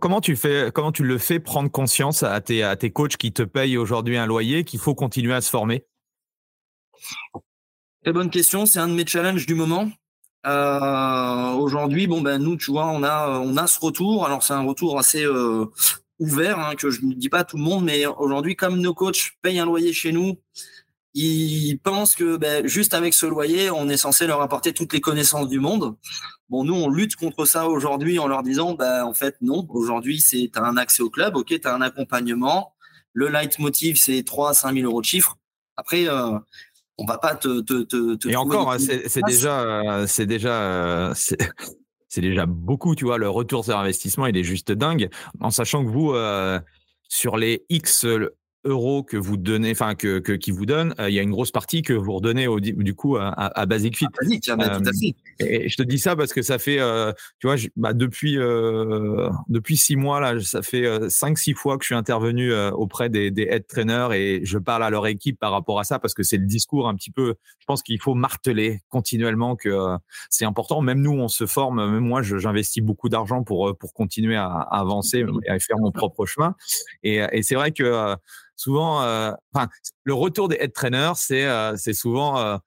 Comment 0.00 0.20
tu 0.20 0.36
fais, 0.36 0.70
comment 0.72 0.92
tu 0.92 1.04
le 1.04 1.18
fais 1.18 1.38
prendre 1.40 1.70
conscience 1.70 2.22
à 2.22 2.40
tes, 2.40 2.62
à 2.62 2.76
tes 2.76 2.90
coachs 2.90 3.16
qui 3.16 3.32
te 3.32 3.42
payent 3.42 3.76
aujourd'hui 3.76 4.16
un 4.16 4.26
loyer 4.26 4.64
qu'il 4.64 4.80
faut 4.80 4.94
continuer 4.94 5.34
à 5.34 5.40
se 5.40 5.50
former? 5.50 5.84
Très 8.02 8.12
bonne 8.12 8.30
question. 8.30 8.66
C'est 8.66 8.78
un 8.78 8.88
de 8.88 8.94
mes 8.94 9.06
challenges 9.06 9.46
du 9.46 9.54
moment. 9.54 9.90
Euh, 10.46 11.52
Aujourd'hui, 11.52 12.06
bon 12.06 12.22
ben 12.22 12.38
nous, 12.38 12.56
tu 12.56 12.70
vois, 12.70 12.86
on 12.86 13.02
a 13.02 13.40
on 13.40 13.56
a 13.56 13.66
ce 13.66 13.78
retour. 13.80 14.24
Alors 14.26 14.42
c'est 14.42 14.54
un 14.54 14.62
retour 14.62 14.98
assez 14.98 15.24
euh, 15.24 15.66
ouvert 16.18 16.58
hein, 16.58 16.74
que 16.76 16.90
je 16.90 17.04
ne 17.04 17.14
dis 17.14 17.28
pas 17.28 17.40
à 17.40 17.44
tout 17.44 17.56
le 17.56 17.62
monde, 17.62 17.84
mais 17.84 18.06
aujourd'hui, 18.06 18.56
comme 18.56 18.78
nos 18.80 18.94
coachs 18.94 19.32
payent 19.42 19.58
un 19.58 19.66
loyer 19.66 19.92
chez 19.92 20.12
nous, 20.12 20.38
ils 21.14 21.78
pensent 21.78 22.14
que 22.14 22.36
ben, 22.36 22.66
juste 22.66 22.94
avec 22.94 23.14
ce 23.14 23.26
loyer, 23.26 23.70
on 23.70 23.88
est 23.88 23.96
censé 23.96 24.26
leur 24.26 24.40
apporter 24.42 24.72
toutes 24.72 24.92
les 24.92 25.00
connaissances 25.00 25.48
du 25.48 25.58
monde. 25.58 25.96
Bon, 26.48 26.64
nous, 26.64 26.74
on 26.74 26.88
lutte 26.88 27.16
contre 27.16 27.44
ça 27.44 27.68
aujourd'hui 27.68 28.18
en 28.18 28.28
leur 28.28 28.42
disant, 28.42 28.74
ben, 28.74 29.04
en 29.04 29.14
fait, 29.14 29.36
non. 29.40 29.66
Aujourd'hui, 29.70 30.20
c'est 30.20 30.50
un 30.56 30.76
accès 30.76 31.02
au 31.02 31.10
club, 31.10 31.36
ok, 31.36 31.48
tu 31.60 31.66
as 31.66 31.74
un 31.74 31.80
accompagnement. 31.80 32.74
Le 33.12 33.28
leitmotiv, 33.28 33.96
c'est 33.96 34.22
3 34.22 34.50
à 34.50 34.54
5 34.54 34.74
000 34.74 34.86
euros 34.86 35.00
de 35.00 35.06
chiffre. 35.06 35.36
Après, 35.76 36.08
euh, 36.08 36.38
on 37.00 37.06
va 37.06 37.18
pas 37.18 37.34
te. 37.34 37.60
te, 37.62 37.82
te, 38.14 38.28
et 38.28 38.36
encore, 38.36 38.76
c'est 38.78 39.22
déjà, 39.26 40.06
c'est 40.06 40.26
déjà, 40.26 41.12
c'est 42.08 42.20
déjà 42.20 42.46
beaucoup, 42.46 42.94
tu 42.94 43.06
vois. 43.06 43.18
Le 43.18 43.28
retour 43.28 43.64
sur 43.64 43.76
investissement, 43.76 44.26
il 44.26 44.36
est 44.36 44.44
juste 44.44 44.70
dingue, 44.70 45.08
en 45.40 45.50
sachant 45.50 45.84
que 45.84 45.90
vous, 45.90 46.12
euh, 46.12 46.60
sur 47.08 47.36
les 47.36 47.64
X 47.70 48.06
euros 48.64 49.02
que 49.02 49.16
vous 49.16 49.36
donnez, 49.36 49.70
enfin 49.70 49.94
que, 49.94 50.18
que 50.18 50.32
qui 50.32 50.50
vous 50.50 50.66
donne, 50.66 50.94
euh, 50.98 51.08
il 51.08 51.14
y 51.14 51.18
a 51.18 51.22
une 51.22 51.30
grosse 51.30 51.50
partie 51.50 51.82
que 51.82 51.94
vous 51.94 52.12
redonnez 52.12 52.46
au, 52.46 52.60
du 52.60 52.94
coup 52.94 53.16
à, 53.16 53.30
à 53.30 53.66
Basic 53.66 53.96
Fit. 53.96 54.06
Basic, 54.20 54.42
tout 54.42 54.52
à 54.52 54.76
euh, 54.76 54.80
fait. 55.00 55.14
Et 55.40 55.68
je 55.68 55.76
te 55.76 55.82
dis 55.82 55.98
ça 55.98 56.14
parce 56.14 56.32
que 56.34 56.42
ça 56.42 56.58
fait, 56.58 56.78
euh, 56.78 57.12
tu 57.38 57.46
vois, 57.46 57.56
bah, 57.76 57.94
depuis 57.94 58.36
depuis 59.48 59.76
six 59.76 59.96
mois 59.96 60.20
là, 60.20 60.40
ça 60.40 60.62
fait 60.62 60.86
cinq 61.08 61.38
six 61.38 61.54
fois 61.54 61.78
que 61.78 61.84
je 61.84 61.86
suis 61.86 61.94
intervenu 61.94 62.52
auprès 62.72 63.08
des, 63.08 63.30
des 63.30 63.44
head 63.44 63.66
trainers 63.66 64.08
et 64.12 64.44
je 64.44 64.58
parle 64.58 64.84
à 64.84 64.90
leur 64.90 65.06
équipe 65.06 65.38
par 65.38 65.52
rapport 65.52 65.80
à 65.80 65.84
ça 65.84 65.98
parce 65.98 66.14
que 66.14 66.22
c'est 66.22 66.36
le 66.36 66.46
discours 66.46 66.88
un 66.88 66.94
petit 66.94 67.10
peu. 67.10 67.34
Je 67.60 67.66
pense 67.66 67.82
qu'il 67.82 68.00
faut 68.00 68.14
marteler 68.14 68.80
continuellement 68.88 69.56
que 69.56 69.96
c'est 70.28 70.44
important. 70.44 70.82
Même 70.82 71.00
nous, 71.00 71.12
on 71.12 71.28
se 71.28 71.46
forme. 71.46 71.90
Même 71.90 72.04
moi, 72.04 72.22
j'investis 72.22 72.82
beaucoup 72.82 73.08
d'argent 73.08 73.42
pour 73.42 73.76
pour 73.78 73.94
continuer 73.94 74.36
à, 74.36 74.46
avancer 74.46 75.24
et 75.46 75.50
à 75.50 75.58
faire 75.58 75.78
mon 75.78 75.92
propre 75.92 76.26
chemin. 76.26 76.54
Et, 77.02 77.20
et 77.32 77.42
c'est 77.42 77.54
vrai 77.54 77.72
que 77.72 78.16
souvent, 78.60 79.02
euh, 79.02 79.32
enfin, 79.54 79.68
le 80.04 80.14
retour 80.14 80.48
des 80.48 80.56
head 80.60 80.72
trainers, 80.72 81.12
c'est 81.16 81.46
euh, 81.46 81.76
c'est 81.76 81.94
souvent 81.94 82.38
euh, 82.38 82.58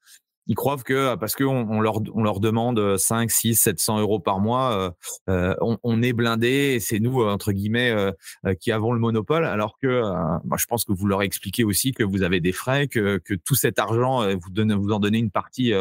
ils 0.48 0.56
croient 0.56 0.78
que 0.78 0.94
euh, 0.94 1.18
parce 1.18 1.36
qu'on 1.36 1.68
on 1.70 1.80
leur, 1.80 2.00
on 2.14 2.24
leur 2.24 2.40
demande 2.40 2.98
5, 2.98 3.32
6, 3.32 3.56
700 3.56 4.00
euros 4.00 4.20
par 4.20 4.40
mois, 4.40 4.74
euh, 4.74 4.92
euh, 5.30 5.56
on, 5.62 5.78
on, 5.84 6.02
est 6.02 6.14
blindé 6.14 6.76
et 6.76 6.80
c'est 6.80 7.00
nous, 7.00 7.22
entre 7.24 7.52
guillemets, 7.52 7.92
euh, 7.92 8.12
qui 8.60 8.72
avons 8.72 8.94
le 8.94 9.00
monopole. 9.00 9.46
Alors 9.46 9.78
que 9.82 10.02
moi, 10.44 10.58
je 10.58 10.66
pense 10.66 10.86
que 10.86 10.92
vous 10.92 11.06
leur 11.08 11.22
expliquez 11.22 11.64
aussi 11.64 11.92
que 11.92 12.04
vous 12.04 12.24
avez 12.24 12.40
des 12.40 12.52
frais, 12.52 12.88
que, 12.88 13.18
que 13.18 13.34
tout 13.34 13.56
cet 13.56 13.80
argent, 13.80 14.28
vous, 14.36 14.50
donnez, 14.50 14.76
vous 14.76 14.92
en 14.92 15.00
donnez 15.00 15.20
une 15.20 15.32
partie 15.32 15.74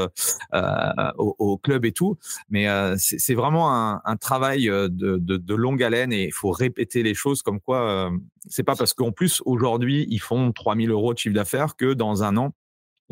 au, 0.52 1.36
au, 1.38 1.58
club 1.58 1.84
et 1.84 1.92
tout. 1.92 2.18
Mais 2.50 2.66
c'est 2.96 3.34
vraiment 3.34 3.74
un, 3.74 4.00
un 4.04 4.16
travail 4.16 4.66
de, 4.66 4.88
de, 4.88 5.18
de, 5.18 5.54
longue 5.54 5.82
haleine 5.82 6.12
et 6.12 6.26
il 6.26 6.32
faut 6.32 6.50
répéter 6.50 7.02
les 7.02 7.14
choses 7.14 7.42
comme 7.42 7.60
quoi 7.60 8.10
c'est 8.48 8.62
pas 8.62 8.74
parce 8.74 8.92
qu'en 8.92 9.12
plus, 9.12 9.42
aujourd'hui, 9.44 10.06
ils 10.08 10.20
font 10.20 10.52
3000 10.52 10.90
euros 10.90 11.14
de 11.14 11.18
chiffre 11.18 11.34
d'affaires 11.34 11.76
que 11.76 11.94
dans 11.94 12.22
un 12.22 12.36
an, 12.36 12.52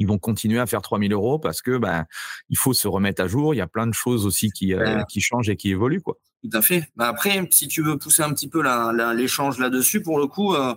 ils 0.01 0.07
vont 0.07 0.19
continuer 0.19 0.59
à 0.59 0.67
faire 0.67 0.81
3000 0.81 1.13
euros 1.13 1.39
parce 1.39 1.61
que 1.61 1.77
ben 1.77 2.07
il 2.49 2.57
faut 2.57 2.73
se 2.73 2.89
remettre 2.89 3.23
à 3.23 3.29
jour. 3.29 3.55
Il 3.55 3.59
y 3.59 3.61
a 3.61 3.67
plein 3.67 3.87
de 3.87 3.93
choses 3.93 4.25
aussi 4.25 4.51
qui, 4.51 4.75
euh, 4.75 5.03
qui 5.05 5.21
changent 5.21 5.51
et 5.51 5.57
qui 5.57 5.71
évoluent. 5.71 6.01
Quoi. 6.01 6.17
Tout 6.43 6.57
à 6.57 6.63
fait. 6.63 6.89
Ben 6.97 7.05
après, 7.05 7.47
si 7.51 7.69
tu 7.69 7.83
veux 7.83 7.99
pousser 7.99 8.23
un 8.23 8.33
petit 8.33 8.49
peu 8.49 8.63
l'échange 9.15 9.59
là-dessus, 9.59 10.01
pour 10.01 10.19
le 10.19 10.27
coup, 10.27 10.55
euh, 10.55 10.75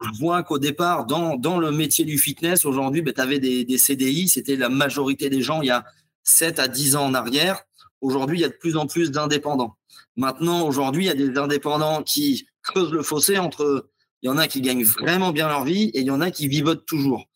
je 0.00 0.18
vois 0.18 0.42
qu'au 0.42 0.58
départ, 0.58 1.04
dans, 1.04 1.36
dans 1.36 1.58
le 1.58 1.70
métier 1.70 2.06
du 2.06 2.16
fitness, 2.16 2.64
aujourd'hui, 2.64 3.02
ben, 3.02 3.12
tu 3.12 3.20
avais 3.20 3.38
des, 3.38 3.66
des 3.66 3.76
CDI. 3.76 4.28
C'était 4.28 4.56
la 4.56 4.70
majorité 4.70 5.28
des 5.28 5.42
gens 5.42 5.60
il 5.60 5.66
y 5.66 5.70
a 5.70 5.84
7 6.24 6.58
à 6.58 6.66
10 6.66 6.96
ans 6.96 7.04
en 7.04 7.14
arrière. 7.14 7.60
Aujourd'hui, 8.00 8.38
il 8.38 8.40
y 8.40 8.46
a 8.46 8.48
de 8.48 8.56
plus 8.58 8.78
en 8.78 8.86
plus 8.86 9.10
d'indépendants. 9.10 9.76
Maintenant, 10.16 10.66
aujourd'hui, 10.66 11.04
il 11.04 11.06
y 11.08 11.10
a 11.10 11.14
des 11.14 11.38
indépendants 11.38 12.02
qui 12.02 12.46
creusent 12.62 12.92
le 12.92 13.02
fossé 13.02 13.38
entre. 13.38 13.90
Il 14.22 14.26
y 14.26 14.30
en 14.30 14.38
a 14.38 14.48
qui 14.48 14.60
gagnent 14.60 14.84
vraiment 14.84 15.32
bien 15.32 15.48
leur 15.48 15.64
vie 15.64 15.84
et 15.94 16.00
il 16.00 16.06
y 16.06 16.10
en 16.10 16.20
a 16.20 16.30
qui 16.30 16.48
vivotent 16.48 16.84
toujours. 16.86 17.26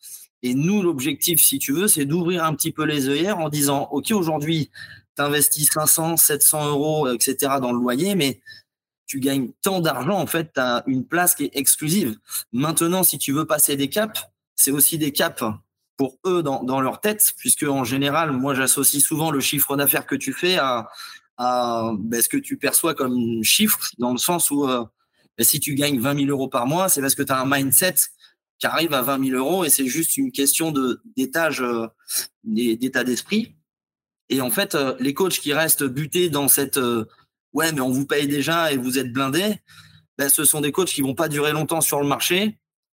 Et 0.45 0.53
nous, 0.53 0.83
l'objectif, 0.83 1.43
si 1.43 1.57
tu 1.57 1.73
veux, 1.73 1.87
c'est 1.87 2.05
d'ouvrir 2.05 2.43
un 2.43 2.53
petit 2.53 2.71
peu 2.71 2.85
les 2.85 3.09
œillères 3.09 3.39
en 3.39 3.49
disant, 3.49 3.89
OK, 3.91 4.11
aujourd'hui, 4.11 4.69
tu 5.15 5.23
investis 5.23 5.71
500, 5.71 6.17
700 6.17 6.69
euros, 6.69 7.11
etc. 7.11 7.53
dans 7.59 7.71
le 7.71 7.79
loyer, 7.79 8.13
mais 8.13 8.41
tu 9.07 9.19
gagnes 9.19 9.49
tant 9.63 9.79
d'argent, 9.79 10.19
en 10.19 10.27
fait, 10.27 10.53
tu 10.53 10.59
as 10.59 10.83
une 10.85 11.03
place 11.03 11.33
qui 11.33 11.45
est 11.45 11.57
exclusive. 11.57 12.19
Maintenant, 12.53 13.01
si 13.01 13.17
tu 13.17 13.31
veux 13.31 13.47
passer 13.47 13.75
des 13.75 13.89
caps, 13.89 14.21
c'est 14.55 14.69
aussi 14.69 14.99
des 14.99 15.11
caps 15.11 15.43
pour 15.97 16.19
eux 16.27 16.43
dans, 16.43 16.79
leur 16.79 17.01
tête, 17.01 17.33
puisque 17.39 17.63
en 17.63 17.83
général, 17.83 18.31
moi, 18.31 18.53
j'associe 18.53 19.03
souvent 19.03 19.31
le 19.31 19.39
chiffre 19.39 19.75
d'affaires 19.75 20.05
que 20.05 20.15
tu 20.15 20.31
fais 20.31 20.57
à, 20.57 20.89
à 21.37 21.89
ben, 21.97 22.21
ce 22.21 22.29
que 22.29 22.37
tu 22.37 22.57
perçois 22.57 22.93
comme 22.93 23.43
chiffre, 23.43 23.79
dans 23.97 24.11
le 24.11 24.19
sens 24.19 24.51
où 24.51 24.69
euh, 24.69 24.85
ben, 25.39 25.43
si 25.43 25.59
tu 25.59 25.73
gagnes 25.73 25.99
20 25.99 26.19
000 26.19 26.29
euros 26.29 26.49
par 26.49 26.67
mois, 26.67 26.87
c'est 26.87 27.01
parce 27.01 27.15
que 27.15 27.23
tu 27.23 27.31
as 27.31 27.39
un 27.39 27.47
mindset 27.47 27.95
qui 28.59 28.67
arrivent 28.67 28.93
à 28.93 29.01
20 29.01 29.25
000 29.29 29.37
euros 29.37 29.65
et 29.65 29.69
c'est 29.69 29.87
juste 29.87 30.17
une 30.17 30.31
question 30.31 30.71
de 30.71 31.01
d'étage, 31.17 31.63
d'état 32.43 33.03
d'esprit. 33.03 33.55
Et 34.29 34.41
en 34.41 34.49
fait, 34.49 34.77
les 34.99 35.13
coachs 35.13 35.39
qui 35.39 35.53
restent 35.53 35.83
butés 35.83 36.29
dans 36.29 36.47
cette 36.47 36.79
ouais, 37.53 37.71
mais 37.71 37.81
on 37.81 37.91
vous 37.91 38.05
paye 38.05 38.27
déjà 38.27 38.71
et 38.71 38.77
vous 38.77 38.97
êtes 38.97 39.11
blindés, 39.11 39.61
ben, 40.17 40.29
ce 40.29 40.45
sont 40.45 40.61
des 40.61 40.71
coachs 40.71 40.89
qui 40.89 41.01
vont 41.01 41.15
pas 41.15 41.27
durer 41.27 41.51
longtemps 41.51 41.81
sur 41.81 41.99
le 41.99 42.07
marché 42.07 42.57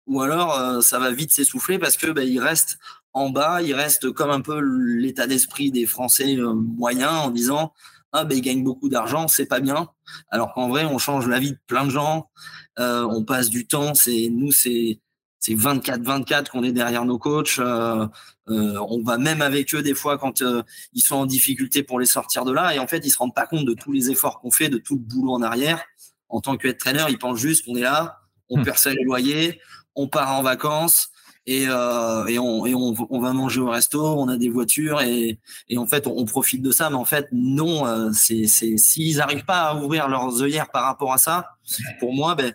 ou 0.07 0.21
alors 0.21 0.83
ça 0.83 0.99
va 0.99 1.11
vite 1.11 1.31
s'essouffler 1.31 1.79
parce 1.79 1.97
que 1.97 2.11
ben, 2.11 2.27
ils 2.27 2.39
restent 2.39 2.77
en 3.13 3.29
bas, 3.29 3.61
ils 3.61 3.73
restent 3.73 4.11
comme 4.11 4.29
un 4.29 4.41
peu 4.41 4.59
l'état 4.59 5.25
d'esprit 5.25 5.71
des 5.71 5.85
Français 5.85 6.35
moyens 6.37 7.13
en 7.13 7.31
disant 7.31 7.73
ah 8.11 8.23
ben 8.23 8.37
ils 8.37 8.41
gagnent 8.41 8.63
beaucoup 8.63 8.87
d'argent, 8.87 9.27
c'est 9.27 9.45
pas 9.45 9.59
bien. 9.59 9.89
Alors 10.29 10.53
qu'en 10.53 10.69
vrai, 10.69 10.85
on 10.85 10.97
change 10.97 11.27
la 11.27 11.39
vie 11.39 11.51
de 11.51 11.59
plein 11.67 11.85
de 11.85 11.89
gens, 11.89 12.29
on 12.77 13.23
passe 13.23 13.49
du 13.49 13.67
temps, 13.67 13.93
c'est 13.93 14.29
nous 14.31 14.51
c'est 14.51 14.99
c'est 15.45 15.53
24-24 15.53 16.49
qu'on 16.49 16.63
est 16.63 16.71
derrière 16.71 17.05
nos 17.05 17.19
coachs. 17.19 17.59
Euh, 17.59 18.07
euh, 18.49 18.79
on 18.89 19.03
va 19.03 19.19
même 19.19 19.43
avec 19.43 19.75
eux 19.75 19.83
des 19.83 19.93
fois 19.93 20.17
quand 20.17 20.41
euh, 20.41 20.63
ils 20.93 21.03
sont 21.03 21.17
en 21.17 21.27
difficulté 21.27 21.83
pour 21.83 21.99
les 21.99 22.07
sortir 22.07 22.45
de 22.45 22.51
là. 22.51 22.73
Et 22.73 22.79
en 22.79 22.87
fait, 22.87 23.05
ils 23.05 23.11
se 23.11 23.19
rendent 23.19 23.35
pas 23.35 23.45
compte 23.45 23.63
de 23.63 23.75
tous 23.75 23.91
les 23.91 24.09
efforts 24.09 24.39
qu'on 24.39 24.49
fait, 24.49 24.69
de 24.69 24.79
tout 24.79 24.95
le 24.95 25.01
boulot 25.01 25.33
en 25.33 25.43
arrière. 25.43 25.83
En 26.29 26.41
tant 26.41 26.57
que 26.57 26.67
traîneur, 26.69 27.11
ils 27.11 27.19
pensent 27.19 27.37
juste 27.37 27.65
qu'on 27.65 27.75
est 27.75 27.81
là, 27.81 28.21
on 28.49 28.63
perçoit 28.63 28.93
les 28.93 29.03
loyers, 29.03 29.61
on 29.93 30.07
part 30.07 30.31
en 30.35 30.41
vacances 30.41 31.09
et, 31.45 31.69
on, 31.69 33.19
va 33.21 33.33
manger 33.33 33.61
au 33.61 33.69
resto, 33.69 34.03
on 34.03 34.27
a 34.27 34.37
des 34.37 34.49
voitures 34.49 35.01
et, 35.01 35.37
en 35.77 35.85
fait, 35.85 36.07
on, 36.07 36.25
profite 36.25 36.63
de 36.63 36.71
ça. 36.71 36.89
Mais 36.89 36.95
en 36.95 37.05
fait, 37.05 37.27
non, 37.31 38.11
c'est 38.13 38.47
s'ils 38.47 39.17
n'arrivent 39.17 39.45
pas 39.45 39.69
à 39.69 39.75
ouvrir 39.75 40.07
leurs 40.07 40.41
œillères 40.41 40.71
par 40.71 40.85
rapport 40.85 41.13
à 41.13 41.19
ça, 41.19 41.51
pour 41.99 42.13
moi, 42.13 42.33
ben, 42.33 42.51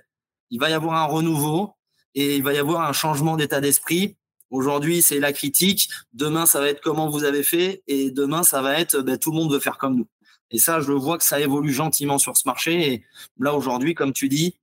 il 0.50 0.58
va 0.58 0.68
y 0.70 0.72
avoir 0.72 0.96
un 0.96 1.04
renouveau 1.04 1.76
et 2.14 2.36
il 2.36 2.42
va 2.42 2.52
y 2.52 2.58
avoir 2.58 2.88
un 2.88 2.92
changement 2.92 3.36
d'état 3.36 3.60
d'esprit. 3.60 4.16
Aujourd'hui, 4.50 5.00
c'est 5.02 5.20
la 5.20 5.32
critique. 5.32 5.88
Demain, 6.12 6.44
ça 6.44 6.60
va 6.60 6.68
être 6.68 6.80
comment 6.80 7.08
vous 7.08 7.24
avez 7.24 7.42
fait. 7.42 7.82
Et 7.86 8.10
demain, 8.10 8.42
ça 8.42 8.62
va 8.62 8.80
être 8.80 9.00
ben, 9.00 9.16
tout 9.16 9.30
le 9.30 9.36
monde 9.36 9.52
veut 9.52 9.60
faire 9.60 9.78
comme 9.78 9.96
nous. 9.96 10.08
Et 10.50 10.58
ça, 10.58 10.80
je 10.80 10.92
vois 10.92 11.18
que 11.18 11.24
ça 11.24 11.38
évolue 11.40 11.72
gentiment 11.72 12.18
sur 12.18 12.36
ce 12.36 12.42
marché. 12.46 12.92
Et 12.92 13.04
là, 13.38 13.54
aujourd'hui, 13.54 13.94
comme 13.94 14.12
tu 14.12 14.28
dis, 14.28 14.58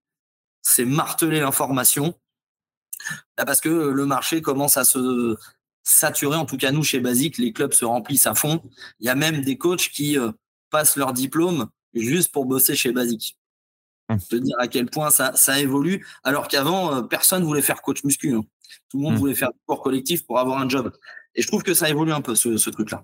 c'est 0.62 0.86
marteler 0.86 1.39
l'information. 1.39 2.14
Bah, 3.38 3.45
parce 3.45 3.62
que 3.62 3.70
le 3.70 4.06
marché 4.06 4.41
commence 4.41 4.76
à 4.76 4.84
se 4.84 5.38
saturer. 5.84 6.36
En 6.36 6.45
tout 6.45 6.58
cas, 6.58 6.72
nous, 6.72 6.84
chez 6.84 7.00
Basic, 7.00 7.38
les 7.38 7.54
clubs 7.54 7.74
se 7.74 7.86
remplissent 7.86 8.28
à 8.28 8.36
fond. 8.36 8.62
Il 9.00 9.06
y 9.06 9.10
a 9.10 9.16
même 9.16 9.41
des 9.41 9.58
coachs 9.58 9.89
qui 9.89 10.18
euh, 10.20 10.32
passent 10.70 10.98
leur 10.98 11.14
diplôme 11.14 11.70
juste 11.93 12.34
pour 12.34 12.45
bosser 12.45 12.76
chez 12.76 12.91
Basic. 12.91 13.38
Hum. 14.10 14.20
te 14.20 14.38
dire 14.38 14.55
à 14.58 14.68
quel 14.68 14.86
point 14.86 15.10
ça, 15.10 15.34
ça 15.36 15.60
évolue, 15.60 16.05
alors 16.24 16.47
qu'avant, 16.47 16.95
euh, 16.95 17.01
personne 17.01 17.43
voulait 17.43 17.62
faire 17.62 17.82
coach 17.82 18.03
muscu. 18.05 18.34
Hein. 18.34 18.41
Tout 18.89 18.97
le 18.97 19.03
monde 19.03 19.14
hum. 19.14 19.20
voulait 19.20 19.36
faire 19.36 19.51
du 19.51 19.60
sport 19.64 19.82
collectif 19.82 20.26
pour 20.26 20.39
avoir 20.39 20.60
un 20.60 20.70
job. 20.70 20.93
Et 21.36 21.41
je 21.41 21.47
trouve 21.47 21.64
que 21.64 21.74
ça 21.74 21.89
évolue 21.89 22.14
un 22.14 22.22
peu, 22.22 22.34
ce, 22.36 22.70
truc-là. 22.70 23.03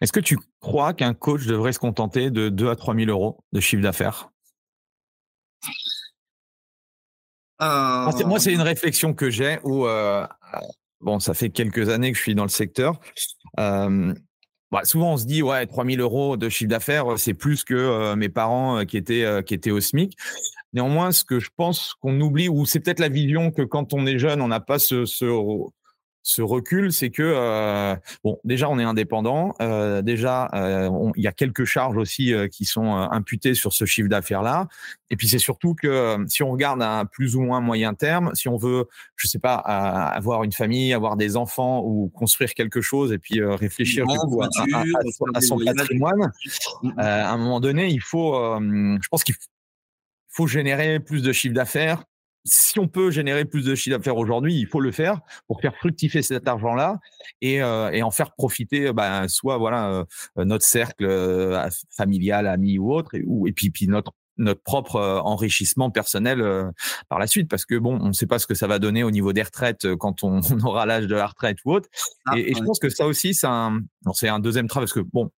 Est-ce 0.00 0.12
que 0.12 0.20
tu 0.20 0.38
crois 0.60 0.92
qu'un 0.92 1.14
coach 1.14 1.46
devrait 1.46 1.72
se 1.72 1.78
contenter 1.78 2.30
de 2.30 2.48
2 2.48 2.68
à 2.68 2.76
3 2.76 2.96
000 2.96 3.10
euros 3.10 3.44
de 3.52 3.60
chiffre 3.60 3.82
d'affaires? 3.82 4.30
Euh, 7.62 8.26
Moi, 8.26 8.40
c'est 8.40 8.52
une 8.52 8.60
réflexion 8.60 9.14
que 9.14 9.30
j'ai 9.30 9.60
où, 9.62 9.86
euh, 9.86 10.26
bon, 11.00 11.20
ça 11.20 11.32
fait 11.32 11.50
quelques 11.50 11.88
années 11.88 12.10
que 12.10 12.18
je 12.18 12.22
suis 12.22 12.34
dans 12.34 12.42
le 12.42 12.48
secteur. 12.48 13.00
Bah, 14.74 14.80
souvent, 14.82 15.12
on 15.12 15.16
se 15.16 15.24
dit, 15.24 15.40
ouais, 15.40 15.64
3000 15.68 16.00
euros 16.00 16.36
de 16.36 16.48
chiffre 16.48 16.68
d'affaires, 16.68 17.16
c'est 17.16 17.32
plus 17.32 17.62
que 17.62 17.74
euh, 17.74 18.16
mes 18.16 18.28
parents 18.28 18.78
euh, 18.78 18.84
qui, 18.84 18.96
étaient, 18.96 19.24
euh, 19.24 19.40
qui 19.40 19.54
étaient 19.54 19.70
au 19.70 19.78
SMIC. 19.80 20.16
Néanmoins, 20.72 21.12
ce 21.12 21.22
que 21.22 21.38
je 21.38 21.50
pense 21.56 21.94
qu'on 22.00 22.20
oublie, 22.20 22.48
ou 22.48 22.66
c'est 22.66 22.80
peut-être 22.80 22.98
la 22.98 23.08
vision 23.08 23.52
que 23.52 23.62
quand 23.62 23.94
on 23.94 24.04
est 24.04 24.18
jeune, 24.18 24.40
on 24.40 24.48
n'a 24.48 24.58
pas 24.58 24.80
ce, 24.80 25.04
ce 26.26 26.40
recul, 26.40 26.90
c'est 26.90 27.10
que 27.10 27.22
euh, 27.22 27.94
bon, 28.24 28.40
déjà 28.44 28.70
on 28.70 28.78
est 28.78 28.84
indépendant, 28.84 29.54
euh, 29.60 30.00
déjà 30.00 30.48
euh, 30.54 30.88
il 31.16 31.22
y 31.22 31.26
a 31.26 31.32
quelques 31.32 31.66
charges 31.66 31.98
aussi 31.98 32.32
qui 32.50 32.64
sont 32.64 32.94
imputées 32.94 33.54
sur 33.54 33.74
ce 33.74 33.84
chiffre 33.84 34.08
d'affaires 34.08 34.40
là, 34.40 34.66
et 35.10 35.16
puis 35.16 35.28
c'est 35.28 35.38
surtout 35.38 35.74
que 35.74 36.16
si 36.28 36.42
on 36.42 36.50
regarde 36.50 36.82
à 36.82 37.04
plus 37.04 37.36
ou 37.36 37.42
moins 37.42 37.60
moyen 37.60 37.92
terme, 37.92 38.34
si 38.34 38.48
on 38.48 38.56
veut, 38.56 38.86
je 39.16 39.28
sais 39.28 39.38
pas, 39.38 39.54
avoir 39.54 40.44
une 40.44 40.52
famille, 40.52 40.94
avoir 40.94 41.16
des 41.16 41.36
enfants 41.36 41.82
ou 41.84 42.08
construire 42.08 42.54
quelque 42.54 42.80
chose 42.80 43.12
et 43.12 43.18
puis 43.18 43.44
réfléchir 43.44 44.06
à, 44.10 45.40
son 45.42 45.58
patrimoine, 45.58 46.32
à 46.96 47.32
un 47.32 47.36
moment 47.36 47.60
donné, 47.60 47.88
il 47.88 48.00
faut, 48.00 48.32
je 48.58 49.08
pense 49.10 49.24
qu'il 49.24 49.34
faut 50.30 50.46
générer 50.46 51.00
plus 51.00 51.22
de 51.22 51.32
chiffre 51.32 51.54
d'affaires 51.54 52.02
si 52.44 52.78
on 52.78 52.88
peut 52.88 53.10
générer 53.10 53.44
plus 53.44 53.64
de 53.64 53.74
chiffre 53.74 53.96
d'affaires 53.96 54.16
aujourd'hui, 54.16 54.54
il 54.54 54.66
faut 54.66 54.80
le 54.80 54.92
faire 54.92 55.20
pour 55.46 55.60
faire 55.60 55.74
fructifier 55.76 56.22
cet 56.22 56.46
argent-là 56.46 56.98
et, 57.40 57.62
euh, 57.62 57.90
et, 57.90 58.02
en 58.02 58.10
faire 58.10 58.32
profiter 58.32 58.92
bah, 58.92 59.26
soit 59.28 59.56
voilà 59.56 59.88
euh, 59.90 60.04
notre 60.44 60.64
cercle 60.64 61.06
euh, 61.06 61.68
familial, 61.96 62.46
ami 62.46 62.78
ou 62.78 62.92
autre, 62.92 63.14
et, 63.14 63.24
ou, 63.26 63.46
et 63.46 63.52
puis, 63.52 63.70
puis 63.70 63.88
notre 63.88 64.12
notre 64.36 64.64
propre 64.64 65.00
enrichissement 65.00 65.92
personnel 65.92 66.42
par 67.08 67.20
la 67.20 67.28
suite. 67.28 67.48
Parce 67.48 67.64
que 67.64 67.76
bon 67.76 68.00
on 68.00 68.08
ne 68.08 68.12
sait 68.12 68.26
pas 68.26 68.40
ce 68.40 68.48
que 68.48 68.54
ça 68.56 68.66
va 68.66 68.80
donner 68.80 69.04
au 69.04 69.12
niveau 69.12 69.32
des 69.32 69.44
retraites 69.44 69.94
quand 69.94 70.24
on, 70.24 70.40
aura 70.64 70.86
l'âge 70.86 71.06
de 71.06 71.14
la 71.14 71.28
retraite 71.28 71.58
ou 71.64 71.74
autre. 71.74 71.88
Ah, 72.26 72.36
et, 72.36 72.52
je 72.52 72.60
pense 72.64 72.80
que 72.80 72.88
ça 72.88 73.06
aussi 73.06 73.32
c'est 73.32 73.46
un 73.46 73.78
c'est 74.12 74.28
un 74.28 74.40
deuxième 74.40 74.66
travail 74.66 74.86
parce 74.86 74.92
que 74.92 75.08
bon 75.08 75.30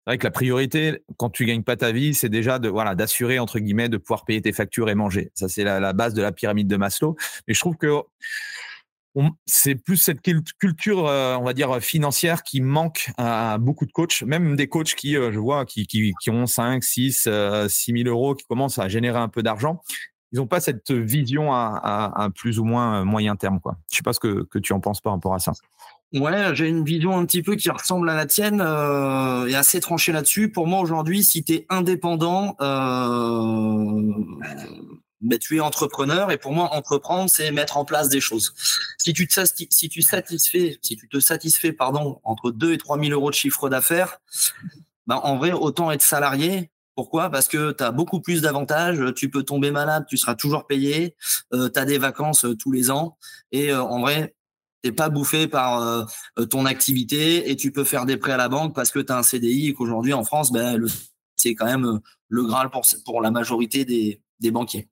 c'est 0.00 0.12
vrai 0.12 0.18
que 0.18 0.26
la 0.26 0.30
priorité, 0.30 1.02
quand 1.18 1.28
tu 1.28 1.44
gagnes 1.44 1.62
pas 1.62 1.76
ta 1.76 1.92
vie, 1.92 2.14
c'est 2.14 2.30
déjà 2.30 2.58
de 2.58 2.70
voilà 2.70 2.94
d'assurer 2.94 3.38
entre 3.38 3.58
guillemets 3.58 3.90
de 3.90 3.98
pouvoir 3.98 4.24
payer 4.24 4.40
tes 4.40 4.52
factures 4.52 4.88
et 4.88 4.94
manger. 4.94 5.30
Ça 5.34 5.48
c'est 5.48 5.62
la, 5.62 5.92
base 5.92 6.14
de 6.14 6.22
la 6.22 6.32
pyramide 6.32 6.68
de 6.68 6.76
Maslow. 6.76 7.16
Mais 7.46 7.52
je 7.52 7.60
trouve 7.60 7.76
que 7.76 8.02
c'est 9.44 9.74
plus 9.74 9.98
cette 9.98 10.22
culture, 10.58 11.06
euh, 11.06 11.36
on 11.36 11.44
va 11.44 11.52
dire 11.52 11.80
financière, 11.80 12.42
qui 12.42 12.62
manque 12.62 13.10
à 13.18 13.58
beaucoup 13.58 13.84
de 13.84 13.92
coachs, 13.92 14.22
même 14.22 14.56
des 14.56 14.68
coachs 14.68 14.94
qui, 14.94 15.16
euh, 15.16 15.32
je 15.32 15.38
vois, 15.38 15.66
qui, 15.66 15.86
qui, 15.86 16.30
ont 16.30 16.46
5, 16.46 16.82
6, 16.82 17.28
6 17.68 17.92
000 17.92 18.08
euros, 18.08 18.34
qui 18.34 18.46
commencent 18.46 18.78
à 18.78 18.88
générer 18.88 19.18
un 19.18 19.28
peu 19.28 19.42
d'argent. 19.42 19.82
Ils 20.32 20.38
n'ont 20.38 20.46
pas 20.46 20.60
cette 20.60 20.92
vision 20.92 21.52
à, 21.52 22.30
plus 22.36 22.58
ou 22.58 22.64
moins 22.64 23.04
moyen 23.04 23.36
terme. 23.36 23.60
Quoi. 23.60 23.76
Je 23.90 23.96
sais 23.96 24.02
pas 24.02 24.12
ce 24.12 24.20
que, 24.20 24.44
que 24.44 24.58
tu 24.58 24.72
en 24.72 24.80
penses 24.80 25.00
par 25.00 25.12
rapport 25.12 25.34
à 25.34 25.40
ça. 25.40 25.52
Ouais, 26.12 26.56
j'ai 26.56 26.68
une 26.68 26.84
vision 26.84 27.16
un 27.16 27.24
petit 27.24 27.42
peu 27.42 27.54
qui 27.54 27.70
ressemble 27.70 28.10
à 28.10 28.16
la 28.16 28.26
tienne 28.26 28.60
euh, 28.60 29.46
et 29.46 29.54
assez 29.54 29.80
tranchée 29.80 30.10
là-dessus. 30.10 30.50
Pour 30.50 30.66
moi, 30.66 30.80
aujourd'hui, 30.80 31.22
si 31.22 31.44
tu 31.44 31.52
es 31.52 31.66
indépendant, 31.68 32.56
euh, 32.60 34.12
ben, 35.20 35.38
tu 35.38 35.56
es 35.56 35.60
entrepreneur. 35.60 36.32
Et 36.32 36.36
pour 36.36 36.52
moi, 36.52 36.74
entreprendre, 36.74 37.30
c'est 37.32 37.52
mettre 37.52 37.76
en 37.76 37.84
place 37.84 38.08
des 38.08 38.20
choses. 38.20 38.54
Si 38.98 39.12
tu 39.12 39.28
te, 39.28 39.40
si 39.70 39.88
tu 39.88 40.02
satisfais, 40.02 40.78
si 40.82 40.96
tu 40.96 41.08
te 41.08 41.20
satisfais, 41.20 41.72
pardon, 41.72 42.20
entre 42.24 42.50
2 42.50 42.72
et 42.72 42.78
3 42.78 42.98
000 42.98 43.12
euros 43.12 43.30
de 43.30 43.36
chiffre 43.36 43.68
d'affaires, 43.68 44.18
ben, 45.06 45.20
en 45.22 45.36
vrai, 45.36 45.52
autant 45.52 45.92
être 45.92 46.02
salarié. 46.02 46.70
Pourquoi? 46.96 47.30
Parce 47.30 47.48
que 47.48 47.72
tu 47.72 47.84
as 47.84 47.92
beaucoup 47.92 48.20
plus 48.20 48.42
d'avantages. 48.42 49.14
Tu 49.14 49.30
peux 49.30 49.42
tomber 49.42 49.70
malade, 49.70 50.06
tu 50.08 50.16
seras 50.16 50.34
toujours 50.34 50.66
payé. 50.66 51.16
Euh, 51.52 51.68
tu 51.68 51.78
as 51.78 51.84
des 51.84 51.98
vacances 51.98 52.44
euh, 52.44 52.56
tous 52.56 52.72
les 52.72 52.90
ans. 52.90 53.16
Et 53.52 53.72
euh, 53.72 53.82
en 53.82 54.00
vrai, 54.00 54.34
t'es 54.82 54.92
pas 54.92 55.08
bouffé 55.08 55.46
par 55.46 55.82
euh, 55.82 56.04
euh, 56.38 56.46
ton 56.46 56.66
activité 56.66 57.50
et 57.50 57.56
tu 57.56 57.72
peux 57.72 57.84
faire 57.84 58.06
des 58.06 58.16
prêts 58.16 58.32
à 58.32 58.36
la 58.36 58.48
banque 58.48 58.74
parce 58.74 58.90
que 58.90 58.98
tu 58.98 59.12
as 59.12 59.18
un 59.18 59.22
CDI 59.22 59.68
et 59.68 59.74
qu'aujourd'hui 59.74 60.12
en 60.12 60.24
France, 60.24 60.52
ben, 60.52 60.82
c'est 61.36 61.54
quand 61.54 61.66
même 61.66 61.84
euh, 61.84 61.98
le 62.28 62.44
Graal 62.44 62.70
pour, 63.04 63.20
la 63.20 63.30
majorité 63.30 63.84
des, 63.84 64.22
banquiers. 64.50 64.88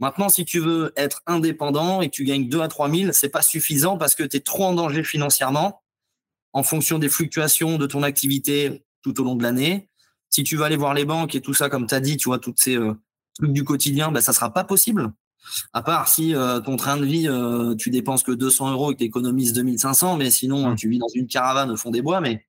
Maintenant, 0.00 0.28
si 0.28 0.44
tu 0.44 0.58
veux 0.58 0.92
être 0.96 1.22
indépendant 1.26 2.00
et 2.00 2.08
que 2.08 2.14
tu 2.14 2.24
gagnes 2.24 2.48
2 2.48 2.60
à 2.60 2.68
3 2.68 2.90
000, 2.90 3.12
c'est 3.12 3.28
pas 3.28 3.42
suffisant 3.42 3.96
parce 3.96 4.16
que 4.16 4.24
tu 4.24 4.38
es 4.38 4.40
trop 4.40 4.64
en 4.64 4.74
danger 4.74 5.04
financièrement 5.04 5.82
en 6.52 6.64
fonction 6.64 6.98
des 6.98 7.08
fluctuations 7.08 7.78
de 7.78 7.86
ton 7.86 8.02
activité 8.02 8.84
tout 9.02 9.20
au 9.20 9.24
long 9.24 9.36
de 9.36 9.44
l'année. 9.44 9.88
Si 10.30 10.42
tu 10.42 10.56
vas 10.56 10.66
aller 10.66 10.76
voir 10.76 10.94
les 10.94 11.04
banques 11.04 11.36
et 11.36 11.40
tout 11.40 11.54
ça, 11.54 11.68
comme 11.68 11.86
tu 11.86 11.94
as 11.94 12.00
dit, 12.00 12.16
tu 12.16 12.28
vois, 12.28 12.40
toutes 12.40 12.58
ces 12.58 12.76
trucs 13.34 13.52
du 13.52 13.62
quotidien, 13.62 14.10
ben, 14.10 14.20
ça 14.20 14.32
sera 14.32 14.52
pas 14.52 14.64
possible 14.64 15.12
à 15.72 15.82
part 15.82 16.08
si 16.08 16.34
euh, 16.34 16.60
ton 16.60 16.76
train 16.76 16.96
de 16.96 17.04
vie, 17.04 17.28
euh, 17.28 17.74
tu 17.74 17.90
dépenses 17.90 18.22
que 18.22 18.32
200 18.32 18.72
euros 18.72 18.90
et 18.90 18.94
que 18.94 18.98
tu 18.98 19.04
économises 19.04 19.52
2500, 19.52 20.16
mais 20.16 20.30
sinon, 20.30 20.70
mmh. 20.70 20.76
tu 20.76 20.88
vis 20.88 20.98
dans 20.98 21.08
une 21.08 21.26
caravane 21.26 21.70
au 21.70 21.76
fond 21.76 21.90
des 21.90 22.02
bois. 22.02 22.20
Mais 22.20 22.46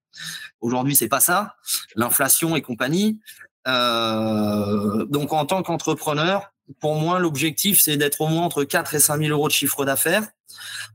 aujourd'hui, 0.61 0.95
c'est 0.95 1.07
pas 1.07 1.19
ça. 1.19 1.55
L'inflation 1.95 2.55
et 2.55 2.61
compagnie. 2.61 3.19
Euh, 3.67 5.05
donc, 5.05 5.33
en 5.33 5.45
tant 5.45 5.63
qu'entrepreneur, 5.63 6.51
pour 6.79 6.95
moi, 6.95 7.19
l'objectif, 7.19 7.81
c'est 7.81 7.97
d'être 7.97 8.21
au 8.21 8.27
moins 8.27 8.43
entre 8.43 8.63
4 8.63 8.95
et 8.95 8.99
5 8.99 9.19
000 9.19 9.31
euros 9.31 9.47
de 9.47 9.53
chiffre 9.53 9.85
d'affaires. 9.85 10.27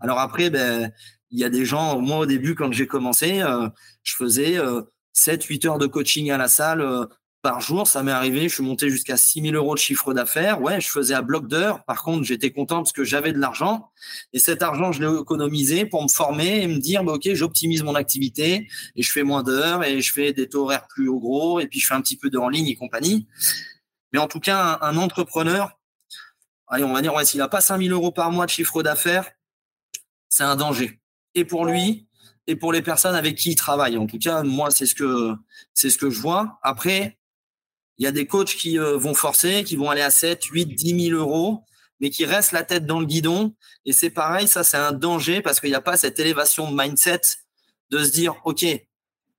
Alors 0.00 0.18
après, 0.18 0.50
ben, 0.50 0.92
il 1.30 1.38
y 1.38 1.44
a 1.44 1.50
des 1.50 1.64
gens, 1.64 2.00
moi 2.00 2.18
au 2.18 2.26
début, 2.26 2.54
quand 2.54 2.72
j'ai 2.72 2.86
commencé, 2.86 3.42
je 4.04 4.14
faisais 4.14 4.56
7-8 5.16 5.66
heures 5.66 5.78
de 5.78 5.86
coaching 5.86 6.30
à 6.30 6.38
la 6.38 6.46
salle 6.46 7.08
par 7.44 7.60
jour, 7.60 7.86
ça 7.86 8.02
m'est 8.02 8.10
arrivé, 8.10 8.48
je 8.48 8.54
suis 8.54 8.62
monté 8.62 8.88
jusqu'à 8.88 9.18
6 9.18 9.42
000 9.42 9.54
euros 9.54 9.74
de 9.74 9.78
chiffre 9.78 10.14
d'affaires. 10.14 10.62
Ouais, 10.62 10.80
je 10.80 10.88
faisais 10.88 11.12
à 11.12 11.20
bloc 11.20 11.46
d'heures. 11.46 11.84
Par 11.84 12.02
contre, 12.02 12.24
j'étais 12.24 12.50
content 12.50 12.76
parce 12.76 12.92
que 12.92 13.04
j'avais 13.04 13.34
de 13.34 13.38
l'argent. 13.38 13.90
Et 14.32 14.38
cet 14.38 14.62
argent, 14.62 14.92
je 14.92 15.04
l'ai 15.04 15.20
économisé 15.20 15.84
pour 15.84 16.02
me 16.02 16.08
former 16.08 16.62
et 16.62 16.66
me 16.66 16.78
dire, 16.78 17.04
bah, 17.04 17.12
OK, 17.12 17.28
j'optimise 17.34 17.82
mon 17.82 17.96
activité 17.96 18.66
et 18.96 19.02
je 19.02 19.12
fais 19.12 19.24
moins 19.24 19.42
d'heures 19.42 19.84
et 19.84 20.00
je 20.00 20.10
fais 20.10 20.32
des 20.32 20.48
taux 20.48 20.62
horaires 20.62 20.86
plus 20.88 21.10
gros 21.10 21.60
et 21.60 21.66
puis 21.66 21.80
je 21.80 21.86
fais 21.86 21.92
un 21.92 22.00
petit 22.00 22.16
peu 22.16 22.30
de 22.30 22.38
en 22.38 22.48
ligne 22.48 22.66
et 22.66 22.76
compagnie. 22.76 23.28
Mais 24.14 24.18
en 24.18 24.26
tout 24.26 24.40
cas, 24.40 24.78
un, 24.80 24.96
entrepreneur, 24.96 25.78
allez, 26.68 26.84
on 26.84 26.94
va 26.94 27.02
dire, 27.02 27.12
ouais, 27.12 27.26
s'il 27.26 27.40
n'a 27.40 27.48
pas 27.48 27.60
5000 27.60 27.92
euros 27.92 28.10
par 28.10 28.30
mois 28.30 28.46
de 28.46 28.50
chiffre 28.50 28.82
d'affaires, 28.82 29.30
c'est 30.30 30.44
un 30.44 30.56
danger. 30.56 30.98
Et 31.34 31.44
pour 31.44 31.66
lui, 31.66 32.08
et 32.46 32.56
pour 32.56 32.72
les 32.72 32.80
personnes 32.80 33.14
avec 33.14 33.36
qui 33.36 33.50
il 33.50 33.56
travaille. 33.56 33.98
En 33.98 34.06
tout 34.06 34.18
cas, 34.18 34.42
moi, 34.44 34.70
c'est 34.70 34.86
ce 34.86 34.94
que, 34.94 35.34
c'est 35.74 35.90
ce 35.90 35.98
que 35.98 36.08
je 36.08 36.20
vois. 36.20 36.58
Après, 36.62 37.18
il 37.98 38.04
y 38.04 38.06
a 38.06 38.12
des 38.12 38.26
coachs 38.26 38.54
qui 38.54 38.78
euh, 38.78 38.96
vont 38.96 39.14
forcer, 39.14 39.64
qui 39.64 39.76
vont 39.76 39.90
aller 39.90 40.02
à 40.02 40.10
7, 40.10 40.44
8, 40.44 40.66
10 40.66 41.08
000 41.10 41.18
euros, 41.18 41.62
mais 42.00 42.10
qui 42.10 42.24
restent 42.24 42.52
la 42.52 42.64
tête 42.64 42.86
dans 42.86 43.00
le 43.00 43.06
guidon. 43.06 43.54
Et 43.84 43.92
c'est 43.92 44.10
pareil, 44.10 44.48
ça, 44.48 44.64
c'est 44.64 44.76
un 44.76 44.92
danger 44.92 45.40
parce 45.40 45.60
qu'il 45.60 45.70
n'y 45.70 45.76
a 45.76 45.80
pas 45.80 45.96
cette 45.96 46.18
élévation 46.18 46.70
de 46.70 46.76
mindset 46.76 47.20
de 47.90 48.04
se 48.04 48.10
dire, 48.10 48.34
OK, 48.44 48.64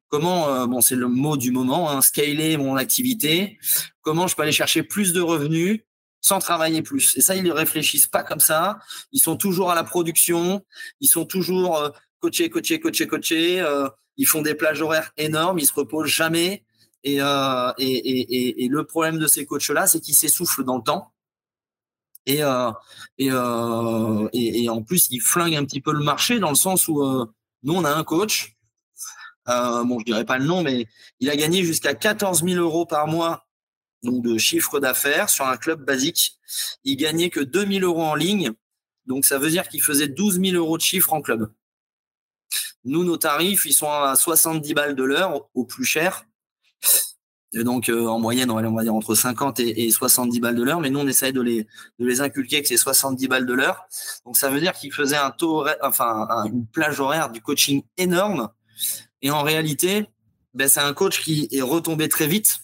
comment, 0.08 0.49
euh, 0.49 0.68
bon, 0.68 0.82
c'est 0.82 0.95
le 0.95 1.08
mot 1.08 1.38
du 1.38 1.51
moment, 1.51 1.89
hein, 1.89 2.01
scaler 2.01 2.58
mon 2.58 2.76
activité, 2.76 3.58
comment 4.01 4.28
je 4.28 4.36
peux 4.36 4.43
aller 4.43 4.51
chercher 4.51 4.84
plus 4.84 5.14
de 5.14 5.22
revenus 5.22 5.82
sans 6.22 6.39
travailler 6.39 6.82
plus? 6.82 7.18
Et 7.18 7.22
ça, 7.22 7.36
ils 7.36 7.43
ne 7.43 7.51
réfléchissent 7.51 8.08
pas 8.08 8.24
comme 8.24 8.39
ça. 8.39 8.80
Ils 9.12 9.20
sont 9.20 9.36
toujours 9.36 9.72
à 9.72 9.76
la 9.76 9.84
production, 9.84 10.64
ils 11.01 11.08
sont 11.08 11.26
toujours 11.26 11.78
euh, 11.78 11.89
coachés, 12.20 12.49
coachés, 12.49 12.80
coachés, 12.80 13.08
coachés. 13.08 13.60
Euh, 13.60 13.89
ils 14.18 14.26
font 14.26 14.41
des 14.41 14.56
plages 14.56 14.82
horaires 14.82 15.12
énormes, 15.18 15.60
ils 15.60 15.68
se 15.68 15.74
reposent 15.74 16.08
jamais. 16.08 16.64
Et, 17.06 17.22
euh, 17.22 17.72
et, 17.78 17.86
et, 17.86 18.66
et, 18.66 18.68
le 18.68 18.84
problème 18.84 19.20
de 19.20 19.28
ces 19.28 19.45
coachs-là, 19.45 19.86
c'est 19.86 19.99
qu'ils 19.99 20.16
s'essoufflent 20.16 20.64
dans 20.64 20.78
le 20.78 20.84
temps. 20.84 21.14
Et, 22.26 22.43
euh, 22.43 22.72
euh, 23.22 24.30
et, 24.34 24.68
en 24.70 24.82
plus, 24.82 25.08
ils 25.12 25.22
flinguent 25.22 25.56
un 25.56 25.66
petit 25.66 25.82
peu 25.82 25.93
le 25.93 26.03
marché 26.03 26.39
dans 26.39 26.49
le 26.49 26.56
sens 26.56 26.88
où 26.88 27.03
euh, 27.03 27.26
nous, 27.62 27.76
on 27.76 27.86
a 27.86 27.91
un 27.91 28.03
coach, 28.03 28.56
euh, 29.47 29.84
bon, 29.84 29.99
je 29.99 30.06
dirais 30.06 30.26
pas 30.26 30.39
le 30.39 30.45
nom, 30.45 30.64
mais 30.64 30.88
il 31.20 31.30
a 31.30 31.36
gagné 31.36 31.64
jusqu'à 31.64 31.93
14 31.93 32.43
000 32.43 32.60
euros 32.60 32.88
par 32.88 33.08
mois 33.08 33.45
donc 34.03 34.24
de 34.24 34.38
chiffre 34.38 34.80
d'affaires 34.80 35.30
sur 35.30 35.45
un 35.47 35.58
club 35.58 35.84
basique. 35.84 36.39
Il 36.84 36.95
gagnait 36.95 37.30
que 37.30 37.39
2 37.39 37.80
000 37.80 37.86
euros 37.86 38.03
en 38.03 38.16
ligne, 38.16 38.51
donc 39.06 39.26
ça 39.26 39.38
veut 39.38 39.49
dire 39.49 39.68
qu'il 39.68 39.82
faisait 39.82 40.08
12 40.08 40.39
000 40.39 40.56
euros 40.56 40.78
de 40.78 40.84
chiffre 40.84 41.14
en 41.14 41.22
club. 41.22 41.51
Nous, 42.84 43.03
nos 43.03 43.18
tarifs, 43.18 43.66
ils 43.66 43.74
sont 43.74 43.91
à 43.91 44.16
70 44.16 44.74
balles 44.74 44.95
de 44.95 45.03
l'heure 45.03 45.49
au 45.56 45.66
plus 45.66 45.86
cher. 45.86 46.26
Et 47.53 47.63
donc, 47.63 47.88
euh, 47.88 48.07
en 48.07 48.19
moyenne, 48.19 48.51
on 48.51 48.73
va 48.73 48.84
dire 48.84 48.93
entre 48.93 49.15
50 49.15 49.61
et, 49.61 49.89
70 49.89 50.39
balles 50.41 50.55
de 50.55 50.63
l'heure. 50.63 50.82
Mais 50.82 50.89
nous, 50.89 50.99
on 50.99 51.07
essaye 51.07 51.32
de 51.32 51.41
les, 51.41 52.21
inculquer 52.21 52.61
que 52.61 52.67
c'est 52.67 52.78
70 52.78 53.28
balles 53.28 53.45
de 53.45 53.53
l'heure. 53.53 53.86
Donc, 54.26 54.36
ça 54.36 54.49
veut 54.49 54.59
dire 54.59 54.73
qu'il 54.73 54.91
faisait 54.91 55.15
un 55.15 55.32
taux, 55.32 55.65
enfin, 55.82 56.28
une 56.45 56.67
plage 56.67 56.99
horaire 56.99 57.30
du 57.30 57.41
coaching 57.41 57.84
énorme. 57.97 58.49
Et 59.21 59.32
en 59.32 59.41
réalité, 59.41 60.07
ben, 60.53 60.67
c'est 60.67 60.82
un 60.82 60.93
coach 60.93 61.21
qui 61.21 61.47
est 61.51 61.61
retombé 61.61 62.09
très 62.09 62.28
vite 62.28 62.57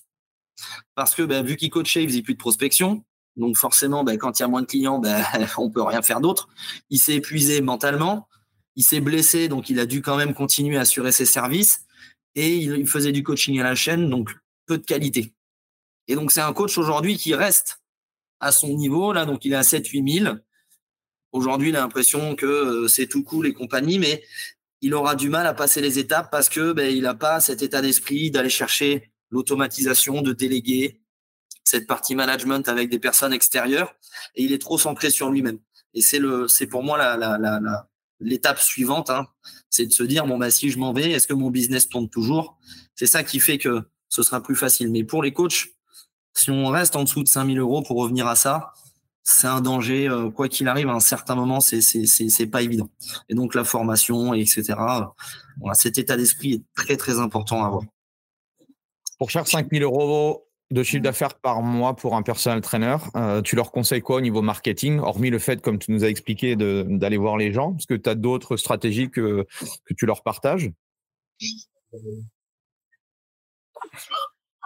parce 0.93 1.15
que 1.15 1.23
ben, 1.23 1.43
vu 1.45 1.55
qu'il 1.55 1.69
coachait, 1.69 2.03
il 2.03 2.09
faisait 2.09 2.21
plus 2.21 2.33
de 2.33 2.39
prospection. 2.39 3.03
Donc 3.37 3.55
forcément, 3.55 4.03
ben, 4.03 4.17
quand 4.17 4.39
il 4.39 4.41
y 4.41 4.45
a 4.45 4.49
moins 4.49 4.61
de 4.61 4.67
clients, 4.67 4.99
ben, 4.99 5.23
on 5.57 5.69
peut 5.69 5.81
rien 5.81 6.01
faire 6.01 6.19
d'autre. 6.19 6.49
Il 6.89 6.99
s'est 6.99 7.15
épuisé 7.15 7.61
mentalement 7.61 8.27
il 8.75 8.83
s'est 8.83 9.01
blessé, 9.01 9.47
donc 9.47 9.69
il 9.69 9.79
a 9.79 9.85
dû 9.85 10.01
quand 10.01 10.17
même 10.17 10.33
continuer 10.33 10.77
à 10.77 10.81
assurer 10.81 11.11
ses 11.11 11.25
services. 11.25 11.81
Et 12.35 12.57
il, 12.57 12.87
faisait 12.87 13.11
du 13.11 13.23
coaching 13.23 13.59
à 13.59 13.63
la 13.63 13.75
chaîne, 13.75 14.09
donc 14.09 14.29
peu 14.65 14.77
de 14.77 14.85
qualité. 14.85 15.33
Et 16.07 16.15
donc 16.15 16.31
c'est 16.31 16.41
un 16.41 16.53
coach 16.53 16.77
aujourd'hui 16.77 17.17
qui 17.17 17.33
reste 17.33 17.81
à 18.39 18.51
son 18.51 18.69
niveau, 18.69 19.13
là, 19.13 19.25
donc 19.25 19.45
il 19.45 19.53
est 19.53 19.57
à 19.57 19.61
7-8 19.61 20.23
000. 20.23 20.35
Aujourd'hui, 21.31 21.69
il 21.69 21.75
a 21.75 21.81
l'impression 21.81 22.35
que 22.35 22.45
euh, 22.45 22.87
c'est 22.87 23.07
tout 23.07 23.23
cool 23.23 23.47
et 23.47 23.53
compagnie, 23.53 23.99
mais 23.99 24.23
il 24.81 24.93
aura 24.93 25.15
du 25.15 25.29
mal 25.29 25.45
à 25.45 25.53
passer 25.53 25.79
les 25.79 25.99
étapes 25.99 26.29
parce 26.31 26.49
que 26.49 26.73
ben, 26.73 26.93
il 26.93 27.03
n'a 27.03 27.13
pas 27.13 27.39
cet 27.39 27.61
état 27.61 27.81
d'esprit 27.81 28.31
d'aller 28.31 28.49
chercher 28.49 29.11
l'automatisation, 29.29 30.21
de 30.21 30.33
déléguer 30.33 31.01
cette 31.63 31.87
partie 31.87 32.15
management 32.15 32.67
avec 32.67 32.89
des 32.89 32.99
personnes 32.99 33.33
extérieures, 33.33 33.95
et 34.35 34.43
il 34.43 34.51
est 34.51 34.61
trop 34.61 34.77
centré 34.77 35.09
sur 35.09 35.29
lui-même. 35.29 35.59
Et 35.93 36.01
c'est 36.01 36.19
le, 36.19 36.47
c'est 36.47 36.67
pour 36.67 36.83
moi 36.83 36.97
la, 36.97 37.15
la, 37.17 37.37
la, 37.37 37.89
l'étape 38.21 38.59
suivante, 38.59 39.09
hein, 39.09 39.27
c'est 39.69 39.85
de 39.85 39.91
se 39.91 40.03
dire 40.03 40.25
bon 40.25 40.37
bah 40.37 40.51
si 40.51 40.69
je 40.69 40.77
m'en 40.77 40.93
vais, 40.93 41.11
est-ce 41.11 41.27
que 41.27 41.33
mon 41.33 41.49
business 41.49 41.89
tourne 41.89 42.09
toujours? 42.09 42.57
C'est 42.95 43.07
ça 43.07 43.23
qui 43.23 43.39
fait 43.39 43.57
que 43.57 43.83
ce 44.09 44.23
sera 44.23 44.41
plus 44.41 44.55
facile. 44.55 44.91
Mais 44.91 45.03
pour 45.03 45.23
les 45.23 45.33
coachs, 45.33 45.69
si 46.33 46.51
on 46.51 46.67
reste 46.67 46.95
en 46.95 47.03
dessous 47.03 47.23
de 47.23 47.27
5000 47.27 47.59
euros 47.59 47.81
pour 47.81 47.97
revenir 47.97 48.27
à 48.27 48.35
ça, 48.35 48.73
c'est 49.23 49.47
un 49.47 49.61
danger. 49.61 50.07
Euh, 50.07 50.29
quoi 50.29 50.47
qu'il 50.47 50.67
arrive, 50.67 50.89
à 50.89 50.93
un 50.93 50.99
certain 50.99 51.35
moment, 51.35 51.59
c'est 51.59 51.81
c'est 51.81 52.05
c'est 52.05 52.47
pas 52.47 52.61
évident. 52.61 52.89
Et 53.29 53.35
donc 53.35 53.55
la 53.55 53.63
formation, 53.63 54.33
etc. 54.33 54.73
Voilà, 55.59 55.73
cet 55.73 55.97
état 55.97 56.17
d'esprit 56.17 56.53
est 56.53 56.63
très 56.75 56.97
très 56.97 57.19
important 57.19 57.63
à 57.63 57.67
avoir. 57.67 57.83
Pour 59.17 59.29
chaque 59.29 59.47
5000 59.47 59.83
euros 59.83 60.47
de 60.71 60.83
chiffre 60.83 61.03
d'affaires 61.03 61.35
par 61.35 61.61
mois 61.61 61.95
pour 61.95 62.15
un 62.15 62.21
personal 62.21 62.61
trainer. 62.61 62.97
Euh, 63.15 63.41
tu 63.41 63.55
leur 63.55 63.71
conseilles 63.71 64.01
quoi 64.01 64.17
au 64.17 64.21
niveau 64.21 64.41
marketing, 64.41 64.99
hormis 64.99 65.29
le 65.29 65.39
fait, 65.39 65.61
comme 65.61 65.79
tu 65.79 65.91
nous 65.91 66.03
as 66.03 66.07
expliqué, 66.09 66.55
d'aller 66.55 67.17
voir 67.17 67.37
les 67.37 67.51
gens? 67.51 67.75
Est-ce 67.77 67.87
que 67.87 67.93
tu 67.93 68.09
as 68.09 68.15
d'autres 68.15 68.57
stratégies 68.57 69.09
que, 69.09 69.45
que 69.85 69.93
tu 69.93 70.05
leur 70.05 70.23
partages? 70.23 70.71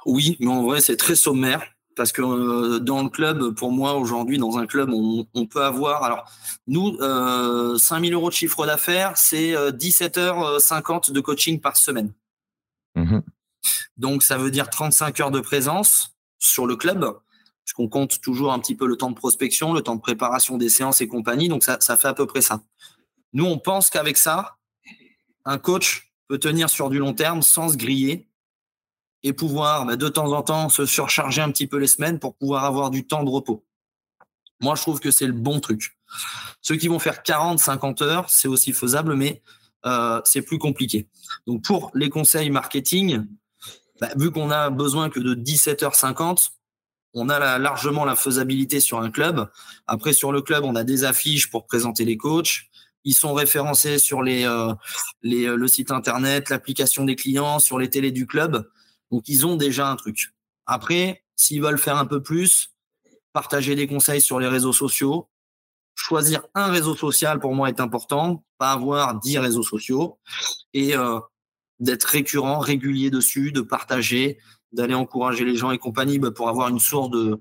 Oui, 0.05 0.37
mais 0.39 0.47
en 0.47 0.63
vrai, 0.63 0.81
c'est 0.81 0.97
très 0.97 1.15
sommaire. 1.15 1.63
Parce 1.95 2.11
que 2.11 2.21
euh, 2.21 2.79
dans 2.79 3.03
le 3.03 3.09
club, 3.09 3.55
pour 3.55 3.71
moi, 3.71 3.93
aujourd'hui, 3.93 4.37
dans 4.37 4.57
un 4.57 4.67
club, 4.67 4.89
on, 4.91 5.25
on 5.33 5.45
peut 5.45 5.63
avoir. 5.63 6.03
Alors, 6.03 6.29
nous, 6.67 6.97
euh, 6.99 7.77
5000 7.77 8.13
euros 8.13 8.29
de 8.29 8.35
chiffre 8.35 8.65
d'affaires, 8.65 9.13
c'est 9.15 9.53
17h50 9.53 11.09
euh, 11.09 11.13
de 11.13 11.19
coaching 11.21 11.61
par 11.61 11.77
semaine. 11.77 12.11
Donc, 13.97 14.23
ça 14.23 14.37
veut 14.37 14.51
dire 14.51 14.69
35 14.69 15.19
heures 15.19 15.31
de 15.31 15.39
présence 15.39 16.15
sur 16.37 16.67
le 16.67 16.75
club, 16.75 17.17
puisqu'on 17.63 17.87
compte 17.87 18.21
toujours 18.21 18.51
un 18.51 18.59
petit 18.59 18.75
peu 18.75 18.87
le 18.87 18.97
temps 18.97 19.09
de 19.09 19.15
prospection, 19.15 19.73
le 19.73 19.81
temps 19.81 19.95
de 19.95 20.01
préparation 20.01 20.57
des 20.57 20.69
séances 20.69 21.01
et 21.01 21.07
compagnie. 21.07 21.47
Donc, 21.47 21.63
ça, 21.63 21.97
fait 21.97 22.07
à 22.07 22.13
peu 22.13 22.25
près 22.25 22.41
ça. 22.41 22.61
Nous, 23.33 23.45
on 23.45 23.57
pense 23.57 23.89
qu'avec 23.89 24.17
ça, 24.17 24.57
un 25.45 25.57
coach 25.57 26.11
peut 26.27 26.39
tenir 26.39 26.69
sur 26.69 26.89
du 26.89 26.99
long 26.99 27.13
terme 27.13 27.41
sans 27.41 27.69
se 27.69 27.77
griller 27.77 28.27
et 29.23 29.33
pouvoir 29.33 29.85
bah, 29.85 29.95
de 29.95 30.07
temps 30.07 30.31
en 30.33 30.41
temps 30.41 30.69
se 30.69 30.85
surcharger 30.85 31.41
un 31.41 31.51
petit 31.51 31.67
peu 31.67 31.77
les 31.77 31.87
semaines 31.87 32.19
pour 32.19 32.35
pouvoir 32.35 32.65
avoir 32.65 32.89
du 32.89 33.05
temps 33.05 33.23
de 33.23 33.29
repos. 33.29 33.65
Moi, 34.61 34.75
je 34.75 34.81
trouve 34.81 34.99
que 34.99 35.11
c'est 35.11 35.27
le 35.27 35.33
bon 35.33 35.59
truc. 35.59 35.97
Ceux 36.61 36.75
qui 36.75 36.87
vont 36.87 36.99
faire 36.99 37.23
40, 37.23 37.59
50 37.59 38.01
heures, 38.01 38.29
c'est 38.29 38.47
aussi 38.47 38.73
faisable, 38.73 39.15
mais 39.15 39.41
euh, 39.85 40.21
c'est 40.23 40.41
plus 40.41 40.57
compliqué. 40.57 41.07
Donc, 41.45 41.63
pour 41.63 41.91
les 41.93 42.09
conseils 42.09 42.49
marketing, 42.49 43.25
bah, 43.99 44.09
vu 44.15 44.31
qu'on 44.31 44.51
a 44.51 44.69
besoin 44.69 45.09
que 45.09 45.19
de 45.19 45.35
17h50, 45.35 46.49
on 47.13 47.29
a 47.29 47.57
largement 47.57 48.03
la 48.03 48.15
faisabilité 48.15 48.79
sur 48.81 48.99
un 48.99 49.09
club. 49.09 49.49
Après, 49.87 50.11
sur 50.11 50.31
le 50.31 50.41
club, 50.41 50.65
on 50.65 50.75
a 50.75 50.83
des 50.83 51.05
affiches 51.05 51.49
pour 51.49 51.65
présenter 51.65 52.03
les 52.03 52.17
coachs. 52.17 52.63
Ils 53.05 53.13
sont 53.13 53.33
référencés 53.33 53.99
sur 53.99 54.21
les, 54.21 54.45
euh, 54.45 54.73
les, 55.21 55.45
euh, 55.45 55.55
le 55.55 55.67
site 55.67 55.91
internet, 55.91 56.49
l'application 56.49 57.05
des 57.05 57.15
clients, 57.15 57.59
sur 57.59 57.79
les 57.79 57.89
télés 57.89 58.11
du 58.11 58.27
club. 58.27 58.69
Donc, 59.11 59.29
ils 59.29 59.45
ont 59.45 59.55
déjà 59.55 59.89
un 59.89 59.95
truc. 59.95 60.33
Après, 60.65 61.23
s'ils 61.35 61.61
veulent 61.61 61.77
faire 61.77 61.97
un 61.97 62.05
peu 62.05 62.21
plus, 62.21 62.71
partager 63.31 63.75
des 63.75 63.87
conseils 63.87 64.21
sur 64.21 64.39
les 64.39 64.47
réseaux 64.47 64.73
sociaux. 64.73 65.29
Choisir 65.93 66.41
un 66.53 66.67
réseau 66.67 66.95
social, 66.95 67.39
pour 67.39 67.53
moi, 67.53 67.69
est 67.69 67.79
important. 67.79 68.43
Pas 68.57 68.71
avoir 68.71 69.19
10 69.19 69.37
réseaux 69.39 69.63
sociaux. 69.63 70.19
Et 70.73 70.95
euh, 70.95 71.19
d'être 71.79 72.05
récurrent, 72.05 72.59
régulier 72.59 73.09
dessus, 73.09 73.51
de 73.51 73.61
partager, 73.61 74.37
d'aller 74.71 74.93
encourager 74.93 75.45
les 75.45 75.55
gens 75.55 75.71
et 75.71 75.77
compagnie 75.77 76.19
bah, 76.19 76.31
pour 76.31 76.49
avoir 76.49 76.69
une 76.69 76.79
source 76.79 77.09
de, 77.09 77.39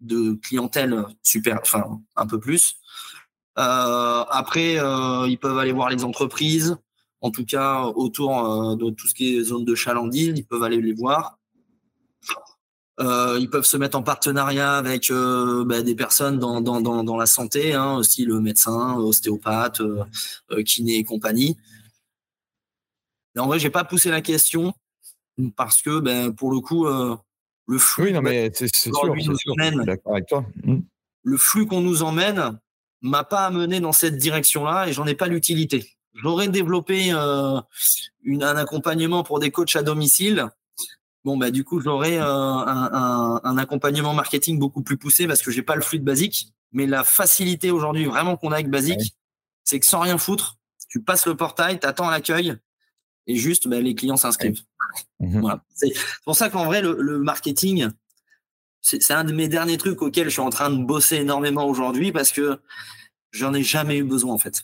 de 0.00 0.34
clientèle 0.34 1.04
super, 1.22 1.58
enfin 1.62 2.00
un 2.16 2.26
peu 2.26 2.38
plus. 2.38 2.76
Euh, 3.58 4.24
après, 4.30 4.78
euh, 4.78 5.26
ils 5.28 5.38
peuvent 5.38 5.58
aller 5.58 5.72
voir 5.72 5.90
les 5.90 6.04
entreprises, 6.04 6.76
en 7.20 7.30
tout 7.30 7.44
cas 7.44 7.82
autour 7.82 8.38
euh, 8.38 8.76
de 8.76 8.90
tout 8.90 9.06
ce 9.06 9.14
qui 9.14 9.36
est 9.36 9.42
zone 9.42 9.64
de 9.64 9.74
chalandise, 9.74 10.32
ils 10.36 10.46
peuvent 10.46 10.62
aller 10.62 10.80
les 10.80 10.94
voir. 10.94 11.38
ils 12.98 13.48
peuvent 13.50 13.64
se 13.64 13.76
mettre 13.76 13.98
en 13.98 14.02
partenariat 14.02 14.76
avec 14.76 15.10
bah, 15.10 15.82
des 15.82 15.94
personnes 15.94 16.38
dans, 16.38 16.60
dans, 16.60 16.80
dans, 16.80 17.16
la 17.16 17.26
santé, 17.26 17.74
hein, 17.74 17.96
aussi 17.96 18.24
le 18.24 18.40
médecin, 18.40 18.94
ostéopathe, 18.94 19.82
kiné 20.64 20.98
et 20.98 21.04
compagnie. 21.04 21.56
Mais 23.34 23.40
en 23.40 23.46
vrai, 23.46 23.58
j'ai 23.58 23.70
pas 23.70 23.84
poussé 23.84 24.10
la 24.10 24.20
question 24.20 24.74
parce 25.56 25.82
que, 25.82 26.00
ben, 26.00 26.34
pour 26.34 26.50
le 26.52 26.60
coup, 26.60 26.86
euh, 26.86 27.16
le 27.66 27.78
flux. 27.78 28.04
Oui, 28.04 28.12
non, 28.12 28.22
mais 28.22 28.50
c'est 28.54 28.74
sûr, 28.74 29.14
d'accord 29.84 30.12
avec 30.12 30.26
toi. 30.26 30.44
Mmh. 30.64 30.78
Le 31.24 31.36
flux 31.36 31.66
qu'on 31.66 31.80
nous 31.80 32.02
emmène 32.02 32.58
m'a 33.00 33.24
pas 33.24 33.46
amené 33.46 33.80
dans 33.80 33.92
cette 33.92 34.18
direction-là 34.18 34.88
et 34.88 34.92
j'en 34.92 35.06
ai 35.06 35.14
pas 35.14 35.26
l'utilité. 35.26 35.96
J'aurais 36.14 36.48
développé 36.48 37.12
euh, 37.12 37.60
une, 38.22 38.42
un 38.42 38.56
accompagnement 38.56 39.22
pour 39.22 39.38
des 39.38 39.50
coachs 39.50 39.76
à 39.76 39.82
domicile. 39.82 40.48
Bon, 41.24 41.36
bah, 41.36 41.50
du 41.50 41.64
coup, 41.64 41.80
j'aurais 41.80 42.18
euh, 42.18 42.24
un, 42.24 42.90
un, 42.92 43.40
un, 43.42 43.58
accompagnement 43.58 44.12
marketing 44.12 44.58
beaucoup 44.58 44.82
plus 44.82 44.96
poussé 44.96 45.26
parce 45.26 45.40
que 45.40 45.50
j'ai 45.50 45.62
pas 45.62 45.76
le 45.76 45.82
flux 45.82 45.98
de 45.98 46.04
basique. 46.04 46.52
Mais 46.72 46.86
la 46.86 47.04
facilité 47.04 47.70
aujourd'hui 47.70 48.06
vraiment 48.06 48.36
qu'on 48.36 48.50
a 48.50 48.56
avec 48.56 48.70
basique, 48.70 49.14
c'est 49.64 49.78
que 49.78 49.86
sans 49.86 50.00
rien 50.00 50.18
foutre, 50.18 50.56
tu 50.88 51.02
passes 51.02 51.26
le 51.26 51.36
portail, 51.36 51.78
tu 51.78 51.86
attends 51.86 52.10
l'accueil 52.10 52.56
et 53.26 53.36
juste 53.36 53.68
ben, 53.68 53.82
les 53.82 53.94
clients 53.94 54.16
s'inscrivent. 54.16 54.62
Mhm. 55.20 55.40
Voilà. 55.40 55.64
C'est 55.74 55.92
pour 56.24 56.36
ça 56.36 56.50
qu'en 56.50 56.64
vrai, 56.64 56.82
le, 56.82 57.18
marketing, 57.18 57.88
c'est 58.80 59.12
un 59.12 59.24
de 59.24 59.32
mes 59.32 59.48
derniers 59.48 59.78
trucs 59.78 60.02
auxquels 60.02 60.26
je 60.26 60.32
suis 60.32 60.40
en 60.40 60.50
train 60.50 60.70
de 60.70 60.82
bosser 60.82 61.16
énormément 61.16 61.66
aujourd'hui 61.66 62.12
parce 62.12 62.32
que 62.32 62.58
j'en 63.30 63.54
ai 63.54 63.62
jamais 63.62 63.98
eu 63.98 64.04
besoin 64.04 64.34
en 64.34 64.38
fait. 64.38 64.62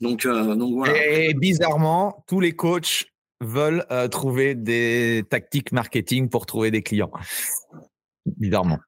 Donc, 0.00 0.26
euh, 0.26 0.54
donc 0.54 0.74
voilà. 0.74 0.94
Et 1.06 1.34
bizarrement, 1.34 2.24
tous 2.26 2.40
les 2.40 2.52
coachs 2.52 3.06
veulent 3.40 3.84
euh, 3.90 4.08
trouver 4.08 4.54
des 4.54 5.24
tactiques 5.28 5.72
marketing 5.72 6.28
pour 6.28 6.46
trouver 6.46 6.70
des 6.70 6.82
clients. 6.82 7.10
Bizarrement. 8.26 8.78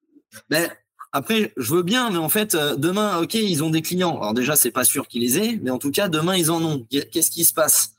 Ben, 0.48 0.70
après, 1.14 1.52
je 1.56 1.72
veux 1.72 1.84
bien, 1.84 2.10
mais 2.10 2.18
en 2.18 2.28
fait, 2.28 2.56
euh, 2.56 2.74
demain, 2.74 3.18
ok, 3.20 3.34
ils 3.34 3.62
ont 3.62 3.70
des 3.70 3.82
clients. 3.82 4.18
Alors 4.18 4.34
déjà, 4.34 4.56
c'est 4.56 4.72
pas 4.72 4.82
sûr 4.82 5.06
qu'ils 5.06 5.22
les 5.22 5.38
aient, 5.38 5.60
mais 5.62 5.70
en 5.70 5.78
tout 5.78 5.92
cas, 5.92 6.08
demain, 6.08 6.36
ils 6.36 6.50
en 6.50 6.60
ont. 6.60 6.84
Qu'est-ce 6.90 7.30
qui 7.30 7.44
se 7.44 7.54
passe? 7.54 7.94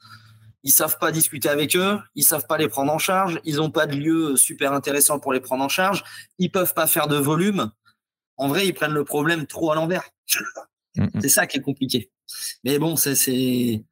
Ils 0.64 0.72
savent 0.74 0.98
pas 1.00 1.14
discuter 1.14 1.48
avec 1.48 1.78
eux, 1.78 1.98
ils 2.16 2.26
savent 2.26 2.46
pas 2.46 2.58
les 2.58 2.68
prendre 2.68 2.92
en 2.92 2.98
charge, 2.98 3.40
ils 3.46 3.62
ont 3.62 3.72
pas 3.72 3.88
de 3.88 3.96
lieu 3.96 4.36
super 4.36 4.74
intéressant 4.74 5.18
pour 5.18 5.32
les 5.32 5.40
prendre 5.40 5.64
en 5.64 5.70
charge, 5.70 6.04
ils 6.40 6.52
peuvent 6.52 6.74
pas 6.74 6.88
faire 6.88 7.08
de 7.08 7.16
volume. 7.16 7.72
En 8.36 8.50
vrai, 8.50 8.68
ils 8.68 8.74
prennent 8.74 8.94
le 8.94 9.06
problème 9.06 9.48
trop 9.48 9.72
à 9.72 9.76
l'envers. 9.76 10.10
Mm, 10.98 11.04
mm. 11.04 11.22
C'est 11.22 11.30
ça 11.30 11.48
qui 11.48 11.60
est 11.60 11.62
compliqué. 11.62 12.12
Mais 12.66 12.80
bon, 12.80 12.98
c'est 12.98 13.84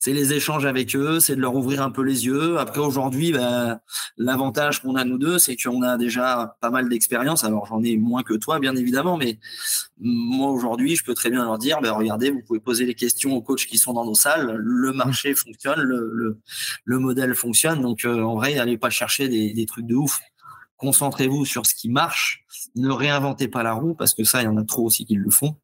c'est 0.00 0.14
les 0.14 0.32
échanges 0.32 0.64
avec 0.64 0.96
eux, 0.96 1.20
c'est 1.20 1.36
de 1.36 1.42
leur 1.42 1.54
ouvrir 1.54 1.82
un 1.82 1.90
peu 1.90 2.02
les 2.02 2.24
yeux. 2.24 2.58
Après, 2.58 2.80
aujourd'hui, 2.80 3.32
bah, 3.32 3.82
l'avantage 4.16 4.80
qu'on 4.80 4.94
a 4.94 5.04
nous 5.04 5.18
deux, 5.18 5.38
c'est 5.38 5.56
qu'on 5.56 5.82
a 5.82 5.98
déjà 5.98 6.56
pas 6.62 6.70
mal 6.70 6.88
d'expérience. 6.88 7.44
Alors, 7.44 7.66
j'en 7.66 7.82
ai 7.82 7.98
moins 7.98 8.22
que 8.22 8.32
toi, 8.32 8.58
bien 8.60 8.74
évidemment, 8.76 9.18
mais 9.18 9.38
moi, 9.98 10.50
aujourd'hui, 10.50 10.96
je 10.96 11.04
peux 11.04 11.12
très 11.12 11.28
bien 11.28 11.44
leur 11.44 11.58
dire, 11.58 11.82
bah, 11.82 11.92
regardez, 11.92 12.30
vous 12.30 12.40
pouvez 12.40 12.60
poser 12.60 12.86
les 12.86 12.94
questions 12.94 13.34
aux 13.34 13.42
coachs 13.42 13.66
qui 13.66 13.76
sont 13.76 13.92
dans 13.92 14.06
nos 14.06 14.14
salles. 14.14 14.56
Le 14.56 14.92
marché 14.94 15.34
fonctionne, 15.34 15.80
le, 15.80 16.40
le, 16.84 16.98
modèle 16.98 17.34
fonctionne. 17.34 17.82
Donc, 17.82 18.06
euh, 18.06 18.22
en 18.22 18.36
vrai, 18.36 18.54
n'allez 18.54 18.78
pas 18.78 18.88
chercher 18.88 19.28
des, 19.28 19.52
des 19.52 19.66
trucs 19.66 19.86
de 19.86 19.96
ouf. 19.96 20.18
Concentrez-vous 20.78 21.44
sur 21.44 21.66
ce 21.66 21.74
qui 21.74 21.90
marche. 21.90 22.46
Ne 22.74 22.90
réinventez 22.90 23.48
pas 23.48 23.62
la 23.62 23.74
roue 23.74 23.94
parce 23.94 24.14
que 24.14 24.24
ça, 24.24 24.40
il 24.40 24.46
y 24.46 24.48
en 24.48 24.56
a 24.56 24.64
trop 24.64 24.86
aussi 24.86 25.04
qui 25.04 25.14
le 25.14 25.28
font. 25.28 25.56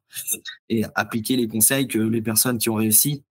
Et 0.69 0.83
appliquez 0.93 1.37
les 1.37 1.47
conseils 1.47 1.87
que 1.87 1.97
les 1.97 2.21
personnes 2.21 2.59
qui 2.59 2.69
ont 2.69 2.75
réussi 2.75 3.23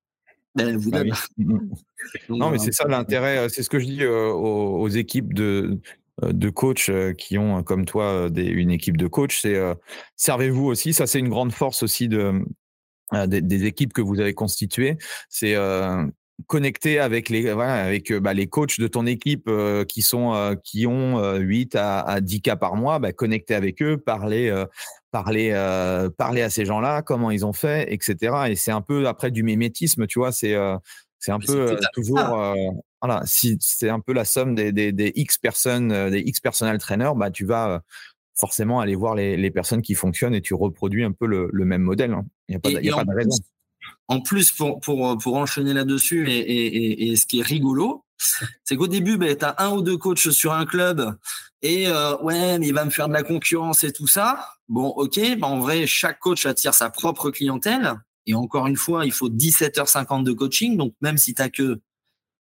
ben, 0.57 0.81
bah 0.91 1.03
non, 2.29 2.51
mais 2.51 2.59
c'est 2.59 2.73
ça 2.73 2.87
l'intérêt. 2.89 3.39
Euh, 3.39 3.49
c'est 3.49 3.63
ce 3.63 3.69
que 3.69 3.79
je 3.79 3.85
dis 3.85 4.03
euh, 4.03 4.31
aux, 4.33 4.89
équipes 4.89 5.35
de, 5.35 5.79
euh, 6.25 6.33
de 6.33 6.51
coachs 6.51 6.91
qui 7.19 7.37
ont, 7.37 7.63
comme 7.63 7.85
toi, 7.85 8.31
des, 8.31 8.47
une 8.47 8.71
équipe 8.71 8.97
de 8.97 9.07
coachs. 9.07 9.33
C'est 9.33 9.61
servez-vous 10.17 10.65
aussi. 10.65 10.95
Ça, 10.95 11.07
c'est 11.07 11.19
une 11.19 11.29
grande 11.29 11.53
force 11.53 11.83
aussi 11.83 12.09
de, 12.09 12.43
des, 13.27 13.65
équipes 13.65 13.93
que 13.93 14.03
vous 14.03 14.21
avez 14.21 14.35
constituées. 14.35 14.97
C'est 15.29 15.55
connecter 16.47 16.99
avec 16.99 17.31
les 17.31 17.49
avec 17.49 18.13
bah, 18.13 18.35
les 18.35 18.47
coachs 18.47 18.79
de 18.79 18.89
ton 18.89 19.07
équipe 19.07 19.51
qui 19.89 20.03
sont 20.03 20.57
qui 20.65 20.87
ont 20.87 21.35
8 21.37 21.77
à, 21.77 22.01
à 22.01 22.21
10 22.21 22.43
cas 22.43 22.57
par 22.57 22.77
mois 22.77 22.99
bah, 22.99 23.15
connecter 23.15 23.55
avec 23.55 23.81
eux 23.81 23.97
parler 23.97 24.53
parler, 25.11 25.51
euh, 25.53 26.11
parler 26.11 26.43
à 26.43 26.51
ces 26.51 26.65
gens-là, 26.65 27.03
comment 27.03 27.31
ils 27.31 27.47
ont 27.47 27.53
fait, 27.53 27.93
etc. 27.93 28.35
Et 28.49 28.57
c'est 28.57 28.71
un 28.71 28.83
peu 28.83 29.07
après 29.07 29.31
du 29.31 29.43
mimétisme, 29.43 30.07
tu 30.07 30.19
vois, 30.19 30.33
c'est 30.33 30.55
euh, 30.55 30.77
c'est 31.19 31.33
un 31.33 31.39
peu 31.39 31.73
euh, 31.73 31.77
toujours, 31.95 32.19
voilà, 33.01 33.23
si 33.25 33.57
c'est 33.61 33.89
un 33.89 34.01
peu 34.01 34.13
la 34.13 34.25
somme 34.25 34.55
des, 34.55 34.73
des, 34.73 34.93
des 34.93 35.13
X 35.15 35.39
personnes, 35.39 36.11
des 36.11 36.21
X 36.21 36.41
personal 36.41 36.79
trainers, 36.79 37.13
bah 37.17 37.31
tu 37.31 37.45
vas 37.45 37.83
forcément 38.39 38.81
aller 38.81 38.95
voir 38.95 39.15
les, 39.15 39.37
les, 39.37 39.51
personnes 39.51 39.83
qui 39.83 39.95
fonctionnent 39.95 40.35
et 40.35 40.43
tu 40.43 40.55
reproduis 40.55 41.05
un 41.05 41.13
peu 41.13 41.27
le, 41.27 41.49
le 41.51 41.65
même 41.65 41.83
modèle. 41.83 42.13
Hein. 42.13 42.27
Il 42.49 42.53
n'y 42.53 42.57
a 42.57 42.61
pas, 42.61 42.71
y 42.71 42.91
a 42.91 42.95
pas 42.95 43.05
de 43.05 43.15
raison. 43.15 43.39
En 44.09 44.21
plus, 44.21 44.53
pour, 44.53 44.79
pour, 44.81 45.17
pour 45.19 45.37
enchaîner 45.37 45.73
là-dessus, 45.73 46.29
et, 46.29 46.39
et, 46.39 47.11
et, 47.11 47.17
ce 47.17 47.27
qui 47.27 47.41
est 47.41 47.43
rigolo, 47.43 48.05
c'est 48.64 48.77
qu'au 48.77 48.87
début, 48.87 49.17
ben, 49.17 49.37
tu 49.37 49.45
as 49.45 49.55
un 49.59 49.71
ou 49.71 49.83
deux 49.83 49.97
coachs 49.97 50.31
sur 50.31 50.53
un 50.53 50.67
club 50.67 51.17
et 51.62 51.89
euh, 51.89 52.17
ouais, 52.19 52.59
mais 52.59 52.69
il 52.69 52.75
va 52.75 52.85
me 52.85 52.91
faire 52.91 53.09
de 53.09 53.12
la 53.12 53.23
concurrence 53.23 53.83
et 53.85 53.93
tout 53.93 54.07
ça. 54.07 54.53
Bon, 54.69 54.89
ok, 54.89 55.17
ben, 55.17 55.45
en 55.45 55.59
vrai, 55.59 55.87
chaque 55.87 56.19
coach 56.19 56.47
attire 56.47 56.75
sa 56.75 56.91
propre 56.91 57.31
clientèle. 57.31 57.95
Et 58.27 58.35
encore 58.35 58.67
une 58.67 58.77
fois, 58.77 59.07
il 59.07 59.12
faut 59.12 59.31
17h50 59.31 60.25
de 60.25 60.33
coaching. 60.33 60.77
Donc, 60.77 60.95
même 61.01 61.17
si 61.17 61.35
tu 61.35 61.43
n'as 61.43 61.49
que 61.49 61.81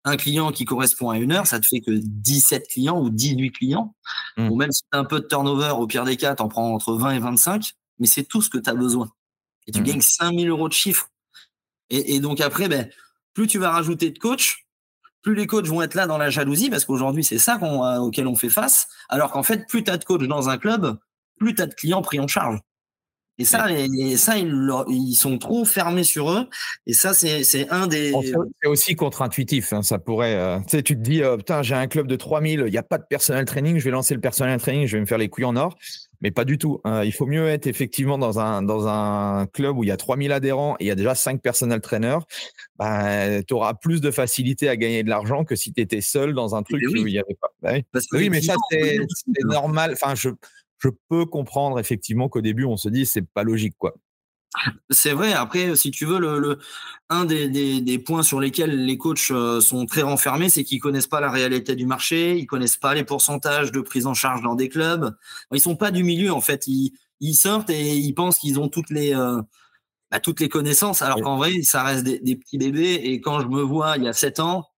un 0.05 0.17
client 0.17 0.51
qui 0.51 0.65
correspond 0.65 1.11
à 1.11 1.19
une 1.19 1.31
heure, 1.31 1.47
ça 1.47 1.61
te 1.61 1.67
fait 1.67 1.81
que 1.81 1.93
17 1.93 2.67
clients 2.69 3.01
ou 3.01 3.11
18 3.11 3.53
clients. 3.53 3.95
Mmh. 4.37 4.51
Ou 4.51 4.57
même 4.57 4.73
si 4.73 4.83
tu 4.83 4.89
as 4.93 4.99
un 4.99 5.05
peu 5.05 5.21
de 5.21 5.27
turnover, 5.27 5.75
au 5.79 5.87
pire 5.87 6.05
des 6.05 6.17
cas, 6.17 6.35
tu 6.35 6.43
en 6.43 6.49
prends 6.49 6.75
entre 6.75 6.95
20 6.95 7.13
et 7.13 7.19
25. 7.21 7.73
Mais 7.99 8.07
c'est 8.07 8.25
tout 8.25 8.43
ce 8.43 8.51
que 8.51 8.59
tu 8.59 8.71
as 8.71 8.75
besoin. 8.75 9.13
Et 9.67 9.73
tu 9.73 9.81
mmh. 9.81 9.85
gagnes 9.85 10.01
5000 10.01 10.49
euros 10.49 10.69
de 10.69 10.75
chiffre. 10.75 11.09
Et, 11.91 12.17
et 12.17 12.21
donc 12.21 12.41
après, 12.41 12.69
ben, 12.69 12.89
plus 13.35 13.47
tu 13.47 13.59
vas 13.59 13.71
rajouter 13.71 14.11
de 14.11 14.19
coachs, 14.19 14.62
plus 15.23 15.35
les 15.35 15.47
coachs 15.47 15.67
vont 15.67 15.83
être 15.83 15.95
là 15.95 16.07
dans 16.07 16.19
la 16.19 16.31
jalousie, 16.31 16.69
parce 16.69 16.85
qu'aujourd'hui, 16.85 17.25
c'est 17.25 17.39
ça 17.39 17.59
euh, 17.63 17.99
auquel 17.99 18.27
on 18.27 18.35
fait 18.35 18.51
face. 18.51 18.89
Alors 19.09 19.31
qu'en 19.33 19.43
fait, 19.43 19.67
plus 19.69 19.85
tu 19.85 19.91
as 19.91 19.97
de 19.97 20.05
coachs 20.05 20.25
dans 20.25 20.49
un 20.49 20.59
club, 20.59 20.99
plus 21.39 21.55
tu 21.55 21.63
as 21.63 21.67
de 21.67 21.75
clients 21.75 22.03
pris 22.03 22.21
en 22.21 22.27
charge. 22.27 22.59
Et 23.39 23.45
ça, 23.45 23.67
ça 24.17 24.37
ils, 24.37 25.15
sont 25.15 25.39
trop 25.39 25.65
fermés 25.65 26.05
sur 26.05 26.31
eux. 26.31 26.49
Et 26.87 26.93
ça, 26.93 27.15
c'est 27.15 27.69
un 27.71 27.87
des. 27.87 28.13
C'est 28.63 28.69
aussi 28.69 28.95
contre-intuitif. 28.95 29.73
Hein, 29.73 29.83
ça 29.83 29.99
pourrait. 29.99 30.35
Euh, 30.35 30.59
tu 30.61 30.77
sais, 30.77 30.83
tu 30.83 30.97
te 30.97 31.01
dis, 31.01 31.23
euh, 31.23 31.39
putain, 31.39 31.63
j'ai 31.63 31.75
un 31.75 31.87
club 31.87 32.07
de 32.07 32.17
3000, 32.17 32.65
il 32.67 32.71
n'y 32.71 32.79
a 32.79 32.83
pas 32.83 32.99
de 32.99 33.05
personnel 33.09 33.45
training, 33.47 33.79
je 33.79 33.85
vais 33.85 33.91
lancer 33.91 34.15
le 34.15 34.21
personnel 34.21 34.61
training, 34.61 34.87
je 34.87 34.97
vais 34.97 35.01
me 35.01 35.07
faire 35.07 35.19
les 35.19 35.29
couilles 35.29 35.47
en 35.47 35.57
or. 35.57 35.77
Mais 36.23 36.31
pas 36.31 36.45
du 36.45 36.57
tout. 36.57 36.81
Hein. 36.85 37.03
il 37.05 37.13
faut 37.13 37.27
mieux 37.27 37.49
être 37.49 37.67
effectivement 37.67 38.17
dans 38.17 38.39
un, 38.39 38.63
dans 38.63 38.87
un 38.87 39.47
club 39.47 39.77
où 39.77 39.85
il 39.85 39.89
y 39.89 39.91
a 39.91 39.97
3000 39.97 40.33
adhérents 40.33 40.77
et 40.79 40.85
il 40.85 40.87
y 40.87 40.91
a 40.91 40.95
déjà 40.95 41.15
5 41.15 41.43
personnel 41.43 41.81
trainers. 41.81 42.21
Bah, 42.77 43.43
tu 43.43 43.53
auras 43.55 43.75
plus 43.75 44.01
de 44.01 44.11
facilité 44.11 44.69
à 44.69 44.77
gagner 44.77 45.03
de 45.03 45.09
l'argent 45.09 45.45
que 45.45 45.57
si 45.57 45.73
tu 45.73 45.81
étais 45.81 46.01
seul 46.01 46.33
dans 46.33 46.55
un 46.55 46.63
truc 46.63 46.81
où 46.89 46.97
il 46.97 47.05
n'y 47.05 47.19
avait 47.19 47.37
pas. 47.41 47.49
Bah 47.61 48.01
oui, 48.13 48.31
mais 48.31 48.41
ça, 48.41 48.55
c'est 48.71 48.99
normal. 49.45 49.93
Enfin, 49.93 50.15
je 50.15 50.31
je 50.83 50.89
peux 51.09 51.27
comprendre 51.27 51.79
effectivement 51.79 52.29
qu'au 52.29 52.41
début, 52.41 52.65
on 52.65 52.77
se 52.77 52.89
dit 52.89 53.07
c'est 53.07 53.23
pas 53.23 53.45
logique, 53.45 53.75
quoi. 53.79 53.95
C'est 54.91 55.13
vrai. 55.13 55.33
Après, 55.33 55.75
si 55.77 55.91
tu 55.91 56.05
veux, 56.05 56.19
le, 56.19 56.59
un 57.09 57.25
des, 57.25 57.99
points 57.99 58.23
sur 58.23 58.41
lesquels 58.41 58.85
les 58.85 58.99
coachs 58.99 59.31
euh, 59.31 59.61
sont 59.61 59.87
très 59.87 60.03
renfermés, 60.03 60.51
c'est 60.51 60.65
qu'ils 60.65 60.81
connaissent 60.81 61.07
pas 61.07 61.21
la 61.21 61.31
réalité 61.31 61.75
du 61.75 61.87
marché, 61.87 62.39
ils 62.39 62.47
connaissent 62.47 62.77
pas 62.77 62.95
les 62.95 63.05
pourcentages 63.05 63.73
de 63.73 63.81
prise 63.81 64.07
en 64.07 64.15
charge 64.15 64.43
dans 64.43 64.55
des 64.55 64.69
clubs. 64.69 65.15
Ils 65.53 65.61
sont 65.61 65.77
pas 65.77 65.91
du 65.91 66.05
milieu 66.05 66.33
en 66.33 66.41
fait. 66.41 66.67
Ils, 66.67 67.35
sortent 67.35 67.71
et 67.71 67.97
ils 67.97 68.15
pensent 68.15 68.39
qu'ils 68.39 68.59
ont 68.59 68.69
toutes 68.69 68.91
les 68.91 69.15
euh, 69.15 69.41
bah, 70.11 70.21
toutes 70.21 70.41
les 70.41 70.49
connaissances, 70.49 71.03
alors 71.03 71.21
qu'en 71.23 71.37
vrai, 71.37 71.63
ça 71.63 71.83
reste 71.85 72.05
des, 72.05 72.19
des, 72.19 72.37
petits 72.37 72.59
bébés. 72.59 73.01
Et 73.05 73.21
quand 73.21 73.41
je 73.41 73.47
me 73.49 73.63
vois 73.63 73.97
il 73.97 74.05
y 74.05 74.09
a 74.09 74.13
sept 74.13 74.41
ans, 74.41 74.72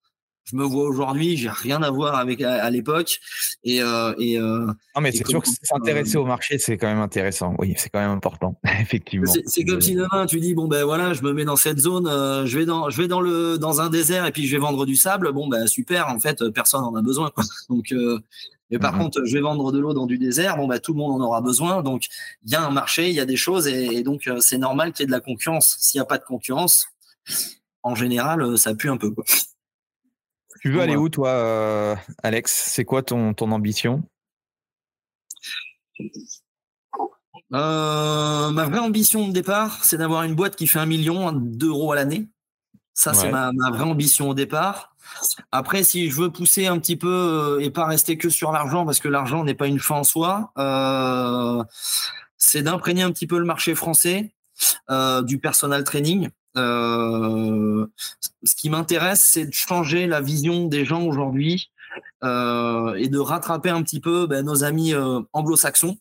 je 0.46 0.56
me 0.58 0.64
vois 0.64 0.84
aujourd'hui, 0.84 1.38
j'ai 1.38 1.50
rien 1.50 1.82
à 1.84 1.90
voir 1.90 2.16
avec 2.16 2.42
à, 2.42 2.70
l'époque. 2.70 3.20
Et, 3.64 3.82
euh, 3.82 4.14
et 4.18 4.38
euh, 4.38 4.68
non, 4.96 5.02
mais 5.02 5.12
c'est 5.12 5.26
sûr 5.28 5.42
que 5.42 5.48
s'intéresser 5.62 6.18
au 6.18 6.26
marché, 6.26 6.58
c'est 6.58 6.78
quand 6.78 6.88
même 6.88 7.00
intéressant. 7.00 7.56
Oui, 7.60 7.74
c'est 7.78 7.90
quand 7.90 8.00
même 8.00 8.12
important, 8.12 8.60
effectivement. 8.82 9.32
C'est 9.46 9.64
comme 9.64 9.82
si 9.82 9.96
demain 9.96 10.26
tu 10.26 10.40
dis 10.40 10.54
bon 10.54 10.68
ben 10.68 10.84
voilà, 10.84 11.14
je 11.14 11.22
me 11.22 11.34
mets 11.34 11.46
dans 11.46 11.56
cette 11.56 11.80
zone, 11.80 12.08
euh, 12.08 12.46
je 12.46 12.60
vais 12.60 12.66
dans, 12.66 12.90
je 12.90 13.02
vais 13.02 13.08
dans 13.08 13.22
le 13.22 13.58
dans 13.58 13.82
un 13.82 13.90
désert 13.90 14.26
et 14.26 14.32
puis 14.32 14.46
je 14.48 14.56
vais 14.56 14.62
vendre 14.62 14.86
du 14.86 14.96
sable. 14.96 15.32
Bon 15.32 15.48
ben 15.48 15.66
super, 15.68 16.10
en 16.10 16.20
fait 16.20 16.44
personne 16.50 16.84
en 16.84 16.96
a 16.96 17.02
besoin. 17.02 17.30
Quoi. 17.30 17.44
Donc 17.70 17.94
mais 18.70 18.80
par 18.80 18.96
mmh 18.96 19.00
contre, 19.00 19.26
je 19.26 19.34
vais 19.34 19.42
vendre 19.42 19.72
de 19.72 19.80
l'eau 19.80 19.94
dans 19.94 20.08
du 20.08 20.18
désert. 20.18 20.58
Bon, 20.58 20.68
bah, 20.68 20.80
tout 20.80 20.94
le 20.94 20.98
monde 20.98 21.22
en 21.22 21.24
aura 21.24 21.42
besoin. 21.42 21.84
Donc, 21.84 22.06
il 22.44 22.52
y 22.52 22.56
a 22.56 22.64
un 22.64 22.72
marché, 22.72 23.08
il 23.08 23.14
y 23.14 23.20
a 23.20 23.26
des 23.26 23.36
choses, 23.36 23.68
et, 23.68 23.86
et 23.98 24.04
donc 24.04 24.28
c'est 24.40 24.58
normal 24.58 24.94
qu'il 24.94 25.04
y 25.04 25.04
ait 25.04 25.08
de 25.08 25.12
la 25.12 25.20
concurrence. 25.20 25.76
S'il 25.80 26.00
n'y 26.00 26.02
a 26.02 26.06
pas 26.06 26.18
de 26.18 26.24
concurrence, 26.24 26.88
en 27.84 27.94
général, 27.94 28.58
ça 28.58 28.74
pue 28.74 28.90
un 28.90 28.98
peu. 28.98 29.12
Quoi. 29.12 29.26
Tu 30.64 30.72
veux 30.72 30.80
aller 30.80 30.96
où, 30.96 31.10
toi, 31.10 31.28
euh, 31.28 31.94
Alex? 32.24 32.70
C'est 32.70 32.86
quoi 32.86 33.04
ton, 33.04 33.34
ton 33.34 33.52
ambition? 33.52 34.02
Euh, 37.54 38.50
Ma 38.50 38.66
vraie 38.68 38.80
ambition 38.80 39.28
de 39.28 39.34
départ, 39.34 39.84
c'est 39.84 39.98
d'avoir 39.98 40.24
une 40.24 40.36
boîte 40.36 40.56
qui 40.56 40.68
fait 40.68 40.80
un 40.80 40.86
million 40.86 41.34
d'euros 41.34 41.92
à 41.92 41.98
l'année. 41.98 42.30
Ça, 42.94 43.14
c'est 43.14 43.30
ma, 43.30 43.52
vraie 43.72 43.84
ambition 43.84 44.30
au 44.30 44.34
départ. 44.34 44.96
Après, 45.52 45.84
si 45.84 46.10
je 46.10 46.16
veux 46.16 46.32
pousser 46.32 46.68
un 46.68 46.80
petit 46.80 46.96
peu 46.96 47.58
euh, 47.60 47.60
et 47.60 47.70
pas 47.70 47.86
rester 47.86 48.18
que 48.18 48.30
sur 48.30 48.54
l'argent, 48.54 48.86
parce 48.86 49.00
que 49.00 49.10
l'argent 49.10 49.44
n'est 49.44 49.56
pas 49.56 49.68
une 49.68 49.82
fin 49.82 49.96
en 49.96 50.04
soi, 50.06 50.54
c'est 52.38 52.62
d'imprégner 52.62 53.04
un 53.04 53.12
petit 53.12 53.28
peu 53.28 53.38
le 53.38 53.44
marché 53.44 53.76
français 53.76 54.34
du 55.24 55.40
personal 55.40 55.84
training. 55.84 56.30
Euh, 56.58 57.86
ce 58.44 58.56
qui 58.56 58.70
m'intéresse, 58.70 59.28
c'est 59.32 59.46
de 59.46 59.54
changer 59.54 60.08
la 60.08 60.22
vision 60.22 60.68
des 60.68 60.86
gens 60.86 61.04
aujourd'hui 61.04 61.72
euh, 62.24 62.94
et 62.96 63.08
de 63.08 63.20
rattraper 63.20 63.70
un 63.70 63.82
petit 63.82 64.00
peu 64.00 64.28
ben, 64.28 64.46
nos 64.46 64.64
amis 64.64 64.94
euh, 64.94 65.22
anglo-saxons 65.34 65.98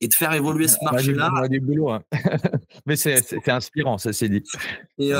et 0.00 0.08
de 0.08 0.14
faire 0.14 0.32
évoluer 0.32 0.66
ce 0.66 0.76
marché-là. 0.82 1.30
Hein. 1.32 2.00
Mais 2.86 2.96
c'est 2.96 3.48
inspirant, 3.48 3.96
ça 3.96 4.12
c'est 4.12 4.28
dit. 4.28 4.42
Et, 4.98 5.12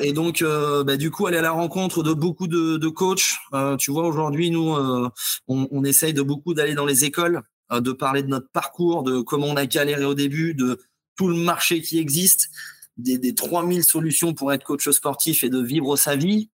et 0.00 0.12
donc, 0.12 0.42
ben, 0.42 0.96
du 0.96 1.10
coup, 1.10 1.26
aller 1.26 1.38
à 1.38 1.42
la 1.42 1.52
rencontre 1.52 2.02
de 2.02 2.12
beaucoup 2.12 2.48
de, 2.48 2.76
de 2.76 2.88
coachs. 2.88 3.38
tu 3.78 3.92
vois, 3.92 4.06
aujourd'hui, 4.06 4.50
nous, 4.50 4.74
on, 4.76 5.68
on, 5.70 5.84
essaye 5.84 6.12
de 6.12 6.22
beaucoup 6.22 6.54
d'aller 6.54 6.74
dans 6.74 6.84
les 6.84 7.04
écoles, 7.04 7.42
de 7.72 7.92
parler 7.92 8.24
de 8.24 8.28
notre 8.28 8.50
parcours, 8.50 9.04
de 9.04 9.20
comment 9.20 9.46
on 9.46 9.56
a 9.56 9.64
galéré 9.64 10.04
au 10.04 10.14
début, 10.14 10.54
de 10.54 10.80
tout 11.16 11.28
le 11.28 11.36
marché 11.36 11.80
qui 11.80 11.98
existe 11.98 12.50
des, 12.96 13.18
des 13.18 13.34
3000 13.34 13.84
solutions 13.84 14.34
pour 14.34 14.52
être 14.52 14.64
coach 14.64 14.88
sportif 14.90 15.44
et 15.44 15.50
de 15.50 15.60
vivre 15.60 15.96
sa 15.96 16.16
vie. 16.16 16.50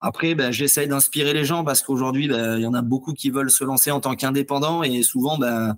Après, 0.00 0.34
ben, 0.34 0.50
j'essaye 0.50 0.88
d'inspirer 0.88 1.34
les 1.34 1.44
gens 1.44 1.62
parce 1.62 1.82
qu'aujourd'hui, 1.82 2.26
ben, 2.28 2.56
il 2.56 2.62
y 2.62 2.66
en 2.66 2.74
a 2.74 2.80
beaucoup 2.80 3.12
qui 3.12 3.30
veulent 3.30 3.50
se 3.50 3.64
lancer 3.64 3.90
en 3.90 4.00
tant 4.00 4.16
qu'indépendant 4.16 4.82
et 4.82 5.02
souvent, 5.02 5.36
ben, 5.36 5.76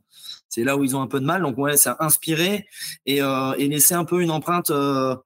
c'est 0.48 0.62
là 0.64 0.76
où 0.76 0.84
ils 0.84 0.94
ont 0.94 1.02
un 1.02 1.08
peu 1.08 1.18
de 1.18 1.24
mal. 1.24 1.42
Donc, 1.42 1.58
ouais, 1.58 1.76
c'est 1.76 1.90
inspirer 1.98 2.66
et, 3.06 3.20
euh, 3.22 3.54
et, 3.58 3.68
laisser 3.68 3.94
un 3.94 4.04
peu 4.04 4.22
une 4.22 4.30
empreinte 4.30 4.70
euh, 4.70 5.16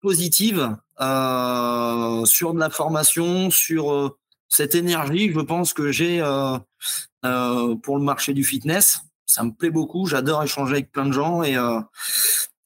positive 0.00 0.76
euh, 1.00 2.24
sur 2.24 2.54
de 2.54 2.60
la 2.60 2.70
formation, 2.70 3.50
sur 3.50 4.16
cette 4.48 4.74
énergie, 4.74 5.32
je 5.32 5.40
pense 5.40 5.72
que 5.72 5.90
j'ai 5.90 6.20
pour 7.82 7.98
le 7.98 8.04
marché 8.04 8.32
du 8.32 8.44
fitness. 8.44 9.00
Ça 9.24 9.42
me 9.42 9.50
plaît 9.50 9.70
beaucoup. 9.70 10.06
J'adore 10.06 10.44
échanger 10.44 10.74
avec 10.74 10.92
plein 10.92 11.06
de 11.06 11.12
gens 11.12 11.42
et 11.42 11.56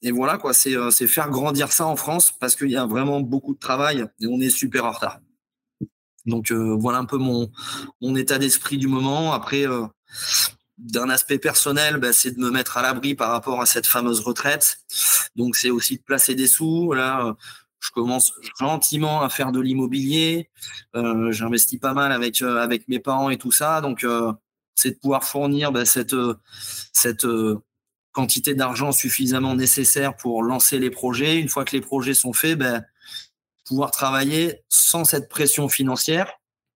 et 0.03 0.11
voilà 0.11 0.37
quoi, 0.37 0.51
euh, 0.67 0.91
c'est 0.91 1.07
faire 1.07 1.29
grandir 1.29 1.71
ça 1.71 1.85
en 1.85 1.95
France 1.95 2.31
parce 2.39 2.55
qu'il 2.55 2.71
y 2.71 2.77
a 2.77 2.85
vraiment 2.85 3.19
beaucoup 3.21 3.53
de 3.53 3.59
travail 3.59 4.05
et 4.19 4.27
on 4.27 4.39
est 4.39 4.49
super 4.49 4.85
en 4.85 4.91
retard. 4.91 5.19
Donc 6.25 6.51
euh, 6.51 6.75
voilà 6.79 6.97
un 6.97 7.05
peu 7.05 7.17
mon, 7.17 7.51
mon 8.01 8.15
état 8.15 8.39
d'esprit 8.39 8.77
du 8.77 8.87
moment. 8.87 9.33
Après, 9.33 9.67
euh, 9.67 9.85
d'un 10.79 11.09
aspect 11.09 11.37
personnel, 11.37 11.97
bah, 11.97 12.13
c'est 12.13 12.31
de 12.31 12.39
me 12.39 12.49
mettre 12.49 12.77
à 12.77 12.81
l'abri 12.81 13.13
par 13.13 13.31
rapport 13.31 13.61
à 13.61 13.67
cette 13.67 13.85
fameuse 13.85 14.21
retraite. 14.21 14.79
Donc 15.35 15.55
c'est 15.55 15.69
aussi 15.69 15.97
de 15.97 16.03
placer 16.03 16.33
des 16.33 16.47
sous. 16.47 16.93
Là, 16.93 17.35
je 17.79 17.91
commence 17.91 18.33
gentiment 18.59 19.21
à 19.21 19.29
faire 19.29 19.51
de 19.51 19.59
l'immobilier. 19.59 20.49
J'investis 20.93 21.79
pas 21.79 21.93
mal 21.93 22.11
avec 22.11 22.41
avec 22.41 22.87
mes 22.87 22.99
parents 22.99 23.29
et 23.29 23.37
tout 23.37 23.51
ça. 23.51 23.81
Donc 23.81 24.05
c'est 24.75 24.91
de 24.91 24.95
pouvoir 24.95 25.23
fournir 25.23 25.71
bah, 25.71 25.85
cette 25.85 26.15
cette 26.93 27.27
quantité 28.11 28.53
d'argent 28.55 28.91
suffisamment 28.91 29.55
nécessaire 29.55 30.15
pour 30.15 30.43
lancer 30.43 30.79
les 30.79 30.89
projets. 30.89 31.39
Une 31.39 31.49
fois 31.49 31.65
que 31.65 31.75
les 31.75 31.81
projets 31.81 32.13
sont 32.13 32.33
faits, 32.33 32.57
ben, 32.57 32.83
pouvoir 33.65 33.91
travailler 33.91 34.61
sans 34.69 35.05
cette 35.05 35.29
pression 35.29 35.69
financière, 35.69 36.31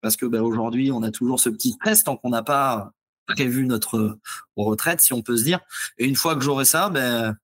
parce 0.01 0.17
que 0.17 0.25
ben, 0.25 0.41
aujourd'hui, 0.41 0.91
on 0.91 1.03
a 1.03 1.11
toujours 1.11 1.39
ce 1.39 1.49
petit 1.49 1.71
stress 1.71 2.03
tant 2.03 2.17
qu'on 2.17 2.29
n'a 2.29 2.43
pas 2.43 2.91
prévu 3.27 3.65
notre 3.65 4.17
retraite, 4.57 5.01
si 5.01 5.13
on 5.13 5.21
peut 5.21 5.37
se 5.37 5.43
dire. 5.43 5.59
Et 5.97 6.05
une 6.05 6.15
fois 6.15 6.35
que 6.35 6.41
j'aurai 6.41 6.65
ça, 6.65 6.89
ben, 6.89 7.37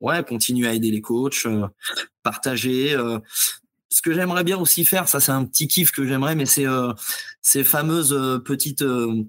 ouais, 0.00 0.24
continuer 0.24 0.68
à 0.68 0.74
aider 0.74 0.90
les 0.90 1.00
coachs, 1.00 1.46
euh, 1.46 1.66
partager, 2.22 2.94
euh, 2.94 3.18
ce 3.94 4.02
que 4.02 4.12
j'aimerais 4.12 4.42
bien 4.42 4.58
aussi 4.58 4.84
faire, 4.84 5.08
ça 5.08 5.20
c'est 5.20 5.30
un 5.30 5.44
petit 5.44 5.68
kiff 5.68 5.92
que 5.92 6.04
j'aimerais, 6.04 6.34
mais 6.34 6.46
c'est 6.46 6.66
euh, 6.66 6.92
ces 7.42 7.62
fameuses 7.62 8.12
euh, 8.12 8.38
petites 8.38 8.82
euh, 8.82 9.22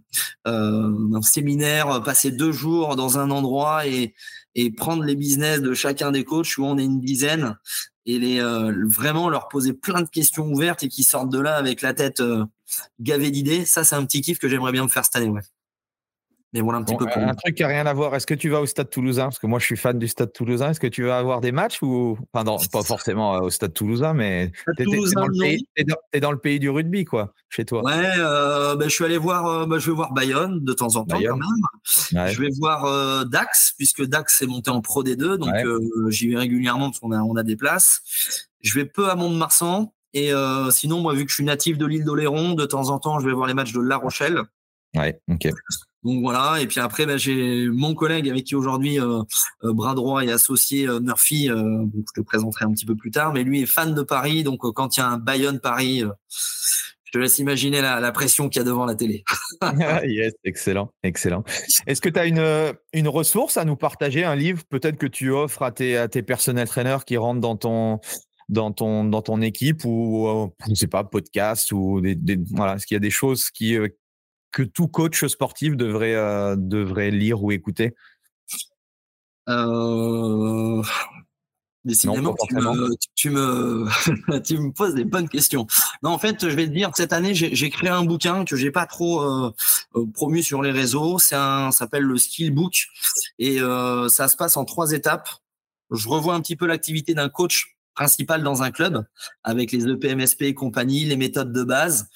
séminaires, 1.21 2.01
passer 2.03 2.31
deux 2.31 2.51
jours 2.51 2.95
dans 2.95 3.19
un 3.19 3.29
endroit 3.29 3.85
et, 3.85 4.15
et 4.55 4.71
prendre 4.71 5.03
les 5.03 5.15
business 5.15 5.61
de 5.61 5.75
chacun 5.75 6.11
des 6.11 6.23
coachs 6.23 6.57
où 6.57 6.65
on 6.65 6.79
est 6.79 6.85
une 6.85 6.99
dizaine 6.99 7.57
et 8.07 8.19
les 8.19 8.39
vraiment 8.87 9.29
leur 9.29 9.47
poser 9.47 9.73
plein 9.73 10.01
de 10.01 10.09
questions 10.09 10.47
ouvertes 10.47 10.83
et 10.83 10.89
qui 10.89 11.03
sortent 11.03 11.31
de 11.31 11.39
là 11.39 11.55
avec 11.55 11.81
la 11.81 11.93
tête 11.93 12.21
gavée 12.99 13.31
d'idées. 13.31 13.65
Ça 13.65 13.83
c'est 13.83 13.95
un 13.95 14.05
petit 14.05 14.21
kiff 14.21 14.39
que 14.39 14.47
j'aimerais 14.47 14.71
bien 14.71 14.83
me 14.83 14.89
faire 14.89 15.05
cette 15.05 15.15
année. 15.15 15.29
Ouais. 15.29 15.41
Mais 16.55 16.61
voilà 16.61 16.79
un 16.79 16.83
petit 16.83 16.95
peu 16.95 17.05
Un 17.13 17.35
truc 17.35 17.55
qui 17.55 17.63
n'a 17.63 17.67
rien 17.67 17.85
à 17.85 17.93
voir. 17.93 18.15
Est-ce 18.15 18.25
que 18.25 18.33
tu 18.33 18.47
vas 18.47 18.61
au 18.61 18.65
Stade 18.65 18.89
Toulousain? 18.89 19.23
Parce 19.23 19.39
que 19.39 19.45
moi, 19.45 19.59
je 19.59 19.65
suis 19.65 19.75
fan 19.75 19.99
du 19.99 20.07
Stade 20.07 20.31
Toulousain. 20.31 20.69
Est-ce 20.69 20.79
que 20.79 20.87
tu 20.87 21.03
vas 21.03 21.17
avoir 21.17 21.41
des 21.41 21.51
matchs 21.51 21.81
ou 21.81 22.17
enfin 22.31 22.45
non, 22.45 22.57
pas 22.71 22.81
forcément 22.83 23.35
euh, 23.35 23.39
au 23.41 23.49
Stade 23.49 23.73
Toulousain, 23.73 24.13
mais 24.13 24.53
tu 24.77 24.83
es, 26.13 26.19
dans 26.21 26.31
le 26.31 26.37
pays 26.37 26.59
du 26.59 26.69
rugby, 26.69 27.03
quoi, 27.03 27.33
chez 27.49 27.65
toi. 27.65 27.83
Ouais, 27.83 27.91
euh, 28.19 28.77
ben, 28.77 28.87
je 28.87 28.93
suis 28.93 29.03
allé 29.03 29.17
voir, 29.17 29.45
euh, 29.47 29.65
ben, 29.65 29.79
je 29.79 29.91
vais 29.91 29.95
voir 29.97 30.13
Bayonne 30.13 30.63
de 30.63 30.71
temps 30.71 30.95
en 30.95 31.03
temps 31.03 31.19
quand 31.21 31.37
même. 31.37 32.27
Je 32.31 32.41
vais 32.41 32.49
voir 32.57 33.25
Dax 33.25 33.73
puisque 33.77 34.05
Dax 34.05 34.41
est 34.41 34.47
monté 34.47 34.69
en 34.69 34.79
Pro 34.79 35.03
D2, 35.03 35.35
donc 35.35 35.53
j'y 36.09 36.29
vais 36.29 36.37
régulièrement 36.37 36.89
parce 36.89 36.99
qu'on 36.99 37.11
a 37.11 37.19
on 37.19 37.35
a 37.35 37.43
des 37.43 37.57
places. 37.57 38.47
Je 38.61 38.79
vais 38.79 38.85
peu 38.85 39.09
à 39.09 39.15
Mont-de-Marsan 39.15 39.93
et 40.13 40.31
sinon, 40.71 41.01
moi, 41.01 41.13
vu 41.15 41.25
que 41.25 41.31
je 41.31 41.35
suis 41.35 41.43
natif 41.43 41.77
de 41.77 41.85
l'île 41.85 42.05
d'Oléron, 42.05 42.53
de 42.53 42.65
temps 42.65 42.91
en 42.91 42.99
temps, 42.99 43.19
je 43.19 43.27
vais 43.27 43.33
voir 43.33 43.47
les 43.47 43.53
matchs 43.53 43.73
de 43.73 43.81
La 43.81 43.97
Rochelle. 43.97 44.39
Ouais, 44.95 45.19
ok. 45.29 45.49
Donc 46.05 46.21
voilà, 46.21 46.61
et 46.61 46.67
puis 46.67 46.79
après, 46.79 47.07
ben, 47.07 47.17
j'ai 47.17 47.67
mon 47.67 47.95
collègue 47.95 48.29
avec 48.29 48.43
qui 48.43 48.53
aujourd'hui, 48.53 48.99
euh, 48.99 49.23
euh, 49.63 49.73
bras 49.73 49.95
droit 49.95 50.23
et 50.23 50.31
associé 50.31 50.87
euh, 50.87 50.99
Murphy, 50.99 51.47
je 51.47 52.13
te 52.13 52.21
présenterai 52.21 52.65
un 52.65 52.71
petit 52.71 52.85
peu 52.85 52.95
plus 52.95 53.09
tard, 53.09 53.33
mais 53.33 53.43
lui 53.43 53.63
est 53.63 53.65
fan 53.65 53.95
de 53.95 54.03
Paris, 54.03 54.43
donc 54.43 54.59
quand 54.73 54.95
il 54.95 54.99
y 54.99 55.03
a 55.03 55.07
un 55.07 55.17
Bayonne-Paris, 55.17 56.03
je 57.05 57.11
te 57.11 57.17
laisse 57.17 57.39
imaginer 57.39 57.81
la, 57.81 58.11
pression 58.11 58.49
qu'il 58.49 58.59
y 58.59 58.61
a 58.61 58.65
devant 58.65 58.85
la 58.85 58.93
télé. 58.93 59.23
yes, 60.05 60.33
excellent, 60.43 60.91
excellent. 61.01 61.43
Est-ce 61.87 62.01
que 62.01 62.09
tu 62.09 62.19
as 62.19 62.25
une, 62.27 63.07
ressource 63.07 63.57
à 63.57 63.65
nous 63.65 63.75
partager, 63.75 64.23
un 64.23 64.35
livre 64.35 64.61
peut-être 64.69 64.97
que 64.97 65.07
tu 65.07 65.31
offres 65.31 65.63
à 65.63 65.71
tes, 65.71 65.97
à 65.97 66.07
tes 66.07 66.21
personnels 66.21 66.67
traîneurs 66.67 67.03
qui 67.03 67.17
rentrent 67.17 67.41
dans 67.41 67.55
ton, 67.55 67.99
dans 68.47 68.71
ton, 68.71 69.05
dans 69.05 69.23
ton 69.23 69.41
équipe 69.41 69.83
ou, 69.85 70.51
je 70.69 70.75
sais 70.75 70.85
pas, 70.85 71.03
podcast 71.03 71.71
ou 71.71 71.99
des, 71.99 72.37
voilà, 72.51 72.75
est-ce 72.75 72.85
qu'il 72.85 72.93
y 72.93 72.97
a 72.97 73.01
des 73.01 73.09
choses 73.09 73.49
qui, 73.49 73.75
que 74.55 74.63
tout 74.63 74.87
coach 74.87 75.25
sportif 75.25 75.75
devrait, 75.75 76.15
euh, 76.15 76.55
devrait 76.57 77.11
lire 77.11 77.43
ou 77.43 77.51
écouter? 77.51 77.93
Euh... 79.49 80.81
Décidément, 81.83 82.33
tu, 82.47 82.55
me, 82.55 82.95
tu, 84.41 84.57
me, 84.57 84.71
poses 84.71 84.95
des 84.95 85.03
bonnes 85.03 85.29
questions. 85.29 85.67
Non, 86.01 86.11
en 86.11 86.17
fait, 86.17 86.49
je 86.49 86.55
vais 86.55 86.65
te 86.65 86.71
dire, 86.71 86.89
cette 86.95 87.13
année, 87.13 87.35
j'ai 87.35 87.69
créé 87.69 87.89
un 87.89 88.03
bouquin 88.03 88.43
que 88.43 88.55
j'ai 88.55 88.71
pas 88.71 88.87
trop 88.87 89.21
euh, 89.21 89.53
euh, 89.95 90.05
promu 90.11 90.41
sur 90.41 90.63
les 90.63 90.71
réseaux. 90.71 91.19
C'est 91.19 91.35
un, 91.35 91.69
s'appelle 91.71 92.03
le 92.03 92.17
Skill 92.17 92.51
Book 92.51 92.87
et 93.37 93.59
ça 93.59 94.27
se 94.27 94.35
passe 94.35 94.57
en 94.57 94.65
trois 94.65 94.93
étapes. 94.93 95.29
Je 95.91 96.07
revois 96.07 96.33
un 96.33 96.41
petit 96.41 96.55
peu 96.55 96.65
l'activité 96.65 97.13
d'un 97.13 97.29
coach 97.29 97.77
principal 97.93 98.41
dans 98.41 98.63
un 98.63 98.71
club 98.71 99.05
avec 99.43 99.71
les 99.71 99.87
EPMSP 99.87 100.43
et 100.43 100.53
compagnie, 100.55 101.05
les 101.05 101.17
méthodes 101.17 101.51
de 101.51 101.63
base. 101.63 102.09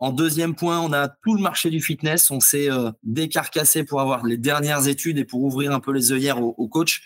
En 0.00 0.12
deuxième 0.12 0.54
point, 0.54 0.80
on 0.80 0.94
a 0.94 1.08
tout 1.08 1.34
le 1.34 1.42
marché 1.42 1.68
du 1.68 1.82
fitness. 1.82 2.30
On 2.30 2.40
s'est 2.40 2.70
euh, 2.70 2.90
décarcassé 3.02 3.84
pour 3.84 4.00
avoir 4.00 4.24
les 4.24 4.38
dernières 4.38 4.88
études 4.88 5.18
et 5.18 5.26
pour 5.26 5.42
ouvrir 5.42 5.72
un 5.72 5.80
peu 5.80 5.92
les 5.92 6.10
œillères 6.10 6.40
aux, 6.42 6.68
coachs. 6.68 7.00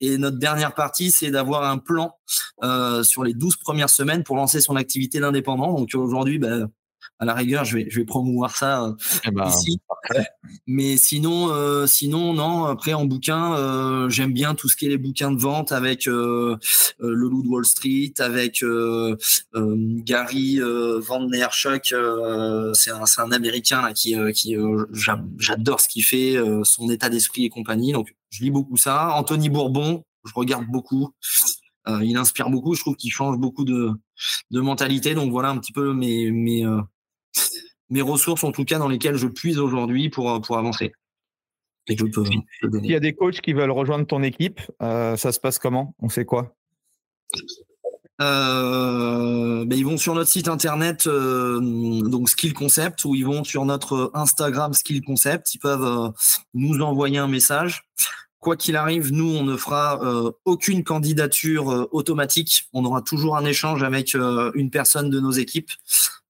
Et 0.00 0.16
notre 0.16 0.38
dernière 0.38 0.72
partie, 0.72 1.10
c'est 1.10 1.32
d'avoir 1.32 1.64
un 1.64 1.78
plan 1.78 2.16
euh, 2.62 3.02
sur 3.02 3.24
les 3.24 3.34
12 3.34 3.56
premières 3.56 3.90
semaines 3.90 4.22
pour 4.22 4.36
lancer 4.36 4.60
son 4.60 4.76
activité 4.76 5.18
d'indépendant. 5.18 5.74
Donc 5.74 5.90
aujourd'hui, 5.94 6.38
ben, 6.38 6.70
à 7.18 7.24
la 7.24 7.34
rigueur, 7.34 7.64
je 7.64 7.78
vais, 7.78 7.86
je 7.88 7.98
vais 7.98 8.04
promouvoir 8.04 8.56
ça 8.56 8.84
euh, 8.84 8.92
eh 9.24 9.30
ben, 9.30 9.48
ici. 9.48 9.80
Mais 10.66 10.96
sinon, 10.96 11.50
euh, 11.50 11.86
sinon, 11.86 12.34
non. 12.34 12.64
Après, 12.64 12.92
en 12.92 13.06
bouquin, 13.06 13.54
euh, 13.54 14.08
j'aime 14.10 14.32
bien 14.32 14.54
tout 14.54 14.68
ce 14.68 14.76
qui 14.76 14.86
est 14.86 14.90
les 14.90 14.98
bouquins 14.98 15.30
de 15.30 15.40
vente 15.40 15.72
avec 15.72 16.06
Le 16.06 16.58
Loup 17.00 17.42
de 17.42 17.48
Wall 17.48 17.64
Street, 17.64 18.12
avec 18.18 18.64
Gary 19.54 20.60
Van 20.60 21.28
Schuck. 21.50 21.94
c'est 22.74 22.90
un, 22.90 23.04
un, 23.18 23.32
Américain 23.32 23.82
là, 23.82 23.92
qui, 23.92 24.14
qui 24.34 24.56
j'adore 25.38 25.80
ce 25.80 25.88
qu'il 25.88 26.04
fait, 26.04 26.36
son 26.64 26.90
état 26.90 27.08
d'esprit 27.08 27.44
et 27.44 27.48
compagnie. 27.48 27.92
Donc, 27.92 28.14
je 28.30 28.42
lis 28.42 28.50
beaucoup 28.50 28.76
ça. 28.76 29.14
Anthony 29.14 29.48
Bourbon, 29.48 30.04
je 30.24 30.32
regarde 30.34 30.66
beaucoup. 30.66 31.12
il 32.02 32.16
inspire 32.16 32.50
beaucoup. 32.50 32.74
Je 32.74 32.80
trouve 32.80 32.96
qu'il 32.96 33.10
change 33.10 33.38
beaucoup 33.38 33.64
de, 33.64 33.90
de 34.50 34.60
mentalité. 34.60 35.14
Donc 35.14 35.30
voilà 35.30 35.50
un 35.50 35.58
petit 35.58 35.72
peu 35.72 35.92
mes, 35.92 36.30
mes, 36.30 36.64
mes 37.90 38.02
ressources, 38.02 38.44
en 38.44 38.52
tout 38.52 38.64
cas, 38.64 38.78
dans 38.78 38.88
lesquelles 38.88 39.16
je 39.16 39.26
puise 39.26 39.58
aujourd'hui 39.58 40.10
pour, 40.10 40.30
euh, 40.30 40.40
pour 40.40 40.58
avancer. 40.58 40.92
Et 41.88 41.96
Il 42.62 42.86
y 42.86 42.96
a 42.96 43.00
des 43.00 43.14
coachs 43.14 43.40
qui 43.40 43.52
veulent 43.52 43.70
rejoindre 43.70 44.06
ton 44.06 44.22
équipe, 44.22 44.60
euh, 44.82 45.16
ça 45.16 45.30
se 45.30 45.38
passe 45.38 45.58
comment? 45.58 45.94
On 46.00 46.08
fait 46.08 46.24
quoi? 46.24 46.56
Euh, 48.20 49.66
ben 49.66 49.78
ils 49.78 49.84
vont 49.84 49.98
sur 49.98 50.14
notre 50.14 50.30
site 50.30 50.48
internet 50.48 51.06
donc 51.06 52.30
Skill 52.30 52.54
Concept 52.54 53.04
ou 53.04 53.14
ils 53.14 53.26
vont 53.26 53.44
sur 53.44 53.66
notre 53.66 54.10
Instagram 54.14 54.72
Skill 54.72 55.02
Concept. 55.04 55.54
Ils 55.54 55.58
peuvent 55.58 56.12
nous 56.54 56.80
envoyer 56.80 57.18
un 57.18 57.28
message. 57.28 57.84
Quoi 58.38 58.56
qu'il 58.56 58.74
arrive, 58.74 59.12
nous 59.12 59.36
on 59.36 59.44
ne 59.44 59.56
fera 59.56 60.00
aucune 60.44 60.82
candidature 60.82 61.88
automatique. 61.92 62.68
On 62.72 62.84
aura 62.86 63.02
toujours 63.02 63.36
un 63.36 63.44
échange 63.44 63.82
avec 63.82 64.14
une 64.14 64.70
personne 64.70 65.10
de 65.10 65.20
nos 65.20 65.32
équipes 65.32 65.70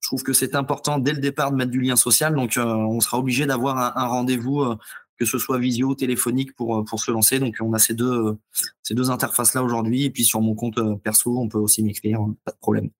je 0.06 0.10
trouve 0.10 0.22
que 0.22 0.32
c'est 0.32 0.54
important 0.54 1.00
dès 1.00 1.10
le 1.10 1.18
départ 1.18 1.50
de 1.50 1.56
mettre 1.56 1.72
du 1.72 1.80
lien 1.80 1.96
social. 1.96 2.32
Donc, 2.32 2.56
euh, 2.56 2.62
on 2.62 3.00
sera 3.00 3.18
obligé 3.18 3.44
d'avoir 3.44 3.98
un, 3.98 4.06
rendez-vous, 4.06 4.60
euh, 4.60 4.76
que 5.18 5.24
ce 5.24 5.36
soit 5.36 5.58
visio, 5.58 5.96
téléphonique, 5.96 6.54
pour, 6.54 6.78
euh, 6.78 6.84
pour 6.84 7.00
se 7.00 7.10
lancer. 7.10 7.40
Donc, 7.40 7.56
on 7.60 7.72
a 7.72 7.80
ces 7.80 7.94
deux, 7.94 8.38
ces 8.84 8.94
deux 8.94 9.10
interfaces-là 9.10 9.64
aujourd'hui. 9.64 10.04
Et 10.04 10.10
puis, 10.10 10.22
sur 10.22 10.40
mon 10.40 10.54
compte 10.54 10.78
perso, 11.02 11.36
on 11.36 11.48
peut 11.48 11.58
aussi 11.58 11.82
m'écrire, 11.82 12.20
pas 12.44 12.52
de 12.52 12.56
problème. 12.58 12.90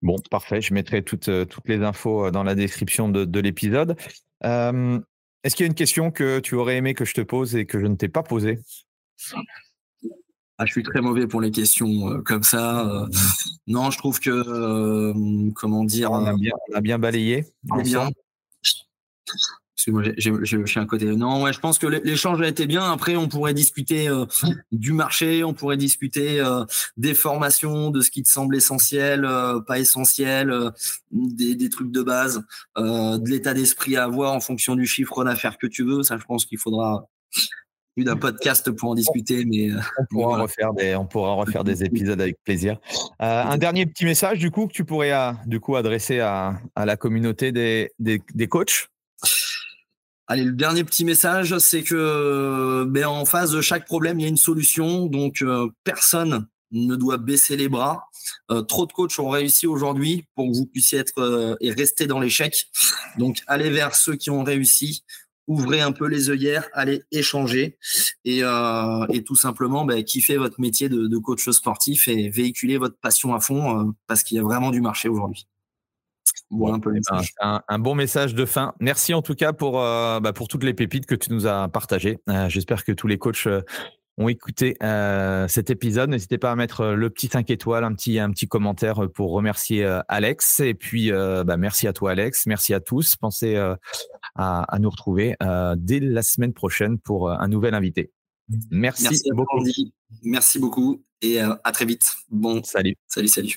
Bon, 0.00 0.14
parfait. 0.30 0.60
Je 0.60 0.74
mettrai 0.74 1.02
toutes, 1.02 1.28
toutes 1.48 1.68
les 1.68 1.82
infos 1.82 2.30
dans 2.30 2.44
la 2.44 2.54
description 2.54 3.08
de, 3.08 3.24
de 3.24 3.40
l'épisode. 3.40 3.96
Est-ce 4.42 5.56
qu'il 5.56 5.64
y 5.64 5.66
a 5.66 5.66
une 5.66 5.74
question 5.74 6.12
que 6.12 6.38
tu 6.38 6.54
aurais 6.54 6.76
aimé 6.76 6.94
que 6.94 7.04
je 7.04 7.14
te 7.14 7.20
pose 7.20 7.56
et 7.56 7.66
que 7.66 7.80
je 7.80 7.86
ne 7.86 7.96
t'ai 7.96 8.08
pas 8.08 8.22
posée? 8.22 8.60
Ah, 10.58 10.64
je 10.64 10.72
suis 10.72 10.82
très 10.82 11.02
mauvais 11.02 11.26
pour 11.26 11.42
les 11.42 11.50
questions 11.50 12.10
euh, 12.10 12.22
comme 12.22 12.42
ça. 12.42 12.88
Euh. 12.88 13.06
non, 13.66 13.90
je 13.90 13.98
trouve 13.98 14.20
que, 14.20 14.30
euh, 14.30 15.50
comment 15.54 15.84
dire. 15.84 16.10
On 16.12 16.24
a 16.24 16.32
bien, 16.32 16.52
on 16.72 16.76
a 16.76 16.80
bien 16.80 16.98
balayé. 16.98 17.44
bien. 17.62 18.08
parce 19.26 19.84
que 19.84 19.90
moi, 19.90 20.02
j'ai 20.16 20.80
un 20.80 20.86
côté. 20.86 21.04
Non, 21.14 21.42
ouais, 21.42 21.52
je 21.52 21.60
pense 21.60 21.78
que 21.78 21.86
l'échange 21.86 22.40
a 22.40 22.48
été 22.48 22.66
bien. 22.66 22.90
Après, 22.90 23.16
on 23.16 23.28
pourrait 23.28 23.52
discuter 23.52 24.08
du 24.72 24.94
marché, 24.94 25.44
on 25.44 25.52
pourrait 25.52 25.76
discuter 25.76 26.42
des 26.96 27.12
formations, 27.12 27.90
de 27.90 28.00
ce 28.00 28.10
qui 28.10 28.22
te 28.22 28.30
semble 28.30 28.56
essentiel, 28.56 29.28
pas 29.66 29.78
essentiel, 29.78 30.72
des, 31.10 31.54
des, 31.54 31.68
trucs 31.68 31.90
de 31.90 32.02
base, 32.02 32.42
de 32.78 33.28
l'état 33.28 33.52
d'esprit 33.52 33.96
à 33.96 34.04
avoir 34.04 34.32
en 34.32 34.40
fonction 34.40 34.74
du 34.74 34.86
chiffre 34.86 35.22
d'affaires 35.22 35.58
que 35.58 35.66
tu 35.66 35.84
veux. 35.84 36.02
Ça, 36.02 36.16
je 36.16 36.24
pense 36.24 36.46
qu'il 36.46 36.58
faudra 36.58 37.10
plus 37.96 38.04
d'un 38.04 38.16
podcast 38.16 38.70
pour 38.70 38.90
en 38.90 38.94
discuter, 38.94 39.44
mais 39.46 39.70
on 39.98 40.04
pourra 40.10 40.42
refaire 40.42 40.74
des, 40.74 40.94
on 40.94 41.06
pourra 41.06 41.32
refaire 41.32 41.64
des 41.64 41.82
épisodes 41.82 42.20
avec 42.20 42.36
plaisir. 42.44 42.78
un 43.18 43.56
dernier 43.56 43.86
petit 43.86 44.04
message 44.04 44.38
du 44.38 44.50
coup 44.50 44.66
que 44.66 44.72
tu 44.72 44.84
pourrais 44.84 45.12
du 45.46 45.60
coup 45.60 45.76
adresser 45.76 46.20
à, 46.20 46.60
à 46.74 46.84
la 46.84 46.96
communauté 46.96 47.52
des, 47.52 47.90
des, 47.98 48.20
des 48.34 48.48
coachs? 48.48 48.88
Allez, 50.28 50.44
le 50.44 50.52
dernier 50.52 50.82
petit 50.82 51.04
message, 51.04 51.56
c'est 51.58 51.84
que 51.84 52.84
ben, 52.88 53.06
en 53.06 53.24
face 53.24 53.52
de 53.52 53.60
chaque 53.60 53.86
problème, 53.86 54.18
il 54.18 54.24
y 54.24 54.26
a 54.26 54.28
une 54.28 54.36
solution. 54.36 55.06
Donc, 55.06 55.40
euh, 55.40 55.68
personne 55.84 56.48
ne 56.72 56.96
doit 56.96 57.16
baisser 57.16 57.56
les 57.56 57.68
bras. 57.68 58.08
Euh, 58.50 58.62
trop 58.62 58.86
de 58.86 58.92
coachs 58.92 59.16
ont 59.20 59.28
réussi 59.28 59.68
aujourd'hui 59.68 60.24
pour 60.34 60.50
que 60.50 60.56
vous 60.56 60.66
puissiez 60.66 60.98
être 60.98 61.18
euh, 61.18 61.54
et 61.60 61.70
rester 61.70 62.08
dans 62.08 62.18
l'échec. 62.18 62.66
Donc, 63.18 63.40
allez 63.46 63.70
vers 63.70 63.94
ceux 63.94 64.16
qui 64.16 64.30
ont 64.30 64.42
réussi. 64.42 65.04
Ouvrez 65.46 65.80
un 65.80 65.92
peu 65.92 66.06
les 66.08 66.28
œillères, 66.28 66.68
allez 66.72 67.02
échanger 67.12 67.78
et, 68.24 68.40
et 68.40 69.24
tout 69.24 69.36
simplement 69.36 69.84
ben, 69.84 70.02
kiffer 70.02 70.36
votre 70.38 70.60
métier 70.60 70.88
de, 70.88 71.18
coach 71.18 71.48
sportif 71.50 72.08
et 72.08 72.28
véhiculer 72.28 72.78
votre 72.78 72.98
passion 72.98 73.34
à 73.34 73.40
fond 73.40 73.94
parce 74.06 74.22
qu'il 74.22 74.36
y 74.36 74.40
a 74.40 74.42
vraiment 74.42 74.70
du 74.70 74.80
marché 74.80 75.08
aujourd'hui 75.08 75.46
eh 76.52 76.56
ben, 76.56 77.60
un, 77.68 77.78
bon 77.78 77.94
message 77.94 78.34
de 78.34 78.44
fin. 78.44 78.74
Merci 78.78 79.14
en 79.14 79.22
tout 79.22 79.34
cas 79.34 79.52
pour, 79.52 79.80
euh, 79.80 80.20
bah, 80.20 80.32
toutes 80.32 80.62
les 80.62 80.74
pépites 80.74 81.06
que 81.06 81.14
tu 81.14 81.32
nous 81.32 81.46
as 81.46 81.68
partagées. 81.68 82.18
Euh, 82.28 82.48
j'espère 82.48 82.84
que 82.84 82.92
tous 82.92 83.06
les 83.06 83.18
coachs 83.18 83.46
euh, 83.46 83.62
ont 84.18 84.28
écouté 84.28 84.76
cet 85.48 85.70
épisode. 85.70 86.10
N'hésitez 86.10 86.38
pas 86.38 86.52
à 86.52 86.56
mettre 86.56 86.86
le 86.86 87.10
petit 87.10 87.28
5 87.28 87.50
étoiles, 87.50 87.84
un 87.84 87.94
petit, 87.94 88.18
un 88.18 88.30
petit 88.30 88.48
commentaire 88.48 89.08
pour 89.12 89.32
remercier 89.32 89.84
Alex. 90.08 90.60
Et 90.60 90.74
puis, 90.74 91.10
bah, 91.10 91.56
merci 91.56 91.86
à 91.86 91.92
toi, 91.92 92.12
Alex. 92.12 92.46
Merci 92.46 92.74
à 92.74 92.80
tous. 92.80 93.16
Pensez 93.16 93.56
à, 93.56 93.78
à, 94.34 94.78
nous 94.78 94.90
retrouver 94.90 95.36
dès 95.76 96.00
la 96.00 96.22
semaine 96.22 96.52
prochaine 96.52 96.98
pour 96.98 97.30
un 97.30 97.48
nouvel 97.48 97.74
invité. 97.74 98.10
Merci, 98.70 99.04
merci 99.04 99.30
beaucoup. 99.32 99.64
Merci 100.22 100.58
beaucoup 100.58 101.04
et 101.20 101.40
à 101.40 101.72
très 101.72 101.84
vite. 101.84 102.16
Bon, 102.30 102.62
salut. 102.62 102.96
Salut, 103.08 103.28
salut. 103.28 103.56